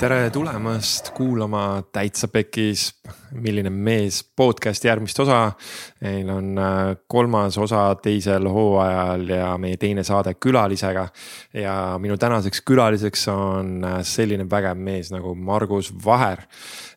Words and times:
tere 0.00 0.30
tulemast 0.32 1.10
kuulama 1.12 1.82
Täitsa 1.92 2.28
Pekis, 2.28 2.94
milline 3.38 3.70
mees 3.70 4.20
podcast'i 4.36 4.88
järgmist 4.88 5.18
osa. 5.22 5.52
meil 6.00 6.30
on 6.30 6.58
äh, 6.58 6.96
kolmas 7.06 7.58
osa 7.58 7.94
teisel 8.02 8.48
hooajal 8.50 9.28
ja 9.28 9.50
meie 9.58 9.76
teine 9.76 10.04
saade 10.04 10.34
külalisega. 10.34 11.08
ja 11.54 11.98
minu 11.98 12.16
tänaseks 12.16 12.60
külaliseks 12.66 13.28
on 13.28 13.84
äh, 13.84 13.98
selline 14.02 14.46
vägev 14.50 14.78
mees 14.78 15.10
nagu 15.10 15.34
Margus 15.34 15.92
Vaher. 16.04 16.42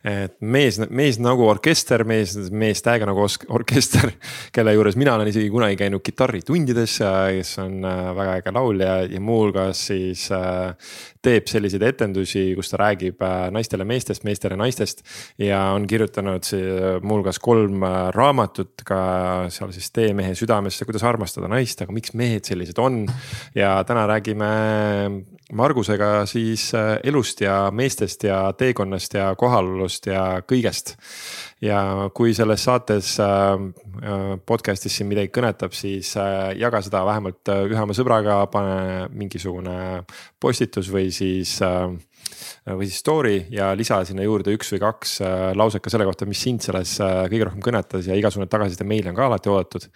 et 0.03 0.35
mees, 0.41 0.79
mees 0.89 1.19
nagu 1.19 1.47
orkester, 1.47 2.03
mees, 2.03 2.35
mees 2.51 2.81
täiega 2.81 3.05
nagu 3.07 3.27
orkester, 3.49 4.11
kelle 4.55 4.73
juures 4.73 4.97
mina 4.99 5.15
olen 5.15 5.27
isegi 5.27 5.49
kunagi 5.49 5.77
käinud 5.79 6.03
kitarritundides, 6.03 6.97
kes 7.37 7.57
on 7.63 7.85
äh, 7.85 8.09
väga 8.15 8.39
äge 8.41 8.55
laulja 8.55 8.97
ja 9.05 9.21
muuhulgas 9.21 9.87
siis 9.87 10.29
teeb 11.23 11.47
selliseid 11.47 11.83
etendusi, 11.87 12.49
kus 12.57 12.71
ta 12.71 12.81
räägib 12.81 13.21
naistele 13.51 13.85
meestest, 13.87 14.23
meestele 14.23 14.57
naistest. 14.59 15.03
ja 15.37 15.61
on 15.75 15.87
kirjutanud 15.87 16.22
muuhulgas 17.03 17.39
kolm 17.43 17.83
äh, 17.83 18.09
raamatut 18.15 18.83
ka 18.85 18.99
seal 19.53 19.73
siis 19.75 19.91
Tee 19.93 20.13
mehe 20.17 20.33
südamesse, 20.37 20.85
kuidas 20.87 21.05
armastada 21.07 21.49
naist, 21.51 21.81
aga 21.83 21.93
miks 21.95 22.15
mehed 22.17 22.47
sellised 22.47 22.79
on. 22.81 23.05
ja 23.55 23.75
täna 23.87 24.07
räägime 24.09 24.49
Margusega 25.53 26.25
siis 26.29 26.71
äh, 26.75 26.97
elust 27.03 27.41
ja 27.41 27.69
meestest 27.71 28.23
ja 28.23 28.53
teekonnast 28.57 29.13
ja 29.19 29.33
kohalolust 29.37 30.07
ja 30.07 30.41
kõigest 30.47 30.95
ja 31.63 32.09
kui 32.13 32.33
selles 32.35 32.63
saates 32.65 33.13
podcast'is 34.45 34.97
siin 34.97 35.07
midagi 35.07 35.29
kõnetab, 35.31 35.71
siis 35.71 36.09
jaga 36.59 36.81
seda 36.83 37.05
vähemalt 37.07 37.51
ühe 37.53 37.79
oma 37.79 37.95
sõbraga, 37.95 38.41
pane 38.51 39.07
mingisugune 39.15 40.03
postitus 40.43 40.89
või 40.91 41.07
siis 41.15 41.55
äh, 41.63 41.87
või 42.67 42.87
siis 42.87 43.01
story 43.03 43.35
ja 43.53 43.71
lisa 43.77 43.99
sinna 44.07 44.25
juurde 44.25 44.53
üks 44.55 44.71
või 44.75 44.83
kaks 44.83 45.17
äh, 45.23 45.49
lauset 45.57 45.83
ka 45.83 45.91
selle 45.93 46.07
kohta, 46.07 46.27
mis 46.29 46.43
sind 46.45 46.63
selles 46.65 46.95
äh, 47.03 47.25
kõige 47.31 47.49
rohkem 47.49 47.65
kõnetas 47.65 48.07
ja 48.09 48.17
igasugune 48.19 48.49
tagasiside 48.51 48.87
meile 48.87 49.11
on 49.11 49.19
ka 49.19 49.27
alati 49.27 49.51
oodatud 49.51 49.89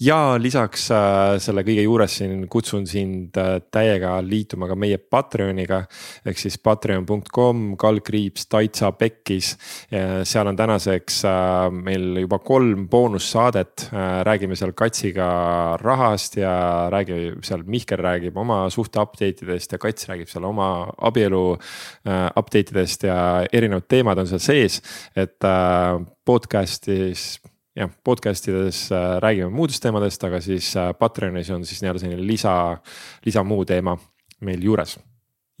ja 0.00 0.36
lisaks 0.40 0.86
äh, 0.94 1.36
selle 1.42 1.64
kõige 1.66 1.84
juures 1.84 2.16
siin 2.20 2.46
kutsun 2.50 2.86
sind 2.88 3.36
äh, 3.40 3.58
täiega 3.72 4.14
liituma 4.24 4.68
ka 4.70 4.76
meie 4.78 4.98
Patreoniga. 4.98 5.82
ehk 6.26 6.38
siis 6.38 6.58
patreon.com 6.58 7.76
kaldkriips 7.76 8.46
Taitsa 8.46 8.92
Pekkis. 8.92 9.56
seal 10.24 10.46
on 10.46 10.56
tänaseks 10.56 11.22
äh, 11.28 11.68
meil 11.72 12.22
juba 12.22 12.38
kolm 12.38 12.88
boonussaadet, 12.88 13.88
räägime 14.22 14.56
seal 14.56 14.72
Katsiga 14.72 15.76
rahast 15.80 16.36
ja 16.36 16.88
räägime 16.92 17.42
seal, 17.44 17.62
Mihkel 17.66 17.98
räägib 17.98 18.36
oma 18.36 18.64
suhte 18.70 19.00
update 19.00 19.44
idest 19.46 19.72
ja 19.72 19.78
Kats 19.78 20.08
räägib 20.08 20.30
seal 20.30 20.44
oma 20.44 20.86
abielu 20.98 21.44
update 22.36 22.74
idest 22.74 23.06
ja 23.06 23.18
erinevad 23.52 23.88
teemad 23.88 24.18
on 24.18 24.30
seal 24.30 24.42
sees, 24.42 24.80
et 25.16 25.38
podcast'is 26.26 27.40
jah, 27.76 27.90
podcast 28.04 28.48
ides 28.48 28.90
äh, 28.92 29.20
räägime 29.22 29.50
muudest 29.50 29.82
teemadest, 29.82 30.24
aga 30.24 30.40
siis 30.44 30.74
äh, 30.76 30.92
Patreonis 30.98 31.50
on 31.54 31.64
siis 31.68 31.80
nii-öelda 31.82 32.02
selline 32.04 32.26
lisa, 32.26 32.54
lisa 33.24 33.44
muu 33.46 33.64
teema 33.68 33.96
meil 34.44 34.62
juures. 34.64 34.98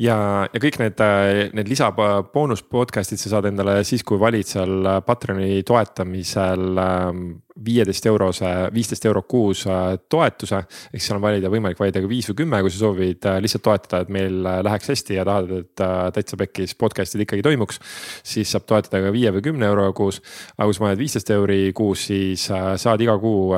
Ja, 0.02 0.16
ja 0.50 0.60
kõik 0.60 0.80
need, 0.82 1.00
äh, 1.04 1.52
need 1.56 1.70
lisaboonus 1.70 2.64
podcast'id 2.68 3.20
sa 3.20 3.36
saad 3.36 3.48
endale 3.52 3.80
siis, 3.88 4.04
kui 4.04 4.20
valid 4.20 4.48
seal 4.48 4.88
Patreoni 5.06 5.62
toetamisel 5.68 6.82
ähm, 6.82 7.26
viieteist 7.64 8.06
eurose, 8.06 8.48
viisteist 8.74 9.04
eurot 9.06 9.26
kuus 9.28 9.66
äh, 9.66 9.98
toetuse. 10.08 10.62
ehk 10.92 11.02
seal 11.02 11.18
on 11.18 11.24
valida, 11.24 11.50
võimalik 11.52 11.80
valida 11.80 12.00
ka 12.00 12.08
viis 12.08 12.28
või 12.30 12.38
kümme, 12.42 12.60
kui 12.64 12.72
sa 12.72 12.80
soovid 12.80 13.28
äh, 13.28 13.38
lihtsalt 13.44 13.64
toetada, 13.66 14.02
et 14.02 14.12
meil 14.12 14.46
äh, 14.48 14.60
läheks 14.64 14.88
hästi 14.92 15.18
ja 15.18 15.26
tahad, 15.28 15.52
et 15.58 15.82
täitsa 16.16 16.38
pekkis 16.40 16.74
podcast'id 16.80 17.24
ikkagi 17.26 17.44
toimuks. 17.44 17.80
siis 18.24 18.52
saab 18.52 18.66
toetada 18.68 19.02
ka 19.04 19.12
viie 19.14 19.32
või 19.34 19.44
kümne 19.44 19.68
euroga 19.68 19.92
kuus. 19.96 20.22
aga 20.56 20.68
kui 20.68 20.78
sa 20.78 20.86
paned 20.86 21.02
viisteist 21.02 21.34
euri 21.36 21.60
kuus, 21.76 22.06
siis 22.08 22.46
saad 22.48 23.00
iga 23.04 23.18
kuu 23.20 23.52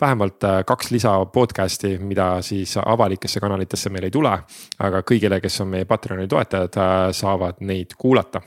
vähemalt 0.00 0.44
kaks 0.66 0.90
lisa 0.90 1.16
podcast'i, 1.32 1.96
mida 1.98 2.42
siis 2.42 2.76
avalikesse 2.84 3.40
kanalitesse 3.40 3.90
meil 3.90 4.10
ei 4.10 4.14
tule. 4.14 4.34
aga 4.78 5.02
kõigile, 5.06 5.40
kes 5.40 5.60
on 5.64 5.72
meie 5.72 5.88
Patreoni 5.88 6.28
toetajad, 6.28 6.80
saavad 7.16 7.64
neid 7.64 7.96
kuulata. 7.98 8.42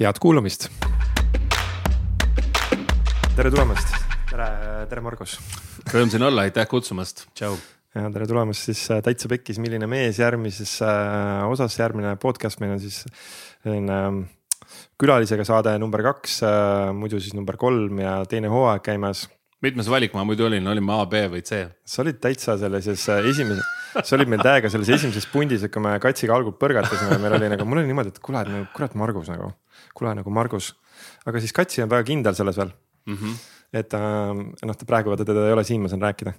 head 0.00 0.18
kuulamist 0.20 0.68
tere 3.34 3.50
tulemast, 3.50 3.88
tere, 4.30 4.44
tere 4.86 5.02
Margus. 5.02 5.32
Rõõm 5.90 6.10
siin 6.12 6.22
olla, 6.22 6.44
aitäh 6.46 6.66
kutsumast, 6.70 7.24
tšau. 7.34 7.56
ja 7.96 8.06
tere 8.14 8.28
tulemast 8.30 8.68
siis 8.68 8.82
äh, 8.94 9.00
Täitsa 9.02 9.26
Pekkis, 9.30 9.58
milline 9.62 9.88
mees 9.90 10.20
järgmises 10.22 10.76
äh, 10.86 11.42
osas, 11.50 11.74
järgmine 11.80 12.14
podcast 12.22 12.62
meil 12.62 12.76
on 12.76 12.82
siis 12.82 13.00
selline 13.64 13.96
ähm, 13.96 14.20
külalisega 15.02 15.46
saade 15.48 15.72
number 15.82 16.04
kaks, 16.06 16.36
äh, 16.46 16.92
muidu 16.94 17.18
siis 17.18 17.34
number 17.34 17.58
kolm 17.58 18.04
ja 18.04 18.20
teine 18.30 18.52
hooaeg 18.52 18.86
käimas 18.86 19.24
mitmes 19.66 19.90
valik 19.90 20.14
ma 20.14 20.22
muidu 20.28 20.46
olin, 20.46 20.70
olin 20.70 20.86
ma 20.86 21.00
A, 21.02 21.10
B 21.10 21.26
või 21.34 21.42
C? 21.42 21.64
sa 21.90 22.04
olid 22.06 22.22
täitsa 22.22 22.54
sellises 22.60 23.02
esimeses, 23.16 23.66
sa 23.98 24.14
olid 24.14 24.30
meil 24.30 24.46
täiega 24.46 24.70
selles 24.70 24.94
esimeses 24.94 25.26
pundis, 25.32 25.66
et 25.66 25.74
kui 25.74 25.82
me 25.82 25.96
Katsiga 26.02 26.38
algul 26.38 26.54
põrgatasime, 26.54 27.18
meil 27.18 27.40
oli 27.40 27.50
nagu, 27.56 27.66
mul 27.66 27.82
oli 27.82 27.90
niimoodi, 27.90 28.14
et 28.14 28.22
kuule, 28.22 28.46
nagu 28.46 28.70
kurat, 28.78 28.94
Margus 28.94 29.34
nagu, 29.34 29.50
kuule 29.90 30.14
nagu 30.22 30.38
Margus. 30.38 30.76
aga 31.26 31.42
siis 31.42 31.56
Katsi 31.56 31.82
on 31.82 31.90
väga 31.90 32.06
kindel 32.14 32.38
selles 32.38 32.62
veel 32.62 32.70
mm. 33.06 33.36
Et 33.74 33.88
ta 33.90 34.00
noh, 34.34 34.76
ta 34.78 34.86
praegu 34.88 35.10
vaata 35.12 35.26
teda 35.26 35.48
ei 35.48 35.54
ole 35.56 35.64
siin, 35.66 35.82
ma 35.82 35.90
saan 35.90 36.04
rääkida. 36.04 36.34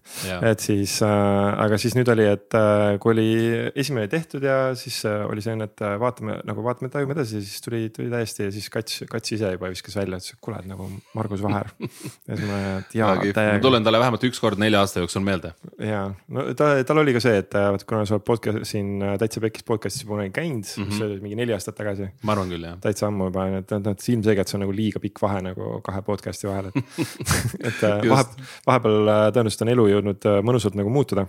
et 0.52 0.64
siis 0.64 0.98
äh,, 1.06 1.50
aga 1.66 1.80
siis 1.82 1.96
nüüd 1.98 2.10
oli, 2.14 2.28
et 2.32 2.56
äh, 2.58 2.96
kui 3.04 3.12
oli 3.14 3.28
esimene 3.76 4.08
tehtud 4.12 4.46
ja 4.46 4.58
siis 4.80 5.02
äh, 5.10 5.26
oli 5.28 5.44
selline, 5.44 5.68
et 5.68 5.84
äh, 5.84 5.98
vaatame 6.02 6.40
nagu 6.48 6.64
vaatame, 6.66 6.90
tajume 6.94 7.16
edasi, 7.18 7.42
siis 7.44 7.64
tuli, 7.66 7.90
tuli 7.96 8.10
täiesti 8.14 8.48
ja 8.48 8.54
siis 8.56 8.70
kats, 8.74 9.04
kats 9.12 9.36
ise 9.36 9.52
juba 9.56 9.72
viskas 9.74 9.98
välja, 10.00 10.20
ütles, 10.22 10.36
et 10.36 10.42
kuule, 10.44 10.62
et 10.64 10.70
nagu 10.70 10.88
Margus 11.18 11.44
Vaher. 11.44 11.72
ja 12.30 12.40
siis 12.40 12.48
ma, 12.48 12.62
et 12.80 12.96
jaa. 13.02 13.12
ma 13.20 13.60
tulen 13.64 13.86
talle 13.86 14.02
vähemalt 14.02 14.28
üks 14.30 14.42
kord 14.44 14.62
nelja 14.62 14.84
aasta 14.86 15.04
jooksul 15.04 15.26
meelde. 15.26 15.52
ja, 15.84 16.06
no 16.32 16.48
ta, 16.58 16.72
tal 16.88 17.04
oli 17.04 17.16
ka 17.18 17.24
see, 17.24 17.44
et 17.44 17.60
äh, 17.60 17.68
vaat 17.76 17.86
kuna 17.90 18.06
sa 18.08 18.18
oled 18.18 18.28
podcast 18.28 18.64
siin 18.70 18.96
äh, 19.04 19.18
Täitsa 19.22 19.44
Pekis 19.44 19.68
podcast'is 19.68 20.06
juba 20.08 20.24
käinud 20.32 20.64
mm, 20.64 20.84
-hmm. 20.84 20.98
see 20.98 21.10
oli 21.10 21.20
mingi 21.24 21.40
neli 21.40 21.56
aastat 21.56 21.78
tagasi. 21.80 22.10
ma 22.24 22.36
arvan 22.36 22.52
küll 22.52 22.70
jah. 22.70 22.80
täitsa 22.84 23.10
ammu 23.12 23.30
juba, 23.30 23.48
et 23.60 23.76
noh, 23.76 23.92
et 23.92 24.10
ilmselgelt 24.16 24.52
see 24.52 24.60
on 24.60 24.66
nagu 24.66 24.76
liiga 24.76 25.04
pikk 25.04 25.22
vahe 25.22 25.44
nagu 25.50 25.80
kahe 25.86 26.02
podcast'i 26.06 26.48
vahel, 26.50 26.72
et 26.72 27.25
et 27.68 27.82
äh, 27.84 28.04
vahe, 28.10 28.28
vahepeal 28.68 29.02
äh, 29.08 29.24
tõenäoliselt 29.36 29.66
on 29.66 29.74
elu 29.74 29.90
jõudnud 29.94 30.30
äh, 30.30 30.44
mõnusalt 30.46 30.78
nagu 30.80 30.94
muutuda 30.94 31.28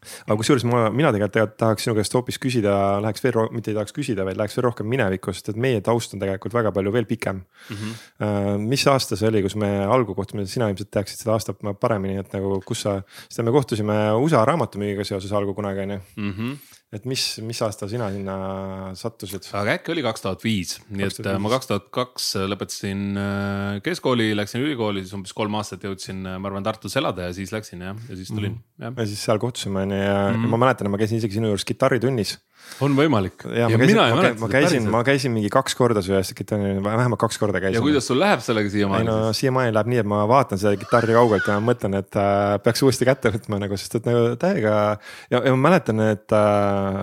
aga 0.00 0.36
kusjuures 0.38 0.64
ma, 0.68 0.86
mina 0.94 1.10
tegelikult 1.12 1.56
tahaks 1.60 1.84
sinu 1.84 1.94
käest 1.96 2.14
hoopis 2.14 2.38
küsida, 2.40 2.72
läheks 3.04 3.24
veel, 3.24 3.36
mitte 3.52 3.72
ei 3.72 3.76
tahaks 3.76 3.94
küsida, 3.96 4.24
vaid 4.24 4.38
läheks 4.38 4.56
veel 4.56 4.64
rohkem 4.68 4.88
minevikku, 4.88 5.34
sest 5.34 5.50
et 5.52 5.60
meie 5.60 5.82
taust 5.84 6.14
on 6.14 6.22
tegelikult 6.22 6.56
väga 6.56 6.72
palju 6.76 6.92
veel 6.94 7.08
pikem 7.10 7.42
mm. 7.42 7.76
-hmm. 7.80 8.66
mis 8.70 8.86
aasta 8.88 9.18
see 9.18 9.28
oli, 9.28 9.42
kus 9.44 9.56
me 9.60 9.70
algul 9.84 10.16
kohtusime, 10.16 10.46
sina 10.48 10.70
ilmselt 10.70 10.92
teaksid 10.94 11.24
seda 11.24 11.34
aastat 11.36 11.60
paremini, 11.80 12.20
et 12.22 12.32
nagu 12.36 12.60
kus 12.64 12.86
sa, 12.86 13.00
sest 13.26 13.44
me 13.44 13.52
kohtusime 13.52 13.98
USA 14.20 14.44
raamatumüügiga 14.48 15.04
seoses 15.04 15.32
algul 15.32 15.58
kunagi 15.58 15.88
on 15.88 15.96
ju. 15.96 16.00
-hmm 16.16 16.69
et 16.90 17.04
mis, 17.06 17.22
mis 17.46 17.60
aasta 17.62 17.86
sina 17.90 18.08
sinna 18.10 18.36
sattusid? 18.98 19.46
aga 19.54 19.76
äkki 19.78 19.92
oli 19.94 20.02
kaks 20.02 20.24
tuhat 20.24 20.42
viis, 20.42 20.74
nii 20.90 21.06
et 21.06 21.20
äh, 21.22 21.38
ma 21.42 21.52
kaks 21.52 21.70
tuhat 21.70 21.86
kaks 21.94 22.26
lõpetasin 22.50 23.04
äh, 23.20 23.76
keskkooli, 23.86 24.32
läksin 24.34 24.64
ülikooli, 24.64 25.04
siis 25.04 25.14
umbes 25.14 25.34
kolm 25.36 25.54
aastat 25.60 25.86
jõudsin, 25.86 26.24
äh, 26.26 26.38
ma 26.42 26.50
arvan, 26.50 26.66
Tartus 26.66 26.98
elada 26.98 27.28
ja 27.28 27.36
siis 27.36 27.54
läksin 27.54 27.86
jah, 27.86 28.00
ja 28.10 28.18
siis 28.18 28.32
tulin 28.34 28.56
mm.. 28.56 28.98
ja 28.98 29.06
siis 29.06 29.22
seal 29.22 29.38
kohtusime 29.42 29.84
on 29.86 29.94
ju 29.94 30.00
ja 30.02 30.18
mm. 30.32 30.50
ma 30.50 30.62
mäletan, 30.66 30.90
ma 30.90 30.98
käisin 30.98 31.22
isegi 31.22 31.38
sinu 31.38 31.52
juures 31.52 31.66
kitarritunnis 31.68 32.34
on 32.84 32.96
võimalik. 32.96 33.44
ja, 33.44 33.68
ja 33.68 33.78
ma 33.78 33.86
käisin, 33.86 34.00
ma, 34.00 34.08
käisin, 34.22 34.40
ma 34.40 34.50
käisin, 34.52 34.88
ma 34.94 35.02
käisin 35.06 35.34
mingi 35.34 35.50
kaks 35.52 35.76
korda 35.78 36.02
su 36.04 36.12
juures 36.12 36.32
kitarri, 36.36 36.72
vähemalt 36.84 37.20
kaks 37.20 37.40
korda 37.40 37.60
käisin. 37.62 37.78
ja 37.78 37.84
kuidas 37.84 38.08
sul 38.10 38.20
läheb 38.20 38.42
sellega 38.44 38.72
siiamaani? 38.72 39.04
ei 39.04 39.08
no 39.08 39.32
siiamaani 39.36 39.74
läheb 39.76 39.92
nii, 39.92 40.02
et 40.02 40.10
ma 40.12 40.22
vaatan 40.30 40.60
seda 40.60 40.74
kitarri 40.80 41.16
kaugelt 41.16 41.48
ja 41.50 41.58
mõtlen, 41.64 41.96
et 42.00 42.20
äh, 42.20 42.56
peaks 42.64 42.84
uuesti 42.86 43.08
kätte 43.08 43.32
võtma 43.36 43.60
nagu, 43.62 43.80
sest 43.80 44.00
et 44.00 44.08
nagu 44.08 44.34
täiega. 44.40 44.76
ja, 45.32 45.42
ja 45.44 45.54
ma 45.56 45.64
mäletan, 45.68 46.04
et 46.08 46.36
äh, 46.36 47.02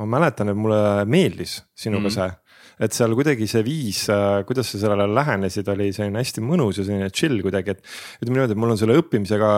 ma 0.00 0.10
mäletan, 0.18 0.52
et 0.52 0.58
mulle 0.58 0.80
meeldis 1.10 1.60
sinuga 1.74 2.08
mm 2.08 2.12
-hmm. 2.12 2.18
see 2.20 2.39
et 2.80 2.96
seal 2.96 3.12
kuidagi 3.16 3.46
see 3.50 3.62
viis, 3.64 4.00
äh, 4.12 4.40
kuidas 4.48 4.70
sa 4.72 4.80
sellele 4.80 5.06
lähenesid, 5.12 5.68
oli 5.72 5.90
selline 5.92 6.22
hästi 6.22 6.42
mõnus 6.44 6.80
ja 6.80 6.86
selline 6.86 7.10
chill 7.12 7.42
kuidagi, 7.44 7.74
et. 7.76 7.82
ütleme 8.22 8.38
niimoodi, 8.38 8.56
et 8.56 8.60
mul 8.62 8.72
on 8.74 8.80
selle 8.80 8.96
õppimisega 9.00 9.50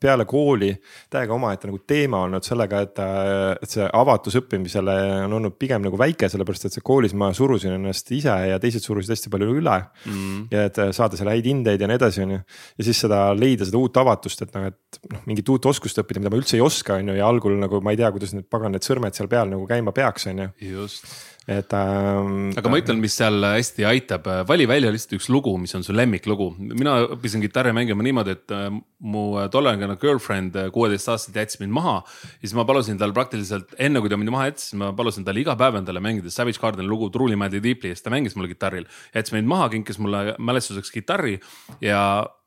peale 0.00 0.26
kooli 0.28 0.70
täiega 1.12 1.36
omaette 1.36 1.68
nagu 1.68 1.82
teema 1.88 2.22
olnud 2.26 2.46
sellega, 2.46 2.82
et, 2.86 3.02
äh, 3.02 3.52
et 3.60 3.76
see 3.76 3.88
avatus 4.00 4.38
õppimisele 4.40 4.96
on 5.26 5.36
olnud 5.38 5.58
pigem 5.60 5.84
nagu 5.84 6.00
väike, 6.00 6.30
sellepärast 6.32 6.68
et 6.68 6.78
see 6.78 6.84
koolis 6.84 7.16
ma 7.18 7.32
surusin 7.36 7.76
ennast 7.76 8.08
ise 8.16 8.36
ja 8.52 8.60
teised 8.62 8.84
surusid 8.84 9.12
hästi 9.12 9.32
palju 9.32 9.50
üle 9.60 9.76
mm.. 10.08 10.48
ja 10.54 10.66
et 10.70 10.80
saada 10.96 11.18
seal 11.18 11.32
häid 11.32 11.48
hindeid 11.48 11.82
ja 11.82 11.90
nii 11.90 12.00
edasi, 12.00 12.24
on 12.24 12.36
ju. 12.38 12.40
ja 12.78 12.88
siis 12.88 13.04
seda 13.04 13.20
leida 13.36 13.68
seda 13.68 13.80
uut 13.80 14.00
avatust, 14.00 14.46
et 14.46 14.56
noh, 14.56 14.70
et 14.72 15.02
noh, 15.12 15.26
mingit 15.28 15.52
uut 15.52 15.68
oskust 15.68 16.00
õppida, 16.00 16.22
mida 16.22 16.32
ma 16.32 16.40
üldse 16.40 16.56
ei 16.56 16.64
oska, 16.64 16.96
on 17.02 17.12
ju, 17.12 17.18
ja 17.20 17.28
algul 17.28 17.58
nagu 17.60 17.82
ma 17.84 17.92
ei 17.92 18.00
tea, 18.00 18.08
kuidas 18.14 18.32
need 18.36 18.48
pagan, 18.52 18.72
need 18.72 18.86
sõrmed 18.86 19.16
seal 19.16 19.28
peal 19.32 19.52
nagu 19.52 19.68
käima 19.68 19.92
peaks, 19.96 20.30
on 20.32 20.46
ju. 20.46 20.50
just 20.72 21.10
et 21.50 21.74
ähm,. 21.74 22.52
aga 22.58 22.70
ma 22.70 22.78
ütlen, 22.78 23.00
mis 23.02 23.16
seal 23.18 23.42
hästi 23.42 23.86
aitab, 23.88 24.28
vali 24.48 24.66
välja 24.70 24.92
lihtsalt 24.94 25.16
üks 25.18 25.28
lugu, 25.32 25.54
mis 25.58 25.74
on 25.74 25.82
su 25.86 25.94
lemmiklugu. 25.94 26.52
mina 26.58 26.98
õppisin 27.16 27.42
kitarri 27.42 27.74
mängima 27.76 28.04
niimoodi, 28.06 28.36
et 28.36 28.54
äh, 28.54 28.68
mu 29.02 29.24
tolleaegne 29.50 29.96
girlfriend 30.02 30.58
kuueteistaastaselt 30.74 31.40
jättis 31.40 31.60
mind 31.62 31.74
maha. 31.74 31.96
ja 32.04 32.44
siis 32.44 32.54
ma 32.58 32.66
palusin 32.68 33.00
tal 33.00 33.14
praktiliselt 33.16 33.74
enne, 33.78 34.00
kui 34.00 34.12
ta 34.12 34.20
mind 34.20 34.34
maha 34.34 34.50
jättis, 34.52 34.72
ma 34.78 34.92
palusin 34.96 35.26
tal 35.26 35.40
iga 35.40 35.56
päev 35.58 35.80
endale 35.80 36.02
mängida 36.04 36.30
Savage 36.30 36.62
Gardeni 36.62 36.88
lugu 36.88 37.10
Truly 37.10 37.36
Madly 37.36 37.62
Deeply 37.62 37.90
ja 37.90 37.98
siis 37.98 38.06
ta 38.06 38.14
mängis 38.14 38.38
mulle 38.38 38.52
kitarril. 38.52 38.86
jättis 39.14 39.34
mind 39.34 39.50
maha, 39.50 39.68
kinkis 39.72 39.98
mulle 39.98 40.36
mälestuseks 40.38 40.94
kitarri 40.94 41.40
ja 41.80 42.02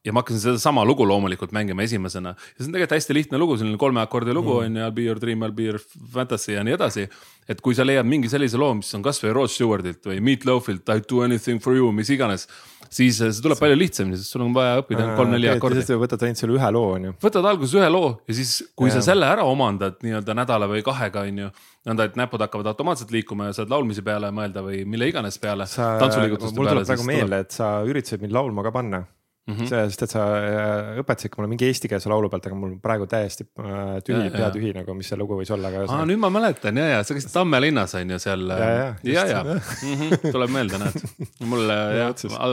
ja 0.06 0.14
ma 0.14 0.22
hakkasin 0.22 0.42
sedasama 0.42 0.86
lugu 0.86 1.06
loomulikult 1.08 1.52
mängima 1.52 1.84
esimesena. 1.84 2.30
ja 2.30 2.60
see 2.60 2.68
on 2.68 2.76
tegelikult 2.76 2.98
hästi 3.00 3.14
lihtne 3.18 3.40
lugu, 3.42 3.58
selline 3.58 3.78
kolme 3.82 4.02
akordi 4.02 4.34
lugu 4.34 4.54
mm. 4.54 4.66
on 4.66 4.78
ju, 4.78 4.92
Be 4.96 5.08
your 5.08 5.20
dream, 5.20 5.42
I'll 5.44 5.56
be 5.56 5.66
your 5.66 5.80
fantasy 6.14 6.54
ja 6.54 6.64
nii 6.64 6.76
edasi. 6.78 7.08
et 7.50 7.62
kui 7.62 7.76
sa 7.78 7.86
leiad 7.86 8.06
mingi 8.10 8.30
sellise 8.30 8.58
loo, 8.58 8.74
mis 8.78 8.94
on 8.98 9.04
kasvõi 9.06 9.34
Rod 9.34 9.52
Stewartilt 9.54 10.06
või 10.10 10.22
Meat 10.22 10.46
Loafilt, 10.46 10.90
I 10.90 11.02
do 11.10 11.22
anything 11.26 11.62
for 11.62 11.78
you, 11.78 11.92
mis 11.92 12.10
iganes. 12.14 12.48
siis 12.90 13.18
see 13.18 13.42
tuleb 13.42 13.60
palju 13.60 13.76
lihtsamini, 13.76 14.18
sest 14.22 14.36
sul 14.36 14.44
on 14.46 14.54
vaja 14.54 14.78
õppida 14.84 15.08
kolm-neli 15.18 15.50
akordi. 15.50 15.82
võtad 16.06 16.22
ainult 16.28 16.42
selle 16.42 16.58
ühe 16.60 16.72
loo 16.78 16.94
on 17.00 17.10
ju. 17.10 17.16
võtad 17.26 17.50
alguses 17.50 17.74
ühe 17.80 17.90
loo 17.90 18.14
ja 18.28 18.38
siis, 18.38 18.56
kui 18.78 18.92
ja. 18.92 19.00
sa 19.00 19.10
selle 19.10 19.26
ära 19.26 19.48
omandad 19.50 19.98
nii-öelda 20.06 20.38
nädala 20.38 20.70
või 20.70 20.86
kahega 20.86 21.26
on 21.26 21.44
ju 21.46 21.50
nõnda, 21.90 22.06
et 22.06 22.16
näpud 22.18 22.46
hakkavad 22.46 22.70
automaatselt 22.74 23.12
liikuma 23.14 23.50
ja 23.50 23.58
saad 23.58 23.74
laulmise 23.74 24.06
peale 24.06 24.30
mõelda 24.34 24.62
või 24.66 24.86
mille 24.86 25.10
iganes 25.10 25.42
peale. 25.42 25.66
mul 25.66 26.70
tuleb 26.70 26.86
praegu 26.86 27.10
meelde, 27.10 27.42
et 27.46 27.58
sa 27.58 27.80
üritasid 27.86 28.22
mind 28.22 28.38
laulma 28.38 28.66
ka 28.66 28.74
panna 28.74 29.06
Mm 29.46 29.54
-hmm. 29.54 29.68
sest 29.70 30.02
et 30.02 30.10
sa 30.10 30.22
äh, 30.42 31.00
õpetasidki 31.04 31.38
mulle 31.38 31.52
mingi 31.52 31.68
eestikeelse 31.68 32.10
laulu 32.10 32.32
pealt, 32.34 32.48
aga 32.50 32.56
mul 32.58 32.72
praegu 32.82 33.06
täiesti 33.06 33.46
äh, 33.62 34.00
tühi, 34.02 34.32
pea 34.34 34.48
tühi 34.50 34.72
nagu, 34.74 34.94
mis 34.98 35.12
see 35.12 35.20
lugu 35.22 35.38
võis 35.38 35.52
olla. 35.54 35.70
aa, 35.86 36.06
nüüd 36.10 36.18
ma 36.18 36.32
mäletan 36.34 36.80
ja, 36.82 36.88
ja 36.96 37.04
sa 37.06 37.14
käisid 37.14 37.30
Tamme 37.30 37.60
linnas 37.62 37.94
on 37.94 38.10
ju 38.10 38.18
seal. 38.20 38.48
ja, 38.50 38.70
ja, 38.72 38.96
ja, 39.04 39.26
ja. 39.30 39.44
Mm 39.44 39.94
-hmm. 40.00 40.32
tuleb 40.32 40.50
meelde, 40.50 40.80
näed. 40.82 40.98
mul 41.52 41.70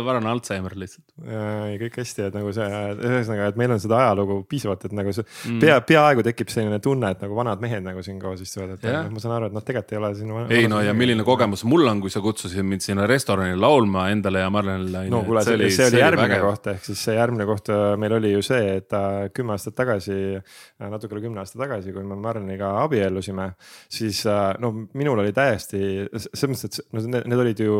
varane 0.05 0.29
Alžeimer 0.35 0.77
lihtsalt. 0.77 1.07
ja, 1.25 1.47
kõik 1.81 1.97
hästi, 2.03 2.27
et 2.29 2.37
nagu 2.37 2.53
see, 2.53 2.69
ühesõnaga, 3.09 3.49
et 3.49 3.57
meil 3.63 3.73
on 3.73 3.81
seda 3.81 3.97
ajalugu 4.03 4.43
piisavalt, 4.51 4.85
et 4.85 4.93
nagu 4.93 5.17
see 5.17 5.25
mm. 5.25 5.65
pea, 5.65 5.81
peaaegu 5.81 6.27
tekib 6.29 6.53
selline 6.53 6.79
tunne, 6.85 7.15
et 7.17 7.25
nagu 7.25 7.41
vanad 7.41 7.65
mehed 7.65 7.89
nagu 7.89 8.05
siin 8.05 8.21
koos 8.21 8.45
istuvad, 8.45 8.77
et 8.77 8.85
ja. 8.85 9.03
ma 9.09 9.23
saan 9.23 9.39
aru, 9.39 9.49
et 9.49 9.57
noh, 9.57 9.65
tegelikult 9.65 9.97
ei 9.97 10.03
ole 10.03 10.13
siin. 10.21 10.53
ei 10.61 10.69
no 10.69 10.85
ja 10.85 10.93
milline 10.93 11.25
kogemus 11.25 11.65
mul 11.65 11.89
on, 11.89 12.05
kui 12.05 12.13
sa 12.13 12.21
kutsusid 12.21 12.69
mind 12.69 12.85
sinna 12.85 13.09
restorani 13.09 13.57
laulma 13.57 14.11
endale 14.13 14.45
ja 14.45 14.51
Marlenile. 14.51 15.07
no 15.09 15.25
kuule, 15.25 15.45
see 15.49 15.57
oli, 15.57 15.71
see 15.73 15.89
oli 15.89 16.05
järgmine 16.05 16.41
koht 16.45 16.73
ehk 16.75 16.82
ehk 16.83 16.89
siis 16.91 17.03
see 17.07 17.15
järgmine 17.15 17.47
koht 17.47 17.71
äh, 17.71 17.95
meil 18.01 18.17
oli 18.17 18.33
ju 18.33 18.43
see, 18.45 18.79
et 18.81 18.95
äh, 18.97 19.29
kümme 19.35 19.55
aastat 19.55 19.77
tagasi, 19.79 20.17
äh, 20.35 20.89
natuke 20.91 21.15
üle 21.15 21.23
kümne 21.23 21.43
aasta 21.43 21.61
tagasi, 21.61 21.95
kui 21.95 22.03
me 22.07 22.19
Marleniga 22.19 22.73
abiellusime, 22.83 23.53
siis 23.93 24.25
no 24.63 24.73
minul 24.99 25.23
oli 25.23 25.35
täiesti 25.37 25.81
selles 26.11 26.65
mõttes, 26.65 26.83
et 26.83 26.97
no 26.97 27.05
need, 27.07 27.29
need 27.31 27.43
olid 27.45 27.63
ju 27.63 27.79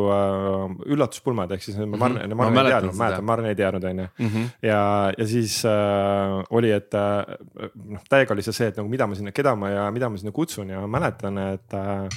üllatuspulmad, 0.95 1.55
ehk 1.57 1.67
siis 1.67 1.79
mm 1.79 1.95
-hmm. 1.95 2.03
Marlen, 2.05 2.37
Marlen 2.37 2.67
ei 2.67 2.73
teadnud, 2.73 2.99
mäletan, 2.99 3.25
Marlen 3.25 3.51
ei 3.51 3.59
teadnud, 3.59 3.85
on 3.91 4.05
ju. 4.05 4.09
Mhm. 4.19 4.51
ja, 4.63 5.13
ja 5.19 5.27
siis 5.27 5.65
äh, 5.65 6.45
oli, 6.51 6.71
et 6.71 6.93
noh, 6.93 8.05
täiega 8.09 8.35
oli 8.35 8.43
see 8.43 8.53
see, 8.53 8.69
et 8.69 8.77
nagu 8.77 8.89
mida 8.89 9.07
ma 9.07 9.15
sinna, 9.19 9.33
keda 9.33 9.57
ma 9.57 9.71
ja 9.71 9.91
mida 9.91 10.09
ma 10.09 10.17
sinna 10.17 10.33
kutsun 10.33 10.71
ja 10.71 10.81
ma 10.81 10.99
mäletan, 10.99 11.39
et 11.39 11.75
äh, 11.75 12.09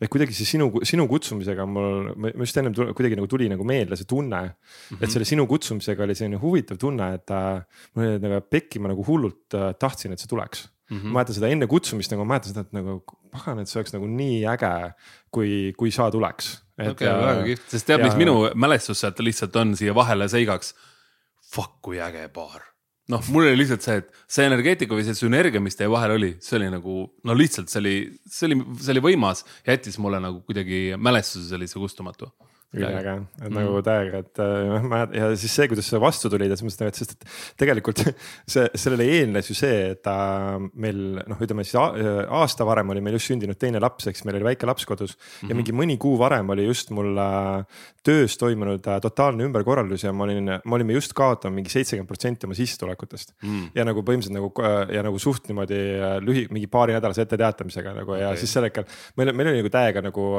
et 0.00 0.08
kuidagi 0.08 0.34
see 0.36 0.48
sinu, 0.48 0.70
sinu 0.86 1.06
kutsumisega 1.10 1.66
mul, 1.68 2.10
ma 2.16 2.32
just 2.40 2.56
ennem 2.60 2.74
kuidagi 2.74 3.18
nagu 3.18 3.28
tuli 3.30 3.50
nagu 3.52 3.66
meelde 3.68 3.98
see 4.00 4.08
tunne 4.08 4.40
mm. 4.40 4.50
-hmm. 4.50 4.98
et 4.98 5.06
mhm. 5.06 5.12
selle 5.14 5.28
sinu 5.28 5.46
kutsumisega 5.50 6.04
oli 6.06 6.16
selline 6.16 6.40
huvitav 6.40 6.80
tunne, 6.80 7.14
et 7.14 7.30
äh, 7.30 7.62
mul 7.94 8.06
oli 8.06 8.22
nagu 8.24 8.40
pekki, 8.48 8.80
ma 8.80 8.92
nagu 8.94 9.04
hullult 9.06 9.54
äh, 9.54 9.72
tahtsin, 9.78 10.12
et 10.12 10.22
see 10.22 10.30
tuleks 10.30 10.68
mm. 10.90 10.96
-hmm. 10.96 11.04
ma 11.04 11.20
mäletan 11.20 11.38
seda 11.38 11.52
enne 11.52 11.66
kutsumist 11.66 12.14
nagu 12.14 12.24
ma 12.24 12.34
mäletan 12.34 12.54
seda, 12.54 12.66
et 12.66 12.72
nagu 12.72 13.00
pagan, 13.30 13.60
et 13.60 13.68
see 13.68 13.80
oleks 13.80 13.94
nagu 13.94 14.08
nii 14.08 14.40
äge, 14.54 14.72
kui, 15.30 15.72
kui 15.76 15.90
sa 15.90 16.10
tuleks. 16.10 16.56
okei 16.78 16.90
okay,, 16.90 17.12
väga 17.26 17.44
kihvt, 17.44 17.68
sest 17.70 17.86
tead, 17.86 18.02
mis 18.02 18.16
minu 18.16 18.50
mälestus 18.54 19.04
sealt 19.04 19.20
lihtsalt 19.20 19.56
on 19.56 19.76
siia 19.76 19.94
vahele 19.94 20.28
seigaks. 20.28 20.74
Fuck, 21.50 21.80
kui 21.82 21.98
äge 21.98 22.28
baar 22.32 22.69
noh, 23.10 23.24
mul 23.32 23.48
oli 23.48 23.62
lihtsalt 23.62 23.84
see, 23.84 24.02
et 24.02 24.22
see 24.30 24.46
energeetika 24.48 24.96
või 24.96 25.06
see 25.06 25.18
sünergia, 25.18 25.62
mis 25.62 25.78
teie 25.78 25.90
vahel 25.90 26.16
oli, 26.16 26.34
see 26.44 26.58
oli 26.60 26.70
nagu 26.72 27.00
no 27.26 27.36
lihtsalt 27.36 27.72
see 27.72 27.82
oli, 27.82 27.96
see 28.30 28.50
oli, 28.50 28.60
see 28.80 28.94
oli 28.94 29.04
võimas, 29.10 29.44
jättis 29.66 29.98
mulle 30.02 30.22
nagu 30.22 30.42
kuidagi 30.46 30.98
mälestuse 31.00 31.50
sellise 31.50 31.80
kustumatu 31.82 32.30
üliäge, 32.70 33.16
et 33.40 33.48
mm. 33.48 33.56
nagu 33.56 33.80
täiega, 33.82 34.20
et 34.22 34.40
äh, 34.42 34.84
ma 34.86 35.00
ja 35.10 35.30
siis 35.34 35.50
see, 35.58 35.66
kuidas 35.70 35.88
see 35.90 35.98
vastu 36.02 36.30
tuli, 36.30 36.46
selles 36.46 36.62
mõttes, 36.62 36.86
et 36.86 36.98
sest 37.00 37.14
et 37.16 37.24
tegelikult 37.58 38.02
see, 38.52 38.68
sellele 38.78 39.08
eelnes 39.16 39.50
ju 39.50 39.56
see, 39.58 39.80
et 39.96 40.02
ta 40.06 40.14
meil 40.78 41.18
noh, 41.18 41.40
ütleme 41.42 41.64
siis 41.66 41.74
aasta 41.80 42.66
varem 42.68 42.92
oli 42.94 43.02
meil 43.02 43.16
just 43.18 43.32
sündinud 43.32 43.58
teine 43.58 43.82
laps, 43.82 44.06
eks 44.10 44.22
meil 44.26 44.38
oli 44.38 44.52
väike 44.52 44.68
laps 44.70 44.86
kodus 44.86 45.16
mm 45.16 45.24
-hmm. 45.24 45.48
ja 45.48 45.54
mhm. 45.54 45.58
mingi 45.62 45.74
mõni 45.80 45.96
kuu 45.98 46.14
varem 46.20 46.52
oli 46.54 46.68
just 46.68 46.92
mul 46.94 47.18
äh, 47.18 47.82
töös 48.06 48.38
toimunud 48.38 48.86
äh, 48.86 49.00
totaalne 49.02 49.48
ümberkorraldus 49.48 50.06
ja 50.06 50.12
ma 50.12 50.28
olin, 50.28 50.54
me 50.64 50.78
olime 50.78 50.94
just 50.94 51.12
kaotanud 51.12 51.58
mingi 51.58 51.74
seitsekümmend 51.74 52.08
protsenti 52.08 52.46
oma 52.46 52.54
sissetulekutest 52.54 53.34
mm.. 53.42 53.74
ja 53.74 53.84
nagu 53.84 54.06
põhimõtteliselt 54.06 54.38
nagu 54.38 54.94
ja 54.94 55.02
nagu 55.02 55.18
suht 55.18 55.50
niimoodi 55.50 55.80
lühi, 56.22 56.46
mingi 56.54 56.70
paari 56.70 56.94
nädalase 56.94 57.26
etteteatamisega 57.26 57.94
nagu 57.98 58.14
ja 58.14 58.30
okay. 58.30 58.44
siis 58.44 58.52
sel 58.52 58.68
hetkel 58.68 58.86
meil, 59.16 59.34
meil 59.34 59.50
oli 59.50 59.64
nagu 59.64 59.74
täiega 59.74 60.06
nagu 60.06 60.30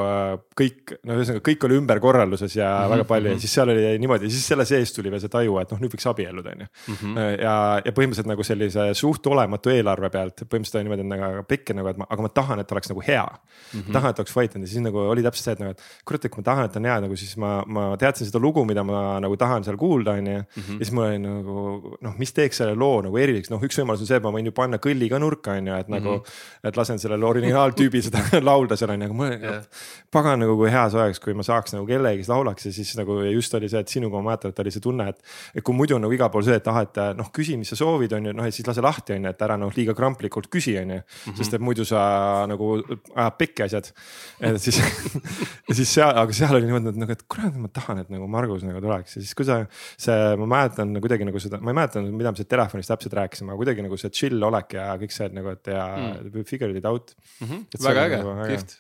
kõik, 0.55 0.95
no 1.03 1.19
ühesõnaga 1.19 1.43
kõik 1.51 1.67
oli 1.67 1.79
ümber 1.81 1.99
korraldatud 1.99 2.20
korralduses 2.21 2.55
ja 2.55 2.69
mm 2.69 2.85
-hmm. 2.85 2.89
väga 2.89 3.03
palju 3.03 3.27
ja 3.27 3.33
mhm. 3.33 3.39
siis 3.39 3.53
seal 3.53 3.69
oli 3.69 3.99
niimoodi, 3.99 4.29
siis 4.29 4.47
selle 4.47 4.65
sees 4.65 4.93
tuli 4.93 5.11
veel 5.11 5.21
see 5.21 5.29
taju, 5.29 5.57
et 5.59 5.71
noh, 5.71 5.79
nüüd 5.81 5.93
võiks 5.95 6.07
abielluda, 6.09 6.53
on 6.55 6.61
ju. 6.61 6.67
Mhm. 6.93 7.17
ja, 7.41 7.81
ja 7.85 7.91
põhimõtteliselt 7.91 8.29
nagu 8.29 8.43
sellise 8.43 8.93
suht 8.93 9.27
olematu 9.27 9.69
eelarve 9.69 10.09
pealt 10.09 10.43
põhimõtteliselt 10.43 10.79
oli 10.79 10.89
niimoodi 10.89 11.07
nagu 11.09 11.43
pikk 11.47 11.73
nagu, 11.75 11.87
et 11.87 11.97
ma, 11.97 12.07
aga 12.09 12.21
ma 12.21 12.29
tahan, 12.29 12.59
et 12.59 12.71
oleks 12.71 12.89
nagu 12.91 13.01
hea 13.07 13.25
mm. 13.25 13.79
-hmm. 13.79 13.93
tahan, 13.93 14.09
et 14.09 14.19
oleks 14.19 14.33
fightinud 14.33 14.67
ja 14.67 14.71
siis 14.71 14.83
nagu 14.83 14.99
oli 14.99 15.23
täpselt 15.23 15.45
see, 15.45 15.53
et 15.53 15.59
nagu, 15.59 15.71
et 15.71 15.81
kurat, 16.05 16.25
et 16.25 16.31
kui 16.31 16.41
ma 16.41 16.45
tahan, 16.49 16.65
et 16.65 16.75
on 16.77 16.85
hea 16.85 16.99
nagu 17.05 17.15
siis 17.15 17.37
ma, 17.37 17.51
ma 17.67 17.85
teadsin 17.97 18.27
seda 18.29 18.39
lugu, 18.39 18.65
mida 18.65 18.83
ma 18.83 19.19
nagu 19.19 19.37
tahan 19.37 19.63
seal 19.63 19.77
kuulda, 19.77 20.11
on 20.11 20.27
ju. 20.27 20.43
Mhm. 20.55 20.79
ja 20.79 20.85
siis 20.85 20.91
mul 20.91 21.05
oli 21.05 21.19
nagu 21.19 21.95
noh, 22.01 22.17
mis 22.17 22.33
teeks 22.33 22.61
selle 22.61 22.75
loo 22.75 23.01
nagu 23.01 23.17
eriliseks, 23.17 23.51
noh, 23.53 23.61
üks 23.61 23.79
võimalus 23.79 24.01
on 24.01 24.07
see, 24.07 24.17
et 24.17 24.23
ma 24.23 24.31
võin 24.31 24.45
ju 24.45 24.51
panna 24.51 24.77
kõlli 24.77 25.09
ka 25.09 25.19
nurka, 25.19 25.57
on 25.57 25.67
ju, 25.67 25.75
et 25.75 25.89
nagu 25.89 26.09
mm. 26.09 26.23
-hmm. 26.23 26.67
et 26.69 26.77
lasen 26.77 26.99
sellel 26.99 27.23
originaaltüübi 27.23 28.01
seda 28.01 28.23
laulda 28.49 28.75
seal 28.75 28.91
on 28.91 29.01
ju, 29.01 29.09
aga 29.09 29.13
mul 29.13 29.31
yeah. 29.31 29.63
pagan 30.11 30.39
nagu 30.39 30.57
kui 30.57 30.71
hea 30.71 30.89
see 30.89 30.99
oleks, 30.99 31.19
kui 31.23 31.33
ma 31.33 31.43
saaks 31.43 31.75
nagu 31.75 31.87
kellegi 32.11 32.29
laulaks 32.31 32.67
ja 32.67 32.73
siis 32.75 32.91
nagu 32.99 33.17
just 33.31 33.53
oli 33.57 33.69
see, 33.71 33.81
et 33.83 33.91
sinuga 33.91 34.19
ma 34.19 34.31
mäletan, 34.31 34.53
et 34.53 34.61
oli 34.63 34.73
see 34.73 34.83
tunne, 34.83 35.07
et. 35.11 35.21
et 35.55 35.63
kui 35.65 35.75
muidu 35.75 35.95
on 35.97 36.05
nagu 36.05 36.15
igal 36.15 36.31
pool 36.33 36.43
see, 36.45 36.57
et 36.59 36.67
ah, 36.71 36.81
et 36.83 36.99
noh, 37.17 37.31
küsi, 37.33 37.57
mis 37.59 37.71
sa 37.71 37.77
soovid, 37.79 38.13
on 38.17 38.29
ju, 38.29 38.33
noh 38.37 38.47
ja 38.47 38.53
siis 38.53 38.67
lase 38.67 38.83
lahti, 38.83 39.15
on 39.17 39.27
ju, 39.27 39.33
et 39.33 39.45
ära 39.47 39.57
noh 39.59 39.71
liiga 39.75 39.95
kramplikult 39.97 40.49
küsi, 40.51 40.75
on 40.81 40.95
ju. 40.97 40.99
Mhm. 41.01 41.37
sest 41.39 41.57
et 41.57 41.63
muidu 41.63 41.85
sa 41.87 42.01
nagu 42.49 42.71
ajad 42.81 43.37
pekki 43.39 43.65
asjad. 43.67 43.91
et 44.39 44.61
siis 44.61 44.81
ja 45.69 45.77
siis 45.77 45.93
seal, 45.93 46.13
aga 46.23 46.35
seal 46.35 46.55
oli 46.57 46.69
niimoodi, 46.69 46.93
et 46.93 47.01
nagu, 47.05 47.17
et 47.17 47.25
kurat, 47.31 47.55
ma 47.55 47.71
tahan, 47.71 48.03
et 48.03 48.13
nagu 48.13 48.27
Margus 48.31 48.65
nagu 48.67 48.83
tuleks 48.83 49.17
ja 49.17 49.23
siis, 49.23 49.33
kui 49.37 49.47
sa. 49.47 49.61
see, 50.01 50.35
ma 50.41 50.49
mäletan 50.57 50.93
kuidagi 51.01 51.27
nagu 51.27 51.41
seda, 51.41 51.61
ma 51.61 51.73
ei 51.73 51.79
mäleta, 51.81 52.03
mida 52.03 52.33
me 52.33 52.41
seal 52.41 52.49
telefonis 52.51 52.89
täpselt 52.89 53.15
rääkisime, 53.17 53.53
aga 53.53 53.61
kuidagi 53.61 53.85
nagu 53.85 53.99
see 53.99 54.13
chill 54.15 54.49
olek 54.51 54.77
ja 54.77 54.91
kõik 55.01 55.15
see 55.15 55.29
nagu, 55.35 55.55
et 55.55 55.71
ja 55.71 55.85
mm. 55.97 56.43
figured 56.47 56.75
it 56.77 56.85
out 56.85 57.15
mm. 57.39 57.47
-hmm. 57.47 57.83
väga 57.87 58.07
äge 58.07 58.21
nagu,, 58.23 58.35
kihvt 58.51 58.77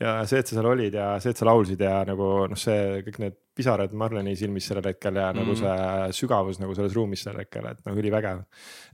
ja 0.00 0.16
see, 0.26 0.40
et 0.40 0.48
sa 0.48 0.56
seal 0.56 0.70
olid 0.70 0.96
ja 0.96 1.10
see, 1.20 1.34
et 1.34 1.40
sa 1.40 1.48
laulsid 1.48 1.84
ja 1.84 2.00
nagu 2.08 2.30
noh, 2.50 2.58
see 2.58 3.02
kõik 3.06 3.20
need 3.20 3.38
pisarad 3.60 3.92
Marleni 3.92 4.32
silmis 4.38 4.70
sellel 4.70 4.90
hetkel 4.92 5.16
ja 5.16 5.30
mm 5.30 5.38
-hmm. 5.38 5.40
nagu 5.42 5.52
mhm. 5.52 6.10
see 6.10 6.20
sügavus 6.22 6.60
nagu 6.62 6.74
selles 6.74 6.96
ruumis 6.96 7.22
sel 7.26 7.38
hetkel, 7.42 7.66
et 7.66 7.84
nagu 7.86 7.98
ülivägev. 7.98 8.44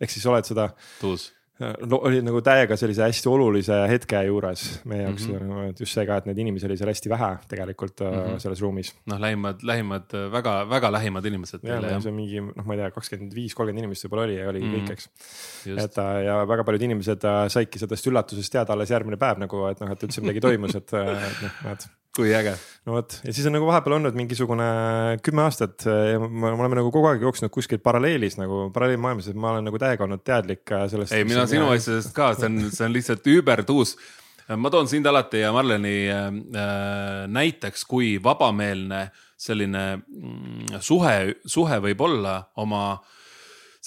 ehk 0.01 0.11
siis 0.11 0.27
oled 0.27 0.45
seda. 0.45 0.71
tuus 1.01 1.33
no, 1.61 1.99
oli 2.09 2.21
nagu 2.25 2.41
täiega 2.45 2.77
sellise 2.79 3.07
hästi 3.07 3.31
olulise 3.33 3.79
hetke 3.91 4.21
juures 4.29 4.65
meie 4.89 5.07
jaoks 5.07 5.27
mm, 5.29 5.39
-hmm. 5.41 5.71
et 5.73 5.81
just 5.81 5.97
see 5.97 6.07
ka, 6.09 6.19
et 6.21 6.29
neid 6.29 6.41
inimesi 6.45 6.69
oli 6.69 6.77
seal 6.77 6.91
hästi 6.93 7.13
vähe 7.13 7.31
tegelikult 7.49 8.03
mm 8.05 8.19
-hmm. 8.19 8.39
selles 8.45 8.63
ruumis. 8.65 8.93
noh, 9.07 9.21
lähimad, 9.21 9.63
lähimad 9.63 10.17
väga-väga 10.33 10.93
lähimad 10.93 11.25
inimesed. 11.25 11.61
ja, 11.63 11.81
ja 11.81 12.01
see 12.01 12.13
on 12.13 12.17
mingi 12.17 12.41
noh, 12.41 12.65
ma 12.65 12.75
ei 12.75 12.83
tea, 12.83 12.91
kakskümmend 12.91 13.35
viis, 13.35 13.55
kolmkümmend 13.55 13.85
inimest 13.85 14.07
võib-olla 14.07 14.29
oli 14.29 14.37
ja 14.37 14.49
oligi 14.49 14.67
mm 14.67 14.75
-hmm. 14.75 14.87
kõik, 14.87 14.93
eks. 14.93 15.11
et 15.87 15.99
äh, 15.99 16.25
ja 16.29 16.41
väga 16.49 16.65
paljud 16.65 16.83
inimesed 16.83 17.25
äh, 17.25 17.43
saidki 17.49 17.79
sellest 17.79 18.07
üllatusest 18.07 18.53
teada 18.53 18.73
alles 18.73 18.91
järgmine 18.91 19.17
päev 19.17 19.39
nagu, 19.39 19.67
et 19.71 19.81
noh, 19.81 19.93
et 19.93 20.03
üldse 20.03 20.21
midagi 20.21 20.41
toimus, 20.41 20.75
et 20.75 20.93
noh, 20.93 21.63
näed 21.65 21.89
kui 22.16 22.32
äge. 22.37 22.54
no 22.87 22.96
vot 22.96 23.18
ja 23.25 23.32
siis 23.35 23.46
on 23.49 23.56
nagu 23.56 23.68
vahepeal 23.68 23.96
olnud 23.99 24.16
mingisugune 24.18 24.66
kümme 25.25 25.44
aastat 25.46 25.87
ja 25.87 26.20
me 26.20 26.52
oleme 26.52 26.80
nagu 26.80 26.92
kogu 26.94 27.11
aeg 27.11 27.25
jooksnud 27.26 27.52
kuskil 27.54 27.82
paralleelis 27.85 28.38
nagu 28.40 28.66
paralleelmaailmas, 28.75 29.30
et 29.30 29.40
ma 29.40 29.54
olen 29.54 29.68
nagu 29.68 29.80
täiega 29.82 30.06
olnud 30.06 30.25
teadlik 30.26 30.73
äh, 30.73 30.87
sellest. 30.92 31.16
ei, 31.16 31.26
mina 31.28 31.46
sinu 31.50 31.68
asjadest 31.75 32.14
ka, 32.16 32.32
see 32.38 32.50
on, 32.50 32.62
see 32.73 32.87
on 32.88 32.96
lihtsalt 32.96 33.30
übertuus. 33.32 33.96
ma 34.56 34.73
toon 34.73 34.88
sind 34.90 35.06
alati 35.06 35.42
ja 35.44 35.52
Marleni 35.54 35.96
äh, 36.12 36.28
näiteks, 37.32 37.85
kui 37.88 38.16
vabameelne 38.23 39.08
selline 39.37 39.85
mm, 39.96 40.80
suhe, 40.80 41.16
suhe 41.44 41.80
võib 41.85 42.06
olla 42.06 42.38
oma 42.62 42.87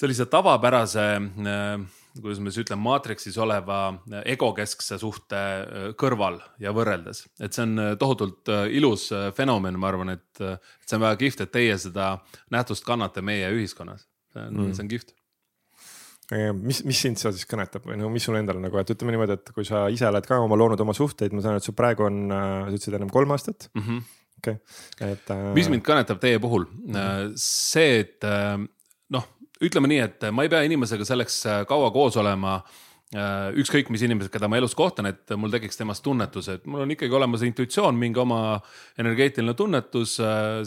sellise 0.00 0.28
tavapärase 0.30 1.08
äh, 1.18 1.88
kuidas 2.18 2.40
ma 2.42 2.50
siis 2.50 2.64
ütlen, 2.64 2.80
maatriksis 2.82 3.38
oleva 3.42 3.78
äh, 3.92 4.24
egokeskse 4.34 4.98
suhte 5.00 5.38
äh, 5.38 5.86
kõrval 5.98 6.40
ja 6.62 6.74
võrreldes. 6.76 7.24
et 7.38 7.54
see 7.54 7.66
on 7.66 7.78
äh, 7.82 7.92
tohutult 8.00 8.50
ilus 8.74 9.10
fenomen, 9.36 9.78
ma 9.80 9.90
arvan, 9.92 10.14
et, 10.16 10.42
see 10.86 10.98
on 10.98 11.04
väga 11.06 11.20
kihvt, 11.20 11.44
et 11.44 11.54
teie 11.54 11.78
seda 11.78 12.12
nähtust 12.50 12.86
kannate 12.86 13.22
meie 13.22 13.50
ühiskonnas. 13.54 14.08
see 14.32 14.46
on 14.46 14.58
mm., 14.58 14.76
see 14.76 14.86
on 14.86 14.92
kihvt 14.94 15.14
mis, 16.54 16.84
mis 16.86 16.98
sind 17.02 17.18
seal 17.18 17.34
siis 17.34 17.48
kõnetab 17.50 17.86
või 17.88 17.98
no 17.98 18.10
mis 18.12 18.26
sul 18.26 18.38
endal 18.38 18.60
nagu, 18.62 18.78
et 18.78 18.90
ütleme 18.94 19.14
niimoodi, 19.14 19.34
et 19.38 19.52
kui 19.54 19.66
sa 19.66 19.88
ise 19.90 20.06
oled 20.06 20.26
ka 20.26 20.38
oma 20.42 20.58
loonud 20.58 20.80
oma 20.82 20.94
suhteid, 20.94 21.34
ma 21.34 21.42
saan 21.42 21.56
aru, 21.56 21.62
et 21.62 21.66
sul 21.66 21.74
praegu 21.78 22.06
on, 22.06 22.20
sa 22.30 22.70
ütlesid 22.70 22.98
ennem 22.98 23.10
kolm 23.10 23.34
aastat 23.34 23.66
mm. 23.74 23.86
-hmm. 23.86 24.04
okei 24.42 24.58
okay., 24.58 25.14
et 25.16 25.32
äh.... 25.34 25.46
mis 25.58 25.70
mind 25.72 25.86
kõnetab 25.86 26.22
teie 26.22 26.38
puhul 26.42 26.66
mm, 26.70 26.92
-hmm. 26.94 27.32
see, 27.34 28.04
et 28.04 28.30
ütleme 29.64 29.90
nii, 29.90 29.98
et 30.04 30.30
ma 30.34 30.46
ei 30.46 30.52
pea 30.52 30.62
inimesega 30.68 31.06
selleks 31.08 31.42
äh, 31.46 31.58
kaua 31.68 31.90
koos 31.94 32.20
olema 32.20 32.60
ükskõik 33.10 33.88
mis 33.90 34.04
inimesed, 34.06 34.30
keda 34.30 34.46
ma 34.46 34.60
elus 34.60 34.76
kohtan, 34.78 35.08
et 35.10 35.32
mul 35.34 35.50
tekiks 35.50 35.80
temast 35.80 36.04
tunnetus, 36.04 36.46
et 36.52 36.66
mul 36.70 36.84
on 36.84 36.92
ikkagi 36.94 37.16
olemas 37.18 37.42
intuitsioon, 37.42 37.96
mingi 37.98 38.20
oma 38.22 38.52
energeetiline 39.02 39.56
tunnetus, 39.58 40.12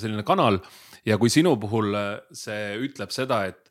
selline 0.02 0.26
kanal. 0.28 0.60
ja 1.08 1.16
kui 1.18 1.32
sinu 1.32 1.54
puhul 1.56 1.96
see 2.36 2.76
ütleb 2.84 3.16
seda, 3.16 3.46
et 3.48 3.64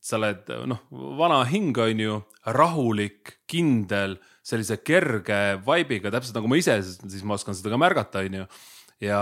sa 0.00 0.16
oled 0.16 0.48
noh, 0.68 0.80
vana 1.18 1.42
hing 1.48 1.76
on 1.80 2.00
ju, 2.00 2.16
rahulik, 2.56 3.36
kindel, 3.50 4.16
sellise 4.46 4.80
kerge 4.80 5.60
vibe'iga, 5.66 6.12
täpselt 6.12 6.38
nagu 6.38 6.48
ma 6.50 6.58
ise, 6.58 6.78
siis 6.82 7.24
ma 7.26 7.36
oskan 7.36 7.56
seda 7.56 7.72
ka 7.72 7.80
märgata, 7.80 8.24
on 8.24 8.40
ju. 8.40 8.46
ja 9.04 9.20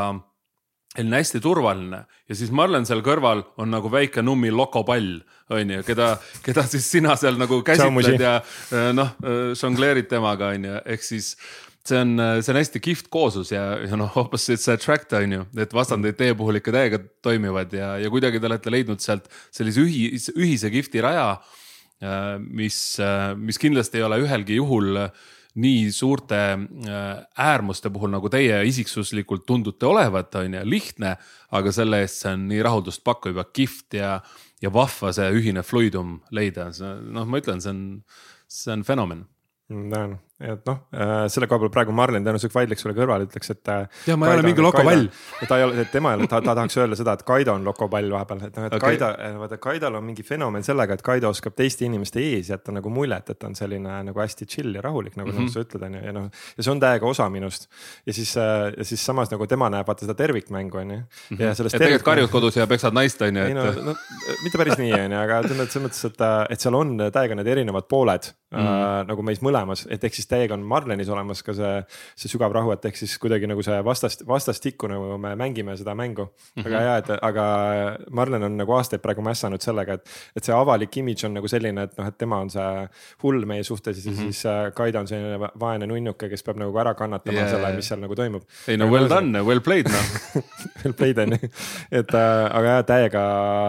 selline 0.97 1.21
hästi 1.21 1.41
turvaline. 1.45 2.03
Ja 2.29 2.37
siis 2.39 2.51
Marlen 2.55 2.87
seal 2.89 3.03
kõrval 3.07 3.45
on 3.61 3.71
nagu 3.71 3.91
väike 3.93 4.25
nummi 4.25 4.51
lokopall, 4.51 5.19
on 5.53 5.73
ju, 5.77 5.85
keda, 5.87 6.15
keda 6.45 6.65
siis 6.69 6.89
sina 6.91 7.17
seal 7.21 7.39
nagu 7.41 7.61
käsitled 7.67 8.21
ja 8.21 8.39
noh, 8.97 9.15
žongleerid 9.59 10.09
temaga, 10.11 10.53
on 10.57 10.67
ju, 10.69 10.81
ehk 10.97 11.05
siis 11.07 11.35
see 11.89 12.01
on, 12.03 12.17
see 12.43 12.53
on 12.53 12.59
hästi 12.61 12.83
kihvt 12.85 13.09
kooslus 13.13 13.53
ja, 13.53 13.63
ja 13.85 13.99
noh, 14.01 14.13
opposites 14.21 14.69
attract 14.73 15.15
on 15.19 15.39
ju, 15.39 15.47
et 15.61 15.73
vastandid 15.77 16.19
teie 16.19 16.37
puhul 16.39 16.61
ikka 16.61 16.75
täiega 16.75 17.01
toimivad 17.25 17.73
ja, 17.77 17.95
ja 18.03 18.11
kuidagi 18.13 18.41
te 18.41 18.51
olete 18.51 18.73
leidnud 18.75 19.03
sealt 19.05 19.31
sellise 19.55 19.85
ühise, 19.85 20.35
ühise 20.37 20.73
kihvti 20.75 21.05
raja. 21.05 21.31
Äh, 21.99 22.37
mis, 22.39 22.77
äh, 23.03 23.33
mis 23.35 23.59
kindlasti 23.59 23.99
ei 23.99 24.05
ole 24.07 24.21
ühelgi 24.23 24.61
juhul 24.61 25.01
nii 25.59 25.89
suurte 25.95 26.39
äh, 26.55 27.07
äärmuste 27.49 27.91
puhul, 27.95 28.13
nagu 28.15 28.31
teie 28.33 28.61
isiksuslikult 28.69 29.47
tundute 29.49 29.89
olevat, 29.89 30.35
on 30.41 30.59
ju, 30.59 30.63
lihtne. 30.69 31.17
aga 31.51 31.73
selle 31.73 32.03
eest 32.05 32.23
see 32.23 32.33
on 32.37 32.47
nii 32.51 32.63
rahuldust 32.67 33.05
pakkuv 33.05 33.41
ja 33.41 33.45
kihvt 33.49 33.99
ja, 33.99 34.15
ja 34.63 34.73
vahva 34.73 35.13
see 35.17 35.29
ühine 35.41 35.65
fluidum 35.65 36.19
leida, 36.31 36.71
noh, 37.03 37.27
ma 37.27 37.41
ütlen, 37.41 37.63
see 37.65 37.73
on, 37.73 37.85
see 38.49 38.73
on 38.77 38.85
fenomen. 38.85 39.27
näen 39.69 40.19
et 40.39 40.69
noh, 40.69 40.77
äh, 40.95 41.25
selle 41.33 41.49
koha 41.51 41.65
peal 41.65 41.73
praegu 41.75 41.95
Marlen 41.95 42.23
tõenäoliselt 42.23 42.55
vaidleks 42.55 42.85
sulle 42.85 42.95
kõrvale, 42.95 43.27
ütleks, 43.27 43.51
et. 43.51 43.71
Äh, 43.73 44.03
ja 44.07 44.15
ma 44.19 44.29
ei 44.29 44.37
ole 44.39 44.45
mingi 44.47 44.63
lokopall. 44.63 45.09
ta 45.51 45.57
ei 45.59 45.65
ole, 45.67 45.87
tema 45.91 46.13
ei 46.13 46.21
ole, 46.21 46.29
ta, 46.31 46.39
ta 46.45 46.55
tahaks 46.55 46.79
öelda 46.79 46.99
seda, 46.99 47.17
et 47.19 47.25
Kaido 47.27 47.57
on 47.59 47.67
lokopall 47.67 48.13
vahepeal, 48.15 48.45
et 48.47 48.59
noh, 48.61 48.69
et 48.69 48.77
okay. 48.77 48.95
Kaido, 48.95 49.09
äh, 49.19 49.35
vaata 49.41 49.59
Kaidol 49.63 49.99
on 49.99 50.07
mingi 50.07 50.23
fenomen 50.27 50.63
sellega, 50.67 50.95
et 50.95 51.03
Kaido 51.03 51.33
oskab 51.35 51.57
teiste 51.59 51.89
inimeste 51.89 52.23
ees 52.23 52.53
jätta 52.53 52.75
nagu 52.77 52.93
muljet, 52.95 53.33
et 53.35 53.41
ta 53.43 53.51
on 53.51 53.59
selline 53.59 53.99
nagu 54.07 54.23
hästi 54.23 54.47
chill 54.47 54.79
ja 54.79 54.85
rahulik, 54.85 55.17
nagu 55.19 55.33
mm, 55.33 55.41
-hmm. 55.41 55.51
nagu 55.51 55.55
sa 55.57 55.67
ütled, 55.67 55.87
on 55.89 55.99
ju, 55.99 56.05
ja 56.07 56.15
noh. 56.15 56.31
ja 56.55 56.67
see 56.69 56.75
on 56.77 56.85
täiega 56.87 57.11
osa 57.11 57.27
minust. 57.35 57.67
ja 58.07 58.15
siis, 58.15 58.37
ja 58.39 58.85
siis 58.85 59.03
samas 59.05 59.35
nagu 59.35 59.47
tema 59.47 59.67
näeb 59.75 59.91
vaata 59.91 60.07
seda 60.07 60.15
tervikmängu, 60.15 60.79
on 60.79 60.91
ju. 60.91 61.01
Mhm. 61.31 61.43
ja 61.43 61.55
sellest. 61.55 61.75
et 61.75 61.83
tegelikult 61.83 62.07
karjud 62.13 62.31
kodus 62.31 62.57
ja 62.57 62.67
peksad 62.67 62.95
naist, 62.95 63.23
on 63.27 63.43
ju, 63.43 63.43
ei 63.43 63.59
no, 63.59 63.67
no 63.91 63.97
mitte 64.45 64.59
päris 64.59 64.79
nii, 64.79 64.95
on 64.95 65.19
ju, 65.19 65.19
aga 65.19 65.43
selles 65.49 65.83
mõttes, 65.83 66.05
et, 66.07 66.27
et 66.55 66.61
seal 66.61 66.79
on 66.79 66.95
täiega 67.11 67.35
need 67.35 67.57
erinevad 67.59 67.91
pooled 67.91 68.31
mm. 68.51 68.59
-hmm. 68.59 68.63
äh, 68.63 69.07
nagu 69.09 69.23
meis 69.23 69.43
mõlemas, 69.43 69.87
et 69.91 70.05
ehk 70.05 70.15
siis 70.15 70.28
täiega 70.29 70.57
on 70.57 70.65
Marlenis 70.69 71.09
olemas 71.13 71.43
ka 71.47 71.55
see, 71.57 71.73
see 72.19 72.33
sügav 72.33 72.55
rahu, 72.55 72.73
et 72.75 72.85
ehk 72.91 72.99
siis 73.01 73.17
kuidagi 73.23 73.49
nagu 73.51 73.63
see 73.65 73.79
vastast, 73.85 74.25
vastastikku 74.29 74.91
nagu 74.91 75.19
me 75.21 75.35
mängime 75.39 75.77
seda 75.79 75.95
mängu 75.99 76.29
mm. 76.29 76.33
-hmm. 76.57 76.69
väga 76.69 76.81
hea, 76.87 76.97
et 77.03 77.11
aga 77.23 77.45
Marlen 78.11 78.43
on 78.43 78.57
nagu 78.61 78.77
aastaid 78.77 79.03
praegu 79.05 79.25
mässanud 79.25 79.63
sellega, 79.65 79.99
et, 79.99 80.17
et 80.37 80.45
see 80.45 80.55
avalik 80.55 80.97
imidž 81.03 81.27
on 81.29 81.35
nagu 81.39 81.49
selline, 81.49 81.89
et 81.89 81.99
noh, 81.99 82.09
et 82.09 82.19
tema 82.19 82.41
on 82.45 82.51
see 82.51 82.89
hull 83.25 83.47
meie 83.49 83.65
suhtes 83.65 84.05
ja 84.05 84.11
mm 84.11 84.17
-hmm. 84.17 84.33
siis 84.33 84.47
äh, 84.47 84.73
Kaida 84.75 85.01
on 85.01 85.09
selline 85.09 85.51
vaene 85.61 85.87
nunnuke, 85.87 86.29
kes 86.29 86.43
peab 86.43 86.59
nagu 86.59 86.79
ära 86.79 86.95
kannatama 86.95 87.39
yeah. 87.39 87.51
selle, 87.51 87.73
mis 87.77 87.89
seal 87.89 88.01
nagu 88.01 88.15
toimub. 88.15 88.43
ei 88.69 88.77
no 88.77 88.91
well 88.91 89.09
done, 89.09 89.43
well 89.43 89.61
played 89.61 89.89
noh 89.89 90.07
well 90.83 90.95
played 90.95 91.19
on 91.19 91.33
ju, 91.33 91.51
et 91.91 92.15
äh, 92.15 92.49
aga 92.59 92.75
jah, 92.77 92.85
täiega. 92.89 93.23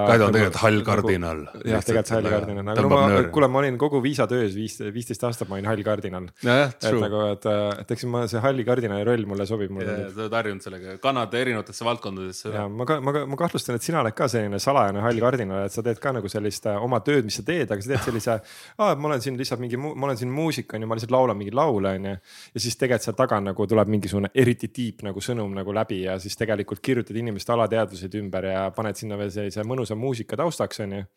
Kaido 0.09 0.27
on 0.29 0.35
tegelikult 0.35 0.61
hall 0.63 0.81
kardinal. 0.87 1.43
jah, 1.65 1.83
tegelikult 1.85 2.13
hall 2.15 2.29
kardinal, 2.35 2.71
aga 2.73 2.81
no 2.81 2.89
ma, 2.93 3.23
kuule, 3.33 3.49
ma 3.51 3.61
olin 3.63 3.77
kogu 3.81 4.01
viisatöös 4.03 4.55
viis, 4.55 4.79
viisteist 4.93 5.23
aastat, 5.27 5.49
ma 5.49 5.57
olin 5.59 5.69
hall 5.69 5.83
kardinal. 5.85 6.29
Et 6.65 6.87
nagu, 7.03 7.21
et, 7.33 7.47
et 7.83 7.93
eks 7.95 8.05
ma 8.11 8.23
see 8.31 8.41
halli 8.43 8.65
kardinali 8.67 9.05
roll 9.07 9.25
mulle 9.29 9.47
sobib. 9.49 9.73
sa 9.79 9.95
oled 10.25 10.35
harjunud 10.39 10.65
sellega, 10.65 10.95
kannad 11.03 11.33
erinevatesse 11.39 11.87
valdkondadesse. 11.87 12.53
ja 12.55 12.65
ma 12.71 12.87
ka, 12.89 12.99
ma, 13.03 13.13
ma 13.29 13.39
kahtlustan, 13.39 13.79
et 13.79 13.85
sina 13.85 14.01
oled 14.03 14.15
ka 14.17 14.29
selline 14.31 14.59
salajane 14.61 15.03
hall 15.05 15.23
kardinal, 15.23 15.65
et 15.67 15.75
sa 15.75 15.83
teed 15.85 16.01
ka 16.03 16.13
nagu 16.15 16.31
sellist 16.31 16.67
äh, 16.69 16.79
oma 16.83 17.01
tööd, 17.05 17.27
mis 17.27 17.39
sa 17.39 17.45
teed, 17.47 17.69
aga 17.69 17.85
sa 17.85 17.93
teed 17.93 18.05
sellise. 18.09 18.39
aa, 18.81 18.95
ma 18.95 19.11
olen 19.11 19.23
siin 19.23 19.39
lihtsalt 19.39 19.63
mingi, 19.63 19.79
ma 19.79 20.09
olen 20.09 20.19
siin 20.19 20.33
muusik 20.33 20.73
on 20.75 20.83
ju, 20.83 20.89
ma 20.89 20.97
lihtsalt 20.99 21.15
laulan 21.15 21.39
mingeid 21.39 21.57
laule 21.57 21.95
on 21.99 22.09
ju. 22.11 22.17
ja 22.55 22.65
siis 22.65 22.77
tegelikult 22.79 23.07
seal 23.09 23.17
taga 23.19 23.39
nagu 23.43 23.67
tuleb 23.69 23.91
mingisugune 23.93 24.31
eriti 24.43 24.69
deep 24.75 25.05
nagu 25.07 25.23
sõnum 25.23 25.53
nagu 25.55 25.73
läbi 25.75 26.03
ja 26.03 26.17
siis 26.19 26.35
tegelikult 26.39 26.83
kirjutad 26.83 27.17
inimeste 27.17 27.53
alateadvused 27.55 28.19
ümber 28.19 28.49
ja 28.51 28.67
paned 28.75 28.99
sinna 28.99 29.17
veel 29.19 29.31
sellise 29.33 29.63
mõnusa 29.67 29.97
muusika 29.99 30.37
taustaks 30.39 30.83
on 30.85 30.97
ju 30.97 31.07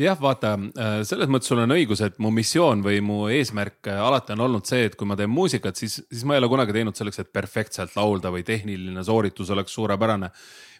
jah, 0.00 0.18
vaata 0.20 0.52
äh, 0.56 0.98
selles 1.08 1.30
mõttes 1.32 1.50
sul 1.50 1.62
on 1.62 1.74
õigus, 1.74 2.02
et 2.04 2.18
mu 2.22 2.30
missioon 2.34 2.82
või 2.84 3.00
mu 3.04 3.26
eesmärk 3.32 3.88
äh, 3.90 4.00
alati 4.02 4.34
on 4.34 4.44
olnud 4.46 4.68
see, 4.68 4.86
et 4.90 4.96
kui 4.98 5.08
ma 5.08 5.16
teen 5.18 5.32
muusikat, 5.32 5.78
siis, 5.78 5.98
siis 6.10 6.24
ma 6.28 6.36
ei 6.36 6.42
ole 6.42 6.50
kunagi 6.52 6.74
teinud 6.76 6.96
selleks, 6.98 7.22
et 7.22 7.32
perfektselt 7.32 7.96
laulda 7.96 8.32
või 8.34 8.44
tehniline 8.46 9.04
sooritus 9.06 9.50
oleks 9.54 9.76
suurepärane. 9.76 10.30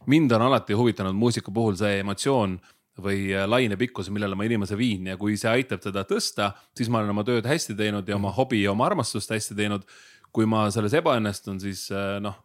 mind 0.07 0.33
on 0.33 0.43
alati 0.49 0.77
huvitanud 0.77 1.17
muusika 1.17 1.51
puhul 1.51 1.77
see 1.77 2.01
emotsioon 2.01 2.59
või 3.03 3.33
äh, 3.33 3.47
laine 3.49 3.77
pikkus, 3.77 4.11
millele 4.11 4.37
ma 4.37 4.45
inimese 4.45 4.77
viin 4.77 5.07
ja 5.07 5.17
kui 5.17 5.37
see 5.37 5.51
aitab 5.51 5.81
teda 5.81 6.05
tõsta, 6.05 6.53
siis 6.77 6.89
ma 6.89 7.01
olen 7.01 7.17
oma 7.17 7.25
tööd 7.25 7.47
hästi 7.47 7.77
teinud 7.77 8.09
ja 8.09 8.17
oma 8.17 8.33
hobi 8.37 8.63
ja 8.63 8.73
oma 8.73 8.87
armastust 8.91 9.33
hästi 9.33 9.57
teinud 9.57 9.89
kui 10.37 10.45
ma 10.45 10.67
selles 10.69 10.93
ebaõnnestun, 10.93 11.57
siis 11.63 11.87
noh, 12.21 12.43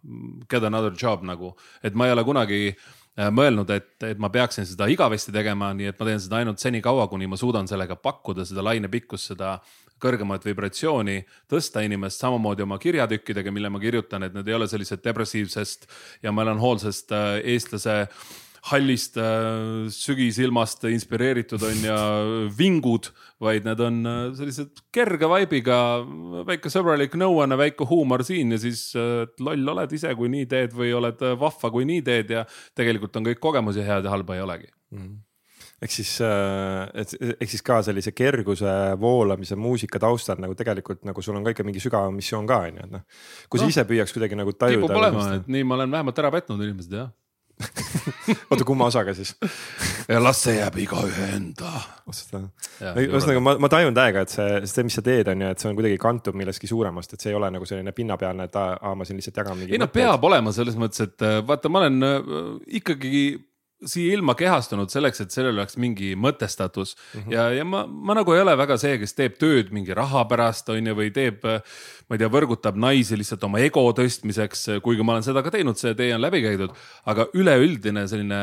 get 0.48 0.64
another 0.64 0.94
job 0.96 1.26
nagu, 1.28 1.50
et 1.84 1.92
ma 1.92 2.06
ei 2.08 2.14
ole 2.14 2.24
kunagi 2.24 2.60
äh, 2.70 3.01
mõelnud, 3.18 3.70
et, 3.76 3.94
et 4.08 4.20
ma 4.22 4.30
peaksin 4.32 4.66
seda 4.66 4.88
igavesti 4.92 5.34
tegema, 5.36 5.74
nii 5.76 5.90
et 5.92 6.00
ma 6.00 6.08
teen 6.08 6.22
seda 6.24 6.40
ainult 6.40 6.62
senikaua, 6.64 7.10
kuni 7.12 7.28
ma 7.28 7.40
suudan 7.40 7.68
sellega 7.68 7.98
pakkuda 8.00 8.46
seda 8.48 8.64
lainepikkust, 8.64 9.34
seda 9.34 9.58
kõrgemat 10.02 10.46
vibratsiooni, 10.48 11.20
tõsta 11.52 11.84
inimest 11.86 12.24
samamoodi 12.24 12.64
oma 12.66 12.80
kirjatükkidega, 12.82 13.52
mille 13.54 13.70
ma 13.70 13.82
kirjutan, 13.84 14.26
et 14.26 14.34
need 14.34 14.48
ei 14.50 14.58
ole 14.58 14.68
sellised 14.72 15.04
depressiivsest 15.06 15.86
ja 16.24 16.34
melanhoolsest 16.34 17.14
äh, 17.14 17.28
eestlase 17.54 17.98
äh, 18.08 18.32
hallist 18.70 19.18
äh, 19.18 19.88
sügisilmast 19.90 20.84
inspireeritud 20.92 21.64
on 21.66 21.80
ja 21.86 21.98
vingud, 22.58 23.10
vaid 23.42 23.66
need 23.66 23.82
on 23.82 23.98
äh, 24.06 24.20
sellised 24.38 24.84
kerge 24.94 25.30
vibe'iga, 25.32 25.80
väike 26.46 26.70
sõbralik 26.74 27.18
nõuanne, 27.18 27.58
väike 27.58 27.88
huumor 27.90 28.26
siin 28.28 28.54
ja 28.54 28.62
siis 28.62 28.92
äh, 29.00 29.26
loll 29.42 29.74
oled 29.74 29.98
ise, 29.98 30.14
kui 30.18 30.30
nii 30.34 30.46
teed 30.52 30.78
või 30.78 30.94
oled 30.98 31.26
vahva, 31.42 31.74
kui 31.74 31.90
nii 31.90 32.06
teed 32.06 32.38
ja 32.38 32.46
tegelikult 32.78 33.18
on 33.18 33.32
kõik 33.32 33.42
kogemusi 33.42 33.86
head 33.88 34.06
ja 34.06 34.14
halba 34.14 34.38
ei 34.38 34.46
olegi 34.46 34.72
mm 34.94 35.20
ehk 35.82 35.90
siis, 35.90 36.12
ehk 36.22 37.50
siis 37.50 37.64
ka 37.66 37.80
sellise 37.82 38.12
kerguse 38.14 38.70
voolamise 39.02 39.56
muusika 39.58 39.98
taustal 40.02 40.38
nagu 40.38 40.54
tegelikult 40.54 41.02
nagu 41.10 41.24
sul 41.26 41.40
on 41.40 41.48
ka 41.48 41.56
ikka 41.56 41.66
mingi 41.66 41.82
sügavam 41.82 42.14
missioon 42.14 42.46
ka 42.50 42.60
on 42.68 42.78
ju, 42.78 42.86
et 42.86 42.92
noh. 42.94 43.02
kui 43.50 43.58
no, 43.58 43.66
sa 43.66 43.74
ise 43.74 43.86
püüaks 43.90 44.14
kuidagi 44.14 44.38
nagu 44.38 44.54
tajuda. 44.54 44.78
kipub 44.78 45.00
olema, 45.00 45.26
et 45.40 45.50
nii 45.50 45.66
ma 45.66 45.80
olen 45.80 45.96
vähemalt 45.98 46.22
ära 46.22 46.30
petnud 46.38 46.62
inimesed 46.62 46.94
jah 47.00 47.10
oota, 48.52 48.66
kumma 48.68 48.88
osaga 48.92 49.14
siis? 49.18 49.34
ja 50.10 50.22
las 50.24 50.42
see 50.46 50.58
jääb 50.58 50.80
igaühe 50.84 51.28
enda. 51.38 51.72
ühesõnaga 53.04 53.44
ma, 53.44 53.56
ma 53.62 53.72
tajun 53.72 53.98
täiega, 53.98 54.26
et 54.26 54.34
see, 54.34 54.50
see, 54.72 54.88
mis 54.88 54.98
sa 55.00 55.06
teed, 55.06 55.32
on 55.32 55.46
ju, 55.46 55.52
et 55.54 55.64
see 55.64 55.72
on 55.72 55.78
kuidagi 55.78 56.00
kantud 56.02 56.38
millestki 56.40 56.70
suuremast, 56.72 57.16
et 57.16 57.24
see 57.24 57.34
ei 57.34 57.40
ole 57.40 57.52
nagu 57.54 57.68
selline 57.70 57.94
pinnapealne, 57.96 58.50
et 58.50 58.60
aa, 58.60 58.96
ma 58.98 59.08
siin 59.08 59.22
lihtsalt 59.22 59.42
jagan 59.44 59.60
mingi. 59.60 59.78
ei 59.78 59.82
no 59.82 59.92
peab 59.92 60.28
olema 60.32 60.54
selles 60.56 60.80
mõttes, 60.80 61.08
et 61.08 61.28
vaata, 61.48 61.72
ma 61.72 61.84
olen 61.86 62.08
äh, 62.08 62.20
ikkagi 62.82 63.26
siia 63.86 64.14
ilma 64.14 64.36
kehastunud 64.38 64.92
selleks, 64.94 65.24
et 65.24 65.34
sellel 65.34 65.56
oleks 65.56 65.78
mingi 65.82 66.12
mõtestatus 66.20 66.94
mm. 66.96 67.22
-hmm. 67.22 67.34
ja, 67.34 67.48
ja 67.56 67.66
ma, 67.66 67.84
ma 67.88 68.16
nagu 68.18 68.34
ei 68.34 68.42
ole 68.44 68.54
väga 68.58 68.78
see, 68.82 68.98
kes 69.02 69.16
teeb 69.18 69.38
tööd 69.42 69.72
mingi 69.74 69.96
raha 69.98 70.24
pärast, 70.30 70.70
on 70.70 70.88
ju, 70.88 70.96
või 70.98 71.10
teeb, 71.14 71.42
ma 71.46 72.18
ei 72.18 72.22
tea, 72.22 72.30
võrgutab 72.32 72.78
naisi 72.78 73.18
lihtsalt 73.18 73.44
oma 73.48 73.62
ego 73.64 73.88
tõstmiseks, 73.98 74.68
kuigi 74.86 75.06
ma 75.06 75.18
olen 75.18 75.26
seda 75.26 75.44
ka 75.44 75.54
teinud, 75.54 75.80
see 75.80 75.96
tee 75.98 76.14
on 76.16 76.22
läbi 76.22 76.44
käidud. 76.46 76.76
aga 77.06 77.28
üleüldine 77.34 78.06
selline 78.08 78.42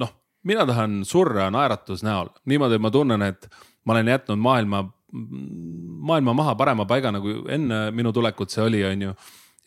noh, 0.00 0.14
mina 0.42 0.66
tahan 0.66 1.02
surra 1.04 1.50
naeratus 1.50 2.02
näol, 2.02 2.32
niimoodi, 2.46 2.80
et 2.80 2.82
ma 2.82 2.90
tunnen, 2.90 3.22
et 3.22 3.48
ma 3.84 3.96
olen 3.96 4.08
jätnud 4.08 4.38
maailma, 4.38 4.84
maailma 5.12 6.32
maha 6.34 6.54
parema 6.56 6.86
paiga, 6.88 7.12
nagu 7.12 7.42
enne 7.48 7.90
minu 7.90 8.12
tulekut 8.12 8.50
see 8.50 8.64
oli, 8.64 8.84
on 8.88 9.08
ju 9.08 9.14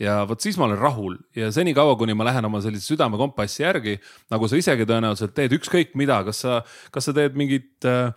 ja 0.01 0.21
vot 0.27 0.41
siis 0.43 0.57
ma 0.59 0.67
olen 0.67 0.79
rahul. 0.79 1.17
Ja 1.35 1.51
senikaua, 1.55 1.95
kuni 1.99 2.15
ma 2.17 2.27
lähen 2.27 2.47
oma 2.47 2.61
sellise 2.63 2.93
südamekompassi 2.93 3.63
järgi, 3.63 3.97
nagu 4.33 4.49
sa 4.49 4.59
isegi 4.59 4.87
tõenäoliselt 4.87 5.35
teed 5.37 5.55
ükskõik 5.55 5.95
mida, 5.99 6.21
kas 6.27 6.43
sa, 6.45 6.59
kas 6.91 7.09
sa 7.09 7.15
teed 7.15 7.37
mingit 7.39 7.87
äh, 7.87 8.11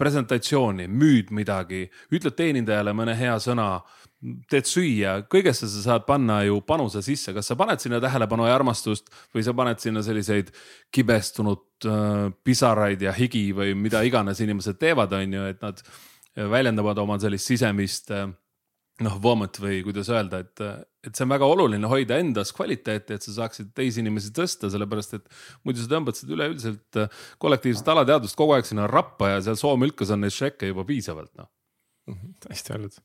presentatsiooni, 0.00 0.88
müüd 0.88 1.32
midagi, 1.36 1.86
ütled 2.14 2.36
teenindajale 2.38 2.94
mõne 2.96 3.14
hea 3.18 3.36
sõna, 3.42 3.72
teed 4.50 4.68
süüa, 4.68 5.14
kõigesse 5.32 5.68
sa 5.70 5.82
saad 5.84 6.04
panna 6.08 6.42
ju 6.44 6.58
panuse 6.66 7.00
sisse, 7.04 7.32
kas 7.36 7.46
sa 7.48 7.56
paned 7.56 7.80
sinna 7.80 8.02
tähelepanu 8.04 8.44
ja 8.44 8.56
armastust 8.58 9.08
või 9.32 9.44
sa 9.46 9.54
paned 9.56 9.80
sinna 9.80 10.02
selliseid 10.04 10.52
kibestunud 10.92 11.88
äh, 11.88 12.28
pisaraid 12.44 13.06
ja 13.06 13.14
higi 13.16 13.48
või 13.56 13.72
mida 13.78 14.02
iganes 14.04 14.42
inimesed 14.44 14.80
teevad, 14.80 15.14
on 15.16 15.38
ju, 15.38 15.48
et 15.54 15.64
nad 15.64 15.80
väljendavad 16.36 16.98
oma 17.02 17.16
sellist 17.20 17.48
sisemist 17.48 18.12
äh, 18.14 18.28
noh, 19.04 19.16
vomit 19.22 19.58
või 19.60 19.80
kuidas 19.84 20.10
öelda, 20.12 20.44
et, 20.44 20.64
et 21.06 21.16
see 21.16 21.24
on 21.24 21.32
väga 21.32 21.48
oluline 21.48 21.90
hoida 21.90 22.18
endas 22.20 22.52
kvaliteeti, 22.56 23.16
et 23.16 23.26
sa 23.26 23.36
saaksid 23.38 23.72
teisi 23.76 24.02
inimesi 24.04 24.32
tõsta, 24.36 24.70
sellepärast 24.72 25.16
et 25.18 25.28
muidu 25.64 25.82
sa 25.82 25.92
tõmbad 25.94 26.18
seda 26.18 26.36
üleüldiselt 26.36 27.00
äh, 27.00 27.22
kollektiivset 27.42 27.88
alateadvust 27.94 28.38
kogu 28.38 28.56
aeg 28.56 28.68
sinna 28.68 28.88
rappa 28.90 29.34
ja 29.34 29.44
seal 29.46 29.60
soomülkas 29.60 30.12
on 30.14 30.26
neid 30.26 30.36
šekke 30.36 30.72
juba 30.72 30.84
piisavalt, 30.88 31.32
noh. 31.40 31.48
hästi 32.50 32.76
öeldud 32.76 33.00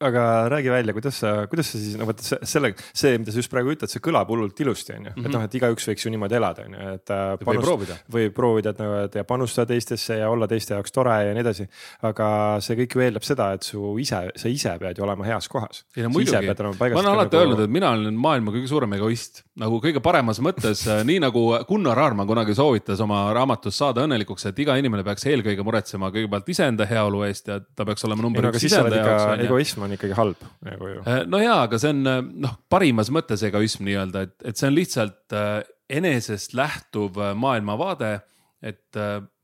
aga 0.00 0.48
räägi 0.48 0.70
välja, 0.70 0.92
kuidas 0.92 1.18
sa, 1.20 1.46
kuidas 1.46 1.68
sa 1.72 1.78
siis, 1.78 1.96
no 2.00 2.06
vot 2.08 2.20
selle, 2.24 2.72
see, 2.96 3.18
mida 3.20 3.32
sa 3.32 3.42
just 3.42 3.50
praegu 3.52 3.74
ütled, 3.74 3.90
see 3.92 4.00
kõlab 4.00 4.30
hullult 4.32 4.60
ilusti, 4.64 4.94
on 4.96 5.10
ju, 5.10 5.12
et 5.12 5.18
mhm. 5.20 5.34
noh, 5.34 5.44
et 5.44 5.56
igaüks 5.58 5.88
võiks 5.90 6.06
ju 6.06 6.12
niimoodi 6.14 6.38
elada, 6.38 6.64
on 6.64 6.76
ju, 6.76 6.92
et. 6.96 7.12
Äh, 7.12 7.32
võib 7.44 7.64
proovida. 7.66 7.96
võib 8.14 8.34
proovida, 8.36 8.72
et 8.72 8.80
nagu, 8.80 8.94
et 9.04 9.18
ja 9.20 9.24
panustada 9.28 9.68
teistesse 9.74 10.16
ja 10.22 10.30
olla 10.32 10.48
teiste 10.48 10.72
jaoks 10.72 10.94
tore 10.96 11.16
ja 11.26 11.34
nii 11.36 11.44
edasi. 11.44 11.66
aga 12.08 12.28
see 12.64 12.78
kõik 12.80 12.96
ju 12.96 13.04
eeldab 13.04 13.26
seda, 13.28 13.50
et 13.58 13.68
su 13.68 13.92
ise, 14.00 14.22
sa 14.40 14.52
ise 14.52 14.72
pead 14.80 15.00
ju 15.00 15.04
olema 15.04 15.26
heas 15.28 15.50
kohas. 15.52 15.84
ei 15.96 16.06
no 16.06 16.14
muidugi, 16.14 16.48
ma 16.48 16.88
olen 16.88 17.10
alati 17.12 17.36
nagu... 17.36 17.42
öelnud, 17.42 17.62
et 17.66 17.74
mina 17.76 17.92
olen 17.98 18.16
maailma 18.24 18.56
kõige 18.56 18.72
suurem 18.72 18.96
egoist, 18.96 19.44
nagu 19.60 19.82
kõige 19.84 20.00
paremas 20.04 20.40
mõttes 20.40 20.86
äh, 20.88 21.02
nii 21.04 21.20
nagu 21.26 21.44
Gunnar 21.68 22.00
Aarma 22.06 22.24
kunagi 22.28 22.56
soovitas 22.56 23.04
oma 23.04 23.26
raamatus 23.36 23.76
Saada 23.80 24.06
õnnelikuks, 24.08 24.48
et 24.48 24.64
iga 24.64 24.78
inimene 24.80 25.04
peaks 25.04 25.28
eelkõige 25.28 25.64
muretsema 25.66 26.08
kõigepealt 26.14 26.48
iseenda 26.52 26.88
heaolu 26.88 27.24
eest 27.28 27.52
ja 27.52 27.60
ta 27.60 27.84
peaks 27.88 28.08
olema 28.08 28.24
number 28.24 28.48
üks 28.50 28.64
iseenda 28.70 28.96
jaoks. 28.96 29.44
egoism 29.44 29.84
on 29.84 29.89
ikkagi 29.96 30.16
halb 30.18 30.40
nagu 30.66 30.90
ju. 30.94 31.04
Äh, 31.04 31.22
no 31.30 31.40
jaa, 31.42 31.62
aga 31.66 31.80
see 31.80 31.92
on 31.94 32.02
äh, 32.10 32.20
noh, 32.46 32.56
parimas 32.72 33.12
mõttes 33.14 33.44
egoism 33.46 33.86
nii-öelda, 33.88 34.26
et, 34.28 34.36
et 34.52 34.60
see 34.60 34.68
on 34.70 34.76
lihtsalt 34.76 35.36
äh, 35.36 35.54
enesest 36.00 36.54
lähtuv 36.58 37.18
maailmavaade 37.34 38.20
et 38.60 38.96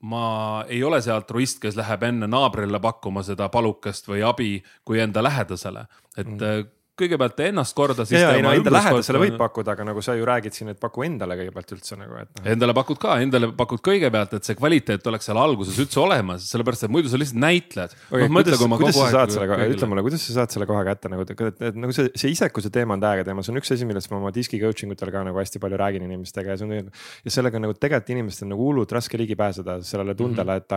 ma 0.05 0.27
ei 0.69 0.83
ole 0.85 0.99
see 1.01 1.13
altruist, 1.15 1.57
kes 1.63 1.73
läheb 1.79 2.03
enne 2.05 2.27
naabrile 2.29 2.77
pakkuma 2.85 3.23
seda 3.25 3.47
palukest 3.49 4.11
või 4.11 4.21
abi 4.29 4.51
kui 4.85 5.01
enda 5.01 5.23
lähedasele. 5.25 5.87
et 6.17 6.27
mm 6.29 6.73
kõigepealt 6.97 7.41
ennast 7.45 7.77
korda. 7.77 8.07
ja, 8.11 8.21
ja 8.21 8.31
ei 8.37 8.45
no 8.45 8.53
enda 8.57 8.73
lähedasele 8.73 9.21
võib 9.21 9.37
pakkuda, 9.41 9.75
aga 9.77 9.85
nagu 9.91 10.03
sa 10.05 10.15
ju 10.17 10.25
räägid 10.27 10.57
siin, 10.57 10.71
et 10.73 10.81
paku 10.81 11.05
endale 11.07 11.37
kõigepealt 11.41 11.75
üldse 11.77 11.99
nagu, 12.01 12.17
et 12.23 12.31
no.. 12.39 12.45
Endale 12.55 12.75
pakud 12.77 13.01
ka, 13.03 13.19
endale 13.25 13.51
pakud 13.57 13.83
kõigepealt, 13.85 14.37
et 14.39 14.49
see 14.49 14.57
kvaliteet 14.59 15.07
oleks 15.11 15.29
seal 15.29 15.41
alguses 15.41 15.77
üldse 15.83 16.01
olemas, 16.01 16.47
sellepärast 16.51 16.87
et 16.89 16.95
muidu 16.95 17.13
sa 17.13 17.21
lihtsalt 17.21 17.41
näitled 17.43 17.93
okay,. 17.93 18.27
No, 18.27 18.41
kuidas, 18.41 18.63
kuidas 18.81 18.99
sa 18.99 19.11
saad 19.13 19.35
selle, 19.35 19.59
ütle 19.75 19.91
mulle, 19.91 20.05
kuidas 20.07 20.25
sa 20.25 20.39
saad 20.41 20.55
selle 20.55 20.69
koha 20.69 20.85
kätte 20.89 21.13
nagu, 21.13 21.27
et, 21.27 21.63
nagu 21.77 21.97
see, 21.97 22.09
see 22.17 22.33
isekuse 22.33 22.73
teema 22.73 22.97
on 22.97 23.05
täiega 23.05 23.27
teema, 23.29 23.45
see 23.45 23.53
on 23.55 23.61
üks 23.61 23.75
asi, 23.77 23.89
millest 23.89 24.11
ma 24.13 24.21
oma 24.21 24.33
diski 24.35 24.61
coaching 24.63 24.95
utel 24.97 25.13
ka 25.13 25.25
nagu 25.27 25.41
hästi 25.41 25.61
palju 25.63 25.81
räägin 25.81 26.07
inimestega 26.09 26.55
ja 26.55 26.61
see 26.61 26.81
on. 26.81 26.91
ja 27.27 27.35
sellega 27.35 27.61
nagu 27.63 27.77
tegelikult 27.77 28.13
inimestel 28.17 28.51
nagu 28.51 28.65
hullult 28.71 28.93
raske 28.97 29.21
ligi 29.21 29.37
pääseda 29.39 29.79
sellele 29.87 30.17
tundele, 30.19 30.59
et, 30.63 30.77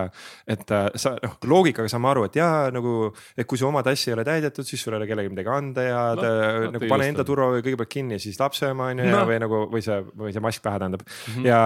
et 0.56 0.76
sa 1.00 1.14
noh, 1.16 1.36
loogikaga 1.48 1.90
saame 1.90 2.10
aru, 2.12 2.26
et 2.28 2.38
jaa 2.40 2.68
nagu, 2.74 3.10
et 3.36 3.48
kui 3.48 3.60
su 3.60 3.68
oma 3.68 3.82
tass 3.86 4.08
ei 4.08 4.16
ole 4.16 4.24
täidetud, 4.26 4.66
siis 4.68 4.82
sul 4.82 4.94
ei 4.94 5.00
ole 5.00 5.08
kellelegi 5.10 5.32
midagi 5.32 5.52
anda 5.54 5.86
ja 5.86 6.00
no, 6.18 6.22
no, 6.66 6.70
nagu 6.76 6.90
pane 6.90 7.08
enda 7.12 7.24
turva 7.26 7.48
kõigepealt 7.58 7.92
kinni 7.92 8.16
ja 8.16 8.22
siis 8.22 8.38
lapse 8.40 8.68
oma 8.70 8.90
on 8.92 9.02
ju 9.02 9.08
no. 9.10 9.22
või 9.28 9.38
nagu 9.42 9.62
või 9.72 9.84
see, 9.84 9.98
või 10.18 10.34
see 10.34 10.44
mask 10.44 10.64
pähe 10.64 10.80
tähendab 10.82 11.04
mm. 11.04 11.34
-hmm. 11.34 11.48
ja, 11.48 11.60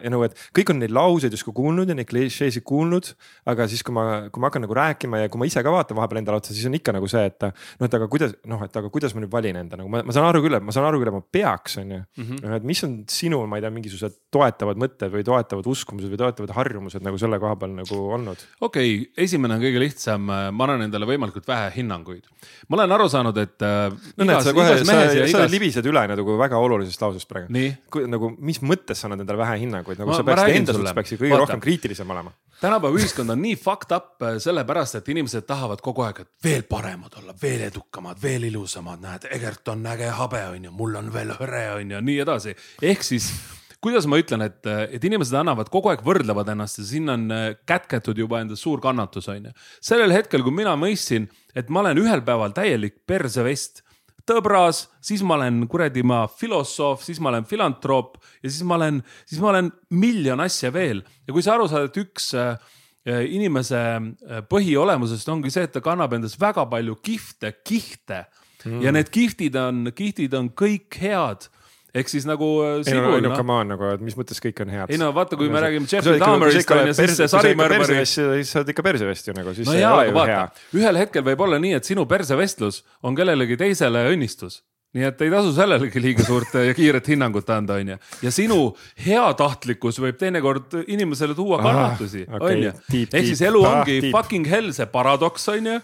ja 0.00 0.12
nagu, 0.14 0.26
et 0.28 0.36
kõik 0.56 0.72
on 0.74 0.80
neid 0.82 0.94
lauseid 0.94 1.34
justkui 1.36 1.54
kuulnud 1.56 1.90
ja 1.90 1.96
neid 1.98 2.08
klišeesid 2.10 2.64
kuulnud. 2.66 3.12
aga 3.50 3.66
siis, 3.70 3.82
kui 3.86 3.94
ma, 3.96 4.06
kui 4.32 4.42
ma 4.42 4.50
hakkan 4.50 4.64
nagu 4.66 4.76
rääkima 4.76 5.24
ja 5.24 5.32
kui 5.32 5.40
ma 5.42 5.48
ise 5.48 5.62
ka 5.64 5.74
vaatan 5.74 5.98
vahepeal 5.98 6.22
endale 6.22 6.40
otsa, 6.40 6.54
siis 6.54 6.66
on 6.68 6.76
ikka 6.78 6.94
nagu 6.96 7.08
see, 7.10 7.24
et 7.30 7.46
noh, 7.46 7.86
et 7.86 7.98
aga 8.00 8.08
kuidas 8.12 8.34
noh, 8.50 8.62
et 8.64 8.76
aga 8.76 8.90
kuidas 8.92 9.14
ma 9.16 9.24
nüüd 9.24 9.32
valin 9.32 9.60
enda 9.62 9.80
nagu 9.80 9.90
ma, 9.92 10.02
ma 10.06 10.14
saan 10.16 10.28
aru 10.28 10.42
küll, 10.44 10.56
et 10.58 10.66
ma 10.66 10.74
saan 10.74 10.88
aru 10.88 11.00
küll, 11.00 11.12
et 11.12 11.16
ma 11.16 11.22
peaks, 11.38 11.78
on 11.82 11.94
ju. 11.96 12.00
Mhm. 12.20 12.42
noh, 12.44 12.56
et 12.58 12.66
mis 12.70 12.84
on 12.86 12.96
sinu, 13.10 13.42
ma 13.50 13.58
ei 13.58 13.64
tea, 13.64 13.72
mingisugused 13.74 14.18
toetavad 14.34 14.80
mõtted 14.80 15.12
või 15.14 15.26
toetavad 15.26 15.70
uskumused 15.70 16.12
või 16.12 16.20
toetavad 16.20 16.54
harjumused 16.56 17.04
nagu 17.04 17.18
selle 17.20 17.40
koha 17.42 17.56
peal 17.60 17.74
nagu 17.76 18.00
olnud? 18.16 18.46
okei 18.60 18.94
okay,, 19.00 19.24
esimene 19.26 19.56
on 19.56 19.64
kõige 19.64 19.82
lihtsam, 19.82 20.28
ma 20.28 20.66
annan 20.66 20.86
endale 20.86 21.08
võimalikult 21.08 21.48
vähe 21.48 21.70
hinnanguid. 21.76 22.28
ma 22.68 22.80
olen 22.80 22.96
aru 22.96 23.08
saanud, 23.12 23.40
et 23.42 23.66
äh, 23.66 23.89
no, 23.94 24.26
igas, 24.26 24.46
sa 24.46 24.54
kohe, 24.56 24.76
sa, 24.80 24.96
sa 25.10 25.26
igas... 25.26 25.52
libised 25.52 25.86
üle 25.90 26.04
nagu 26.10 26.36
väga 26.40 26.60
olulisest 26.60 27.04
lausest 27.04 27.28
praegu. 27.30 27.66
nagu 28.10 28.32
mis 28.38 28.62
mõttes 28.64 29.02
sa 29.02 29.08
annad 29.08 29.24
endale 29.24 29.42
vähe 29.42 29.60
hinnanguid, 29.64 30.00
nagu 30.00 30.12
ma, 30.12 30.18
sa 30.18 30.26
peaksid 30.26 30.60
enda 30.60 30.76
suhtes 30.76 30.96
peaksid 30.98 31.22
kõige 31.22 31.34
Vaata. 31.34 31.44
rohkem 31.44 31.64
kriitilisem 31.66 32.16
olema. 32.16 32.34
tänapäeva 32.60 33.00
ühiskond 33.00 33.36
on 33.36 33.42
nii 33.44 33.56
fucked 33.60 33.94
up 33.96 34.26
äh, 34.26 34.36
sellepärast, 34.42 35.00
et 35.00 35.12
inimesed 35.14 35.46
tahavad 35.48 35.84
kogu 35.84 36.06
aeg, 36.08 36.24
et 36.24 36.48
veel 36.48 36.66
paremad 36.68 37.20
olla, 37.22 37.36
veel 37.42 37.68
edukamad, 37.68 38.20
veel 38.22 38.48
ilusamad, 38.50 39.00
näed, 39.04 39.30
Egert 39.38 39.72
on 39.72 39.86
äge 39.92 40.10
habe, 40.18 40.44
on 40.54 40.68
ju, 40.68 40.74
mul 40.82 41.00
on 41.00 41.14
veel 41.14 41.34
hõre, 41.38 41.64
on 41.78 41.96
ju, 41.96 42.04
nii 42.10 42.20
edasi. 42.26 42.56
ehk 42.82 43.06
siis 43.06 43.32
kuidas 43.84 44.06
ma 44.10 44.18
ütlen, 44.20 44.44
et, 44.44 44.60
et 44.66 45.04
inimesed 45.08 45.36
annavad 45.40 45.70
kogu 45.72 45.90
aeg 45.92 46.02
võrdlevad 46.04 46.50
ennast 46.52 46.80
ja 46.82 46.86
sinna 46.88 47.16
on 47.16 47.28
äh, 47.34 47.44
kätketud 47.68 48.18
juba 48.18 48.42
enda 48.44 48.58
suur 48.58 48.82
kannatus, 48.82 49.28
on 49.32 49.50
ju. 49.50 49.54
sellel 49.84 50.12
hetkel, 50.14 50.44
kui 50.44 50.54
mina 50.54 50.74
mõistsin, 50.80 51.28
et 51.56 51.70
ma 51.72 51.84
olen 51.84 52.00
ühel 52.02 52.24
päeval 52.26 52.52
täielik 52.56 53.00
persevest 53.08 53.84
tõbras, 54.28 54.84
siis 55.02 55.22
ma 55.26 55.38
olen 55.38 55.64
kuradi 55.70 56.04
ma 56.06 56.24
filosoof, 56.28 57.02
siis 57.06 57.20
ma 57.22 57.32
olen 57.32 57.46
filantroop 57.48 58.18
ja 58.42 58.50
siis 58.50 58.62
ma 58.68 58.76
olen, 58.76 59.00
siis 59.26 59.40
ma 59.42 59.50
olen 59.54 59.70
miljon 59.96 60.44
asja 60.44 60.72
veel. 60.74 61.02
ja 61.26 61.34
kui 61.34 61.44
sa 61.44 61.56
aru 61.56 61.68
saad, 61.70 61.88
et 61.88 62.00
üks 62.02 62.32
äh, 62.38 62.52
inimese 63.32 63.80
äh, 63.80 64.42
põhiolemusest 64.50 65.32
ongi 65.32 65.52
see, 65.52 65.64
et 65.66 65.72
ta 65.72 65.82
kannab 65.84 66.14
endas 66.16 66.36
väga 66.40 66.66
palju 66.70 66.98
kihvte, 67.00 67.54
kihte 67.64 68.26
mm. 68.66 68.82
ja 68.84 68.92
need 68.92 69.08
kihtid 69.12 69.56
on, 69.56 69.88
kihtid 69.96 70.36
on 70.36 70.52
kõik 70.52 71.00
head 71.00 71.48
ehk 71.94 72.12
siis 72.12 72.26
nagu 72.28 72.48
äh, 72.64 72.78
Sigul. 72.86 73.16
ei 73.16 73.24
no, 73.24 73.30
no 73.30 73.36
come 73.38 73.56
on 73.56 73.72
nagu, 73.74 73.90
et 73.96 74.04
mis 74.04 74.16
mõttes 74.18 74.42
kõik 74.42 74.62
on 74.64 74.72
head. 74.74 74.94
ei 74.94 75.00
no 75.00 75.10
vaata, 75.16 75.38
kui 75.40 75.50
me 75.52 75.62
räägime 75.64 75.90
Jeffrey 75.90 76.22
Dahmerist 76.22 76.74
on 76.76 76.90
ju, 76.90 76.96
siis 76.98 77.16
see 77.18 77.30
sarimõrvari. 77.34 78.00
siis 78.06 78.54
sa 78.54 78.62
oled 78.62 78.74
ikka 78.74 78.86
persevest 78.86 79.30
ju 79.30 79.36
nagu, 79.36 79.54
siis 79.56 79.68
no 79.68 79.76
see 79.76 79.84
jaa, 79.84 79.94
ei 80.06 80.14
ole 80.14 80.26
ju 80.26 80.32
hea. 80.32 80.42
ühel 80.80 81.00
hetkel 81.04 81.26
võib 81.30 81.46
olla 81.46 81.60
nii, 81.62 81.76
et 81.80 81.88
sinu 81.88 82.06
persevestlus 82.10 82.84
on 83.06 83.18
kellelegi 83.18 83.58
teisele 83.60 84.06
õnnistus 84.12 84.62
nii 84.96 85.06
et 85.06 85.20
ei 85.22 85.30
tasu 85.30 85.52
sellelegi 85.54 86.02
liiga 86.02 86.24
suurt 86.26 86.56
ja 86.66 86.74
kiiret 86.74 87.06
hinnangut 87.12 87.50
anda, 87.54 87.76
onju. 87.78 87.96
ja 88.24 88.32
sinu 88.34 88.58
heatahtlikkus 89.04 90.00
võib 90.02 90.18
teinekord 90.18 90.80
inimesele 90.90 91.36
tuua 91.38 91.60
kannatusi, 91.62 92.24
onju. 92.26 92.72
ehk 92.90 93.28
siis 93.28 93.42
elu 93.46 93.62
ongi 93.62 94.00
ah, 94.00 94.08
fucking 94.16 94.50
hell, 94.50 94.72
see 94.74 94.88
paradoks, 94.90 95.46
onju. 95.54 95.78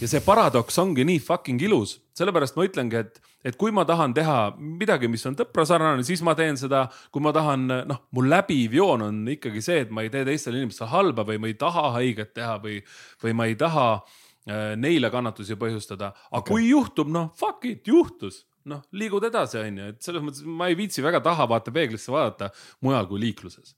Ja 0.00 0.08
see 0.10 0.22
paradoks 0.24 0.78
ongi 0.82 1.04
nii 1.06 1.20
fucking 1.22 1.62
ilus, 1.64 1.98
sellepärast 2.18 2.58
ma 2.58 2.66
ütlengi, 2.68 3.04
et 3.04 3.22
et 3.44 3.58
kui 3.60 3.74
ma 3.76 3.84
tahan 3.84 4.14
teha 4.16 4.54
midagi, 4.56 5.08
mis 5.12 5.24
on 5.28 5.36
tõpra 5.36 5.66
sarnane, 5.68 6.04
siis 6.06 6.22
ma 6.24 6.32
teen 6.38 6.56
seda. 6.56 6.86
kui 7.12 7.20
ma 7.20 7.32
tahan, 7.36 7.66
noh, 7.90 8.00
mu 8.16 8.24
läbiv 8.24 8.72
joon 8.72 9.04
on 9.04 9.18
ikkagi 9.28 9.60
see, 9.62 9.82
et 9.84 9.92
ma 9.92 10.02
ei 10.02 10.10
tee 10.12 10.24
teistele 10.24 10.62
inimestele 10.62 10.88
halba 10.88 11.26
või 11.28 11.42
ma 11.42 11.50
ei 11.50 11.58
taha 11.60 11.90
haiget 11.98 12.32
teha 12.34 12.56
või, 12.62 12.80
või 13.22 13.36
ma 13.36 13.46
ei 13.50 13.58
taha 13.60 13.88
äh, 13.98 14.72
neile 14.80 15.10
kannatusi 15.12 15.58
põhjustada. 15.60 16.14
aga 16.30 16.40
okay. 16.40 16.54
kui 16.54 16.68
juhtub, 16.70 17.12
noh, 17.12 17.30
fuck 17.36 17.68
it, 17.68 17.84
juhtus 17.86 18.46
noh, 18.70 18.80
liigud 18.96 19.24
edasi, 19.28 19.60
on 19.60 19.78
ju, 19.78 19.92
et 19.92 20.04
selles 20.04 20.24
mõttes 20.24 20.44
ma 20.48 20.70
ei 20.70 20.78
viitsi 20.78 21.04
väga 21.04 21.20
tahavaatepeeglisse 21.24 22.12
vaadata 22.12 22.50
mujal 22.84 23.08
kui 23.10 23.20
liikluses. 23.26 23.76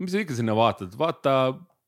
mis 0.00 0.10
sa 0.10 0.24
ikka 0.24 0.34
sinna 0.34 0.56
vaatad, 0.56 0.96
vaata 0.98 1.34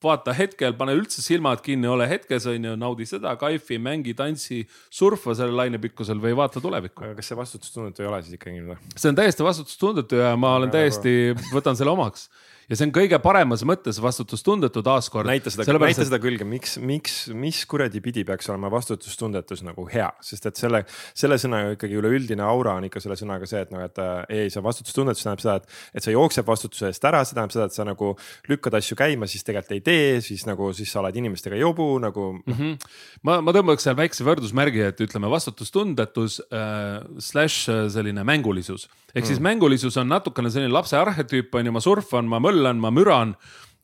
vaata 0.07 0.35
hetkel, 0.37 0.75
pane 0.79 0.95
üldse 0.97 1.23
silmad 1.25 1.63
kinni, 1.65 1.89
ole 1.91 2.09
hetkes, 2.11 2.49
on 2.51 2.71
ju, 2.71 2.75
naudi 2.81 3.07
seda, 3.09 3.35
kaifi, 3.41 3.81
mängi, 3.83 4.15
tantsi, 4.19 4.63
surfa 4.91 5.37
sellel 5.37 5.59
lainepikkusel 5.65 6.21
või 6.23 6.37
vaata 6.39 6.63
tulevikku. 6.63 7.05
aga 7.05 7.19
kas 7.19 7.33
see 7.33 7.39
vastutustundetu 7.39 8.05
ei 8.05 8.11
ole 8.11 8.23
siis 8.25 8.39
ikkagi 8.39 8.65
või? 8.67 8.81
see 8.95 9.13
on 9.13 9.19
täiesti 9.19 9.47
vastutustundetu 9.47 10.23
ja 10.23 10.35
ma 10.41 10.57
olen 10.61 10.73
täiesti, 10.75 11.17
võtan 11.53 11.79
selle 11.79 11.95
omaks 11.95 12.29
ja 12.67 12.77
see 12.77 12.89
on 12.89 12.93
kõige 12.95 13.19
paremas 13.23 13.63
mõttes 13.69 13.99
vastutustundetu 14.03 14.83
taaskord. 14.87 15.29
näita 15.29 15.53
seda, 15.55 15.77
näita 15.79 16.07
seda 16.07 16.19
külge, 16.23 16.47
miks, 16.49 16.77
miks, 16.83 17.15
mis 17.35 17.61
kuradi 17.71 18.03
pidi 18.03 18.25
peaks 18.27 18.51
olema 18.51 18.71
vastutustundetus 18.73 19.63
nagu 19.67 19.87
hea, 19.93 20.09
sest 20.25 20.51
et 20.51 20.59
selle, 20.59 20.83
selle 21.15 21.39
sõna 21.43 21.63
ju 21.63 21.77
ikkagi 21.77 21.99
üleüldine 22.01 22.43
aura 22.47 22.77
on 22.81 22.89
ikka 22.89 23.03
selle 23.03 23.19
sõnaga 23.19 23.47
see, 23.49 23.63
et 23.67 23.75
noh, 23.75 23.85
et 23.87 24.03
äh, 24.03 24.19
ei, 24.41 24.51
see 24.53 24.65
vastutustundetus 24.67 25.23
tähendab 25.23 25.45
seda, 25.45 25.57
et, 25.63 25.79
et 26.01 26.07
sa 26.07 26.15
jooksed 26.15 26.49
vastutuse 26.49 26.91
eest 26.91 27.07
ära, 27.07 27.23
see 27.23 27.39
tähendab 27.39 27.55
seda, 27.55 27.69
et 27.71 27.79
sa 27.79 27.87
nagu 27.87 28.13
lükkad 28.51 28.79
asju 28.81 28.99
käima, 28.99 29.31
siis 29.31 29.47
tegelikult 29.47 29.79
ei 29.79 29.87
tee, 29.87 30.21
siis 30.27 30.47
nagu, 30.51 30.73
siis 30.77 30.91
sa 30.91 31.03
oled 31.05 31.23
inimestega 31.23 31.59
jobu 31.61 31.89
nagu 32.03 32.33
mm. 32.41 32.59
-hmm. 32.59 32.93
ma, 33.29 33.39
ma 33.47 33.55
tõmbaks 33.55 33.87
seal 33.87 33.99
väikse 33.99 34.27
võrdusmärgi, 34.27 34.83
et 34.91 35.07
ütleme 35.07 35.31
vastutustundetus 35.31 36.43
äh, 36.51 37.03
slaš 37.23 37.63
äh, 37.71 37.87
selline 37.95 38.27
mängulisus 38.27 38.91
ehk 39.17 39.25
mm. 39.25 39.29
siis 39.31 39.41
mängulisus 39.41 39.97
on 39.97 40.11
natukene 40.13 40.51
selline 40.53 40.73
lapse 40.75 40.97
arhetüüp 40.99 41.55
on 41.57 41.69
ju, 41.69 41.73
ma 41.73 41.81
surfan, 41.81 42.29
ma 42.29 42.41
möllan, 42.57 42.81
ma 42.81 42.91
müran 42.95 43.37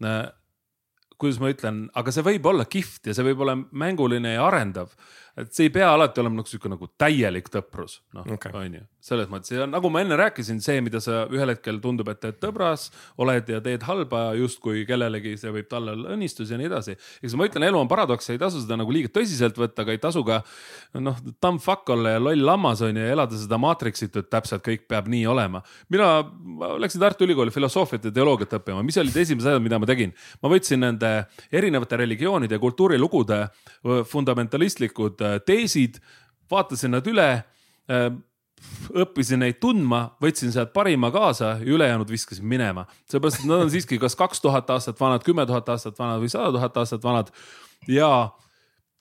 äh, 0.05 0.31
kuidas 1.23 1.39
ma 1.39 1.53
ütlen, 1.53 1.85
aga 1.95 2.13
see 2.15 2.25
võib 2.27 2.47
olla 2.51 2.67
kihvt 2.67 3.07
ja 3.07 3.15
see 3.15 3.27
võib 3.29 3.45
olla 3.45 3.55
mänguline 3.55 4.35
ja 4.35 4.49
arendav. 4.49 4.91
Et 5.39 5.53
see 5.55 5.69
ei 5.69 5.73
pea 5.73 5.89
alati 5.95 6.21
olema 6.21 6.41
nagu 6.41 6.51
sihuke 6.51 6.69
nagu 6.69 6.89
täielik 7.01 7.49
tõprus, 7.53 8.01
noh 8.17 8.27
Okei. 8.35 8.53
on 8.59 8.75
ju, 8.77 8.83
selles 9.03 9.31
mõttes 9.33 9.55
ja 9.55 9.65
nagu 9.69 9.89
ma 9.93 10.03
enne 10.05 10.19
rääkisin, 10.21 10.61
see, 10.65 10.83
mida 10.85 11.01
sa 11.01 11.23
ühel 11.33 11.55
hetkel 11.55 11.79
tundub, 11.83 12.11
et 12.13 12.21
teed 12.21 12.37
tõbras, 12.43 12.91
oled 13.23 13.49
ja 13.49 13.63
teed 13.65 13.87
halba 13.89 14.25
justkui 14.37 14.85
kellelegi, 14.89 15.35
see 15.41 15.53
võib 15.55 15.71
talle 15.71 15.95
olla 15.97 16.13
õnnistus 16.17 16.53
ja 16.53 16.59
nii 16.61 16.69
edasi. 16.69 16.97
eks 17.23 17.37
ma 17.39 17.49
ütlen, 17.49 17.65
elu 17.69 17.81
on 17.81 17.89
paradoks, 17.89 18.29
ei 18.35 18.41
tasu 18.41 18.61
seda 18.61 18.77
nagu 18.81 18.93
liiga 18.93 19.09
tõsiselt 19.15 19.57
võtta, 19.57 19.87
aga 19.87 19.97
ei 19.97 20.03
tasu 20.03 20.25
ka 20.29 20.43
noh, 21.01 21.17
dumb 21.43 21.65
fuck 21.65 21.89
olla 21.97 22.17
ja 22.17 22.23
loll 22.23 22.45
lammas 22.45 22.85
on 22.85 23.01
ju 23.01 23.07
ja 23.07 23.17
elada 23.17 23.41
seda 23.41 23.61
maatriksit, 23.63 24.21
et 24.21 24.31
täpselt 24.33 24.65
kõik 24.67 24.85
peab 24.91 25.09
nii 25.13 25.25
olema. 25.33 25.63
mina 25.89 26.13
läksin 26.83 27.01
Tartu 27.01 27.25
Ülikooli 27.25 27.51
filosoofiat 27.55 28.11
ja 28.11 28.13
teoloogiat 28.13 28.59
õppima, 28.61 28.85
mis 28.85 29.01
olid 29.01 29.17
esimesed 29.17 29.49
asjad, 29.49 29.65
mida 29.65 29.81
ma 29.81 29.89
tegin? 29.89 30.13
ma 30.43 30.53
võtsin 30.53 30.85
nende 30.85 31.13
erinevate 31.53 31.97
religioonide 32.05 32.59
ja 32.59 32.63
kultuurilugude 32.63 33.41
fundamentalistlikud 34.13 35.22
ö, 35.23 35.39
teesid, 35.47 36.03
vaatasin 36.51 36.93
nad 36.99 37.07
üle 37.09 37.31
õppisin 38.93 39.43
neid 39.43 39.59
tundma, 39.63 40.05
võtsin 40.23 40.53
sealt 40.55 40.73
parima 40.75 41.11
kaasa 41.15 41.57
ja 41.61 41.75
ülejäänud 41.75 42.11
viskasin 42.11 42.47
minema. 42.47 42.87
seepärast, 43.11 43.41
et 43.41 43.49
nad 43.51 43.65
on 43.65 43.71
siiski 43.71 43.99
kas 43.99 44.17
kaks 44.17 44.41
tuhat 44.41 44.71
aastat 44.71 45.01
vanad, 45.01 45.25
kümme 45.25 45.47
tuhat 45.47 45.69
aastat 45.69 45.99
vanad 45.99 46.23
või 46.23 46.31
sada 46.33 46.53
tuhat 46.53 46.77
aastat 46.77 47.05
vanad. 47.05 47.33
ja 47.89 48.31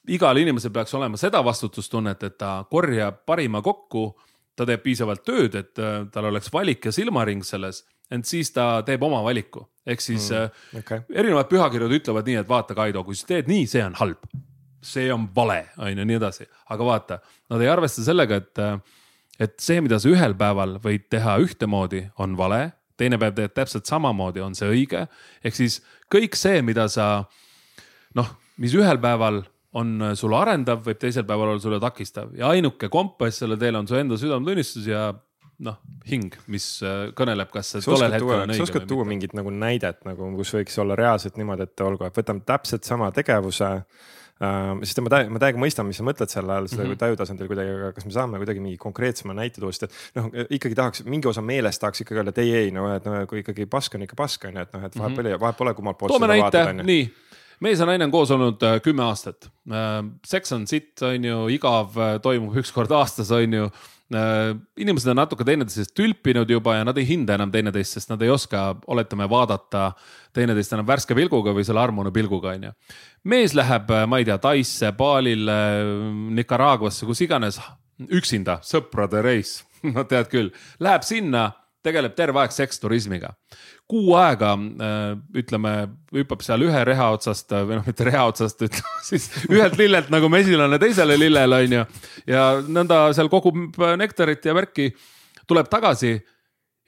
igal 0.07 0.37
inimesel 0.37 0.71
peaks 0.71 0.93
olema 0.93 1.17
seda 1.17 1.43
vastutustunnet, 1.45 2.23
et 2.23 2.37
ta 2.37 2.65
korjab 2.69 3.25
parima 3.25 3.61
kokku. 3.61 4.19
ta 4.55 4.65
teeb 4.67 4.81
piisavalt 4.83 5.23
tööd, 5.23 5.55
et 5.55 5.79
äh, 5.79 6.05
tal 6.11 6.25
oleks 6.27 6.51
valik 6.53 6.85
ja 6.85 6.91
silmaring 6.91 7.41
selles, 7.43 7.85
ent 8.11 8.25
siis 8.27 8.51
ta 8.51 8.83
teeb 8.85 9.03
oma 9.03 9.23
valiku. 9.23 9.67
ehk 9.85 10.01
siis 10.01 10.29
mm, 10.31 10.79
okei. 10.79 11.01
erinevad 11.13 11.49
pühakirjad 11.49 11.91
ütlevad 11.91 12.25
nii, 12.27 12.35
et 12.35 12.49
vaata, 12.49 12.75
Kaido, 12.75 13.03
kui 13.03 13.15
sa 13.15 13.27
teed 13.27 13.47
nii, 13.47 13.67
see 13.67 13.83
on 13.85 13.95
halb. 13.95 14.27
See 14.81 15.11
on 15.13 15.27
vale, 15.35 15.65
on 15.77 15.91
ju, 15.93 16.05
nii 16.07 16.17
edasi. 16.17 16.47
aga 16.73 16.85
vaata, 16.85 17.19
nad 17.53 17.61
ei 17.61 17.69
arvesta 17.71 18.03
sellega, 18.05 18.41
et 18.41 18.65
et 19.41 19.55
see, 19.63 19.81
mida 19.81 19.97
sa 19.99 20.09
ühel 20.09 20.35
päeval 20.37 20.75
võid 20.83 21.07
teha 21.09 21.37
ühtemoodi, 21.41 22.03
on 22.21 22.35
vale, 22.37 22.73
teine 22.99 23.17
päev 23.21 23.33
teed 23.37 23.55
täpselt 23.57 23.89
samamoodi, 23.89 24.43
on 24.43 24.55
see 24.57 24.69
õige. 24.69 25.07
ehk 25.43 25.57
siis 25.57 25.81
kõik 26.11 26.37
see, 26.37 26.61
mida 26.61 26.87
sa 26.91 27.25
noh, 28.17 28.29
mis 28.61 28.75
ühel 28.77 28.99
päeval 29.01 29.41
on 29.73 30.11
sulle 30.19 30.37
arendav, 30.37 30.83
võib 30.85 30.99
teisel 30.99 31.25
päeval 31.25 31.53
olla 31.53 31.63
sulle 31.63 31.79
takistav 31.79 32.33
ja 32.35 32.51
ainuke 32.51 32.89
kompass 32.91 33.39
selle 33.41 33.57
teel 33.57 33.79
on 33.79 33.87
su 33.87 33.95
enda 33.95 34.17
südametunnistus 34.19 34.89
ja 34.89 35.09
noh, 35.61 35.77
hing, 36.09 36.33
mis 36.51 36.65
äh, 36.85 37.11
kõneleb, 37.17 37.51
kas 37.53 37.73
see 37.73 37.83
sa 37.83 37.91
tollel 37.91 38.09
oskad 38.09 38.17
hetkel 38.17 38.33
on 38.35 38.49
sa 38.49 38.55
õige 38.55 38.65
oskad 38.65 38.83
või 38.83 38.89
tuua 38.89 39.05
mingit 39.07 39.35
nagu 39.37 39.53
näidet 39.53 40.01
nagu, 40.07 40.31
kus 40.39 40.53
võiks 40.57 40.77
olla 40.81 40.97
reaalselt 40.97 41.37
niimoodi, 41.39 41.67
et 41.69 41.83
olgu, 41.85 42.07
et 42.07 42.17
võtame 42.17 42.43
täpselt 42.47 42.87
sama 42.87 43.11
tegevuse. 43.15 43.69
Sest 44.83 44.99
ma 45.05 45.09
täiega, 45.13 45.29
ma 45.29 45.39
täiega 45.43 45.59
mõistan, 45.61 45.85
mis 45.85 45.97
sa 46.01 46.03
mõtled 46.07 46.29
selle 46.33 46.53
all, 46.55 46.67
seda 46.67 46.81
mm 46.83 46.87
Mhm. 46.87 46.93
-hmm. 46.95 46.99
taju 47.03 47.15
tasandil 47.19 47.47
kuidagi, 47.51 47.69
aga 47.77 47.91
kas 47.93 48.05
me 48.05 48.11
saame 48.11 48.37
kuidagi 48.41 48.59
mingi 48.59 48.77
konkreetsema 48.77 49.33
näite 49.37 49.61
tuua, 49.61 49.71
sest 49.71 49.83
et 49.83 49.93
noh, 50.15 50.29
ikkagi 50.49 50.75
tahaks 50.75 51.03
mingi 51.05 51.27
osa 51.27 51.41
meelest 51.41 51.79
tahaks 51.81 52.01
ikkagi 52.01 52.17
öelda, 52.19 52.29
et 52.33 52.37
ei, 52.41 52.53
ei 52.53 52.71
no, 52.71 52.87
et 52.95 53.05
noh, 53.05 53.25
kui 53.27 53.39
ikkagi 53.43 53.65
pask 53.69 53.95
on 53.95 54.01
ikka 54.07 54.15
pask 54.17 54.45
on 54.45 54.53
ju, 54.57 54.61
et 54.61 54.73
noh, 54.73 54.85
et 54.85 54.95
vahet 54.97 55.15
pole, 55.15 55.39
vahet 55.39 55.57
pole, 55.57 55.73
kummalt 55.73 55.97
poolt 55.97 56.11
Mhm. 56.11 56.19
toome 56.19 56.27
näite, 56.41 56.83
nii 56.83 57.11
mees 57.61 57.79
ja 57.79 57.85
naine 57.85 58.03
on 58.05 58.11
koos 58.11 58.31
olnud 58.31 58.63
äh, 58.63 58.79
kümme 58.81 59.03
aastat. 59.03 59.49
seks 60.25 60.51
on 60.51 60.67
sitt, 60.67 61.01
on 61.01 61.23
ju, 61.23 61.47
igav, 61.47 61.95
äh, 61.97 62.19
toimub 62.19 62.55
üks 62.57 62.71
kord 62.73 62.89
aastas, 62.91 63.29
on 63.31 63.53
ju. 63.53 63.69
Inimesed 64.11 65.11
on 65.13 65.19
natuke 65.21 65.45
teineteisest 65.47 65.93
tülpinud 65.95 66.49
juba 66.49 66.75
ja 66.77 66.85
nad 66.87 66.97
ei 66.99 67.07
hinda 67.07 67.37
enam 67.37 67.51
teineteist, 67.53 67.95
sest 67.97 68.11
nad 68.11 68.21
ei 68.21 68.31
oska, 68.33 68.63
oletame, 68.91 69.27
vaadata 69.31 69.91
teineteist 70.35 70.75
enam 70.75 70.87
värske 70.87 71.15
pilguga 71.17 71.53
või 71.55 71.65
selle 71.67 71.83
armunud 71.83 72.13
pilguga, 72.15 72.55
on 72.55 72.69
ju. 72.69 72.73
mees 73.31 73.55
läheb, 73.57 73.91
ma 74.07 74.19
ei 74.19 74.27
tea, 74.27 74.37
Taisse, 74.41 74.91
Balile, 74.97 75.59
Nicaraguasse, 76.37 77.07
kus 77.07 77.23
iganes, 77.23 77.61
üksinda, 78.09 78.59
sõprade 78.65 79.23
reis. 79.25 79.61
No 79.81 80.03
tead 80.05 80.27
küll, 80.29 80.51
läheb 80.77 81.01
sinna 81.01 81.47
tegeleb 81.85 82.15
terve 82.17 82.41
aeg 82.41 82.53
seksturismiga. 82.55 83.33
kuu 83.91 84.13
aega 84.15 84.53
ütleme, 85.35 85.71
hüppab 86.15 86.43
seal 86.45 86.63
ühe 86.63 86.83
reha 86.87 87.09
otsast 87.11 87.51
või 87.51 87.79
noh, 87.79 87.85
mitte 87.87 88.07
reha 88.07 88.25
otsast, 88.29 88.61
ütleme 88.67 89.05
siis 89.07 89.29
ühelt 89.49 89.77
lillelt 89.79 90.11
nagu 90.13 90.29
mesilane 90.31 90.79
teisele 90.79 91.17
lillele 91.19 91.63
on 91.65 91.77
ju. 91.79 91.85
ja 92.31 92.45
nõnda 92.65 93.03
seal 93.17 93.31
kogub 93.33 93.79
nektarit 93.99 94.45
ja 94.45 94.55
värki, 94.57 94.91
tuleb 95.47 95.71
tagasi 95.71 96.15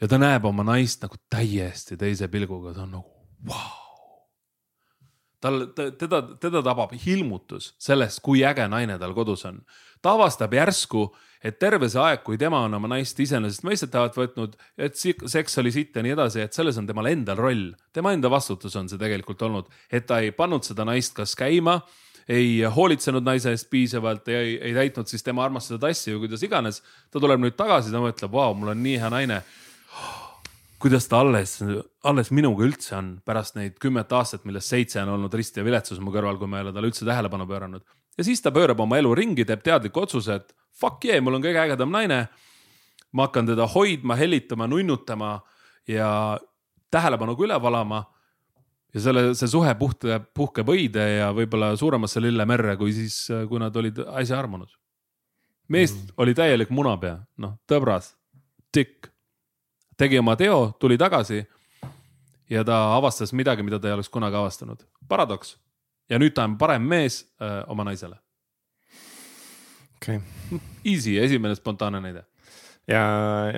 ja 0.02 0.10
ta 0.10 0.20
näeb 0.22 0.46
oma 0.50 0.66
naist 0.68 1.04
nagu 1.04 1.20
täiesti 1.32 2.00
teise 2.00 2.30
pilguga, 2.32 2.76
ta 2.76 2.86
on 2.88 3.00
nagu 3.00 3.10
vau 3.50 3.84
tal, 5.44 5.66
teda, 5.76 6.22
teda 6.40 6.64
tabab 6.64 6.94
hilmutus 7.04 7.74
sellest, 7.82 8.22
kui 8.24 8.44
äge 8.48 8.66
naine 8.72 8.98
tal 9.02 9.16
kodus 9.16 9.46
on. 9.50 9.60
ta 10.02 10.16
avastab 10.18 10.56
järsku, 10.56 11.10
et 11.44 11.60
terve 11.60 11.90
see 11.92 12.02
aeg, 12.02 12.22
kui 12.24 12.38
tema 12.40 12.64
on 12.68 12.78
oma 12.80 12.90
naist 12.96 13.20
iseenesestmõistetavalt 13.20 14.16
võtnud, 14.20 14.56
et 14.78 14.96
seks 14.96 15.60
oli 15.62 15.74
sitt 15.76 15.96
ja 15.96 16.06
nii 16.06 16.16
edasi, 16.16 16.44
et 16.46 16.56
selles 16.56 16.80
on 16.80 16.88
temal 16.88 17.10
endal 17.12 17.40
roll. 17.40 17.68
tema 17.94 18.14
enda 18.16 18.32
vastutus 18.32 18.76
on 18.80 18.90
see 18.90 19.02
tegelikult 19.02 19.42
olnud, 19.42 19.68
et 19.92 20.08
ta 20.08 20.22
ei 20.24 20.32
pannud 20.32 20.64
seda 20.64 20.88
naist 20.88 21.16
kas 21.18 21.36
käima, 21.36 21.82
ei 22.32 22.64
hoolitsenud 22.64 23.26
naise 23.26 23.52
eest 23.52 23.70
piisavalt, 23.70 24.28
ei, 24.32 24.56
ei 24.62 24.74
täitnud 24.74 25.12
siis 25.12 25.24
tema 25.24 25.44
armastatud 25.44 25.84
asju 25.90 26.16
või 26.16 26.28
kuidas 26.28 26.44
iganes. 26.48 26.82
ta 27.12 27.20
tuleb 27.20 27.44
nüüd 27.44 27.60
tagasi, 27.60 27.92
ta 27.92 28.00
mõtleb, 28.00 28.32
vau, 28.32 28.54
mul 28.56 28.72
on 28.72 28.84
nii 28.84 29.00
hea 29.02 29.12
naine 29.12 29.44
kuidas 30.84 31.08
ta 31.08 31.22
alles, 31.24 31.62
alles 32.04 32.30
minuga 32.36 32.66
üldse 32.66 32.96
on 32.98 33.12
pärast 33.24 33.56
neid 33.56 33.78
kümmet 33.80 34.12
aastat, 34.12 34.44
millest 34.44 34.74
seitse 34.74 35.00
on 35.00 35.14
olnud 35.14 35.36
risti 35.40 35.62
ja 35.62 35.64
viletsus 35.64 36.02
mu 36.04 36.12
kõrval, 36.12 36.36
kui 36.40 36.50
ma 36.52 36.60
ei 36.60 36.66
ole 36.66 36.74
talle 36.76 36.90
üldse 36.92 37.08
tähelepanu 37.08 37.48
pööranud. 37.48 37.86
Ja 38.18 38.24
siis 38.24 38.42
ta 38.42 38.52
pöörab 38.52 38.80
oma 38.80 38.98
elu 38.98 39.16
ringi, 39.16 39.46
teeb 39.46 39.64
teadliku 39.64 40.04
otsuse, 40.04 40.40
et 40.42 40.56
fuck 40.80 41.06
yeah, 41.06 41.22
mul 41.24 41.38
on 41.38 41.44
kõige 41.44 41.62
ägedam 41.64 41.92
naine. 41.94 42.28
ma 43.14 43.28
hakkan 43.28 43.46
teda 43.46 43.68
hoidma, 43.70 44.16
hellitama, 44.18 44.66
nunnutama 44.68 45.36
ja 45.88 46.40
tähelepanuga 46.92 47.44
üle 47.46 47.62
valama. 47.62 48.06
ja 48.94 49.02
selle, 49.02 49.34
see 49.36 49.50
suhe 49.50 49.74
puhkeb, 49.76 50.28
puhkeb 50.34 50.68
õide 50.70 51.06
ja 51.18 51.32
võib-olla 51.34 51.72
suuremasse 51.78 52.22
lillemerre, 52.22 52.76
kui 52.78 52.94
siis, 52.94 53.26
kui 53.50 53.60
nad 53.60 53.76
olid 53.76 54.00
äsja 54.22 54.40
armunud. 54.40 54.70
mees 55.68 55.94
mm. 55.94 56.14
oli 56.18 56.34
täielik 56.34 56.70
munapea, 56.70 57.18
noh, 57.38 57.58
tõbras, 57.70 58.14
tikk 58.72 59.10
tegi 59.98 60.20
oma 60.20 60.36
teo, 60.36 60.74
tuli 60.80 60.98
tagasi 60.98 61.44
ja 62.50 62.64
ta 62.64 62.96
avastas 62.98 63.34
midagi, 63.34 63.64
mida 63.64 63.80
ta 63.80 63.90
ei 63.90 63.98
oleks 63.98 64.10
kunagi 64.10 64.36
avastanud. 64.36 64.86
paradoks. 65.08 65.58
Ja 66.12 66.20
nüüd 66.22 66.36
ta 66.36 66.48
on 66.48 66.58
parem 66.60 66.86
mees 66.88 67.24
öö, 67.42 67.64
oma 67.72 67.88
naisele. 67.88 68.20
okei 69.98 70.20
okay.. 70.20 70.62
Easy, 70.84 71.18
esimene 71.20 71.56
spontaanne 71.56 72.02
näide. 72.04 72.26
ja, 72.88 73.00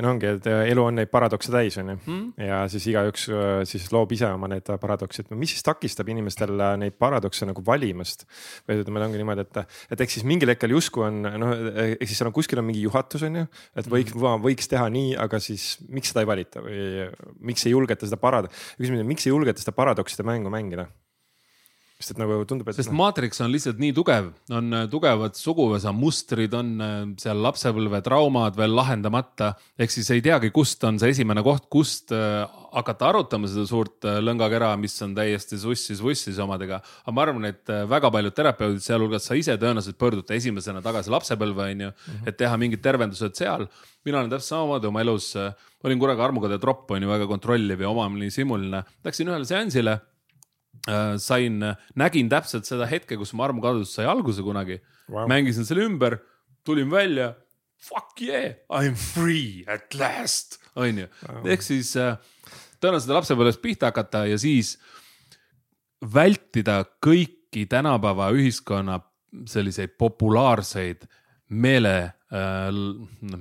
no 0.05 0.11
ongi, 0.11 0.29
et 0.37 0.47
elu 0.53 0.83
on 0.85 0.99
neid 0.99 1.09
paradokse 1.09 1.49
täis, 1.49 1.77
on 1.81 1.87
ju 1.89 1.95
Hmm? 2.05 2.27
ja 2.37 2.59
siis 2.69 2.85
igaüks 2.91 3.23
äh, 3.33 3.63
siis 3.65 3.87
loob 3.91 4.11
ise 4.13 4.27
oma 4.29 4.47
need 4.51 4.69
paradoksid, 4.81 5.31
mis 5.33 5.55
siis 5.55 5.65
takistab 5.65 6.11
inimestel 6.13 6.53
äh, 6.53 6.75
neid 6.77 6.99
paradokse 7.01 7.47
nagu 7.49 7.63
valimast. 7.65 8.27
või 8.67 8.83
ütleme, 8.83 9.01
ongi 9.07 9.21
niimoodi, 9.23 9.47
et, 9.47 9.79
et 9.95 10.03
eks 10.05 10.19
siis 10.19 10.27
mingil 10.29 10.53
hetkel 10.53 10.75
justkui 10.75 11.07
on 11.07 11.25
noh, 11.25 11.55
ehk 11.87 12.05
siis 12.05 12.21
seal 12.21 12.29
on 12.29 12.35
kuskil 12.37 12.61
on 12.61 12.69
mingi 12.69 12.85
juhatus, 12.85 13.25
on 13.25 13.41
ju. 13.41 13.47
et 13.75 13.89
võiks, 13.89 14.13
võiks 14.45 14.69
teha 14.69 14.85
nii, 14.93 15.15
aga 15.25 15.41
siis 15.41 15.79
miks 15.89 16.13
seda 16.13 16.21
ei 16.21 16.29
valita 16.29 16.61
või 16.61 17.09
miks 17.49 17.65
ei 17.65 17.73
julgeta 17.73 18.05
seda 18.05 18.21
parad-, 18.21 18.51
küsimus 18.77 19.01
on, 19.01 19.09
miks 19.09 19.25
ei 19.25 19.33
julgeta 19.33 19.65
seda 19.65 19.73
paradokside 19.73 20.27
mängu 20.27 20.53
mängida? 20.53 20.85
Sest 21.95 22.11
et 22.11 22.19
nagu 22.19 22.41
tundub, 22.43 22.67
et. 22.67 22.75
sest 22.75 22.91
no. 22.91 22.97
maatriks 22.99 23.39
on 23.43 23.53
lihtsalt 23.53 23.79
nii 23.79 23.93
tugev, 23.95 24.27
on 24.51 24.75
äh, 24.75 24.83
tugevad 24.91 25.37
suguvõsa 25.39 25.93
mustrid, 25.95 26.53
on 26.57 26.71
äh, 26.83 26.95
seal 27.21 27.39
lapsepõlve 27.43 28.01
traumad 28.03 28.57
veel 28.59 28.73
lahendamata. 28.75 29.53
ehk 29.79 29.93
siis 29.93 30.09
ei 30.11 30.23
teagi, 30.25 30.51
kust 30.55 30.83
on 30.87 30.99
see 30.99 31.13
esimene 31.13 31.43
koht, 31.45 31.69
kust 31.71 32.11
äh, 32.15 32.43
hakata 32.75 33.13
arutama 33.13 33.47
seda 33.47 33.63
suurt 33.69 34.03
lõngakera, 34.03 34.73
mis 34.79 34.97
on 35.05 35.13
täiesti 35.15 35.55
sussis-vussis 35.61 36.41
omadega. 36.43 36.81
aga 36.83 37.13
ma 37.15 37.23
arvan, 37.23 37.47
et 37.47 37.71
väga 37.87 38.11
paljud 38.11 38.35
terapeudid, 38.35 38.83
sealhulgas 38.83 39.29
sa 39.29 39.37
ise 39.39 39.55
tõenäoliselt 39.61 39.95
pöördute 40.01 40.35
esimesena 40.35 40.81
tagasi 40.83 41.13
lapsepõlve, 41.13 41.69
on 41.71 41.85
ju, 41.85 41.93
et 42.27 42.35
teha 42.35 42.57
mingid 42.59 42.83
tervendused 42.83 43.39
seal. 43.39 43.69
mina 44.03 44.19
olen 44.19 44.33
täpselt 44.33 44.51
samamoodi 44.51 44.91
oma 44.91 45.05
elus, 45.05 45.31
olin 45.87 46.01
kunagi 46.01 46.27
armukade 46.27 46.59
tropp, 46.59 46.91
on 46.91 47.07
ju, 47.07 47.09
väga 47.09 47.29
kontrolliv 47.31 47.79
ja 47.81 47.89
omamini 47.89 48.27
simuline. 48.33 48.83
Läksin 49.07 49.31
ühele 49.31 49.47
seansile 49.47 49.95
sain, 51.21 51.63
nägin 51.97 52.29
täpselt 52.29 52.67
seda 52.69 52.85
hetke, 52.89 53.17
kus 53.17 53.33
mu 53.33 53.45
armukadedus 53.45 53.95
sai 53.97 54.05
alguse 54.09 54.43
kunagi. 54.45 54.79
Wow.. 55.09 55.27
mängisin 55.29 55.65
selle 55.65 55.85
ümber, 55.85 56.19
tulin 56.65 56.91
välja. 56.91 57.33
Fuck 57.85 58.21
yeah, 58.21 58.55
I 58.71 58.89
m 58.89 58.95
free 58.97 59.65
at 59.69 59.93
last, 59.93 60.59
on 60.75 61.03
ju 61.03 61.07
wow.. 61.27 61.43
ehk 61.53 61.65
siis 61.65 61.91
tõenäoliselt 62.81 63.13
lapsepõlvest 63.17 63.61
pihta 63.61 63.91
hakata 63.91 64.23
ja 64.29 64.37
siis 64.41 64.75
vältida 66.13 66.79
kõiki 67.03 67.65
tänapäeva 67.69 68.31
ühiskonna 68.33 68.99
selliseid 69.49 69.97
populaarseid 69.99 71.05
meele 71.49 72.13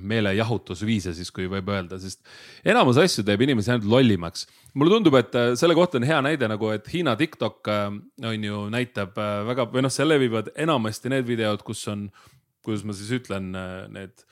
meelejahutusviise 0.01 1.13
siis, 1.17 1.31
kui 1.33 1.47
võib 1.51 1.67
öelda, 1.73 1.97
sest 1.99 2.21
enamus 2.67 2.99
asju 3.01 3.25
teeb 3.27 3.41
inimesi 3.43 3.71
ainult 3.73 3.89
lollimaks. 3.91 4.45
mulle 4.73 4.93
tundub, 4.93 5.15
et 5.19 5.35
selle 5.59 5.75
kohta 5.75 5.97
on 5.99 6.05
hea 6.07 6.21
näide 6.21 6.47
nagu, 6.47 6.69
et 6.71 6.87
Hiina 6.93 7.15
TikTok 7.19 7.67
on 8.23 8.43
ju, 8.43 8.61
näitab 8.71 9.17
väga 9.49 9.67
või 9.73 9.83
noh, 9.85 9.91
seal 9.93 10.09
levivad 10.13 10.51
enamasti 10.55 11.09
need 11.11 11.27
videod, 11.27 11.63
kus 11.65 11.87
on 11.91 12.09
kuidas 12.65 12.83
ma 12.85 12.95
siis 12.97 13.11
ütlen, 13.19 13.51
need 13.93 14.23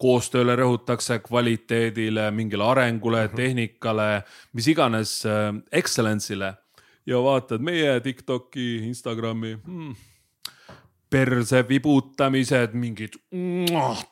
koostööle 0.00 0.56
rõhutakse, 0.58 1.20
kvaliteedile, 1.22 2.30
mingile 2.34 2.64
arengule, 2.66 3.26
Mhm. 3.28 3.36
tehnikale, 3.36 4.24
mis 4.52 4.66
iganes 4.68 5.24
äh, 5.26 5.52
excellence'ile. 5.72 6.56
ja 7.06 7.16
vaatad 7.20 7.60
meie 7.60 8.00
Tiktoki, 8.00 8.86
Instagrami 8.88 9.54
hmm, 9.54 9.94
perse 11.10 11.62
vibutamised, 11.68 12.74
mingid 12.78 13.16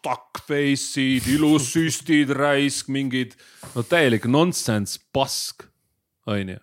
duckface'id, 0.05 1.27
ilussüstid, 1.35 2.31
raisk, 2.37 2.89
mingid 2.93 3.37
no 3.75 3.85
täielik 3.87 4.29
nonsense, 4.31 5.01
pask, 5.15 5.67
onju. 6.31 6.59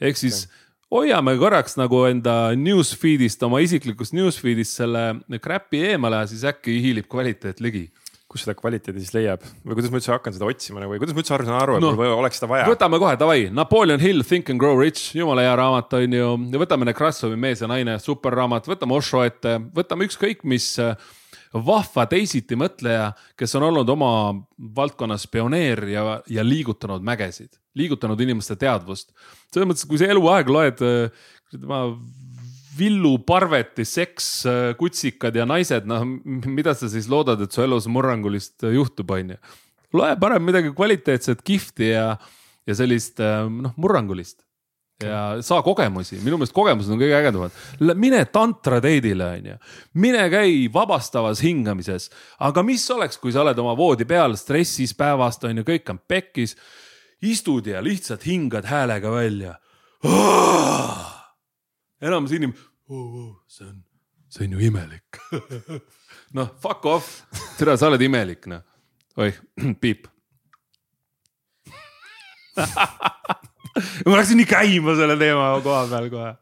ehk 0.00 0.20
siis 0.20 0.44
hoiame 0.92 1.34
korraks 1.40 1.78
nagu 1.80 2.04
enda 2.08 2.54
newsfeed'ist, 2.56 3.42
oma 3.46 3.60
isiklikust 3.64 4.14
newsfeed'ist 4.16 4.78
selle 4.82 5.40
crap'i 5.42 5.82
eemale, 5.92 6.22
siis 6.30 6.44
äkki 6.48 6.78
hiilib 6.84 7.08
kvaliteet 7.10 7.60
ligi 7.64 7.88
kus 8.28 8.42
seda 8.44 8.52
kvaliteedi 8.58 9.00
siis 9.00 9.14
leiab 9.16 9.40
või 9.64 9.72
kuidas 9.78 9.90
ma 9.92 9.96
üldse 10.00 10.12
hakkan 10.12 10.34
seda 10.36 10.48
otsima 10.50 10.82
nagu 10.82 10.92
või 10.92 11.00
kuidas 11.00 11.16
ma 11.16 11.22
üldse 11.22 11.32
saan 11.32 11.54
aru, 11.62 11.76
et 11.78 11.84
No. 11.86 11.92
mul 11.96 12.10
oleks 12.18 12.36
seda 12.40 12.48
vaja? 12.50 12.66
võtame 12.68 12.98
kohe, 13.00 13.14
davai, 13.20 13.38
Napoleon 13.56 14.00
Hill, 14.02 14.20
Think 14.28 14.50
and 14.52 14.60
Grow 14.60 14.76
Rich, 14.80 15.14
jumala 15.16 15.46
hea 15.46 15.54
raamat 15.56 15.96
on 15.96 16.12
ju, 16.18 16.26
võtame 16.60 16.84
Nekrassovi 16.90 17.38
Mees 17.40 17.62
ja 17.64 17.70
naine, 17.70 17.96
superraamat, 18.04 18.68
võtame 18.68 18.98
Osho 18.98 19.22
ette, 19.24 19.56
võtame 19.74 20.04
ükskõik 20.10 20.44
mis 20.44 20.66
äh, 20.84 20.92
vahva 21.54 22.04
teisitimõtleja, 22.10 23.14
kes 23.40 23.54
on 23.56 23.64
olnud 23.70 23.88
oma 23.88 24.10
valdkonnas 24.76 25.24
pioneer 25.32 25.86
ja, 25.88 26.04
ja 26.28 26.44
liigutanud 26.44 27.00
mägesid, 27.08 27.56
liigutanud 27.80 28.20
inimeste 28.20 28.56
teadvust. 28.60 29.14
selles 29.48 29.70
mõttes, 29.72 29.88
kui 29.88 29.96
sa 29.96 30.04
eluaeg 30.12 30.52
loed 30.52 30.84
äh, 30.84 31.08
tema 31.56 31.86
Villu 32.78 33.18
Parveti 33.26 33.84
seks, 33.88 34.28
kutsikad 34.78 35.36
ja 35.36 35.46
naised, 35.48 35.86
noh, 35.88 36.04
mida 36.46 36.74
sa 36.78 36.90
siis 36.90 37.08
loodad, 37.10 37.42
et 37.42 37.54
su 37.54 37.64
elus 37.64 37.88
murrangulist 37.90 38.66
äh, 38.66 38.76
juhtub, 38.76 39.10
onju. 39.16 39.38
loe 39.96 40.12
parem 40.20 40.44
midagi 40.44 40.74
kvaliteetset, 40.76 41.40
kihvti 41.42 41.90
ja, 41.94 42.10
ja 42.68 42.76
sellist 42.76 43.20
äh, 43.24 43.46
noh, 43.48 43.74
murrangulist 43.80 44.44
ja 45.02 45.42
saa 45.46 45.62
kogemusi, 45.62 46.18
minu 46.24 46.40
meelest 46.40 46.54
kogemused 46.54 46.90
on 46.90 46.98
kõige 46.98 47.14
ägedamad. 47.14 47.58
mine 47.94 48.24
tantra 48.34 48.80
date'ile, 48.82 49.28
onju, 49.38 49.58
mine 49.94 50.24
käi 50.32 50.66
vabastavas 50.74 51.42
hingamises, 51.44 52.10
aga 52.42 52.64
mis 52.66 52.88
oleks, 52.90 53.18
kui 53.18 53.32
sa 53.32 53.44
oled 53.44 53.58
oma 53.62 53.76
voodi 53.78 54.08
peal 54.08 54.34
stressis 54.36 54.94
päevast, 54.98 55.44
onju, 55.46 55.62
kõik 55.66 55.94
on 55.94 56.02
pekkis. 56.08 56.56
istud 57.22 57.66
ja 57.66 57.82
lihtsalt 57.82 58.26
hingad 58.26 58.64
häälega 58.64 59.10
välja. 59.10 59.54
Enamus 62.02 62.32
inim- 62.36 62.56
oh,, 62.88 63.14
oh, 63.22 63.32
see 63.50 63.66
on, 63.68 63.82
see 64.28 64.46
on 64.46 64.52
ju 64.56 64.66
imelik 64.68 65.20
noh, 66.36 66.48
fuck 66.62 66.86
off, 66.86 67.10
tere, 67.58 67.76
sa 67.78 67.88
oled 67.90 68.02
imelik, 68.04 68.46
noh. 68.50 68.62
oih, 69.18 69.36
piip 69.82 70.08
ma 74.08 74.16
läksin 74.18 74.38
nii 74.40 74.48
käima 74.50 74.94
selle 74.98 75.14
teema 75.20 75.50
koha 75.62 75.84
peal 75.90 76.08
kohe. 76.10 76.32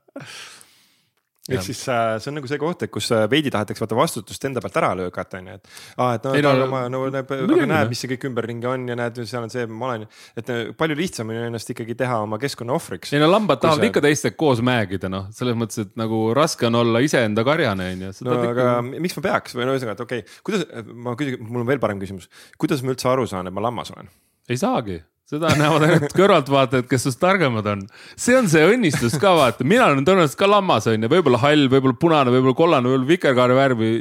Ehk 1.50 1.62
siis 1.62 1.80
äh, 1.92 2.16
see 2.22 2.30
on 2.30 2.38
nagu 2.40 2.48
see 2.50 2.58
koht, 2.60 2.82
et 2.86 2.92
kus 2.92 3.08
äh, 3.14 3.26
veidi 3.30 3.52
tahetakse 3.54 3.82
vaata 3.84 3.98
vastutust 3.98 4.46
enda 4.48 4.62
pealt 4.64 4.78
ära 4.80 4.90
lükata, 4.98 5.40
onju, 5.40 5.56
et. 5.60 5.70
aa, 5.96 6.16
et 6.18 6.28
Ei, 6.32 6.42
no, 6.44 6.52
no- 6.52 6.66
aga 6.66 6.68
ma 6.72 6.82
nagu 6.92 7.10
näeb, 7.14 7.32
aga 7.36 7.68
näed, 7.72 7.92
mis 7.92 8.02
see 8.02 8.10
kõik 8.14 8.26
ümberringi 8.30 8.70
on 8.70 8.86
ja 8.90 8.98
näed, 8.98 9.20
seal 9.30 9.46
on 9.46 9.52
see, 9.52 9.66
ma 9.70 9.92
olen, 9.92 10.06
et 10.38 10.52
äh, 10.52 10.62
palju 10.78 10.98
lihtsam 10.98 11.30
on 11.32 11.38
ju 11.38 11.46
ennast 11.50 11.72
ikkagi 11.74 11.98
teha 12.02 12.20
oma 12.26 12.40
keskkonna 12.42 12.76
ohvriks. 12.76 13.14
ei 13.14 13.22
no 13.22 13.30
lambad 13.30 13.62
tahavad 13.62 13.84
sa- 13.84 13.90
ikka 13.92 14.04
teistega 14.08 14.38
koos 14.42 14.62
mäegida, 14.66 15.10
noh, 15.12 15.30
selles 15.36 15.58
mõttes, 15.58 15.86
et 15.86 15.96
nagu 16.00 16.22
raske 16.36 16.68
on 16.68 16.80
olla 16.82 17.02
iseenda 17.04 17.46
karjane, 17.46 17.90
onju. 17.96 18.14
no 18.26 18.38
aga 18.50 18.70
miks 18.92 19.18
ma 19.20 19.26
peaks 19.30 19.58
või 19.58 19.68
no 19.68 19.76
ühesõnaga, 19.76 19.98
et 20.00 20.06
okei 20.06 20.24
okay,, 20.24 20.40
kuidas, 20.46 20.66
ma 20.92 21.16
küsin, 21.18 21.42
mul 21.46 21.64
on 21.64 21.70
veel 21.70 21.82
parem 21.82 22.02
küsimus, 22.02 22.30
kuidas 22.58 22.82
ma 22.82 22.94
üldse 22.94 23.10
aru 23.12 23.28
saan, 23.30 23.46
et 23.50 23.54
ma 23.54 23.64
lammas 23.64 23.94
olen? 23.94 24.10
ei 24.50 24.58
saagi, 24.60 25.00
seda 25.26 25.50
näevad 25.58 25.88
ainult 25.88 26.14
kõrvaltvaatajad, 26.14 26.86
kes 26.90 27.06
sinust 27.06 27.20
targemad 27.22 27.66
on. 27.72 27.82
see 28.14 28.36
on 28.38 28.46
see 28.50 28.62
õnnistus 28.74 29.18
ka 29.22 29.34
vaata, 29.38 29.66
mina 29.66 29.90
olen 29.90 30.06
tõenäoliselt 30.06 30.38
ka 30.38 30.50
lammas 30.50 30.86
onju, 30.92 31.10
võib-olla 31.10 31.42
hall, 31.42 31.66
võib-olla 31.72 31.98
punane, 31.98 32.34
võib-olla 32.34 32.58
kollane, 32.58 32.90
võib-olla 32.92 33.10
vikerkaare 33.10 33.58
värvi, 33.58 33.92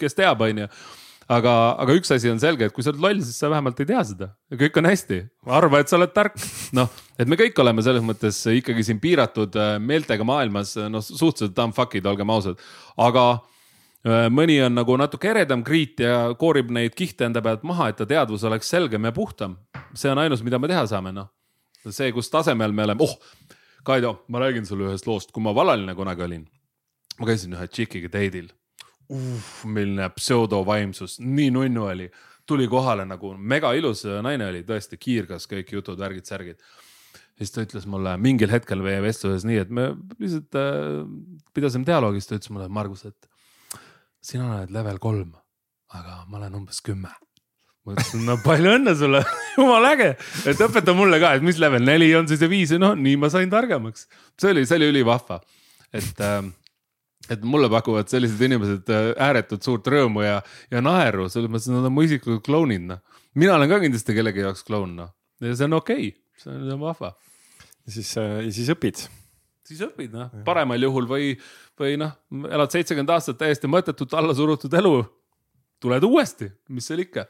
kes 0.00 0.18
teab, 0.18 0.42
onju 0.48 0.68
aga, 1.30 1.52
aga 1.80 1.96
üks 1.96 2.12
asi 2.14 2.30
on 2.30 2.40
selge, 2.42 2.68
et 2.68 2.74
kui 2.74 2.84
sa 2.84 2.92
oled 2.92 3.02
loll, 3.02 3.22
siis 3.24 3.38
sa 3.40 3.50
vähemalt 3.52 3.80
ei 3.80 3.88
tea 3.88 4.02
seda. 4.06 4.30
Ja 4.52 4.58
kõik 4.60 4.76
on 4.80 4.88
hästi. 4.88 5.20
arva, 5.58 5.80
et 5.80 5.92
sa 5.92 5.98
oled 5.98 6.12
tark, 6.14 6.36
noh, 6.76 6.90
et 7.20 7.30
me 7.30 7.38
kõik 7.40 7.58
oleme 7.64 7.84
selles 7.86 8.04
mõttes 8.04 8.42
ikkagi 8.50 8.84
siin 8.86 9.00
piiratud 9.02 9.56
äh, 9.60 9.74
meeltega 9.80 10.26
maailmas, 10.26 10.74
noh 10.90 11.04
suhteliselt 11.04 11.56
dumb 11.56 11.76
fuck'id, 11.76 12.06
olgem 12.10 12.32
ausad, 12.34 12.60
aga 13.00 13.26
mõni 14.04 14.58
on 14.64 14.74
nagu 14.76 14.96
natuke 15.00 15.30
eredam 15.30 15.62
kriit 15.64 16.00
ja 16.04 16.34
koorib 16.38 16.70
neid 16.74 16.94
kihte 16.96 17.24
enda 17.24 17.42
pealt 17.42 17.62
maha, 17.64 17.88
et 17.88 17.96
ta 18.00 18.06
teadvus 18.06 18.44
oleks 18.44 18.68
selgem 18.68 19.04
ja 19.04 19.12
puhtam. 19.12 19.56
see 19.94 20.10
on 20.10 20.18
ainus, 20.18 20.42
mida 20.42 20.58
me 20.58 20.68
teha 20.68 20.86
saame, 20.86 21.12
noh. 21.12 21.30
see, 21.88 22.12
kus 22.12 22.30
tasemel 22.30 22.72
me 22.72 22.84
oleme, 22.84 23.00
oh, 23.00 23.18
Kaido, 23.84 24.24
ma 24.28 24.40
räägin 24.40 24.66
sulle 24.66 24.88
ühest 24.88 25.06
loost, 25.06 25.32
kui 25.32 25.42
ma 25.42 25.54
valaline 25.54 25.94
kunagi 25.94 26.22
olin. 26.22 26.46
ma 27.18 27.26
käisin 27.26 27.52
ühe 27.52 27.66
tšikiga 27.68 28.08
date'il 28.08 28.52
milline 29.64 30.08
pseudovaimsus, 30.16 31.18
nii 31.20 31.50
nunnu 31.52 31.84
oli, 31.84 32.08
tuli 32.46 32.68
kohale 32.68 33.04
nagu 33.04 33.34
mega 33.36 33.72
ilus 33.76 34.04
naine 34.24 34.48
oli, 34.48 34.62
tõesti 34.64 34.98
kiirgas 35.00 35.46
kõik 35.50 35.74
jutud, 35.76 35.98
värgid, 36.00 36.24
särgid. 36.28 36.60
siis 37.38 37.50
ta 37.50 37.64
ütles 37.64 37.86
mulle 37.90 38.16
mingil 38.16 38.50
hetkel 38.50 38.82
meie 38.82 39.02
vestluses 39.02 39.44
nii, 39.44 39.60
et 39.64 39.70
me 39.70 39.90
lihtsalt 40.18 40.58
äh, 40.60 41.04
pidasime 41.54 41.84
dialoogi, 41.84 42.20
siis 42.20 42.30
ta 42.30 42.38
ütles 42.38 42.52
mulle, 42.54 42.68
Margus, 42.68 43.04
et 43.04 43.28
sina 44.24 44.48
oled 44.54 44.72
level 44.74 44.98
kolm, 45.02 45.30
aga 45.94 46.22
ma 46.28 46.40
olen 46.40 46.58
umbes 46.62 46.80
kümme. 46.84 47.12
ma 47.84 47.92
ütlesin, 47.92 48.22
no 48.24 48.38
palju 48.40 48.70
õnne 48.78 48.94
sulle 48.96 49.20
jumala 49.58 49.92
äge, 49.92 50.10
et 50.48 50.60
õpeta 50.64 50.94
mulle 50.96 51.18
ka, 51.20 51.34
et 51.36 51.44
mis 51.44 51.58
level 51.60 51.84
neli 51.84 52.08
on 52.16 52.28
siis 52.30 52.40
ja 52.40 52.48
viis 52.48 52.72
ja 52.72 52.80
noh, 52.80 52.94
nii 52.96 53.18
ma 53.20 53.28
sain 53.32 53.50
targemaks. 53.52 54.08
see 54.40 54.54
oli, 54.54 54.64
see 54.68 54.80
oli 54.80 54.92
ülivahva, 54.94 55.42
et 55.92 56.22
äh, 56.24 56.40
et 57.32 57.44
mulle 57.48 57.70
pakuvad 57.72 58.08
sellised 58.12 58.40
inimesed 58.44 58.90
äh, 58.92 59.10
ääretult 59.26 59.64
suurt 59.64 59.86
rõõmu 59.88 60.24
ja, 60.24 60.38
ja 60.72 60.82
naeru, 60.84 61.28
selles 61.32 61.52
mõttes, 61.52 61.68
et 61.70 61.76
nad 61.76 61.88
on 61.88 61.94
mu 61.94 62.04
isiklikud 62.04 62.42
klounid, 62.44 62.84
noh. 62.88 63.02
mina 63.40 63.56
olen 63.56 63.70
ka 63.70 63.80
kindlasti 63.84 64.16
kellegi 64.16 64.44
jaoks 64.44 64.64
kloun, 64.68 64.96
noh. 64.98 65.12
ja 65.44 65.54
see 65.56 65.68
on 65.68 65.78
okei 65.80 66.08
okay., 66.10 66.40
see 66.40 66.56
on 66.74 66.80
vahva. 66.82 67.14
ja 67.86 67.96
siis 67.96 68.10
äh,, 68.20 68.40
ja 68.48 68.52
siis 68.52 68.72
õpid. 68.74 69.04
siis 69.68 69.84
õpid, 69.86 70.12
noh, 70.16 70.32
paremal 70.46 70.88
juhul 70.88 71.08
või, 71.08 71.32
või 71.80 71.96
noh, 72.00 72.14
elad 72.50 72.72
seitsekümmend 72.74 73.10
aastat 73.10 73.38
täiesti 73.40 73.70
mõttetut 73.70 74.14
alla 74.14 74.34
surutud 74.34 74.74
elu. 74.74 74.96
tuled 75.84 76.04
uuesti, 76.06 76.46
mis 76.72 76.86
seal 76.88 77.02
ikka 77.02 77.26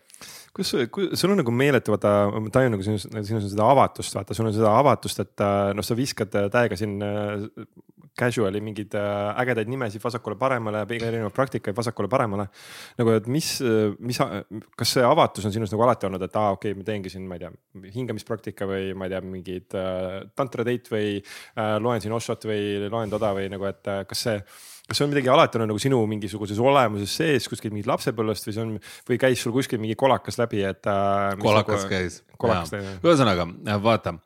kus, 0.55 0.75
sul 1.19 1.35
on 1.35 1.41
nagu 1.43 1.55
meeletu, 1.55 1.95
vaata, 1.95 2.13
ma 2.35 2.53
tajun 2.53 2.77
nagu 2.77 2.87
sinus, 2.87 3.09
sinus 3.11 3.43
on 3.43 3.51
seda 3.51 3.67
avatust, 3.73 4.15
vaata, 4.17 4.37
sul 4.37 4.51
on 4.51 4.55
seda 4.57 4.75
avatust, 4.79 5.25
et 5.25 5.45
äh, 5.45 5.73
noh, 5.77 5.87
sa 5.87 5.97
viskad 5.99 6.33
täiega 6.53 6.79
siin 6.79 6.97
äh, 7.05 7.67
casual'i 8.19 8.61
mingeid 8.63 8.95
äh, 8.95 9.41
ägedaid 9.43 9.71
nimesid 9.71 10.03
vasakule-paremale, 10.05 10.85
erinevaid 10.95 11.35
praktikaid 11.35 11.77
vasakule-paremale. 11.77 12.47
nagu, 13.01 13.15
et 13.19 13.27
mis, 13.27 13.49
mis, 13.99 14.21
kas 14.79 14.95
see 14.97 15.07
avatus 15.07 15.49
on 15.49 15.55
sinus 15.55 15.75
nagu 15.75 15.87
alati 15.87 16.07
olnud, 16.09 16.23
et 16.23 16.39
aa 16.39 16.53
ah,, 16.53 16.59
okei 16.59 16.73
okay,, 16.73 16.81
ma 16.81 16.87
teengi 16.87 17.13
siin, 17.13 17.27
ma 17.29 17.39
ei 17.39 17.45
tea, 17.45 17.51
hingamispraktika 17.97 18.69
või 18.71 18.93
ma 18.99 19.09
ei 19.09 19.15
tea, 19.15 19.23
mingid 19.35 19.79
äh, 19.79 20.21
tantra 20.39 20.67
date 20.67 20.95
või 20.95 21.19
äh, 21.19 21.75
loen 21.83 22.05
siin 22.05 22.15
Oshot 22.15 22.47
või 22.51 22.87
loen 22.87 23.11
toda 23.13 23.35
või 23.37 23.51
nagu, 23.53 23.67
et 23.71 23.91
äh, 23.91 24.05
kas 24.07 24.27
see 24.29 24.39
kas 24.85 24.99
see 24.99 25.07
on 25.07 25.13
midagi 25.15 25.31
alati 25.33 25.57
olnud 25.57 25.73
nagu 25.73 25.81
sinu 25.81 26.03
mingisuguses 26.11 26.59
olemuses 26.61 27.13
sees 27.17 27.49
kuskil 27.49 27.73
mingit 27.73 27.89
lapsepõlvest 27.89 28.49
või 28.49 28.57
see 28.57 28.65
on 28.65 28.75
või 29.09 29.19
käis 29.23 29.41
sul 29.41 29.55
kuskil 29.55 29.81
mingi 29.81 29.97
kolakas 29.97 30.37
läbi, 30.41 30.61
et 30.69 30.85
äh,? 30.91 31.37
kolakas 31.41 31.87
nagu, 31.87 31.93
käis. 31.93 32.19
kolakas 32.37 32.75
käis. 32.75 32.91
ühesõnaga 33.01 33.49
vaata, 33.85 34.17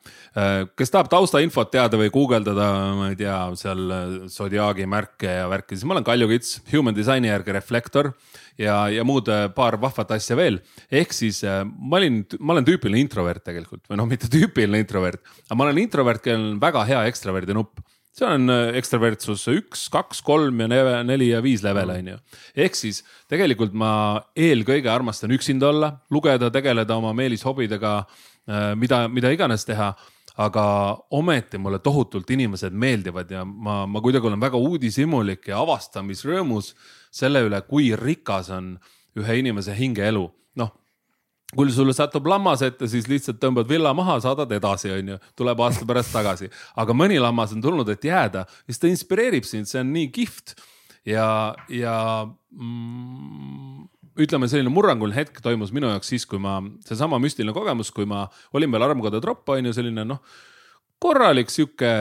kes 0.75 0.95
tahab 0.95 1.13
taustainfot 1.13 1.71
teada 1.71 2.01
või 2.01 2.11
guugeldada, 2.15 2.69
ma 2.99 3.13
ei 3.13 3.21
tea, 3.21 3.39
seal 3.61 3.95
Zodiaagi 4.35 4.89
märke 4.91 5.39
ja 5.41 5.47
värki, 5.51 5.79
siis 5.79 5.87
ma 5.87 5.95
olen 5.95 6.07
Kalju 6.09 6.31
Kits, 6.33 6.59
human 6.73 6.97
design'i 6.97 7.31
järgi 7.31 7.55
Reflektor 7.55 8.11
ja, 8.59 8.81
ja 8.91 9.05
muud 9.07 9.31
äh, 9.31 9.47
paar 9.55 9.79
vahvat 9.81 10.17
asja 10.17 10.37
veel. 10.39 10.59
ehk 10.91 11.15
siis 11.15 11.41
äh, 11.47 11.63
ma 11.63 12.01
olin, 12.01 12.25
ma 12.41 12.57
olen 12.57 12.67
tüüpiline 12.67 13.03
introvert 13.05 13.45
tegelikult 13.47 13.87
või 13.87 14.01
noh, 14.01 14.11
mitte 14.11 14.31
tüüpiline 14.33 14.83
introvert, 14.83 15.23
aga 15.47 15.59
ma 15.59 15.69
olen 15.69 15.85
introvert, 15.85 16.25
kellel 16.25 16.57
on 16.57 16.61
väga 16.63 16.85
hea 16.89 17.05
ekstraverdi 17.13 17.57
nupp 17.57 17.79
see 18.17 18.27
on 18.27 18.51
äh, 18.53 18.75
ekstravertsus 18.81 19.47
üks, 19.53 19.87
kaks, 19.93 20.23
kolm 20.27 20.61
ja 20.65 21.03
neli 21.07 21.33
ja 21.33 21.43
viis 21.45 21.65
level 21.67 21.95
on 21.95 22.13
ju. 22.15 22.21
ehk 22.57 22.79
siis 22.79 23.03
tegelikult 23.31 23.75
ma 23.77 24.21
eelkõige 24.37 24.91
armastan 24.93 25.35
üksinda 25.37 25.73
olla, 25.73 25.93
lugeda, 26.11 26.51
tegeleda 26.55 26.97
oma 26.97 27.13
meelishobidega, 27.17 27.99
mida, 28.81 29.03
mida 29.13 29.31
iganes 29.35 29.67
teha 29.69 29.93
aga 30.39 30.65
ometi 31.11 31.59
mulle 31.59 31.81
tohutult 31.83 32.31
inimesed 32.31 32.73
meeldivad 32.73 33.31
ja 33.31 33.43
ma, 33.45 33.83
ma 33.91 34.03
kuidagi 34.03 34.29
olen 34.31 34.41
väga 34.41 34.59
uudishimulik 34.63 35.51
ja 35.51 35.59
avastamisrõõmus 35.65 36.75
selle 37.11 37.43
üle, 37.49 37.59
kui 37.67 37.91
rikas 37.99 38.53
on 38.55 38.77
ühe 39.19 39.39
inimese 39.41 39.75
hingeelu. 39.75 40.29
noh, 40.59 40.71
kui 41.57 41.71
sulle 41.73 41.95
satub 41.97 42.27
lammas 42.29 42.63
ette, 42.67 42.89
siis 42.91 43.07
lihtsalt 43.09 43.39
tõmbad 43.41 43.69
villa 43.71 43.95
maha, 43.97 44.19
saadad 44.21 44.51
edasi, 44.53 44.91
onju, 44.93 45.17
tuleb 45.39 45.61
aasta 45.65 45.87
pärast 45.89 46.13
tagasi. 46.13 46.51
aga 46.77 46.97
mõni 46.97 47.17
lammas 47.21 47.55
on 47.57 47.63
tulnud, 47.65 47.89
et 47.89 48.05
jääda, 48.05 48.45
siis 48.67 48.83
ta 48.83 48.91
inspireerib 48.91 49.47
sind, 49.49 49.69
see 49.71 49.81
on 49.81 49.95
nii 49.95 50.11
kihvt 50.13 50.59
ja, 51.09 51.55
ja 51.73 51.95
mm, 52.53 53.89
ütleme, 54.21 54.51
selline 54.51 54.73
murranguline 54.73 55.17
hetk 55.17 55.41
toimus 55.45 55.73
minu 55.73 55.89
jaoks 55.89 56.13
siis, 56.13 56.29
kui 56.29 56.41
ma, 56.43 56.59
seesama 56.85 57.21
müstiline 57.23 57.57
kogemus, 57.57 57.95
kui 57.97 58.05
ma 58.09 58.27
olin 58.53 58.75
veel 58.75 58.85
armukoda 58.91 59.23
tropp, 59.25 59.49
on 59.55 59.71
ju, 59.71 59.73
selline 59.77 60.05
noh, 60.05 60.21
korralik 61.01 61.49
sihuke 61.55 61.95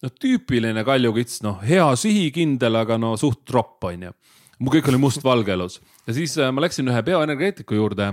noh, 0.00 0.14
tüüpiline 0.16 0.86
kaljukits, 0.88 1.42
noh, 1.44 1.60
hea 1.60 1.84
sihikindel, 2.00 2.80
aga 2.80 2.96
no 3.02 3.12
suht 3.20 3.44
tropp, 3.44 3.84
on 3.92 4.08
ju. 4.08 4.16
mu 4.60 4.72
kõik 4.72 4.88
oli 4.88 5.04
mustvalge 5.04 5.52
elus 5.52 5.82
ja 6.06 6.16
siis 6.16 6.38
äh, 6.40 6.48
ma 6.52 6.64
läksin 6.64 6.88
ühe 6.88 7.04
bioenergeetiku 7.04 7.76
juurde 7.76 8.10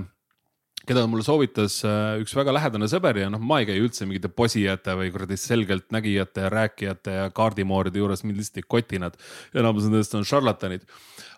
keda 0.88 1.04
mulle 1.10 1.26
soovitas 1.26 1.82
äh, 1.88 2.18
üks 2.22 2.34
väga 2.38 2.54
lähedane 2.56 2.88
sõber 2.90 3.20
ja 3.20 3.28
noh, 3.32 3.42
ma 3.44 3.60
ei 3.62 3.68
käi 3.70 3.78
üldse 3.82 4.08
mingite 4.08 4.30
posijate 4.32 4.96
või 4.98 5.12
kuradi 5.14 5.38
selgeltnägijate 5.40 6.46
ja 6.46 6.52
rääkijate 6.54 7.16
ja 7.18 7.26
kaardimooride 7.36 8.00
juures, 8.00 8.24
mind 8.24 8.40
lihtsalt 8.40 8.62
ei 8.62 8.68
koti 8.76 9.02
nad. 9.04 9.18
enamus 9.56 9.88
nendest 9.88 10.16
on 10.18 10.26
šarlatanid. 10.28 10.86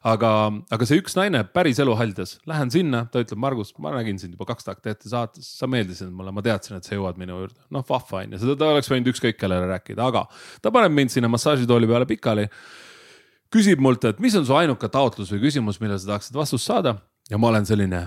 aga, 0.10 0.32
aga 0.72 0.88
see 0.88 1.02
üks 1.02 1.18
naine 1.18 1.42
päris 1.54 1.82
elu 1.84 1.96
haldas, 2.00 2.38
lähen 2.48 2.72
sinna, 2.72 3.04
ta 3.12 3.24
ütleb, 3.24 3.42
Margus, 3.42 3.74
ma 3.84 3.92
nägin 3.98 4.22
sind 4.22 4.38
juba 4.38 4.48
kaks 4.54 4.70
takti 4.70 4.96
saates, 5.10 5.50
sa 5.60 5.68
meeldisid 5.68 6.14
mulle, 6.14 6.32
ma 6.36 6.46
teadsin, 6.46 6.78
et 6.78 6.88
sa 6.88 6.96
jõuad 6.96 7.18
minu 7.20 7.42
juurde. 7.42 7.60
noh, 7.74 7.86
vahva 7.90 8.22
on 8.24 8.38
ju, 8.38 8.44
seda 8.46 8.56
ta 8.60 8.70
oleks 8.76 8.92
võinud 8.92 9.12
ükskõik 9.12 9.42
kellele 9.42 9.68
rääkida, 9.74 10.06
aga 10.06 10.28
ta 10.62 10.72
paneb 10.72 10.94
mind 10.94 11.16
sinna 11.16 11.32
massaažitooli 11.32 11.90
peale 11.90 12.08
pikali 12.10 12.48
küsib 13.50 13.82
mult, 13.82 14.06
et 14.06 14.22
mis 14.22 14.36
on 14.38 14.46
su 14.46 14.56
ainuke 14.56 14.88
taotlus 14.94 15.34
või 15.34 15.48
küsimus, 15.48 15.82
millele 15.82 16.00
sa 16.00 16.14
tahaksid 16.14 16.38
vastust 16.38 16.70
saada 16.70 17.00
ja 17.30 17.42
ma 17.42 17.50
olen 17.50 17.66
selline 17.66 18.06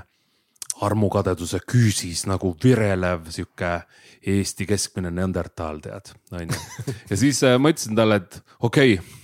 armukadeduse 0.82 1.60
küüsis 1.68 2.26
nagu 2.30 2.52
virelev 2.64 3.28
sihuke 3.30 3.74
Eesti 4.22 4.66
keskmine 4.70 5.10
neandertaal, 5.10 5.80
tead, 5.82 6.12
onju. 6.30 6.58
ja 7.10 7.16
siis 7.18 7.42
äh, 7.46 7.56
ma 7.58 7.72
ütlesin 7.72 7.98
talle, 7.98 8.20
et 8.22 8.38
okei 8.60 8.98
okay,, 8.98 9.16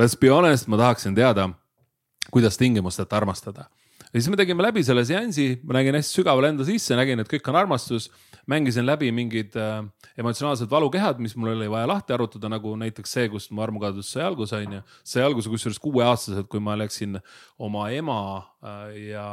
let's 0.00 0.16
be 0.18 0.30
honest, 0.32 0.66
ma 0.70 0.78
tahaksin 0.80 1.14
teada, 1.14 1.48
kuidas 2.34 2.58
tingimusteta 2.58 3.16
armastada. 3.16 3.68
ja 4.10 4.16
siis 4.16 4.28
me 4.30 4.36
tegime 4.36 4.62
läbi 4.62 4.82
selle 4.86 5.04
seansi, 5.06 5.60
ma 5.62 5.78
nägin 5.78 5.94
hästi 5.98 6.18
sügavale 6.18 6.50
enda 6.50 6.66
sisse, 6.66 6.98
nägin, 6.98 7.22
et 7.22 7.30
kõik 7.30 7.46
on 7.52 7.60
armastus. 7.62 8.10
mängisin 8.50 8.86
läbi 8.86 9.12
mingid 9.14 9.54
äh, 9.54 9.84
emotsionaalsed 10.18 10.70
valukehad, 10.70 11.18
mis 11.22 11.36
mul 11.36 11.54
oli 11.54 11.70
vaja 11.70 11.86
lahti 11.86 12.12
arutada, 12.12 12.48
nagu 12.50 12.74
näiteks 12.76 13.12
see, 13.12 13.28
kust 13.30 13.50
mu 13.54 13.62
armukadedus 13.62 14.10
sai 14.12 14.24
alguse, 14.26 14.56
onju. 14.56 14.82
sai 15.04 15.22
alguse 15.22 15.50
kusjuures 15.50 15.78
kuueaastaselt, 15.78 16.48
kui 16.50 16.60
ma 16.60 16.74
läksin 16.78 17.20
oma 17.58 17.90
ema 17.94 18.20
äh, 18.62 18.96
ja 19.12 19.26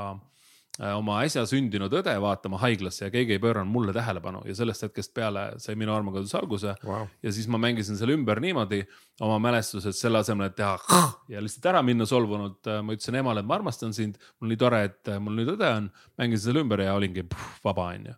oma 0.77 1.23
äsja 1.25 1.41
sündinud 1.49 1.93
õde 1.97 2.13
vaatama 2.21 2.59
haiglasse 2.61 3.07
ja 3.07 3.13
keegi 3.13 3.33
ei 3.33 3.41
pööranud 3.41 3.71
mulle 3.73 3.93
tähelepanu 3.95 4.43
ja 4.45 4.53
sellest 4.59 4.85
hetkest 4.85 5.13
peale 5.17 5.47
sai 5.61 5.73
minu 5.79 5.93
armukadus 5.95 6.35
alguse 6.37 6.75
wow.. 6.85 7.07
ja 7.23 7.31
siis 7.33 7.47
ma 7.49 7.57
mängisin 7.61 7.97
selle 7.97 8.13
ümber 8.13 8.37
niimoodi 8.43 8.83
oma 9.25 9.39
mälestused 9.41 9.97
selle 9.97 10.21
asemel, 10.21 10.51
et 10.51 10.57
teha 10.59 10.99
ja 11.33 11.41
lihtsalt 11.41 11.65
ära 11.71 11.81
minna 11.85 12.05
solvunult. 12.05 12.59
Äh, 12.69 12.83
ma 12.85 12.93
ütlesin 12.93 13.17
emale, 13.17 13.41
et 13.41 13.49
ma 13.49 13.57
armastan 13.57 13.95
sind, 13.97 14.19
mul 14.37 14.53
nii 14.53 14.59
tore, 14.61 14.83
et 14.91 15.09
äh, 15.09 15.21
mul 15.23 15.39
nüüd 15.39 15.49
õde 15.55 15.71
on. 15.79 15.87
mängisin 16.21 16.51
selle 16.51 16.61
ümber 16.61 16.83
ja 16.85 16.93
olingi 16.97 17.25
puh, 17.25 17.47
vaba, 17.65 17.89
onju. 17.95 18.13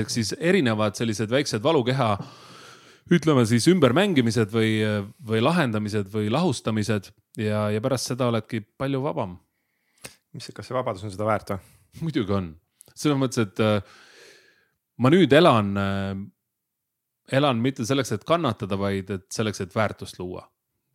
ehk 0.00 0.10
siis 0.10 0.32
erinevad 0.38 0.98
sellised 0.98 1.30
väiksed 1.30 1.62
valukeha 1.62 2.16
ütleme 3.12 3.44
siis 3.46 3.68
ümbermängimised 3.70 4.50
või, 4.50 4.72
või 5.28 5.42
lahendamised 5.42 6.10
või 6.10 6.30
lahustamised 6.32 7.12
ja, 7.38 7.68
ja 7.70 7.84
pärast 7.84 8.10
seda 8.10 8.30
oledki 8.32 8.62
palju 8.78 9.02
vabam. 9.04 9.38
mis, 10.32 10.50
kas 10.54 10.66
see 10.66 10.74
vabadus 10.76 11.06
on 11.06 11.14
seda 11.14 11.28
väärt 11.28 11.54
või? 11.54 11.81
muidugi 12.04 12.36
on, 12.36 12.52
selles 12.94 13.18
mõttes, 13.20 13.48
et 13.48 13.62
äh, 13.64 13.98
ma 15.02 15.12
nüüd 15.12 15.32
elan 15.36 15.74
äh,, 15.80 16.14
elan 17.32 17.60
mitte 17.64 17.86
selleks, 17.88 18.14
et 18.16 18.24
kannatada, 18.28 18.78
vaid 18.80 19.10
et 19.14 19.28
selleks, 19.32 19.62
et 19.64 19.76
väärtust 19.76 20.18
luua. 20.20 20.48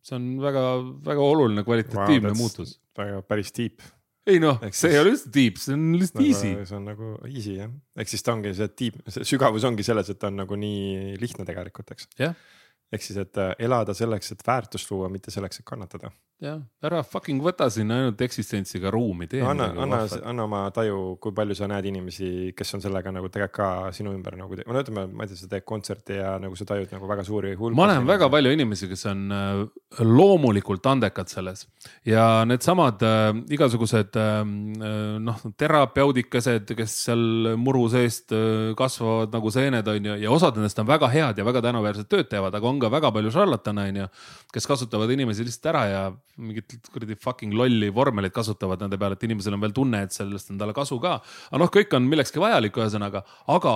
see 0.08 0.16
on 0.16 0.28
väga-väga 0.40 1.20
oluline 1.20 1.64
kvalitatiivne 1.66 2.30
wow, 2.30 2.38
muutus. 2.38 2.78
väga 2.96 3.22
päris 3.28 3.50
deep. 3.56 3.82
ei 4.28 4.38
noh, 4.40 4.60
see 4.70 4.92
ei 4.94 5.00
ole 5.00 5.14
üldse 5.14 5.32
deep, 5.34 5.58
see 5.60 5.74
on 5.74 5.88
lihtsalt 5.98 6.20
nagu, 6.20 6.28
easy. 6.28 6.52
see 6.70 6.78
on 6.78 6.86
nagu 6.92 7.10
easy 7.28 7.56
jah, 7.58 7.74
ehk 7.98 8.12
siis 8.12 8.24
ta 8.24 8.36
ongi 8.36 8.54
see 8.56 8.70
deep, 8.82 9.02
see 9.08 9.26
sügavus 9.32 9.66
ongi 9.68 9.86
selles, 9.86 10.12
et 10.12 10.20
ta 10.20 10.30
on 10.30 10.40
nagu 10.44 10.60
nii 10.60 11.18
lihtne 11.20 11.46
tegelikult, 11.48 11.92
eks. 11.96 12.08
ehk 12.22 13.04
siis, 13.04 13.18
et 13.24 13.42
äh, 13.42 13.54
elada 13.68 13.96
selleks, 13.96 14.32
et 14.36 14.46
väärtust 14.46 14.90
luua, 14.94 15.10
mitte 15.12 15.34
selleks, 15.34 15.60
et 15.60 15.68
kannatada 15.68 16.12
jah, 16.38 16.58
ära 16.86 17.00
fucking 17.02 17.42
võta 17.42 17.66
sinna 17.72 17.96
ainult 17.98 18.20
eksistentsiga 18.22 18.92
ruumi, 18.94 19.26
tee 19.30 19.40
no,. 19.42 19.50
anna, 19.50 19.66
anna, 19.82 19.98
anna 20.30 20.44
oma 20.46 20.60
taju, 20.74 21.16
kui 21.22 21.34
palju 21.34 21.56
sa 21.58 21.66
näed 21.70 21.88
inimesi, 21.90 22.28
kes 22.56 22.76
on 22.78 22.84
sellega 22.84 23.10
nagu 23.14 23.26
tegelikult 23.26 23.56
ka 23.58 23.68
sinu 23.96 24.12
ümber 24.14 24.36
nagu, 24.38 24.54
no 24.54 24.82
ütleme, 24.82 25.08
ma 25.10 25.26
ei 25.26 25.32
tea, 25.32 25.40
sa 25.40 25.48
teed 25.50 25.64
kontserti 25.66 26.18
ja 26.20 26.36
nagu 26.38 26.54
sa 26.58 26.66
tajud 26.68 26.92
nagu 26.94 27.10
väga 27.10 27.24
suuri 27.26 27.54
hulka. 27.58 27.74
ma 27.78 27.88
näen 27.90 28.06
väga 28.06 28.28
palju 28.30 28.52
inimesi, 28.54 28.86
kes 28.90 29.02
on 29.10 29.24
äh, 29.34 29.64
loomulikult 30.04 30.86
andekad 30.86 31.32
selles 31.32 31.64
ja 32.06 32.44
needsamad 32.46 33.02
äh, 33.02 33.32
igasugused 33.58 34.20
äh, 34.20 34.38
äh, 34.38 35.18
noh, 35.24 35.42
terapeudikesed, 35.58 36.70
kes 36.78 36.96
seal 37.08 37.56
muru 37.58 37.88
seest 37.90 38.36
äh, 38.36 38.76
kasvavad 38.78 39.34
nagu 39.34 39.50
seened, 39.54 39.90
on 39.90 40.10
ju, 40.12 40.20
ja 40.22 40.30
osad 40.38 40.60
nendest 40.60 40.78
on 40.78 40.86
väga 40.86 41.10
head 41.10 41.42
ja 41.42 41.50
väga 41.50 41.66
tänuväärset 41.66 42.06
tööd 42.14 42.30
teevad, 42.30 42.54
aga 42.54 42.70
on 42.70 42.78
ka 42.78 42.94
väga 42.94 43.10
palju 43.18 43.34
šarlatane, 43.34 43.90
on 43.90 44.02
ju, 44.04 44.08
kes 44.54 44.70
kasutavad 44.70 45.10
inimesi 45.18 45.42
lihtsalt 45.48 45.70
ära 45.74 45.84
ja 45.90 46.06
mingit 46.38 46.90
kuradi 46.92 47.16
fucking 47.18 47.54
lolli 47.56 47.88
vormelit 47.94 48.34
kasutavad 48.34 48.82
nende 48.84 48.98
peale, 49.00 49.18
et 49.18 49.24
inimesel 49.26 49.56
on 49.56 49.62
veel 49.64 49.74
tunne, 49.76 50.02
et 50.06 50.14
sellest 50.14 50.52
on 50.52 50.60
talle 50.60 50.74
kasu 50.76 50.98
ka. 51.02 51.18
aga 51.50 51.60
noh, 51.62 51.70
kõik 51.74 51.94
on 51.98 52.06
millekski 52.08 52.42
vajalik, 52.42 52.78
ühesõnaga, 52.78 53.24
aga 53.54 53.74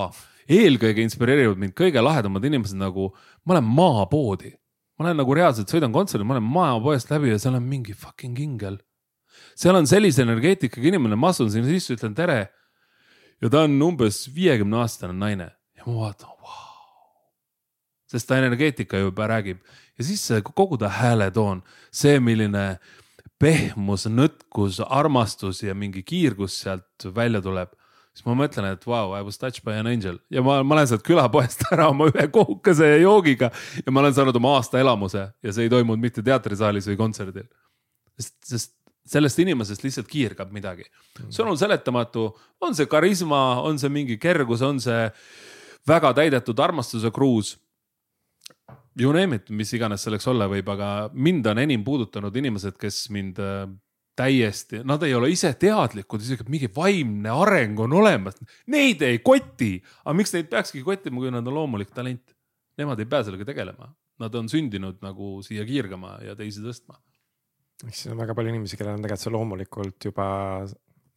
eelkõige 0.50 1.04
inspireerivad 1.06 1.60
mind 1.60 1.76
kõige 1.78 2.02
lahedamad 2.02 2.44
inimesed 2.46 2.78
nagu, 2.78 3.10
ma 3.44 3.58
lähen 3.58 3.70
maapoodi. 3.78 4.56
ma 4.98 5.08
lähen 5.08 5.18
nagu 5.22 5.34
reaalselt 5.34 5.70
sõidan 5.72 5.94
kontserdil, 5.94 6.26
ma 6.28 6.38
lähen 6.38 6.50
maapoest 6.52 7.10
läbi 7.10 7.32
ja 7.32 7.38
seal 7.42 7.56
on 7.58 7.66
mingi 7.66 7.94
fucking 7.94 8.38
ingel. 8.38 8.78
seal 9.56 9.76
on 9.76 9.86
sellise 9.86 10.22
energeetikaga 10.22 10.88
inimene, 10.88 11.16
ma 11.16 11.32
astun 11.34 11.50
sinna 11.50 11.68
sisse, 11.68 11.96
ütlen 11.96 12.14
tere. 12.14 12.48
ja 13.42 13.50
ta 13.50 13.66
on 13.66 13.80
umbes 13.82 14.28
viiekümne 14.34 14.82
aastane 14.82 15.18
naine 15.18 15.50
ja 15.76 15.86
ma 15.86 16.06
vaatan, 16.06 16.31
sest 18.12 18.28
ta 18.28 18.38
energeetika 18.40 19.00
juba 19.00 19.28
räägib. 19.30 19.62
Ja 19.98 20.04
siis 20.04 20.28
kogu 20.54 20.78
ta 20.80 20.90
hääletoon, 20.92 21.62
see, 21.92 22.18
milline 22.20 22.66
pehmus, 23.42 24.06
nõtkus, 24.06 24.80
armastus 24.86 25.62
ja 25.64 25.74
mingi 25.74 26.04
kiirgus 26.06 26.60
sealt 26.62 27.08
välja 27.14 27.42
tuleb. 27.42 27.72
Siis 28.12 28.26
ma 28.28 28.34
mõtlen, 28.36 28.66
et 28.74 28.82
vau 28.84 29.08
wow,, 29.08 29.14
I 29.16 29.24
was 29.24 29.40
touched 29.40 29.64
by 29.64 29.78
an 29.80 29.88
angel. 29.88 30.18
Ja 30.30 30.42
ma, 30.44 30.58
ma 30.66 30.76
lähen 30.76 30.90
sealt 30.90 31.04
külapoest 31.06 31.64
ära 31.72 31.88
oma 31.88 32.10
ühe 32.10 32.26
kohukese 32.32 32.90
ja 32.90 32.98
joogiga. 33.00 33.48
Ja 33.86 33.94
ma 33.94 34.02
olen 34.02 34.14
saanud 34.14 34.36
oma 34.36 34.58
aasta 34.58 34.82
elamuse. 34.82 35.30
Ja 35.42 35.54
see 35.54 35.64
ei 35.64 35.72
toimunud 35.72 36.02
mitte 36.02 36.24
teatrisaalis 36.24 36.90
või 36.92 36.98
kontserdil. 37.00 37.48
sest, 38.20 38.36
sest 38.44 38.74
sellest 39.08 39.40
inimesest 39.42 39.82
lihtsalt 39.82 40.10
kiirgab 40.10 40.52
midagi. 40.54 40.84
see 41.28 41.42
on 41.42 41.58
seletamatu, 41.58 42.28
on 42.60 42.76
see 42.76 42.86
karisma, 42.86 43.62
on 43.64 43.80
see 43.80 43.90
mingi 43.90 44.18
kergus, 44.20 44.62
on 44.62 44.78
see 44.80 45.08
väga 45.88 46.12
täidetud 46.14 46.60
armastuse 46.60 47.10
kruus 47.10 47.56
you 48.98 49.12
name 49.14 49.38
it, 49.38 49.50
mis 49.54 49.72
iganes 49.76 50.04
selleks 50.04 50.26
olla 50.30 50.48
võib, 50.50 50.68
aga 50.74 51.08
mind 51.14 51.46
on 51.52 51.62
enim 51.62 51.84
puudutanud 51.86 52.36
inimesed, 52.36 52.76
kes 52.80 53.06
mind 53.14 53.40
äh, 53.42 53.64
täiesti, 54.18 54.82
nad 54.84 55.02
ei 55.06 55.14
ole 55.16 55.30
ise 55.32 55.52
teadlikud, 55.58 56.22
isegi 56.24 56.46
mingi 56.52 56.68
vaimne 56.74 57.32
areng 57.32 57.80
on 57.80 57.96
olemas. 58.02 58.36
Neid 58.72 59.02
ei 59.06 59.22
koti, 59.24 59.74
aga 60.04 60.16
miks 60.18 60.34
neid 60.36 60.50
peakski 60.52 60.84
kottima, 60.84 61.22
kui 61.22 61.32
nad 61.32 61.46
on 61.46 61.56
loomulik 61.56 61.92
talent? 61.96 62.34
Nemad 62.80 63.00
ei 63.00 63.08
pea 63.08 63.24
sellega 63.24 63.46
tegelema, 63.48 63.88
nad 64.20 64.36
on 64.36 64.48
sündinud 64.48 65.00
nagu 65.04 65.34
siia 65.44 65.64
kiirgama 65.68 66.18
ja 66.26 66.36
teisi 66.36 66.64
tõstma. 66.64 66.96
eks 67.88 68.04
siin 68.04 68.14
on 68.14 68.22
väga 68.22 68.36
palju 68.36 68.52
inimesi, 68.52 68.78
kellel 68.78 68.96
on 68.96 69.04
tegelikult 69.04 69.24
see 69.24 69.34
loomulikult 69.34 70.06
juba 70.08 70.26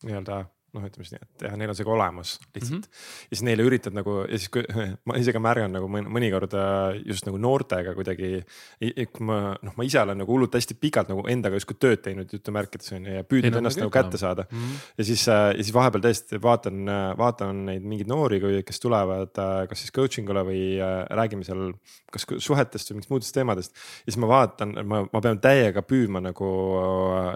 nii-öelda 0.05 0.41
noh, 0.75 0.85
ütleme 0.85 1.07
siis 1.07 1.15
nii, 1.15 1.25
et 1.25 1.45
jah, 1.47 1.55
neil 1.59 1.71
on 1.71 1.77
see 1.77 1.87
ka 1.87 1.93
olemas 1.93 2.35
lihtsalt 2.55 2.73
mm. 2.75 2.81
-hmm. 2.83 3.27
ja 3.29 3.37
siis 3.37 3.43
neile 3.47 3.65
üritad 3.67 3.95
nagu 3.95 4.17
ja 4.23 4.39
siis, 4.39 4.51
kui 4.53 4.63
ma 5.09 5.17
ise 5.21 5.33
ka 5.35 5.41
märgan 5.43 5.75
nagu 5.75 5.89
mõnikord 5.89 6.55
äh, 6.59 6.99
just 7.05 7.27
nagu 7.29 7.39
noortega 7.41 7.95
kuidagi. 7.97 8.43
kui 8.79 9.25
ma 9.25 9.39
noh, 9.61 9.75
ma 9.77 9.87
ise 9.87 10.01
olen 10.01 10.19
nagu 10.21 10.31
hullult 10.31 10.55
hästi 10.55 10.77
pikalt 10.81 11.09
nagu 11.11 11.25
endaga 11.31 11.59
justkui 11.59 11.79
tööd 11.79 12.03
teinud 12.05 12.31
jutumärkides 12.31 12.93
on 12.97 13.07
ju 13.07 13.17
ja 13.19 13.23
püüdnud 13.23 13.59
ennast 13.61 13.81
nagu 13.81 13.93
kätte 13.93 14.17
saada 14.21 14.45
mm. 14.49 14.57
-hmm. 14.57 14.85
ja 14.97 15.07
siis, 15.11 15.27
äh, 15.27 15.49
ja 15.57 15.63
siis 15.63 15.73
vahepeal 15.73 16.03
tõesti 16.05 16.41
vaatan, 16.41 16.87
äh, 16.89 17.17
vaatan 17.17 17.65
neid 17.71 17.83
mingeid 17.83 18.11
noori, 18.11 18.41
kes 18.65 18.79
tulevad 18.83 19.33
kas 19.35 19.79
siis 19.79 19.91
coaching 19.95 20.29
ule 20.29 20.43
või 20.45 20.61
räägime 21.09 21.43
seal 21.43 21.73
kas 22.11 22.27
suhetest 22.39 22.91
või 22.91 22.95
mingitest 22.95 23.11
muudest 23.11 23.35
teemadest. 23.35 23.75
ja 24.05 24.11
siis 24.11 24.19
ma 24.21 24.27
vaatan, 24.27 24.75
ma, 24.87 25.01
ma 25.11 25.21
pean 25.21 25.39
täiega 25.39 25.81
püüdma 25.85 26.21
nagu 26.23 26.49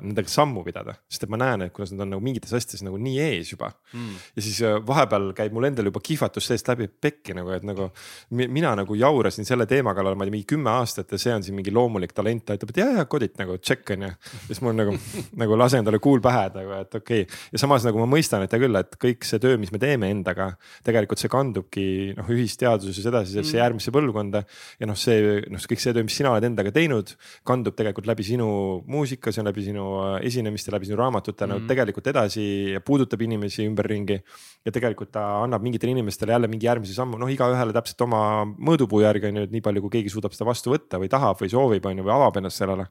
nendega 0.02 0.30
sammu 0.32 0.64
pidada, 0.64 0.96
sest 1.10 1.26
et 1.26 1.30
ma 1.34 1.40
näen, 1.40 1.66
et 1.66 1.74
kuidas 1.74 1.94
nad 1.94 2.06
on 2.06 2.16
nagu 2.16 2.24
mingites 2.24 2.54
asjades 2.54 2.84
nagu 2.86 2.98
nii 2.98 3.18
mees 3.30 3.54
juba 3.54 3.72
mm.. 3.94 4.18
ja 4.36 4.44
siis 4.46 4.60
äh, 4.66 4.78
vahepeal 4.86 5.32
käib 5.38 5.56
mul 5.56 5.70
endal 5.70 5.90
juba 5.90 6.02
kihvatus 6.04 6.50
seest 6.50 6.70
läbi 6.72 6.90
pekki 6.90 7.36
nagu, 7.38 7.54
et 7.56 7.66
nagu 7.68 7.90
mina 8.32 8.74
nagu 8.78 8.98
jaurasin 8.98 9.48
selle 9.48 9.68
teema 9.70 9.94
kallal, 9.98 10.18
ma 10.18 10.26
ei 10.26 10.30
tea, 10.30 10.38
mingi 10.38 10.50
kümme 10.50 10.72
aastat 10.74 11.14
ja 11.16 11.22
see 11.22 11.34
on 11.36 11.46
siin 11.46 11.58
mingi 11.58 11.74
loomulik 11.76 12.14
talent, 12.18 12.46
ta 12.48 12.58
ütleb, 12.58 12.74
et 12.74 12.82
ja, 12.82 12.90
ja 13.00 13.06
kodit 13.10 13.38
nagu 13.40 13.58
check 13.62 13.94
on 13.96 14.08
ju. 14.08 14.12
ja 14.12 14.48
siis 14.48 14.62
mul 14.66 14.78
nagu, 14.78 14.96
nagu 15.42 15.60
lasen 15.60 15.88
talle 15.88 16.02
kuul 16.04 16.24
pähe 16.24 16.48
nagu, 16.56 16.76
et 16.80 17.00
okei 17.02 17.26
okay. 17.26 17.40
ja 17.54 17.62
samas 17.62 17.86
nagu 17.88 18.02
ma 18.02 18.08
mõistan, 18.10 18.46
et 18.46 18.56
hea 18.56 18.64
küll, 18.64 18.80
et 18.80 19.00
kõik 19.02 19.28
see 19.28 19.42
töö, 19.42 19.60
mis 19.62 19.74
me 19.76 19.82
teeme 19.82 20.12
endaga, 20.14 20.52
tegelikult 20.86 21.22
see 21.22 21.32
kandubki 21.32 21.88
noh, 22.18 22.30
ühisteaduses 22.34 23.10
edasi 23.12 23.36
sellesse 23.36 23.56
mm. 23.56 23.62
järgmisse 23.64 23.94
põlvkonda. 23.96 24.44
ja 24.80 24.90
noh, 24.90 24.98
see 25.00 25.40
noh, 25.50 25.68
kõik 25.72 25.84
see 25.84 25.96
töö, 25.96 26.06
mis 26.08 26.18
sina 26.20 26.34
oled 26.34 26.48
endaga 26.50 26.74
teinud, 26.76 27.14
kandub 27.48 27.78
tegelikult 27.78 28.10
läbi 28.10 28.26
sinu 28.28 28.50
muusikas 28.90 29.40
ja 29.40 29.46
läbi 29.46 29.66
sinu 29.66 29.88
äh, 30.04 30.16
esinemiste, 30.30 30.74
läbi 30.74 30.90
sinu 30.90 31.00
raamatute 31.00 31.46
mm. 31.46 31.52
no 31.52 31.70
tegelikult 31.70 32.10
edasi 32.12 32.46
ja 32.76 32.84
puudutab 32.86 33.19
inimesi 33.26 33.66
ümberringi. 33.68 34.20
ja 34.66 34.74
tegelikult 34.76 35.12
ta 35.16 35.22
annab 35.44 35.64
mingitele 35.64 35.94
inimestele 35.96 36.34
jälle 36.36 36.48
mingi 36.52 36.68
järgmise 36.68 36.94
sammu, 36.94 37.18
noh, 37.18 37.30
igaühele 37.32 37.74
täpselt 37.74 38.02
oma 38.04 38.22
mõõdupuu 38.46 39.04
järgi 39.06 39.30
on 39.30 39.40
ju, 39.40 39.46
et 39.48 39.54
nii 39.56 39.64
palju, 39.66 39.84
kui 39.86 39.94
keegi 39.98 40.12
suudab 40.14 40.36
seda 40.36 40.50
vastu 40.50 40.74
võtta 40.74 41.00
või 41.00 41.12
tahab 41.12 41.40
või 41.40 41.52
soovib, 41.54 41.86
on 41.88 42.02
ju, 42.02 42.08
või 42.08 42.16
avab 42.16 42.42
ennast 42.42 42.60
sellele. 42.60 42.90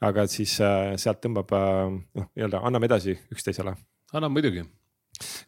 aga 0.00 0.24
et 0.24 0.32
siis 0.32 0.56
äh, 0.64 0.94
sealt 1.00 1.20
tõmbab 1.24 1.52
äh, 1.52 1.98
noh, 2.20 2.30
nii-öelda 2.32 2.64
anname 2.64 2.88
edasi 2.90 3.18
üksteisele. 3.32 3.76
annab 4.12 4.32
muidugi 4.32 4.64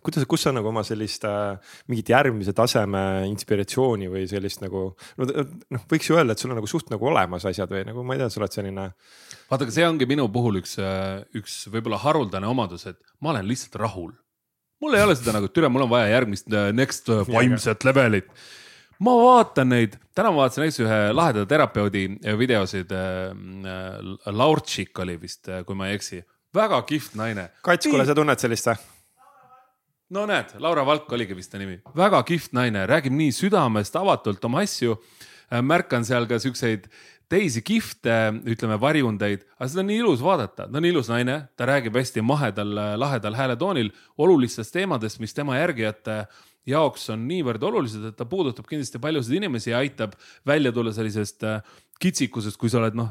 kuidas, 0.05 0.27
kus 0.29 0.47
sa 0.47 0.53
nagu 0.55 0.71
oma 0.71 0.83
sellist 0.87 1.25
äh, 1.29 1.57
mingit 1.91 2.11
järgmise 2.13 2.55
taseme 2.57 3.01
inspiratsiooni 3.31 4.11
või 4.13 4.27
sellist 4.31 4.63
nagu 4.65 4.89
noh, 5.21 5.87
võiks 5.91 6.11
ju 6.11 6.19
öelda, 6.19 6.37
et 6.37 6.43
sul 6.43 6.53
on 6.53 6.61
nagu 6.61 6.71
suht 6.71 6.93
nagu 6.93 7.09
olemas 7.11 7.47
asjad 7.49 7.73
või 7.73 7.87
nagu 7.89 8.05
ma 8.07 8.17
ei 8.17 8.23
tea, 8.23 8.29
sa 8.33 8.43
oled 8.43 8.57
selline. 8.57 8.91
vaata, 9.51 9.65
aga 9.65 9.75
see 9.75 9.89
ongi 9.89 10.09
minu 10.11 10.29
puhul 10.33 10.61
üks, 10.63 10.77
äh, 10.83 11.25
üks 11.39 11.65
võib-olla 11.73 12.01
haruldane 12.03 12.49
omadus, 12.51 12.87
et 12.91 13.01
ma 13.21 13.35
olen 13.35 13.49
lihtsalt 13.49 13.81
rahul. 13.83 14.13
mul 14.83 14.95
ei 14.95 15.07
ole 15.07 15.17
seda 15.19 15.37
nagu, 15.37 15.51
türa, 15.51 15.73
mul 15.73 15.87
on 15.87 15.93
vaja 15.93 16.13
järgmist 16.15 16.53
äh, 16.53 16.71
next 16.77 17.11
äh, 17.13 17.25
vaimset 17.29 17.85
levelit 17.87 18.31
ma 19.03 19.13
vaatan 19.21 19.71
neid, 19.75 19.99
täna 20.17 20.31
ma 20.33 20.45
vaatasin 20.45 20.65
näiteks 20.65 20.81
ühe 20.85 21.01
laheda 21.13 21.45
terapeudi 21.49 22.09
videosid 22.39 22.95
äh,. 22.97 24.33
Laurtšik 24.33 24.99
oli 25.05 25.19
vist, 25.21 25.51
kui 25.67 25.77
ma 25.77 25.91
ei 25.91 25.99
eksi, 25.99 26.23
väga 26.57 26.81
kihvt 26.89 27.17
naine. 27.19 27.51
Kats, 27.65 27.89
kuule, 27.91 28.07
sa 28.09 28.17
tunned 28.17 28.41
sellist 28.41 28.71
või? 28.71 28.96
No 30.15 30.27
näed, 30.29 30.55
Laura 30.63 30.85
Valk 30.87 31.11
oligi 31.13 31.37
vist 31.37 31.53
ta 31.53 31.61
nimi, 31.61 31.81
väga 31.97 32.23
kihvt 32.27 32.55
naine, 32.57 32.87
räägib 32.91 33.15
nii 33.17 33.35
südamest 33.35 33.97
avatult 33.99 34.45
oma 34.49 34.65
asju. 34.67 34.99
Äh, 35.47 35.63
märkan 35.63 36.03
seal 36.07 36.27
ka 36.27 36.41
siukseid 36.43 36.89
teisi 37.31 37.63
kihvte, 37.67 38.17
ütleme 38.47 38.79
varjundeid, 38.81 39.45
aga 39.59 39.69
seda 39.71 39.83
on 39.83 39.89
nii 39.91 40.03
ilus 40.03 40.23
vaadata, 40.23 40.67
ta 40.71 40.79
on 40.79 40.87
ilus 40.87 41.11
naine, 41.11 41.41
ta 41.59 41.67
räägib 41.67 41.97
hästi 41.99 42.23
mahedal, 42.23 42.75
lahedal 42.99 43.35
hääletoonil 43.39 43.91
olulistest 44.23 44.75
teemadest, 44.75 45.19
mis 45.23 45.35
tema 45.35 45.59
järgijate 45.59 46.25
jaoks 46.71 47.09
on 47.15 47.27
niivõrd 47.29 47.63
olulised, 47.67 48.05
et 48.09 48.17
ta 48.19 48.27
puudutab 48.29 48.67
kindlasti 48.71 49.01
paljusid 49.03 49.39
inimesi 49.39 49.71
ja 49.73 49.83
aitab 49.83 50.17
välja 50.47 50.73
tulla 50.75 50.95
sellisest 50.95 51.47
äh, 51.47 51.61
kitsikusest, 52.03 52.59
kui 52.61 52.71
sa 52.73 52.81
oled 52.81 52.97
noh 52.99 53.11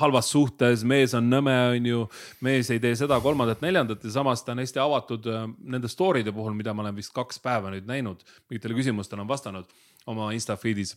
halvas 0.00 0.30
suhtes, 0.32 0.84
mees 0.88 1.14
on 1.16 1.26
nõme, 1.28 1.54
on 1.74 1.88
ju. 1.88 2.02
mees 2.44 2.70
ei 2.72 2.80
tee 2.82 2.94
seda, 2.98 3.18
kolmandat, 3.24 3.60
neljandat 3.64 4.04
ja 4.04 4.14
samas 4.16 4.44
ta 4.44 4.54
on 4.54 4.62
hästi 4.62 4.80
avatud 4.82 5.28
äh, 5.30 5.48
nende 5.74 5.90
story'de 5.92 6.32
puhul, 6.34 6.56
mida 6.56 6.74
ma 6.74 6.86
olen 6.86 6.96
vist 6.96 7.12
kaks 7.16 7.42
päeva 7.44 7.72
nüüd 7.74 7.88
näinud, 7.88 8.24
mingitele 8.48 8.78
küsimustele 8.78 9.24
on 9.24 9.30
vastanud 9.30 9.68
oma 10.10 10.30
insta 10.36 10.56
feed'is 10.60 10.94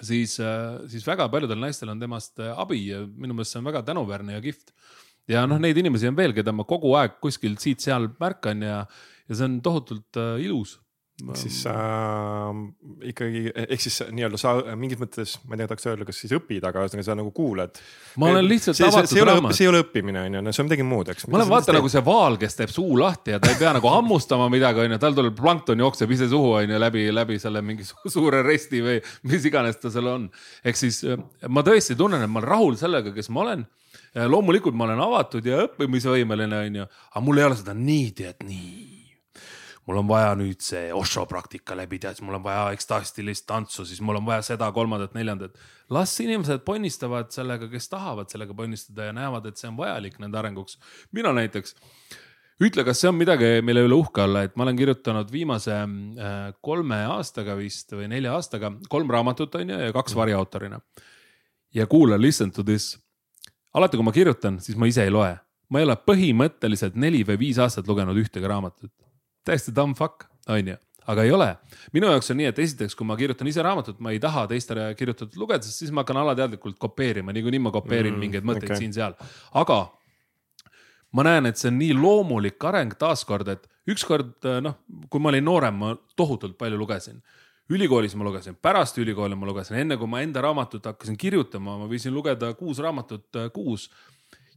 siis, 0.00 0.38
äh, 0.40 0.80
siis 0.88 1.06
väga 1.06 1.28
paljudel 1.32 1.60
naistel 1.60 1.92
on 1.92 2.00
temast 2.00 2.40
abi 2.48 2.80
ja 2.86 3.04
minu 3.06 3.36
meelest 3.36 3.56
see 3.56 3.62
on 3.62 3.68
väga 3.68 3.84
tänuväärne 3.90 4.38
ja 4.38 4.42
kihvt. 4.44 4.72
ja 5.28 5.46
noh, 5.46 5.60
neid 5.60 5.76
inimesi 5.76 6.08
on 6.08 6.16
veel, 6.16 6.32
keda 6.32 6.54
ma 6.56 6.64
kogu 6.64 6.94
aeg 6.96 7.20
kuskilt 7.20 7.60
siit-seal 7.60 8.08
märkan 8.20 8.64
ja, 8.64 8.84
ja 9.28 9.34
see 9.34 9.50
on 9.50 9.60
tohutult 9.64 10.16
ilus 10.40 10.78
ehk 11.18 11.38
siis 11.40 11.56
äh, 11.66 12.58
ikkagi, 13.10 13.40
ehk 13.64 13.82
siis 13.82 13.96
nii-öelda 14.14 14.38
sa 14.38 14.52
mingis 14.78 15.00
mõttes, 15.00 15.34
ma 15.48 15.56
ei 15.56 15.62
tea, 15.62 15.70
tahaks 15.72 15.88
öelda, 15.90 16.06
kas 16.06 16.20
siis 16.22 16.34
õpid, 16.36 16.62
aga 16.68 16.84
ühesõnaga 16.84 17.06
sa 17.08 17.16
nagu 17.18 17.32
kuulad. 17.34 17.80
ma 18.22 18.28
olen 18.30 18.46
lihtsalt 18.46 18.78
see, 18.78 18.86
avatud 18.86 19.10
see, 19.10 19.24
raamat. 19.26 19.56
see 19.56 19.66
ei 19.66 19.70
ole 19.72 19.80
õppimine, 19.82 20.22
on 20.28 20.36
ju, 20.38 20.42
no 20.46 20.52
see 20.54 20.62
on 20.62 20.68
midagi 20.68 20.84
muud, 20.86 21.10
eks. 21.10 21.26
ma 21.26 21.40
olen 21.40 21.50
vaata 21.50 21.74
nagu 21.74 21.90
see 21.90 22.02
vaal, 22.06 22.38
kes 22.38 22.54
teeb 22.60 22.74
suu 22.74 23.00
lahti 23.00 23.34
ja 23.34 23.40
ta 23.42 23.50
ei 23.50 23.58
pea 23.58 23.72
nagu 23.74 23.90
hammustama 23.90 24.46
midagi, 24.52 24.84
on 24.84 24.94
ju, 24.94 25.00
tal 25.02 25.16
tuleb 25.16 25.34
plankton 25.38 25.82
jookseb 25.82 26.14
ise 26.14 26.28
suhu, 26.30 26.52
on 26.60 26.74
ju, 26.74 26.82
läbi, 26.84 27.08
läbi 27.14 27.38
selle 27.42 27.64
mingi 27.66 27.86
su 27.88 28.12
suure 28.14 28.44
resti 28.46 28.82
või 28.84 29.00
mis 29.26 29.48
iganes 29.50 29.82
ta 29.82 29.90
seal 29.94 30.06
on. 30.12 30.28
ehk 30.62 30.78
siis 30.78 31.00
äh, 31.02 31.18
ma 31.50 31.66
tõesti 31.66 31.98
tunnen, 31.98 32.22
et 32.22 32.30
ma 32.30 32.44
olen 32.44 32.52
rahul 32.54 32.78
sellega, 32.78 33.14
kes 33.16 33.32
ma 33.34 33.42
olen 33.46 33.66
loomulikult 34.14 34.74
ma 34.78 34.86
olen 34.86 35.02
avatud 35.02 35.46
ja 35.46 35.64
õppimisvõimeline, 35.66 36.62
on 36.68 36.78
ju, 36.80 36.86
aga 37.10 37.24
mul 37.26 37.42
ei 37.42 37.48
ole 37.50 37.58
seda 37.58 37.74
niidi, 37.76 38.24
et 38.30 38.46
nii 38.46 38.87
mul 39.88 40.02
on 40.02 40.08
vaja 40.08 40.34
nüüd 40.36 40.60
see 40.60 40.90
Osho 40.92 41.24
praktika 41.28 41.76
läbida, 41.76 42.12
siis 42.12 42.24
mul 42.26 42.36
on 42.36 42.44
vaja 42.44 42.66
ekstastilist 42.76 43.46
tantsu, 43.48 43.86
siis 43.88 44.02
mul 44.04 44.20
on 44.20 44.26
vaja 44.26 44.44
seda, 44.50 44.68
kolmandat, 44.76 45.14
neljandat. 45.16 45.56
las 45.90 46.12
inimesed 46.20 46.60
ponnistavad 46.66 47.32
sellega, 47.32 47.70
kes 47.72 47.88
tahavad 47.88 48.28
sellega 48.28 48.54
ponnistada 48.54 49.08
ja 49.08 49.14
näevad, 49.16 49.48
et 49.48 49.56
see 49.56 49.70
on 49.70 49.78
vajalik 49.80 50.18
nende 50.20 50.38
arenguks. 50.38 50.76
mina 51.12 51.32
näiteks, 51.32 51.74
ütle, 52.60 52.84
kas 52.84 53.00
see 53.00 53.08
on 53.08 53.16
midagi, 53.16 53.62
mille 53.64 53.86
üle 53.88 53.96
uhke 53.96 54.26
olla, 54.26 54.44
et 54.44 54.56
ma 54.56 54.66
olen 54.68 54.76
kirjutanud 54.76 55.32
viimase 55.32 55.80
äh, 55.80 56.36
kolme 56.60 57.00
aastaga 57.16 57.56
vist 57.56 57.96
või 57.96 58.12
nelja 58.12 58.36
aastaga 58.36 58.74
kolm 58.92 59.08
raamatut 59.10 59.56
on 59.56 59.72
ju 59.72 59.82
ja 59.86 59.96
kaks 59.96 60.14
variautorina. 60.14 60.80
ja 61.74 61.86
kuula, 61.86 62.20
listen 62.20 62.52
to 62.52 62.62
this. 62.62 62.98
alati, 63.72 63.96
kui 63.96 64.04
ma 64.04 64.12
kirjutan, 64.12 64.60
siis 64.60 64.76
ma 64.76 64.86
ise 64.86 65.08
ei 65.08 65.10
loe 65.10 65.32
ma 65.68 65.80
ei 65.80 65.84
ole 65.84 65.96
põhimõtteliselt 65.96 66.94
neli 66.96 67.24
või 67.24 67.38
viis 67.38 67.58
aastat 67.60 67.88
lugenud 67.88 68.16
ühtegi 68.16 68.48
raamatut 68.48 68.92
täiesti 69.48 69.74
dumb 69.74 69.96
fuck, 69.98 70.28
on 70.48 70.74
ju 70.74 70.76
aga 71.08 71.24
ei 71.24 71.32
ole. 71.32 71.48
minu 71.96 72.10
jaoks 72.12 72.32
on 72.32 72.38
nii, 72.40 72.50
et 72.52 72.58
esiteks, 72.62 72.96
kui 72.96 73.06
ma 73.08 73.16
kirjutan 73.16 73.48
ise 73.48 73.64
raamatut, 73.64 74.00
ma 74.04 74.12
ei 74.12 74.20
taha 74.22 74.44
teistele 74.50 74.90
kirjutatud 74.98 75.38
lugeda, 75.40 75.64
sest 75.64 75.84
siis 75.84 75.92
ma 75.94 76.04
hakkan 76.04 76.20
alateadlikult 76.20 76.76
kopeerima, 76.80 77.32
niikuinii 77.32 77.62
ma 77.64 77.72
kopeerin 77.74 78.12
mm, 78.12 78.26
mingeid 78.26 78.48
mõtteid 78.48 78.68
okay. 78.68 78.82
siin-seal. 78.82 79.16
aga 79.56 79.78
ma 81.16 81.24
näen, 81.24 81.48
et 81.48 81.60
see 81.60 81.70
on 81.72 81.78
nii 81.80 81.96
loomulik 81.96 82.64
areng 82.68 82.92
taaskord, 83.00 83.48
et 83.48 83.64
ükskord 83.88 84.48
noh, 84.64 84.76
kui 85.08 85.24
ma 85.24 85.32
olin 85.32 85.48
noorem, 85.48 85.80
ma 85.80 85.94
tohutult 86.18 86.58
palju 86.60 86.80
lugesin. 86.80 87.22
ülikoolis 87.72 88.14
ma 88.16 88.24
lugesin, 88.28 88.56
pärast 88.60 89.00
ülikooli 89.00 89.36
ma 89.36 89.48
lugesin, 89.48 89.80
enne 89.80 89.96
kui 89.96 90.08
ma 90.08 90.20
enda 90.24 90.44
raamatut 90.44 90.84
hakkasin 90.92 91.16
kirjutama, 91.16 91.78
ma 91.80 91.88
võisin 91.88 92.12
lugeda 92.12 92.52
kuus 92.56 92.84
raamatut 92.84 93.36
äh, 93.36 93.48
kuus. 93.52 93.88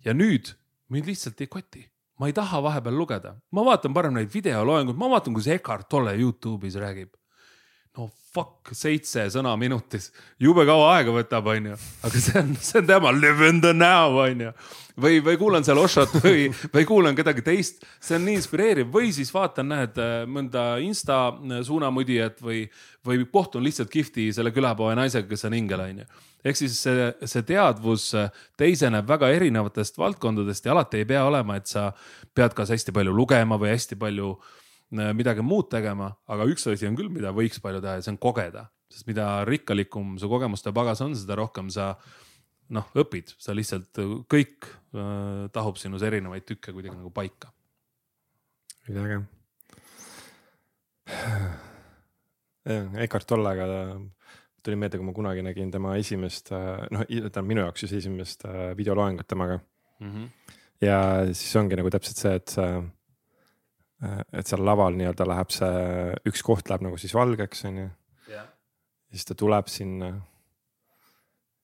ja 0.04 0.14
nüüd 0.14 0.52
mind 0.89 1.08
lihtsalt 1.08 1.39
ei 1.39 1.48
koti 1.48 1.88
ma 2.20 2.30
ei 2.30 2.36
taha 2.38 2.62
vahepeal 2.64 2.97
lugeda, 2.97 3.36
ma 3.51 3.64
vaatan 3.66 3.93
parem 3.95 4.16
neid 4.18 4.32
videoloenguid, 4.34 4.97
ma 4.97 5.09
vaatan, 5.16 5.36
kuidas 5.36 5.51
Eckart 5.55 5.89
Tolle 5.89 6.16
Youtube'is 6.20 6.78
räägib. 6.80 7.16
no 7.97 8.07
fuck, 8.32 8.70
seitse 8.72 9.26
sõna 9.34 9.51
minutis, 9.59 10.12
jube 10.39 10.64
kaua 10.68 10.93
aega 10.95 11.12
võtab, 11.12 11.49
onju, 11.51 11.76
aga 12.07 12.22
see 12.24 12.38
on, 12.39 12.53
see 12.55 12.80
on 12.80 12.88
tema 12.88 13.12
live 13.12 13.49
in 13.49 13.59
the 13.62 13.74
now, 13.76 14.16
onju. 14.24 14.53
Või, 15.02 15.20
või 15.26 15.38
kuulan 15.41 15.66
seal 15.68 15.82
Oshot 15.82 16.16
või, 16.24 16.47
või 16.74 16.88
kuulan 16.89 17.18
kedagi 17.18 17.43
teist, 17.45 17.86
see 17.99 18.18
on 18.18 18.26
nii 18.28 18.39
inspireeriv. 18.39 18.91
Või 18.93 19.12
siis 19.16 19.34
vaatan, 19.34 19.72
näed 19.74 20.02
mõnda 20.32 20.66
insta 20.84 21.24
suunamudijat 21.68 22.41
või, 22.45 22.66
või 23.08 23.26
kohtun 23.32 23.66
lihtsalt 23.66 23.91
kihvti 23.91 24.32
selle 24.36 24.54
külapoe 24.56 24.95
naisega, 24.97 25.28
kes 25.30 25.49
on 25.49 25.58
ingel, 25.58 25.86
onju 25.88 26.10
ehk 26.45 26.58
siis 26.58 26.78
see, 26.86 27.10
see 27.30 27.43
teadvus 27.45 28.08
teiseneb 28.60 29.08
väga 29.10 29.30
erinevatest 29.36 29.99
valdkondadest 30.02 30.66
ja 30.66 30.74
alati 30.76 31.02
ei 31.02 31.08
pea 31.10 31.24
olema, 31.28 31.58
et 31.60 31.70
sa 31.70 31.91
pead 32.34 32.56
kas 32.58 32.74
hästi 32.74 32.93
palju 32.95 33.14
lugema 33.16 33.60
või 33.62 33.74
hästi 33.76 33.97
palju 34.02 34.32
äh, 34.34 35.12
midagi 35.18 35.45
muud 35.45 35.70
tegema, 35.72 36.12
aga 36.32 36.47
üks 36.49 36.68
asi 36.72 36.89
on 36.89 36.97
küll, 36.97 37.12
mida 37.14 37.34
võiks 37.36 37.62
palju 37.64 37.84
teha 37.84 37.99
ja 37.99 38.06
see 38.06 38.16
on 38.16 38.22
kogeda, 38.22 38.68
sest 38.91 39.08
mida 39.10 39.30
rikkalikum 39.47 40.18
su 40.22 40.30
kogemuste 40.32 40.74
pagas 40.76 41.04
on, 41.06 41.16
seda 41.18 41.38
rohkem 41.39 41.70
sa 41.74 41.93
noh, 42.72 42.88
õpid, 42.98 43.34
sa 43.42 43.56
lihtsalt 43.58 44.00
kõik 44.32 44.68
äh, 44.68 45.50
tahub 45.54 45.80
sinus 45.82 46.06
erinevaid 46.08 46.46
tükke 46.48 46.74
kuidagi 46.76 46.98
nagu 46.98 47.12
paika. 47.14 47.52
äge. 48.90 49.22
jah, 52.66 52.88
Eckart 53.04 53.28
Tollega 53.28 53.68
tuli 54.64 54.78
meelde, 54.78 55.00
kui 55.00 55.08
ma 55.08 55.14
kunagi 55.16 55.44
nägin 55.46 55.72
tema 55.74 55.96
esimest, 56.00 56.52
äh, 56.56 56.86
noh, 56.94 57.06
tähendab 57.10 57.48
minu 57.48 57.66
jaoks 57.66 57.86
siis 57.86 57.98
esimest 58.02 58.46
äh, 58.46 58.72
videoloengut 58.78 59.28
temaga 59.28 59.60
mm. 60.00 60.12
-hmm. 60.12 60.58
ja 60.82 60.98
siis 61.34 61.56
ongi 61.56 61.78
nagu 61.80 61.90
täpselt 61.90 62.18
see, 62.18 62.36
et 62.36 62.56
äh, 62.58 62.84
et 64.34 64.48
seal 64.48 64.64
laval 64.66 64.96
nii-öelda 64.98 65.28
läheb 65.30 65.52
see, 65.54 66.14
üks 66.30 66.42
koht 66.42 66.70
läheb 66.70 66.82
nagu 66.88 66.98
siis 66.98 67.14
valgeks, 67.14 67.66
on 67.70 67.78
ju. 67.78 67.90
ja 68.34 68.46
siis 69.12 69.26
ta 69.26 69.36
tuleb 69.36 69.68
sinna. 69.68 70.14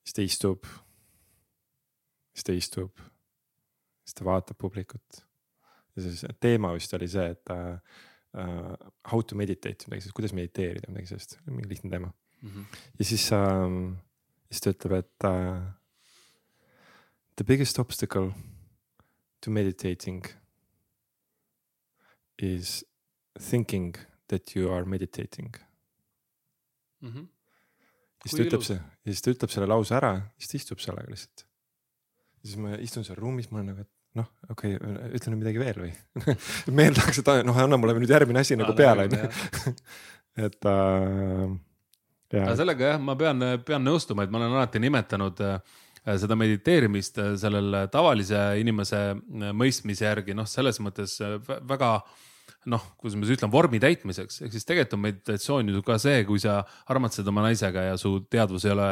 siis 0.03 0.13
ta 0.13 0.21
istub. 0.21 0.65
Siis 2.37 2.45
ta 2.45 2.53
istub. 2.53 2.99
siis 4.05 4.13
ta 4.13 4.25
vaatab 4.25 4.57
publikut. 4.57 5.23
ja 5.95 6.01
siis 6.01 6.25
teema 6.39 6.73
vist 6.73 6.93
oli 6.93 7.07
see, 7.09 7.31
et 7.33 7.49
uh, 7.49 8.75
how 9.11 9.23
to 9.23 9.35
meditate, 9.35 9.87
midagi 9.87 10.05
sellist, 10.05 10.15
kuidas 10.15 10.33
mediteerida, 10.37 10.91
midagi 10.91 11.09
sellist, 11.09 11.39
mingi 11.47 11.69
lihtne 11.69 11.89
teema 11.89 12.11
mm. 12.41 12.49
-hmm. 12.49 12.65
ja 12.99 13.05
siis 13.05 13.31
ähm,, 13.33 13.95
siis 14.51 14.61
ta 14.61 14.69
ütleb, 14.69 14.99
et 14.99 15.25
uh, 15.25 15.63
the 17.35 17.43
biggest 17.45 17.79
obstacle 17.79 18.33
to 19.41 19.51
meditating 19.51 20.25
is 22.37 22.85
thinking 23.49 23.97
that 24.27 24.55
you 24.55 24.73
are 24.73 24.85
meditating. 24.85 25.55
mm. 26.99 27.09
-hmm. 27.09 27.27
siis 28.25 28.37
ta 28.37 28.43
ütleb 28.43 28.61
see 28.61 28.77
ja 28.77 29.11
siis 29.13 29.21
ta 29.21 29.31
ütleb 29.31 29.49
selle 29.49 29.67
lause 29.67 29.95
ära, 29.95 30.21
siis 30.37 30.51
ta 30.51 30.57
istub 30.57 30.79
sellega 30.79 31.09
lihtsalt. 31.09 31.46
Siis 32.47 32.59
ma 32.61 32.75
istun 32.83 33.05
seal 33.07 33.19
ruumis, 33.19 33.49
ma 33.51 33.61
olen 33.61 33.71
nagu, 33.73 33.85
et 33.85 34.21
noh, 34.21 34.27
okei 34.51 34.75
okay,, 34.79 35.13
ütle 35.19 35.33
nüüd 35.33 35.43
midagi 35.43 35.61
veel 35.61 35.81
või. 35.85 35.93
meel 36.79 36.97
tahaks, 36.97 37.21
et 37.21 37.33
noh, 37.47 37.63
anna 37.63 37.79
mulle 37.79 37.97
nüüd 37.99 38.13
järgmine 38.13 38.43
asi 38.43 38.57
nagu 38.59 38.75
peale, 38.77 39.07
onju. 39.07 39.73
et 40.47 40.69
äh, 40.71 41.57
aga 42.43 42.55
sellega 42.59 42.93
jah, 42.93 43.03
ma 43.03 43.17
pean, 43.19 43.51
pean 43.67 43.85
nõustuma, 43.85 44.25
et 44.25 44.33
ma 44.33 44.41
olen 44.41 44.57
alati 44.57 44.81
nimetanud 44.83 45.43
äh, 45.45 45.59
seda 46.15 46.37
mediteerimist 46.39 47.19
äh, 47.19 47.33
sellel 47.39 47.83
tavalise 47.91 48.39
inimese 48.61 49.01
äh, 49.11 49.51
mõistmise 49.55 50.07
järgi, 50.07 50.35
noh, 50.37 50.47
selles 50.49 50.79
mõttes 50.83 51.17
äh, 51.23 51.37
vä- 51.43 51.59
väga 51.67 51.91
noh, 52.71 52.83
kuidas 52.99 53.15
ma 53.15 53.27
siis 53.27 53.37
ütlen, 53.37 53.51
vormi 53.51 53.79
täitmiseks, 53.79 54.41
ehk 54.43 54.53
siis 54.55 54.67
tegelikult 54.67 54.97
on 54.97 55.03
meditatsioon 55.05 55.71
ju 55.71 55.81
ka 55.87 55.97
see, 56.01 56.23
kui 56.27 56.39
sa 56.43 56.61
armatsed 56.91 57.27
oma 57.27 57.45
naisega 57.47 57.89
ja 57.89 57.97
su 57.99 58.17
teadvus 58.31 58.67
ei 58.67 58.73
ole, 58.73 58.89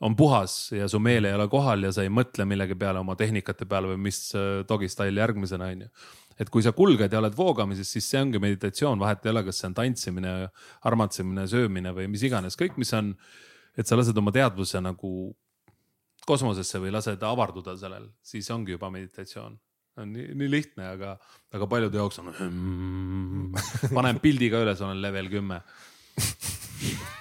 on 0.00 0.14
puhas 0.16 0.70
ja 0.72 0.86
su 0.88 1.00
meel 1.02 1.26
ei 1.26 1.34
ole 1.34 1.48
kohal 1.50 1.82
ja 1.88 1.92
sa 1.92 2.04
ei 2.06 2.12
mõtle 2.12 2.46
millegi 2.46 2.76
peale, 2.78 3.02
oma 3.02 3.16
tehnikate 3.18 3.66
peale 3.66 3.92
või 3.94 4.08
mis 4.08 4.28
äh, 4.38 4.62
dog'i 4.68 4.88
style 4.90 5.20
järgmisena 5.20 5.72
on 5.74 5.86
ju 5.86 5.92
et 6.38 6.50
kui 6.54 6.62
sa 6.62 6.72
kulged 6.76 7.12
ja 7.12 7.20
oled 7.20 7.34
voogamises, 7.34 7.90
siis 7.90 8.06
see 8.12 8.20
ongi 8.22 8.40
meditatsioon, 8.42 9.00
vahet 9.00 9.26
ei 9.26 9.32
ole, 9.32 9.42
kas 9.48 9.58
see 9.60 9.68
on 9.70 9.74
tantsimine, 9.74 10.34
armatsemine, 10.86 11.46
söömine 11.50 11.92
või 11.96 12.06
mis 12.12 12.22
iganes, 12.28 12.54
kõik, 12.58 12.78
mis 12.78 12.94
on, 12.94 13.10
et 13.78 13.90
sa 13.90 13.98
lased 13.98 14.18
oma 14.22 14.30
teadvuse 14.34 14.82
nagu 14.84 15.12
kosmosesse 16.28 16.80
või 16.82 16.92
lased 16.94 17.22
avarduda 17.24 17.74
sellel, 17.80 18.10
siis 18.22 18.50
ongi 18.54 18.76
juba 18.76 18.92
meditatsioon. 18.94 19.58
on 19.98 20.12
nii, 20.14 20.28
nii 20.38 20.50
lihtne, 20.50 20.92
aga, 20.94 21.16
aga 21.50 21.66
paljude 21.66 21.98
jaoks 21.98 22.20
on 22.22 22.30
mm. 22.30 23.62
panen 23.98 24.20
pildi 24.22 24.50
ka 24.52 24.62
üles, 24.62 24.82
olen 24.84 25.02
level 25.02 25.32
kümme. 25.32 25.62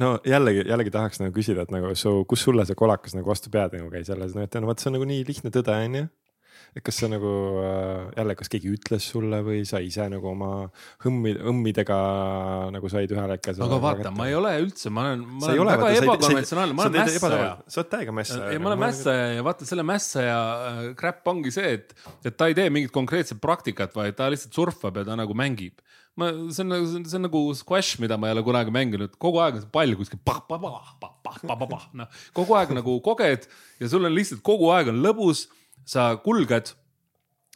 no 0.00 0.14
jällegi, 0.26 0.64
jällegi 0.68 0.94
tahaks 0.94 1.20
nagu 1.22 1.34
küsida, 1.36 1.66
et 1.66 1.74
nagu 1.74 1.92
su, 1.98 2.14
kus 2.30 2.46
sulle 2.46 2.64
see 2.68 2.78
kolakas 2.78 3.16
nagu 3.18 3.30
vastu 3.30 3.52
pead 3.52 3.76
nagu 3.78 3.92
käis 3.92 4.08
jälle, 4.10 4.30
et 4.42 4.58
no 4.60 4.70
vot, 4.70 4.80
see 4.80 4.90
on 4.92 4.98
nagu 4.98 5.08
nii 5.10 5.26
lihtne 5.28 5.52
tõde, 5.54 5.76
onju 5.76 6.08
et 6.76 6.84
kas 6.86 7.00
see 7.00 7.08
nagu 7.10 7.30
äh, 7.64 8.10
jälle, 8.14 8.34
kas 8.38 8.50
keegi 8.52 8.70
ütles 8.76 9.06
sulle 9.12 9.40
või 9.46 9.62
sa 9.66 9.80
ise 9.82 10.04
nagu 10.12 10.28
oma 10.30 10.50
hõmmi, 11.02 11.32
hõmmidega 11.42 11.96
nagu 12.74 12.90
said 12.92 13.10
ühel 13.14 13.34
hetkel. 13.34 13.58
aga 13.66 13.80
vaata, 13.82 14.12
ma 14.14 14.28
ei 14.30 14.36
ole 14.38 14.52
üldse, 14.62 14.92
ma 14.94 15.08
olen, 15.08 15.24
ma 15.40 15.50
ei 15.50 15.58
olen 15.58 15.64
ole, 15.64 15.76
väga 15.80 15.90
ei- 15.90 16.02
ebakonventsionaalne, 16.04 16.76
ma 16.78 16.86
olen 16.86 16.98
mässaja 17.00 17.50
sa 17.66 17.82
oled 17.82 17.92
täiega 17.96 18.14
mässaja. 18.20 18.52
ja 18.54 18.62
ma 18.62 18.70
olen 18.72 18.82
mässaja 18.84 19.26
ja 19.34 19.46
vaata 19.46 19.70
selle 19.72 19.86
mässaja 19.90 20.36
äh, 20.70 20.82
crap 21.00 21.32
ongi 21.34 21.54
see, 21.54 21.74
et, 21.80 21.94
et 22.22 22.38
ta 22.38 22.50
ei 22.50 22.58
tee 22.58 22.70
mingit 22.70 22.94
konkreetset 22.94 23.42
praktikat, 23.42 23.96
vaid 23.98 24.18
ta 24.18 24.30
lihtsalt 24.30 24.54
surfab 24.54 25.02
ja 25.02 25.08
ta 25.10 25.18
nagu 25.18 25.34
mängib. 25.34 25.82
ma, 26.20 26.30
see 26.52 26.66
on, 26.66 27.06
see 27.08 27.18
on 27.18 27.26
nagu 27.26 27.40
squash, 27.58 28.00
mida 28.02 28.18
ma 28.20 28.28
ei 28.28 28.36
ole 28.36 28.44
kunagi 28.46 28.74
mänginud, 28.74 29.16
kogu 29.22 29.40
aeg 29.42 29.58
on 29.58 29.64
see 29.64 29.72
pall 29.74 29.96
kuskil 29.98 30.20
pah-pah-pah-pah-pah-pah-pah, 30.26 31.88
noh. 32.00 32.20
kogu 32.36 32.58
aeg 32.58 32.74
nagu 32.76 32.98
koged 33.04 33.48
ja 33.80 33.90
sul 33.90 34.06
on 34.08 34.14
lihtsalt 34.16 34.44
kogu 34.46 34.70
aeg 34.74 34.92
on 34.92 35.02
lõbus, 35.04 35.46
sa 35.88 36.12
kulged 36.22 36.74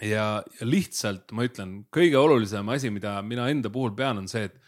ja, 0.03 0.27
ja 0.43 0.67
lihtsalt 0.67 1.35
ma 1.37 1.47
ütlen, 1.47 1.83
kõige 1.95 2.19
olulisem 2.21 2.69
asi, 2.75 2.91
mida 2.95 3.19
mina 3.27 3.49
enda 3.53 3.73
puhul 3.73 3.95
pean, 3.97 4.23
on 4.23 4.31
see, 4.31 4.49
et 4.49 4.59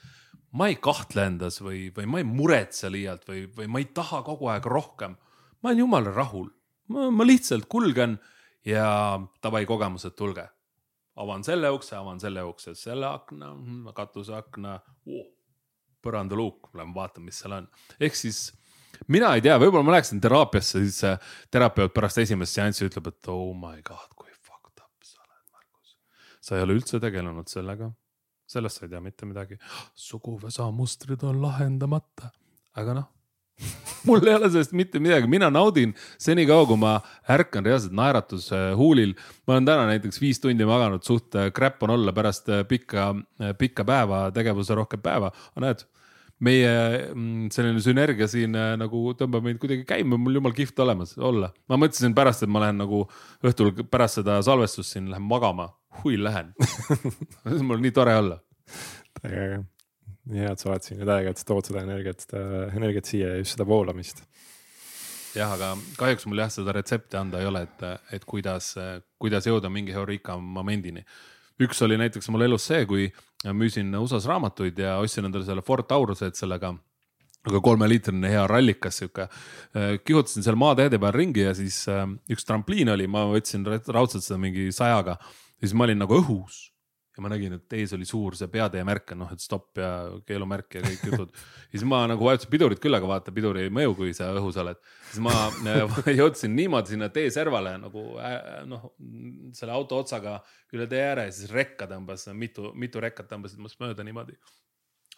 ma 0.57 0.71
ei 0.71 0.79
kahtle 0.83 1.27
endas 1.31 1.61
või, 1.63 1.89
või 1.95 2.09
ma 2.11 2.23
ei 2.23 2.29
muretse 2.29 2.91
liialt 2.93 3.27
või, 3.29 3.47
või 3.57 3.71
ma 3.71 3.83
ei 3.83 3.91
taha 3.97 4.23
kogu 4.27 4.51
aeg 4.53 4.67
rohkem. 4.71 5.17
ma 5.63 5.71
olen 5.71 5.83
jumala 5.85 6.13
rahul, 6.15 6.51
ma 6.89 7.27
lihtsalt 7.27 7.67
kulgen 7.69 8.19
ja 8.67 9.19
davai 9.43 9.65
kogemused, 9.67 10.15
tulge. 10.19 10.47
Avan 11.23 11.45
selle 11.47 11.71
ukse, 11.73 11.97
avan 11.97 12.21
selle 12.21 12.45
ukse, 12.47 12.75
selle 12.79 13.09
akna, 13.09 13.53
katuseakna 13.97 14.77
oh,, 14.77 15.27
põrandaluuk, 16.05 16.71
lähme 16.77 16.95
vaatame, 16.95 17.31
mis 17.31 17.41
seal 17.43 17.57
on. 17.57 17.69
ehk 18.01 18.19
siis 18.19 18.51
mina 19.12 19.33
ei 19.37 19.45
tea, 19.45 19.57
võib-olla 19.61 19.87
ma 19.87 19.97
läheksin 19.97 20.21
teraapiasse, 20.23 20.83
siis 20.87 21.01
terapeut 21.53 21.95
pärast 21.97 22.23
esimest 22.23 22.57
seanssi 22.57 22.87
ütleb, 22.89 23.11
et 23.12 23.31
oh 23.33 23.53
my 23.57 23.81
god, 23.87 24.12
kui 24.14 24.31
fucked 24.37 24.83
up 24.83 25.07
sa 25.07 25.23
oled, 25.25 25.43
Margus. 25.53 25.97
sa 26.41 26.59
ei 26.59 26.67
ole 26.67 26.79
üldse 26.79 27.01
tegelenud 27.03 27.51
sellega, 27.53 27.91
sellest 28.47 28.81
sa 28.81 28.87
ei 28.87 28.95
tea 28.95 29.03
mitte 29.05 29.29
midagi. 29.29 29.59
suguvõsa 30.09 30.69
mustrid 30.75 31.25
on 31.27 31.43
lahendamata, 31.45 32.33
aga 32.77 33.01
noh, 33.01 33.12
mul 34.07 34.23
ei 34.27 34.37
ole 34.37 34.51
sellest 34.51 34.75
mitte 34.77 35.01
midagi, 35.03 35.29
mina 35.31 35.49
naudin 35.51 35.95
senikaua, 36.23 36.67
kui 36.69 36.79
ma 36.81 36.95
ärkan 37.33 37.67
reaalselt 37.67 37.97
naeratuse 37.97 38.61
huulil. 38.79 39.17
ma 39.47 39.57
olen 39.57 39.69
täna 39.69 39.89
näiteks 39.91 40.21
viis 40.21 40.41
tundi 40.41 40.69
maganud, 40.69 41.05
suht 41.07 41.35
äh, 41.35 41.51
crap 41.57 41.83
on 41.83 41.97
olla 41.97 42.13
pärast 42.13 42.49
äh, 42.49 42.65
pikka, 42.69 43.15
pikka 43.59 43.85
päeva, 43.85 44.31
tegevuse 44.35 44.77
päeva, 45.03 45.33
aga 45.55 45.67
näed 45.67 45.87
meie 46.45 46.73
mm, 47.15 47.49
selline 47.55 47.81
sünergia 47.81 48.29
siin 48.29 48.57
äh, 48.59 48.75
nagu 48.81 49.13
tõmbab 49.17 49.45
meid 49.47 49.61
kuidagi 49.61 49.87
käima, 49.89 50.19
mul 50.21 50.37
jumal 50.37 50.55
kihvt 50.57 50.79
olemas 50.85 51.17
olla. 51.17 51.53
ma 51.69 51.79
mõtlesin 51.81 52.15
pärast, 52.17 52.45
et 52.45 52.53
ma 52.53 52.67
lähen 52.67 52.83
nagu 52.83 53.07
õhtul 53.45 53.73
pärast 53.91 54.21
seda 54.21 54.43
salvestust 54.45 54.93
siin 54.93 55.09
lähen 55.11 55.25
magama, 55.25 55.71
hui 56.03 56.19
lähen. 56.21 56.53
mul 57.67 57.79
on 57.79 57.87
nii 57.87 57.97
tore 57.97 58.19
olla. 58.21 58.39
täiega 59.23 59.47
äge, 59.47 59.65
nii 60.31 60.43
hea, 60.43 60.53
et 60.53 60.62
sa 60.62 60.70
oled 60.70 60.87
siin 60.87 61.03
et 61.07 61.41
sa 61.41 61.47
tood 61.47 61.68
seda 61.68 61.85
energiat, 61.87 62.27
energiat 62.74 63.09
siia 63.09 63.35
ja 63.35 63.39
just 63.41 63.57
seda 63.57 63.66
voolamist. 63.68 64.24
jah, 65.37 65.53
aga 65.53 65.74
kahjuks 66.01 66.27
mul 66.27 66.41
jah, 66.41 66.51
seda 66.51 66.72
retsepti 66.72 67.18
anda 67.20 67.41
ei 67.41 67.47
ole, 67.47 67.62
et, 67.66 67.87
et 68.16 68.24
kuidas, 68.24 68.74
kuidas 69.18 69.47
jõuda 69.47 69.70
mingi 69.70 69.95
heurika 69.95 70.37
momendini. 70.39 71.05
üks 71.62 71.83
oli 71.83 71.99
näiteks 72.01 72.29
mul 72.29 72.49
elus 72.49 72.66
see, 72.66 72.85
kui 72.87 73.07
müüsin 73.47 73.95
USA-s 73.95 74.27
raamatuid 74.27 74.79
ja 74.79 74.97
ostsin 74.99 75.29
endale 75.29 75.45
selle 75.45 75.62
Ford 75.62 75.87
Tauruse, 75.87 76.27
et 76.27 76.37
sellega 76.37 76.74
aga 77.47 77.61
kolmeliitrine 77.62 78.31
hea 78.31 78.47
rallikas 78.51 78.97
sihuke. 78.99 79.29
kihutasin 80.05 80.43
seal 80.43 80.59
maateede 80.59 80.99
peal 80.99 81.14
ringi 81.14 81.45
ja 81.47 81.55
siis 81.55 81.85
äh, 81.89 82.03
üks 82.33 82.47
trampliin 82.47 82.91
oli, 82.97 83.07
ma 83.07 83.27
võtsin 83.31 83.66
raudselt 83.66 84.24
seda 84.24 84.39
mingi 84.43 84.72
sajaga. 84.74 85.18
ja 85.20 85.68
siis 85.68 85.77
ma 85.79 85.87
olin 85.87 86.03
nagu 86.03 86.18
õhus 86.18 86.64
ja 87.17 87.23
ma 87.25 87.31
nägin, 87.33 87.55
et 87.57 87.77
ees 87.79 87.95
oli 87.97 88.05
suur 88.09 88.37
see 88.37 88.49
peateemärk 88.53 89.14
on 89.14 89.23
noh, 89.25 89.31
et 89.33 89.41
stopp 89.41 89.81
ja 89.81 89.91
keelumärk 90.29 90.77
ja 90.77 90.83
kõik 90.85 91.05
jutud. 91.11 91.33
ja 91.71 91.79
siis 91.79 91.87
ma 91.89 92.03
nagu 92.11 92.27
vajutasin 92.27 92.53
pidurit 92.53 92.83
küll, 92.83 92.97
aga 92.99 93.09
vaata, 93.09 93.33
pidur 93.35 93.57
ei 93.61 93.71
mõju, 93.73 93.95
kui 93.97 94.12
sa 94.17 94.29
õhus 94.37 94.59
oled. 94.61 94.81
siis 95.11 95.23
ma 95.25 95.33
äh, 95.73 96.11
jõudsin 96.21 96.53
niimoodi 96.57 96.95
sinna 96.95 97.09
teeservale 97.12 97.77
nagu 97.81 98.05
äh, 98.21 98.37
noh, 98.69 98.91
selle 99.57 99.77
auto 99.77 100.03
otsaga 100.05 100.39
üle 100.77 100.89
tee 100.91 101.01
ääre 101.07 101.29
ja 101.31 101.35
siis 101.35 101.53
rekka 101.55 101.89
tõmbas, 101.91 102.29
mitu, 102.37 102.73
mitu 102.77 103.01
rekkat 103.03 103.31
tõmbasid 103.33 103.62
must 103.64 103.81
mööda 103.81 104.05
niimoodi 104.07 104.37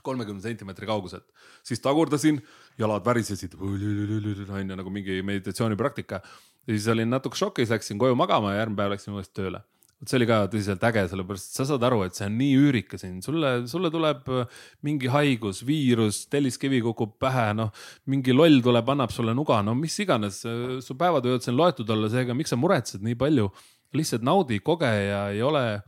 kolmekümne 0.06 0.38
sentimeetri 0.38 0.86
kauguselt, 0.86 1.24
siis 1.66 1.82
tagurdasin, 1.82 2.36
jalad 2.78 3.02
värisesid, 3.02 3.56
on 3.58 4.70
ju 4.70 4.76
nagu 4.78 4.92
mingi 4.94 5.18
meditatsioonipraktika. 5.26 6.20
ja 6.68 6.76
siis 6.76 6.86
olin 6.94 7.10
natuke 7.10 7.36
šokis, 7.36 7.72
läksin 7.74 7.98
koju 7.98 8.14
magama 8.14 8.52
ja 8.52 8.62
järgmine 8.62 8.78
päev 8.78 8.94
läksin 8.94 9.16
uuesti 9.18 9.34
tööle 9.40 9.64
vot 9.98 10.10
see 10.10 10.18
oli 10.20 10.28
ka 10.30 10.38
tõsiselt 10.50 10.84
äge, 10.86 11.02
sellepärast 11.10 11.56
sa 11.58 11.64
saad 11.66 11.84
aru, 11.88 12.04
et 12.06 12.14
see 12.14 12.26
on 12.28 12.36
nii 12.38 12.58
üürike 12.60 12.98
siin, 13.00 13.18
sulle, 13.24 13.50
sulle 13.70 13.90
tuleb 13.90 14.28
äh, 14.30 14.60
mingi 14.86 15.10
haigus, 15.10 15.64
viirus, 15.66 16.20
telliskivi 16.30 16.80
kukub 16.84 17.16
pähe, 17.20 17.48
noh. 17.58 17.72
mingi 18.10 18.34
loll 18.34 18.62
tuleb, 18.64 18.92
annab 18.94 19.14
sulle 19.14 19.34
nuga, 19.34 19.58
no 19.66 19.74
mis 19.78 19.98
iganes, 20.04 20.44
su 20.84 20.98
päevad 20.98 21.26
võivad 21.26 21.46
siin 21.46 21.58
loetud 21.58 21.90
olla, 21.94 22.10
seega 22.12 22.36
miks 22.38 22.54
sa 22.54 22.60
muretsed 22.60 23.02
nii 23.02 23.18
palju. 23.18 23.50
lihtsalt 23.96 24.22
naudi, 24.22 24.58
koge 24.60 24.88
ja 24.88 25.20
ei 25.32 25.42
ole, 25.42 25.80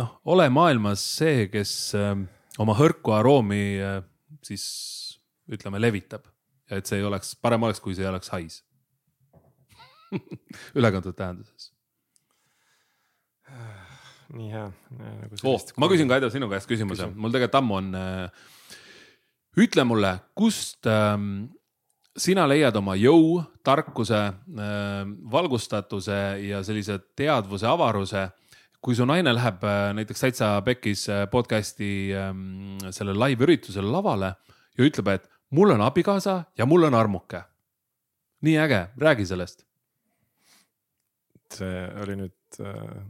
noh, 0.00 0.14
ole 0.32 0.48
maailmas 0.50 1.02
see, 1.20 1.46
kes 1.52 1.72
äh, 2.00 2.14
oma 2.58 2.74
hõrku 2.78 3.14
aroomi 3.14 3.64
äh, 3.78 3.98
siis 4.42 4.64
ütleme, 5.52 5.78
levitab. 5.78 6.26
ja 6.70 6.80
et 6.80 6.88
see 6.88 6.98
ei 6.98 7.06
oleks, 7.06 7.36
parem 7.36 7.62
oleks, 7.62 7.82
kui 7.84 7.94
see 7.94 8.02
ei 8.02 8.10
oleks 8.10 8.32
hais. 8.34 8.62
ülekantud 10.78 11.14
tähenduses 11.14 11.53
nii 14.34 14.50
hea 14.52 14.68
nagu 14.98 15.40
oh,. 15.50 15.66
ma 15.80 15.88
küsin, 15.92 16.08
Kaido, 16.10 16.30
sinu 16.32 16.48
käest 16.52 16.70
küsimuse, 16.70 17.10
mul 17.14 17.34
tegelikult 17.34 17.60
ammu 17.60 17.76
on 17.80 17.90
äh,. 17.98 18.46
ütle 19.60 19.84
mulle, 19.86 20.14
kust 20.38 20.88
äh, 20.90 21.18
sina 22.16 22.46
leiad 22.50 22.76
oma 22.78 22.96
jõu, 22.98 23.42
tarkuse 23.66 24.20
äh,, 24.20 25.02
valgustatuse 25.32 26.20
ja 26.44 26.62
sellise 26.66 27.00
teadvuse 27.16 27.68
avaruse. 27.70 28.30
kui 28.84 28.92
su 28.92 29.06
naine 29.08 29.32
läheb 29.32 29.62
äh, 29.64 29.94
näiteks 29.96 30.20
Täitsa 30.20 30.48
Pekis 30.62 31.08
äh, 31.08 31.24
podcast'i 31.32 32.12
äh, 32.12 32.32
sellele 32.90 33.28
live 33.28 33.46
üritusele 33.46 33.88
lavale 33.88 34.34
ja 34.76 34.84
ütleb, 34.84 35.08
et 35.08 35.28
mul 35.50 35.70
on 35.72 35.80
abikaasa 35.80 36.44
ja 36.58 36.66
mul 36.66 36.84
on 36.84 36.94
armuke. 36.94 37.44
nii 38.44 38.58
äge, 38.58 38.86
räägi 39.00 39.26
sellest. 39.26 39.64
see 41.54 41.84
oli 42.02 42.16
nüüd 42.18 42.60
äh, 42.60 43.04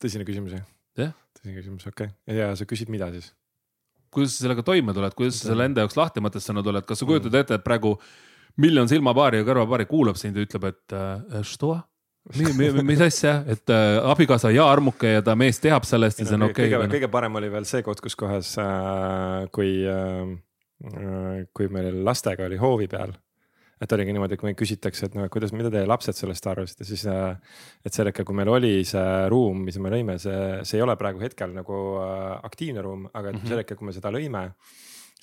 tõsine 0.00 0.26
küsimus 0.28 0.58
jah? 0.58 0.66
jah. 1.00 1.16
tõsine 1.38 1.56
küsimus, 1.58 1.86
okei 1.88 2.10
okay.. 2.10 2.36
ja 2.36 2.52
sa 2.58 2.66
küsid, 2.68 2.92
mida 2.92 3.10
siis? 3.14 3.32
kuidas 4.14 4.36
sa 4.36 4.46
sellega 4.46 4.64
toime 4.66 4.94
tuled, 4.94 5.16
kuidas 5.18 5.40
sa 5.40 5.50
selle 5.50 5.66
enda 5.68 5.84
jaoks 5.84 5.98
lahti 5.98 6.22
mõtestanud 6.24 6.70
oled, 6.70 6.86
kas 6.86 7.02
sa 7.02 7.06
mm. 7.06 7.10
kujutad 7.10 7.32
mm. 7.32 7.42
ette, 7.42 7.58
et 7.58 7.66
praegu 7.66 7.96
miljon 8.62 8.90
silmapaari 8.90 9.40
ja 9.40 9.48
kõrvapaari 9.48 9.88
kuulab 9.90 10.20
sind 10.20 10.38
ja 10.38 10.46
ütleb, 10.46 10.68
et 10.70 10.94
äh, 10.94 11.42
äh 11.42 11.82
mis, 12.38 12.76
mis 12.86 13.02
asja, 13.04 13.34
et 13.50 13.68
äh, 13.68 13.98
abikaasa 14.12 14.52
ja 14.54 14.68
armuke 14.70 15.10
ja 15.16 15.22
ta 15.22 15.34
mees 15.36 15.58
teab 15.60 15.84
sellest 15.84 16.22
ja 16.22 16.28
see 16.28 16.38
on 16.38 16.46
okei 16.48 16.70
okay,. 16.70 16.86
Noh? 16.86 16.94
kõige 16.94 17.10
parem 17.12 17.40
oli 17.40 17.50
veel 17.52 17.66
see 17.68 17.82
koht, 17.84 18.00
kus 18.04 18.16
kohas 18.16 18.54
äh,, 18.62 19.44
kui 19.52 19.82
äh,, 19.84 20.32
äh 20.88 21.44
kui 21.52 21.68
meil 21.74 22.00
lastega 22.06 22.46
oli 22.46 22.60
hoovi 22.60 22.88
peal 22.88 23.12
et 23.82 23.92
oligi 23.92 24.14
niimoodi, 24.14 24.38
kui 24.38 24.48
meid 24.48 24.58
küsitakse, 24.58 25.08
et 25.08 25.16
noh, 25.18 25.26
et 25.26 25.32
kuidas, 25.32 25.52
mida 25.56 25.70
teie 25.72 25.86
lapsed 25.88 26.16
sellest 26.16 26.46
arvasid 26.50 26.82
ja 26.82 26.88
siis, 26.88 27.04
äh, 27.10 27.62
et 27.84 27.96
sel 27.96 28.10
hetkel, 28.10 28.26
kui 28.28 28.36
meil 28.38 28.50
oli 28.52 28.74
see 28.86 29.04
ruum, 29.32 29.64
mis 29.66 29.78
me 29.82 29.92
lõime, 29.92 30.16
see, 30.22 30.40
see 30.66 30.78
ei 30.78 30.84
ole 30.84 30.96
praegu 31.00 31.22
hetkel 31.22 31.54
nagu 31.56 31.80
äh, 32.02 32.26
aktiivne 32.46 32.84
ruum, 32.84 33.08
aga 33.12 33.32
mm 33.32 33.38
-hmm. 33.38 33.48
sel 33.50 33.62
hetkel, 33.62 33.80
kui 33.80 33.88
me 33.90 33.96
seda 33.96 34.12
lõime 34.14 34.44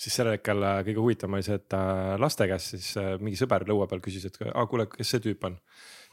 siis 0.01 0.15
sel 0.17 0.31
hetkel 0.33 0.63
äh, 0.63 0.81
kõige 0.87 0.99
huvitavam 0.99 1.37
oli 1.37 1.45
see, 1.45 1.55
et 1.55 1.77
laste 2.19 2.47
käest 2.49 2.75
siis 2.75 2.95
mingi 3.21 3.37
sõber 3.39 3.67
lõua 3.69 3.87
peal 3.87 4.01
küsis, 4.01 4.25
et 4.25 4.37
aa 4.53 4.65
kuule, 4.67 4.87
kes 4.89 5.09
see 5.15 5.23
tüüp 5.23 5.45
on. 5.45 5.59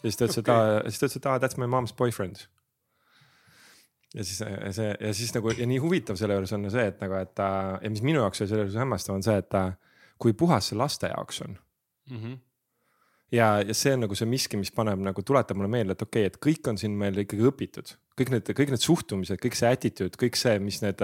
ja 0.02 0.10
siis 0.10 0.16
ta 0.16 0.24
ütles 0.28 0.38
okay., 0.38 0.54
et 0.54 0.84
aa, 0.84 0.90
siis 0.90 0.98
ta 1.00 1.06
ütles, 1.06 1.16
et 1.16 1.26
aa 1.26 1.38
that's 1.38 1.58
my 1.58 1.66
mom's 1.66 1.94
boyfriend. 1.96 2.46
ja 4.14 4.24
siis 4.24 4.38
see 4.76 4.96
ja 5.00 5.14
siis 5.14 5.34
nagu 5.34 5.50
ja 5.50 5.66
nii 5.66 5.78
huvitav 5.78 6.16
selle 6.16 6.34
juures 6.34 6.52
on 6.52 6.70
see, 6.70 6.86
et 6.86 7.00
nagu, 7.00 7.14
et 7.14 7.38
ja 7.82 7.90
mis 7.90 8.02
minu 8.02 8.20
jaoks 8.20 8.40
oli 8.40 8.48
selle 8.48 8.66
juures 8.66 8.78
hämmastav, 8.78 9.14
on 9.14 9.22
see, 9.22 9.36
et 9.36 9.56
kui 10.18 10.32
puhas 10.32 10.68
see 10.68 10.78
laste 10.78 11.08
jaoks 11.08 11.42
on 11.42 11.56
mm. 12.10 12.20
-hmm 12.22 12.38
ja, 13.32 13.46
ja 13.60 13.76
see 13.76 13.94
on 13.94 14.04
nagu 14.06 14.16
see 14.16 14.28
miski, 14.28 14.58
mis 14.60 14.70
paneb 14.74 15.00
nagu, 15.04 15.22
tuletab 15.26 15.58
mulle 15.58 15.70
meelde, 15.72 15.96
et 15.96 16.04
okei 16.04 16.26
okay,, 16.26 16.32
et 16.32 16.38
kõik 16.48 16.70
on 16.70 16.78
siin 16.80 16.94
meil 16.98 17.16
ikkagi 17.24 17.48
õpitud. 17.50 17.96
kõik 18.18 18.32
need, 18.34 18.48
kõik 18.58 18.72
need 18.74 18.82
suhtumised, 18.82 19.38
kõik 19.38 19.54
see 19.54 19.68
attitude, 19.70 20.18
kõik 20.18 20.34
see, 20.34 20.56
mis 20.58 20.80
need, 20.82 21.02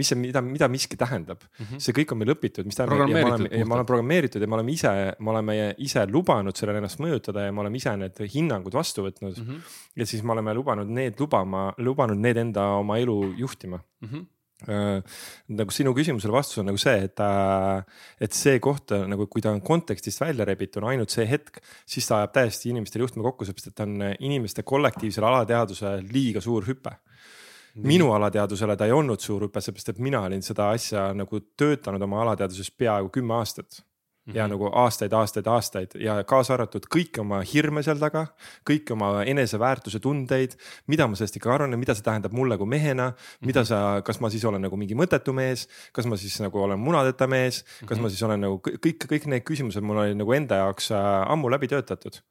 mis 0.00 0.08
see, 0.08 0.16
mida, 0.16 0.40
mida 0.40 0.68
miski 0.72 0.96
tähendab 0.96 1.42
mm. 1.42 1.64
-hmm. 1.64 1.82
see 1.86 1.96
kõik 1.98 2.14
on 2.14 2.22
meil 2.22 2.32
õpitud, 2.32 2.64
mis 2.64 2.78
tähendab. 2.78 3.10
ja 3.10 3.20
ma 3.20 3.34
olen, 3.34 3.48
ja 3.50 3.66
ma 3.68 3.76
olen 3.76 3.88
programmeeritud 3.90 4.40
ja 4.40 4.48
me 4.48 4.56
oleme 4.56 4.72
ise, 4.72 4.92
me 5.18 5.30
oleme 5.34 5.56
ise 5.78 6.06
lubanud 6.08 6.56
sellele 6.56 6.80
ennast 6.80 7.02
mõjutada 7.04 7.44
ja 7.44 7.52
me 7.52 7.60
oleme 7.60 7.76
ise 7.76 7.96
need 7.96 8.22
hinnangud 8.34 8.72
vastu 8.72 9.04
võtnud 9.04 9.36
mm. 9.36 9.48
-hmm. 9.48 9.74
ja 9.96 10.06
siis 10.06 10.22
me 10.22 10.32
oleme 10.32 10.54
lubanud 10.54 10.88
need 10.88 11.20
lubama, 11.20 11.72
lubanud 11.78 12.16
need 12.16 12.36
enda 12.36 12.70
oma 12.78 12.98
elu 12.98 13.34
juhtima 13.36 13.82
mm. 14.00 14.08
-hmm 14.08 14.30
nagu 14.64 15.74
sinu 15.74 15.92
küsimusele 15.96 16.32
vastus 16.32 16.60
on 16.62 16.68
nagu 16.70 16.78
see, 16.80 17.08
et, 17.08 17.22
et 18.22 18.36
see 18.36 18.60
koht 18.62 18.94
nagu, 19.10 19.26
kui 19.30 19.42
ta 19.44 19.52
on 19.52 19.62
kontekstist 19.64 20.22
välja 20.22 20.46
rebitud, 20.48 20.82
on 20.82 20.92
ainult 20.92 21.12
see 21.12 21.26
hetk, 21.28 21.58
siis 21.86 22.06
ta 22.08 22.22
ajab 22.22 22.36
täiesti 22.38 22.70
inimestele 22.72 23.04
juhtme 23.04 23.24
kokku, 23.26 23.46
seepärast 23.48 23.72
et 23.72 23.76
ta 23.76 23.86
on 23.88 24.04
inimeste 24.14 24.64
kollektiivsele 24.66 25.30
alateadvuse 25.30 25.96
liiga 26.10 26.42
suur 26.44 26.66
hüpe. 26.68 26.94
Minu 27.84 28.12
alateadusele 28.14 28.76
ta 28.78 28.86
ei 28.86 28.94
olnud 28.94 29.20
suur 29.20 29.48
hüpe, 29.48 29.60
seepärast 29.64 29.90
et 29.96 30.04
mina 30.04 30.22
olin 30.28 30.44
seda 30.46 30.70
asja 30.76 31.08
nagu 31.16 31.42
töötanud 31.58 32.06
oma 32.06 32.22
alateadvuses 32.22 32.70
peaaegu 32.78 33.10
kümme 33.18 33.34
aastat 33.40 33.82
ja 34.32 34.44
mhm. 34.46 34.54
nagu 34.54 34.70
aastaid, 34.72 35.12
aastaid, 35.12 35.46
aastaid 35.46 35.96
ja 36.00 36.16
kaasa 36.28 36.54
arvatud 36.56 36.86
kõiki 36.92 37.20
oma 37.20 37.42
hirme 37.44 37.82
seal 37.84 38.00
taga, 38.00 38.26
kõiki 38.68 38.94
oma 38.96 39.10
eneseväärtuse 39.28 40.00
tundeid. 40.00 40.56
mida 40.86 41.06
ma 41.08 41.16
sellest 41.18 41.36
ikka 41.36 41.52
arvan 41.54 41.76
ja 41.76 41.80
mida 41.80 41.94
see 41.94 42.06
tähendab 42.06 42.32
mulle 42.32 42.56
kui 42.58 42.66
mehena, 42.66 43.12
mida 43.40 43.60
mhm. 43.60 43.68
sa, 43.68 44.02
kas 44.06 44.20
ma 44.20 44.30
siis 44.32 44.44
olen 44.44 44.64
nagu 44.64 44.76
mingi 44.80 44.96
mõttetu 44.96 45.34
mees, 45.36 45.68
kas 45.92 46.08
ma 46.08 46.16
siis 46.20 46.40
nagu 46.40 46.60
olen 46.60 46.80
munadeta 46.80 47.28
mees, 47.28 47.64
kas 47.84 47.98
ma 47.98 48.06
mhm. 48.06 48.14
siis 48.14 48.22
olen 48.22 48.46
nagu 48.48 48.60
kõik, 48.64 49.08
kõik 49.10 49.28
need 49.28 49.44
küsimused 49.44 49.84
mul 49.84 50.04
olid 50.06 50.16
nagu 50.16 50.32
enda 50.32 50.64
jaoks 50.64 50.92
äh, 50.94 51.10
ammu 51.28 51.52
läbi 51.52 51.68
töötatud 51.68 52.22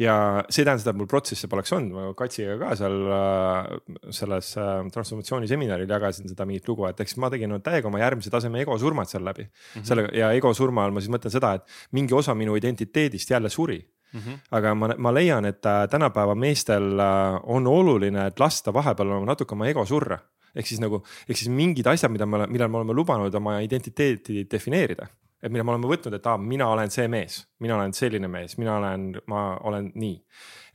ja 0.00 0.14
see 0.48 0.62
ei 0.62 0.66
tähenda 0.68 0.82
seda, 0.82 0.94
et 0.94 0.98
mul 1.00 1.08
protsesse 1.10 1.48
poleks 1.50 1.72
olnud, 1.76 1.92
ma 1.92 2.14
Katsiga 2.16 2.56
ka 2.60 2.72
seal 2.78 2.96
äh, 3.16 3.68
selles 4.16 4.52
äh, 4.60 4.72
transformatsiooniseminaril 4.94 5.90
jagasin 5.90 6.30
seda 6.30 6.46
mingit 6.48 6.68
lugu, 6.70 6.86
et 6.88 7.00
eks 7.04 7.18
ma 7.20 7.30
tegin 7.32 7.52
täiega 7.64 7.90
oma 7.90 8.00
järgmise 8.02 8.32
taseme 8.32 8.62
ego 8.64 8.78
surmad 8.80 9.10
seal 9.10 9.24
läbi 9.26 9.44
mm. 9.44 9.52
-hmm. 9.52 9.86
selle 9.90 10.08
ja 10.16 10.32
ego 10.36 10.54
surma 10.56 10.84
all 10.84 10.96
ma 10.96 11.04
siis 11.04 11.12
mõtlen 11.12 11.34
seda, 11.36 11.54
et 11.58 11.78
mingi 11.96 12.16
osa 12.16 12.34
minu 12.34 12.56
identiteedist 12.56 13.36
jälle 13.36 13.50
suri 13.50 13.80
Mm 14.12 14.20
-hmm. 14.20 14.38
aga 14.50 14.74
ma, 14.74 14.88
ma 14.98 15.14
leian, 15.14 15.44
et 15.44 15.66
äh, 15.66 15.88
tänapäeva 15.88 16.34
meestel 16.34 16.98
on 17.42 17.66
oluline, 17.66 18.26
et 18.26 18.40
lasta 18.40 18.72
vahepeal 18.74 19.24
natuke 19.24 19.54
oma 19.54 19.68
ego 19.68 19.86
surra. 19.86 20.18
ehk 20.54 20.66
siis 20.66 20.80
nagu, 20.80 21.04
ehk 21.28 21.38
siis 21.38 21.48
mingid 21.48 21.86
asjad, 21.86 22.10
mida 22.10 22.26
me, 22.26 22.46
millal 22.46 22.68
me 22.68 22.76
oleme 22.76 22.92
lubanud 22.92 23.34
oma 23.34 23.60
identiteeti 23.60 24.48
defineerida 24.50 25.06
et 25.42 25.52
mida 25.52 25.64
me 25.64 25.72
oleme 25.74 25.88
võtnud, 25.90 26.14
et 26.16 26.26
aa, 26.28 26.38
mina 26.38 26.68
olen 26.68 26.90
see 26.92 27.06
mees, 27.08 27.40
mina 27.64 27.76
olen 27.78 27.94
selline 27.96 28.28
mees, 28.28 28.56
mina 28.60 28.76
olen, 28.76 29.06
ma 29.30 29.44
olen 29.68 29.90
nii. 29.94 30.18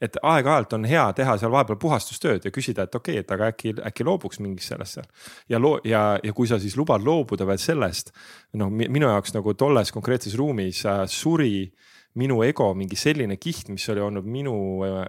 et 0.02 0.18
aeg-ajalt 0.22 0.74
on 0.76 0.88
hea 0.90 1.04
teha 1.18 1.38
seal 1.40 1.54
vahepeal 1.54 1.78
puhastustööd 1.82 2.46
ja 2.46 2.52
küsida, 2.52 2.88
et 2.88 2.96
okei 2.96 3.20
okay,, 3.20 3.24
et 3.24 3.32
aga 3.32 3.52
äkki, 3.54 3.76
äkki 3.92 4.08
loobuks 4.08 4.42
mingist 4.44 4.74
sellest 4.74 5.00
seal. 5.00 5.12
ja 5.50 5.60
loo- 5.62 5.80
ja, 5.84 6.04
ja 6.24 6.34
kui 6.34 6.48
sa 6.48 6.60
siis 6.60 6.78
lubad 6.78 7.06
loobuda 7.06 7.48
veel 7.48 7.62
sellest, 7.62 8.12
noh, 8.54 8.72
minu 8.72 9.08
jaoks 9.08 9.36
nagu 9.38 9.54
tolles 9.54 9.94
konkreetses 9.96 10.36
ruumis 10.36 10.86
äh, 10.86 11.06
suri 11.08 11.70
minu 12.16 12.42
ego 12.44 12.74
mingi 12.74 12.96
selline 12.96 13.38
kiht, 13.38 13.70
mis 13.70 13.90
oli 13.92 14.02
olnud 14.02 14.26
minu 14.26 14.58
äh, 14.88 15.06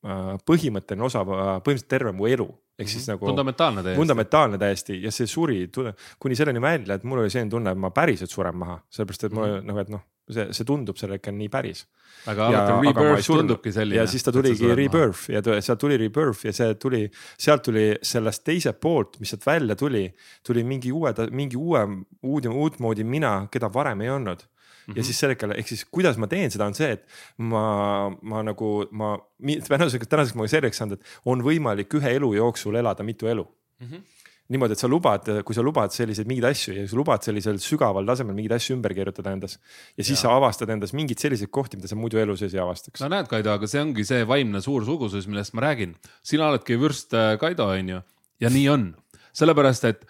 Äh, 0.00 0.36
põhimõtteline 0.48 1.04
osa, 1.04 1.20
põhimõtteliselt 1.28 1.90
terve 1.92 2.12
mu 2.16 2.24
elu. 2.24 2.46
Ehk 2.80 2.88
siis 2.88 3.04
mhm. 3.04 3.14
nagu. 3.14 3.26
fundamentaalne 3.26 3.82
täiesti. 3.82 4.00
fundamentaalne 4.00 4.58
täiesti 4.58 5.02
ja 5.02 5.12
see 5.14 5.28
suri 5.30 5.60
kuni 6.18 6.38
selleni 6.38 6.62
välja, 6.62 6.96
et 6.96 7.04
mul 7.04 7.24
oli 7.24 7.32
selline 7.32 7.52
tunne, 7.52 7.74
et 7.74 7.80
ma 7.80 7.92
päriselt 7.94 8.32
suren 8.32 8.56
maha, 8.56 8.80
sellepärast 8.90 9.28
et 9.28 9.36
mul 9.36 9.46
mm 9.46 9.56
-hmm. 9.58 9.72
noh, 9.72 9.80
et 9.80 9.92
noh, 9.96 10.04
see, 10.30 10.46
see 10.56 10.68
tundub 10.68 11.00
sel 11.00 11.16
hetkel 11.16 11.34
nii 11.36 11.48
päris. 11.52 11.86
aga 12.28 12.46
alati 12.46 12.86
rebirth 12.86 13.26
tundubki 13.26 13.72
selline. 13.72 13.96
ja 13.96 14.06
siis 14.06 14.22
ta 14.22 14.32
tuligi 14.32 14.74
rebirth 14.74 15.30
ja 15.32 15.42
sealt 15.60 15.80
tuli 15.80 15.96
rebirth 15.96 16.44
ja 16.44 16.52
see 16.52 16.74
tuli, 16.74 17.10
sealt 17.38 17.62
tuli 17.62 17.94
sellest 18.02 18.44
teiselt 18.44 18.80
poolt, 18.80 19.20
mis 19.20 19.30
sealt 19.30 19.46
välja 19.46 19.76
tuli, 19.76 20.06
tuli 20.46 20.64
mingi 20.64 20.92
uue, 20.92 21.14
mingi 21.30 21.56
uue, 21.56 21.86
uud, 22.22 22.46
uutmoodi 22.46 23.04
mina, 23.04 23.46
keda 23.50 23.72
varem 23.72 24.00
ei 24.00 24.10
olnud 24.10 24.44
Mm 24.90 24.94
-hmm. 24.94 24.98
ja 24.98 25.04
siis 25.06 25.18
sel 25.22 25.34
hetkel, 25.34 25.54
ehk 25.56 25.68
siis 25.68 25.84
kuidas 25.86 26.16
ma 26.18 26.26
teen 26.26 26.50
seda, 26.50 26.66
on 26.66 26.74
see, 26.74 26.92
et 26.92 27.04
ma, 27.38 28.10
ma 28.22 28.42
nagu 28.42 28.88
ma 28.90 29.16
tänaseks, 29.38 30.08
tänaseks 30.08 30.34
ma 30.34 30.42
olen 30.42 30.54
selgeks 30.56 30.82
saanud, 30.82 30.98
et 30.98 31.20
on 31.24 31.42
võimalik 31.42 31.94
ühe 31.94 32.16
elu 32.18 32.34
jooksul 32.34 32.74
elada 32.74 33.06
mitu 33.06 33.26
elu 33.26 33.46
mm. 33.46 33.86
-hmm 33.86 34.08
niimoodi, 34.50 34.74
et 34.74 34.82
sa 34.82 34.88
lubad, 34.90 35.28
kui 35.46 35.54
sa 35.54 35.62
lubad 35.62 35.92
selliseid 35.94 36.28
mingeid 36.30 36.48
asju 36.50 36.74
ja 36.74 36.86
sa 36.90 36.98
lubad 36.98 37.22
sellisel 37.22 37.60
sügaval 37.62 38.08
tasemel 38.08 38.34
mingeid 38.34 38.56
asju 38.56 38.76
ümber 38.76 38.94
kirjutada 38.96 39.34
endas. 39.36 39.58
ja 39.94 40.02
siis 40.02 40.18
ja. 40.18 40.22
sa 40.24 40.32
avastad 40.38 40.72
endas 40.74 40.94
mingeid 40.96 41.22
selliseid 41.22 41.52
kohti, 41.54 41.78
mida 41.78 41.90
sa 41.90 41.98
muidu 41.98 42.18
elu 42.18 42.36
sees 42.36 42.56
ei 42.56 42.62
avastaks. 42.62 43.02
no 43.02 43.10
näed, 43.12 43.28
Kaido, 43.30 43.52
aga 43.54 43.70
see 43.70 43.82
ongi 43.82 44.06
see 44.06 44.26
vaimne 44.26 44.62
suur 44.64 44.86
sugusus, 44.88 45.28
millest 45.30 45.54
ma 45.54 45.68
räägin. 45.68 45.94
sina 46.26 46.48
oledki 46.50 46.78
vürst 46.80 47.14
äh, 47.14 47.36
Kaido, 47.38 47.68
on 47.70 47.94
ju, 47.94 48.00
ja 48.42 48.50
nii 48.50 48.66
on, 48.74 48.88
sellepärast 49.38 49.86
et 49.92 50.02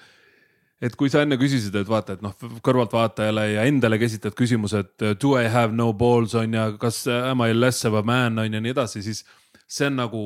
et 0.81 0.97
kui 0.97 1.11
sa 1.13 1.25
enne 1.25 1.37
küsisid, 1.41 1.75
et 1.77 1.89
vaata, 1.89 2.17
et 2.17 2.23
noh, 2.25 2.35
kõrvaltvaatajale 2.65 3.47
ja 3.53 3.67
endale 3.69 3.99
esitad 4.03 4.35
küsimuse, 4.37 4.85
et 4.85 5.07
do 5.21 5.35
I 5.37 5.51
have 5.53 5.77
no 5.77 5.93
balls 5.93 6.35
on 6.39 6.57
ju, 6.57 6.67
kas 6.81 7.05
am 7.13 7.45
I 7.45 7.53
less 7.57 7.85
of 7.85 7.99
a 7.99 8.03
man 8.07 8.41
on 8.41 8.57
ja 8.57 8.61
nii 8.61 8.73
edasi, 8.73 9.05
siis 9.05 9.25
see 9.69 9.91
on 9.91 10.01
nagu 10.01 10.25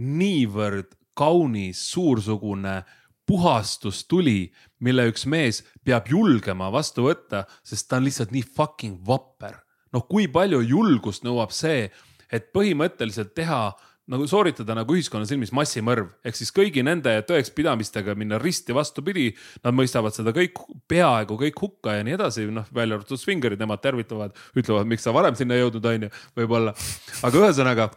niivõrd 0.00 0.94
kaunis, 1.14 1.82
suursugune 1.92 2.80
puhastustuli, 3.26 4.52
mille 4.84 5.06
üks 5.08 5.24
mees 5.30 5.62
peab 5.84 6.08
julgema 6.10 6.70
vastu 6.72 7.06
võtta, 7.06 7.44
sest 7.64 7.88
ta 7.88 8.00
on 8.00 8.08
lihtsalt 8.08 8.34
nii 8.34 8.44
fucking 8.44 9.00
vapper. 9.06 9.60
noh, 9.94 10.02
kui 10.10 10.26
palju 10.26 10.58
julgust 10.66 11.22
nõuab 11.22 11.52
see, 11.54 11.86
et 12.32 12.48
põhimõtteliselt 12.52 13.30
teha 13.36 13.68
nagu 14.10 14.26
sooritada 14.28 14.74
nagu 14.76 14.96
ühiskonna 14.96 15.26
silmis 15.28 15.52
massimõrv, 15.56 16.10
ehk 16.26 16.36
siis 16.36 16.52
kõigi 16.54 16.84
nende 16.84 17.14
tõekspidamistega 17.28 18.16
minna 18.18 18.38
risti 18.42 18.76
vastupidi. 18.76 19.30
Nad 19.64 19.76
mõistavad 19.76 20.16
seda 20.16 20.34
kõik, 20.36 20.60
peaaegu 20.90 21.38
kõik 21.40 21.62
hukka 21.62 21.98
ja 21.98 22.04
nii 22.06 22.16
edasi, 22.18 22.48
noh 22.52 22.68
välja 22.74 22.98
arvatud 22.98 23.20
svingerid, 23.20 23.60
nemad 23.60 23.80
tervitavad, 23.84 24.36
ütlevad, 24.58 24.90
miks 24.90 25.06
sa 25.06 25.14
varem 25.16 25.38
sinna 25.38 25.56
jõudnud 25.56 25.88
on 25.88 26.08
ju, 26.08 26.12
võib-olla. 26.36 26.76
aga 27.24 27.40
ühesõnaga 27.40 27.88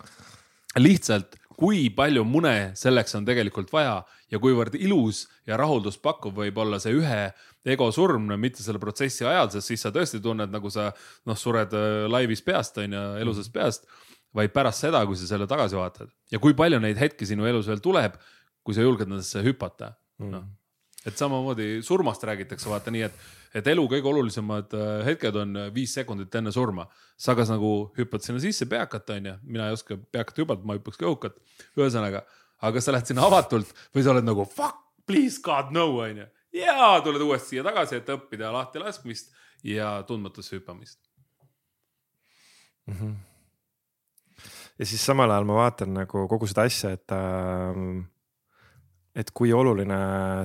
lihtsalt, 0.79 1.35
kui 1.57 1.87
palju 1.91 2.23
mune 2.27 2.71
selleks 2.77 3.17
on 3.17 3.25
tegelikult 3.27 3.71
vaja 3.73 3.99
ja 4.31 4.39
kuivõrd 4.39 4.75
ilus 4.79 5.25
ja 5.47 5.57
rahuldust 5.59 6.03
pakkuv 6.03 6.35
võib 6.43 6.59
olla 6.61 6.79
see 6.79 6.93
ühe 6.95 7.21
ego 7.67 7.87
surm, 7.91 8.29
mitte 8.39 8.63
selle 8.63 8.79
protsessi 8.79 9.25
ajal, 9.27 9.49
sest 9.51 9.73
siis 9.73 9.81
sa 9.83 9.91
tõesti 9.91 10.21
tunned, 10.23 10.53
nagu 10.53 10.69
sa 10.71 10.91
noh, 11.27 11.35
sured 11.35 11.73
äh, 11.75 12.05
laivis 12.07 12.45
peast 12.45 12.77
on 12.79 12.95
ju, 12.95 13.07
elusast 13.23 13.51
peast 13.51 13.89
vaid 14.35 14.53
pärast 14.53 14.85
seda, 14.85 15.03
kui 15.07 15.17
sa 15.17 15.29
selle 15.29 15.47
tagasi 15.49 15.77
vaatad 15.77 16.11
ja 16.31 16.39
kui 16.43 16.55
palju 16.57 16.79
neid 16.83 16.99
hetki 16.99 17.27
sinu 17.27 17.47
elus 17.47 17.69
veel 17.69 17.81
tuleb, 17.83 18.17
kui 18.63 18.75
sa 18.75 18.83
julged 18.83 19.09
nendesse 19.09 19.41
hüpata 19.45 19.93
mm.. 20.19 20.31
noh, 20.33 20.45
et 21.07 21.17
samamoodi 21.17 21.81
surmast 21.85 22.23
räägitakse, 22.27 22.69
vaata 22.69 22.91
nii, 22.93 23.05
et, 23.07 23.27
et 23.55 23.69
elu 23.71 23.85
kõige 23.91 24.09
olulisemad 24.11 24.73
äh, 24.77 24.89
hetked 25.07 25.39
on 25.43 25.61
äh, 25.63 25.69
viis 25.73 25.93
sekundit 25.95 26.35
enne 26.35 26.51
surma. 26.51 26.87
sa 27.17 27.33
kas 27.35 27.49
nagu 27.49 27.91
hüppad 27.97 28.25
sinna 28.25 28.41
sisse 28.43 28.67
peakat, 28.69 29.09
onju, 29.15 29.37
mina 29.43 29.69
ei 29.69 29.77
oska 29.77 29.97
peakat 30.11 30.43
hüpata, 30.43 30.67
ma 30.67 30.77
hüppaks 30.77 30.99
kõhukat. 31.01 31.39
ühesõnaga, 31.79 32.25
aga 32.59 32.73
kas 32.75 32.89
sa 32.89 32.95
lähed 32.95 33.09
sinna 33.09 33.25
avatult 33.25 33.71
või 33.95 34.03
sa 34.03 34.13
oled 34.13 34.27
nagu 34.27 34.45
fuck, 34.45 34.83
please 35.07 35.41
god 35.43 35.71
no, 35.71 35.89
onju. 36.03 36.27
ja 36.53 36.99
tuled 37.05 37.23
uuesti 37.23 37.55
siia 37.55 37.65
tagasi, 37.65 38.01
et 38.01 38.13
õppida 38.17 38.51
lahti 38.53 38.83
laskmist 38.83 39.33
ja 39.63 40.01
tundmatusse 40.07 40.59
hüppamist 40.59 40.99
mm. 42.85 42.93
-hmm 42.93 43.36
ja 44.77 44.85
siis 44.85 45.03
samal 45.05 45.31
ajal 45.31 45.47
ma 45.49 45.59
vaatan 45.63 45.93
nagu 46.01 46.25
kogu 46.29 46.49
seda 46.49 46.67
asja, 46.69 46.93
et 46.97 47.13
äh,, 47.15 47.83
et 49.17 49.31
kui 49.33 49.53
oluline 49.53 49.99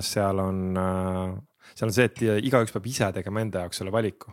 seal 0.04 0.40
on 0.42 0.62
äh,, 0.76 1.34
seal 1.74 1.90
on 1.90 1.96
see, 1.96 2.08
et 2.10 2.22
igaüks 2.48 2.74
peab 2.74 2.88
ise 2.90 3.12
tegema 3.18 3.44
enda 3.44 3.66
jaoks 3.66 3.82
selle 3.82 3.94
valiku 3.94 4.32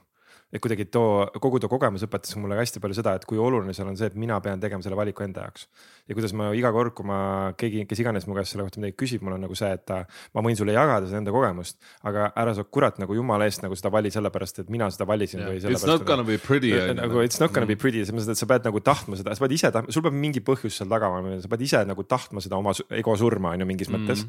et 0.50 0.62
kuidagi 0.64 0.88
too, 0.90 1.28
kogu 1.42 1.60
too 1.62 1.70
kogemus 1.70 2.02
õpetas 2.08 2.34
mulle 2.42 2.58
hästi 2.58 2.82
palju 2.82 2.98
seda, 2.98 3.14
et 3.20 3.26
kui 3.30 3.38
oluline 3.42 3.74
seal 3.78 3.90
on 3.92 3.98
see, 4.00 4.08
et 4.10 4.16
mina 4.18 4.40
pean 4.42 4.62
tegema 4.62 4.82
selle 4.82 4.98
valiku 4.98 5.22
enda 5.26 5.44
jaoks. 5.46 5.68
ja 6.10 6.16
kuidas 6.18 6.34
ma 6.34 6.48
iga 6.58 6.72
kord, 6.74 6.96
kui 6.98 7.06
ma 7.06 7.20
keegi, 7.60 7.84
kes 7.90 8.02
iganes 8.02 8.26
mu 8.26 8.38
käest 8.38 8.56
selle 8.56 8.66
kohta 8.66 8.82
midagi 8.82 8.96
küsib, 8.98 9.22
mul 9.26 9.36
on 9.36 9.44
nagu 9.46 9.58
see, 9.58 9.70
et 9.78 9.94
ma 10.34 10.44
võin 10.46 10.58
sulle 10.58 10.74
jagada 10.74 11.06
seda 11.06 11.20
enda 11.22 11.34
kogemust. 11.36 11.78
aga 12.10 12.32
ära 12.34 12.56
sa 12.58 12.66
kurat 12.66 12.98
nagu 13.02 13.18
jumala 13.18 13.46
eest 13.50 13.62
nagu 13.66 13.78
seda 13.78 13.92
vali 13.94 14.10
sellepärast, 14.14 14.64
et 14.64 14.72
mina 14.74 14.90
seda 14.94 15.06
valisin 15.10 15.44
yeah.. 15.44 15.52
või 15.52 15.76
It's 15.76 15.86
not 15.86 16.06
gonna 16.08 16.26
be 16.26 16.40
pretty. 16.42 16.74
nagu 16.98 17.22
it's 17.22 17.38
not 17.42 17.54
gonna 17.54 17.68
mm. 17.68 17.76
be 17.76 17.78
pretty, 17.78 18.02
selles 18.08 18.26
mõttes, 18.26 18.40
et 18.40 18.42
sa 18.42 18.50
pead 18.50 18.66
nagu 18.66 18.82
tahtma 18.82 19.20
seda, 19.20 19.36
sa 19.38 19.46
pead 19.46 19.54
ise 19.60 19.72
tahtma, 19.76 19.94
sul 19.94 20.06
peab 20.08 20.18
mingi 20.18 20.42
põhjus 20.46 20.82
seal 20.82 20.90
taga 20.90 21.12
olema, 21.14 21.38
sa 21.44 21.52
pead 21.52 21.68
ise 21.68 21.84
nagu 21.86 22.08
tahtma 22.10 22.42
seda 22.42 22.58
oma 22.58 22.74
ego 22.98 23.14
surma 23.20 23.54
on 23.54 23.62
ju 23.62 23.70
mingis 23.70 23.94
mm. 23.94 24.02
mõttes 24.02 24.26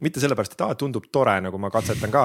mitte 0.00 0.22
sellepärast, 0.22 0.54
et 0.54 0.64
aa, 0.64 0.78
tundub 0.78 1.10
tore, 1.12 1.34
nagu 1.42 1.58
ma 1.60 1.72
katsetan 1.74 2.14
ka 2.14 2.24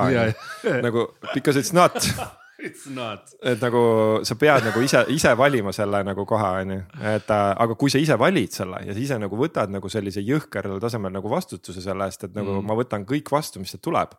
nagu 0.85 1.09
because 1.33 1.59
it's 1.59 1.73
not 1.75 1.97
It's 2.61 2.85
not. 2.93 3.31
et 3.41 3.61
nagu 3.63 3.79
sa 4.27 4.35
pead 4.37 4.67
nagu 4.67 4.81
ise, 4.85 4.99
ise 5.09 5.31
valima 5.37 5.71
selle 5.73 6.03
nagu 6.05 6.25
koha, 6.29 6.51
on 6.61 6.73
ju, 6.75 6.81
et 7.13 7.31
äh, 7.33 7.45
aga 7.65 7.77
kui 7.79 7.89
sa 7.89 8.01
ise 8.01 8.17
valid 8.19 8.53
selle 8.53 8.83
ja 8.85 8.93
sa 8.93 9.01
ise 9.01 9.17
nagu 9.21 9.39
võtad 9.39 9.73
nagu 9.73 9.89
sellise 9.89 10.21
jõhkeral 10.21 10.77
tasemel 10.83 11.15
nagu 11.15 11.31
vastutuse 11.31 11.81
selle 11.81 12.05
eest, 12.09 12.27
et 12.27 12.37
nagu 12.37 12.59
mm. 12.59 12.67
ma 12.69 12.77
võtan 12.77 13.07
kõik 13.09 13.31
vastu, 13.33 13.61
mis 13.63 13.73
sealt 13.73 13.83
tuleb. 13.87 14.13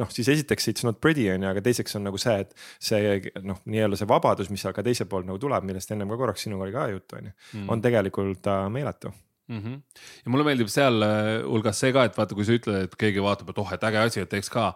noh, 0.00 0.10
siis 0.10 0.30
esiteks 0.32 0.72
it's 0.72 0.86
not 0.86 1.00
pretty 1.00 1.28
on 1.32 1.44
ju, 1.44 1.50
aga 1.50 1.64
teiseks 1.64 1.98
on 2.00 2.08
nagu 2.08 2.20
see, 2.20 2.38
et 2.46 2.56
see 2.80 3.34
noh, 3.44 3.60
nii-öelda 3.68 4.00
see 4.00 4.08
vabadus, 4.08 4.50
mis 4.54 4.64
ka 4.64 4.86
teiselt 4.86 5.12
poolt 5.12 5.28
nagu 5.28 5.38
tuleb, 5.42 5.68
millest 5.68 5.92
ennem 5.92 6.08
ka 6.08 6.20
korraks 6.24 6.48
sinuga 6.48 6.64
oli 6.64 6.74
ka 6.74 6.88
juttu, 6.94 7.20
on 7.20 7.30
ju, 7.30 7.36
mm. 7.52 7.68
on 7.68 7.84
tegelikult 7.84 8.48
äh, 8.48 8.66
meeletu 8.72 9.12
mm. 9.48 9.60
-hmm. 9.60 9.80
ja 10.24 10.30
mulle 10.30 10.44
meeldib 10.44 10.68
sealhulgas 10.68 11.76
äh, 11.76 11.80
see 11.80 11.92
ka, 11.92 12.04
et 12.04 12.16
vaata, 12.16 12.34
kui 12.34 12.44
sa 12.44 12.56
ütled, 12.56 12.88
et 12.88 12.96
keegi 12.98 13.22
vaatab, 13.22 13.50
et 13.50 13.58
oh, 13.58 13.72
et 13.72 13.84
äge 13.90 13.98
asi, 13.98 14.20
et 14.20 14.28
teeks 14.28 14.50
ka. 14.50 14.72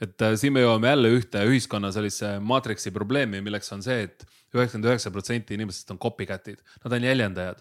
Et 0.00 0.24
äh, 0.24 0.34
siin 0.40 0.54
me 0.56 0.64
jõuame 0.64 0.92
jälle 0.92 1.14
ühte 1.18 1.42
ühiskonna 1.48 1.92
sellise 1.94 2.36
maatriksi 2.40 2.92
probleemi, 2.94 3.42
milleks 3.44 3.72
on 3.76 3.84
see, 3.84 4.06
et 4.08 4.24
üheksakümmend 4.54 4.88
üheksa 4.90 5.12
protsenti 5.14 5.54
inimestest 5.54 5.92
on 5.94 6.00
copycat'id, 6.02 6.58
nad 6.84 6.96
on 6.96 7.04
jäljendajad. 7.06 7.60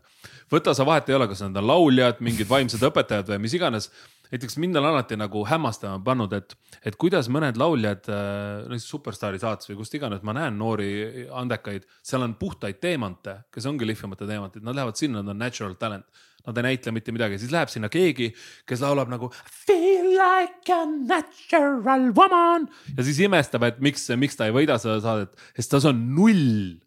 võta 0.51 0.73
sa 0.73 0.85
vahet 0.87 1.09
ei 1.09 1.17
ole, 1.17 1.27
kas 1.29 1.43
nad 1.45 1.59
on 1.61 1.67
lauljad, 1.69 2.23
mingid 2.25 2.49
vaimsed 2.49 2.81
õpetajad 2.89 3.29
või 3.29 3.43
mis 3.45 3.53
iganes 3.59 3.91
näiteks 4.33 4.57
mind 4.61 4.77
on 4.79 4.87
alati 4.89 5.17
nagu 5.19 5.43
hämmastama 5.47 5.99
pannud, 6.05 6.33
et, 6.37 6.55
et 6.85 6.97
kuidas 7.01 7.29
mõned 7.33 7.57
lauljad 7.59 8.09
äh,, 8.11 8.63
näiteks 8.69 8.87
Superstaari 8.93 9.41
saates 9.41 9.69
või 9.71 9.79
kust 9.81 9.95
iganes 9.97 10.23
ma 10.25 10.35
näen 10.37 10.57
noori 10.59 11.27
andekaid, 11.41 11.87
seal 12.05 12.25
on 12.25 12.35
puhtaid 12.39 12.81
teemante, 12.83 13.39
kes 13.53 13.69
ongi 13.69 13.87
lihvimata 13.89 14.27
teemantid, 14.29 14.65
nad 14.65 14.77
lähevad 14.77 14.99
sinna, 14.99 15.23
nad 15.23 15.35
on 15.35 15.41
natural 15.45 15.77
talent. 15.79 16.25
Nad 16.47 16.55
ei 16.55 16.63
näitle 16.63 16.93
mitte 16.95 17.11
midagi, 17.11 17.35
siis 17.37 17.51
läheb 17.51 17.69
sinna 17.69 17.89
keegi, 17.91 18.29
kes 18.65 18.79
laulab 18.81 19.09
nagu 19.11 19.27
feel 19.67 20.07
like 20.15 20.71
a 20.71 20.85
natural 20.87 22.07
woman. 22.15 22.69
Ja 22.95 23.03
siis 23.05 23.19
imestab, 23.25 23.65
et 23.67 23.81
miks, 23.83 24.07
miks 24.17 24.39
ta 24.39 24.47
ei 24.47 24.55
võida 24.55 24.79
seda 24.79 25.01
saadet, 25.03 25.35
sest 25.59 25.75
tas 25.75 25.85
on 25.91 25.99
null, 26.15 26.77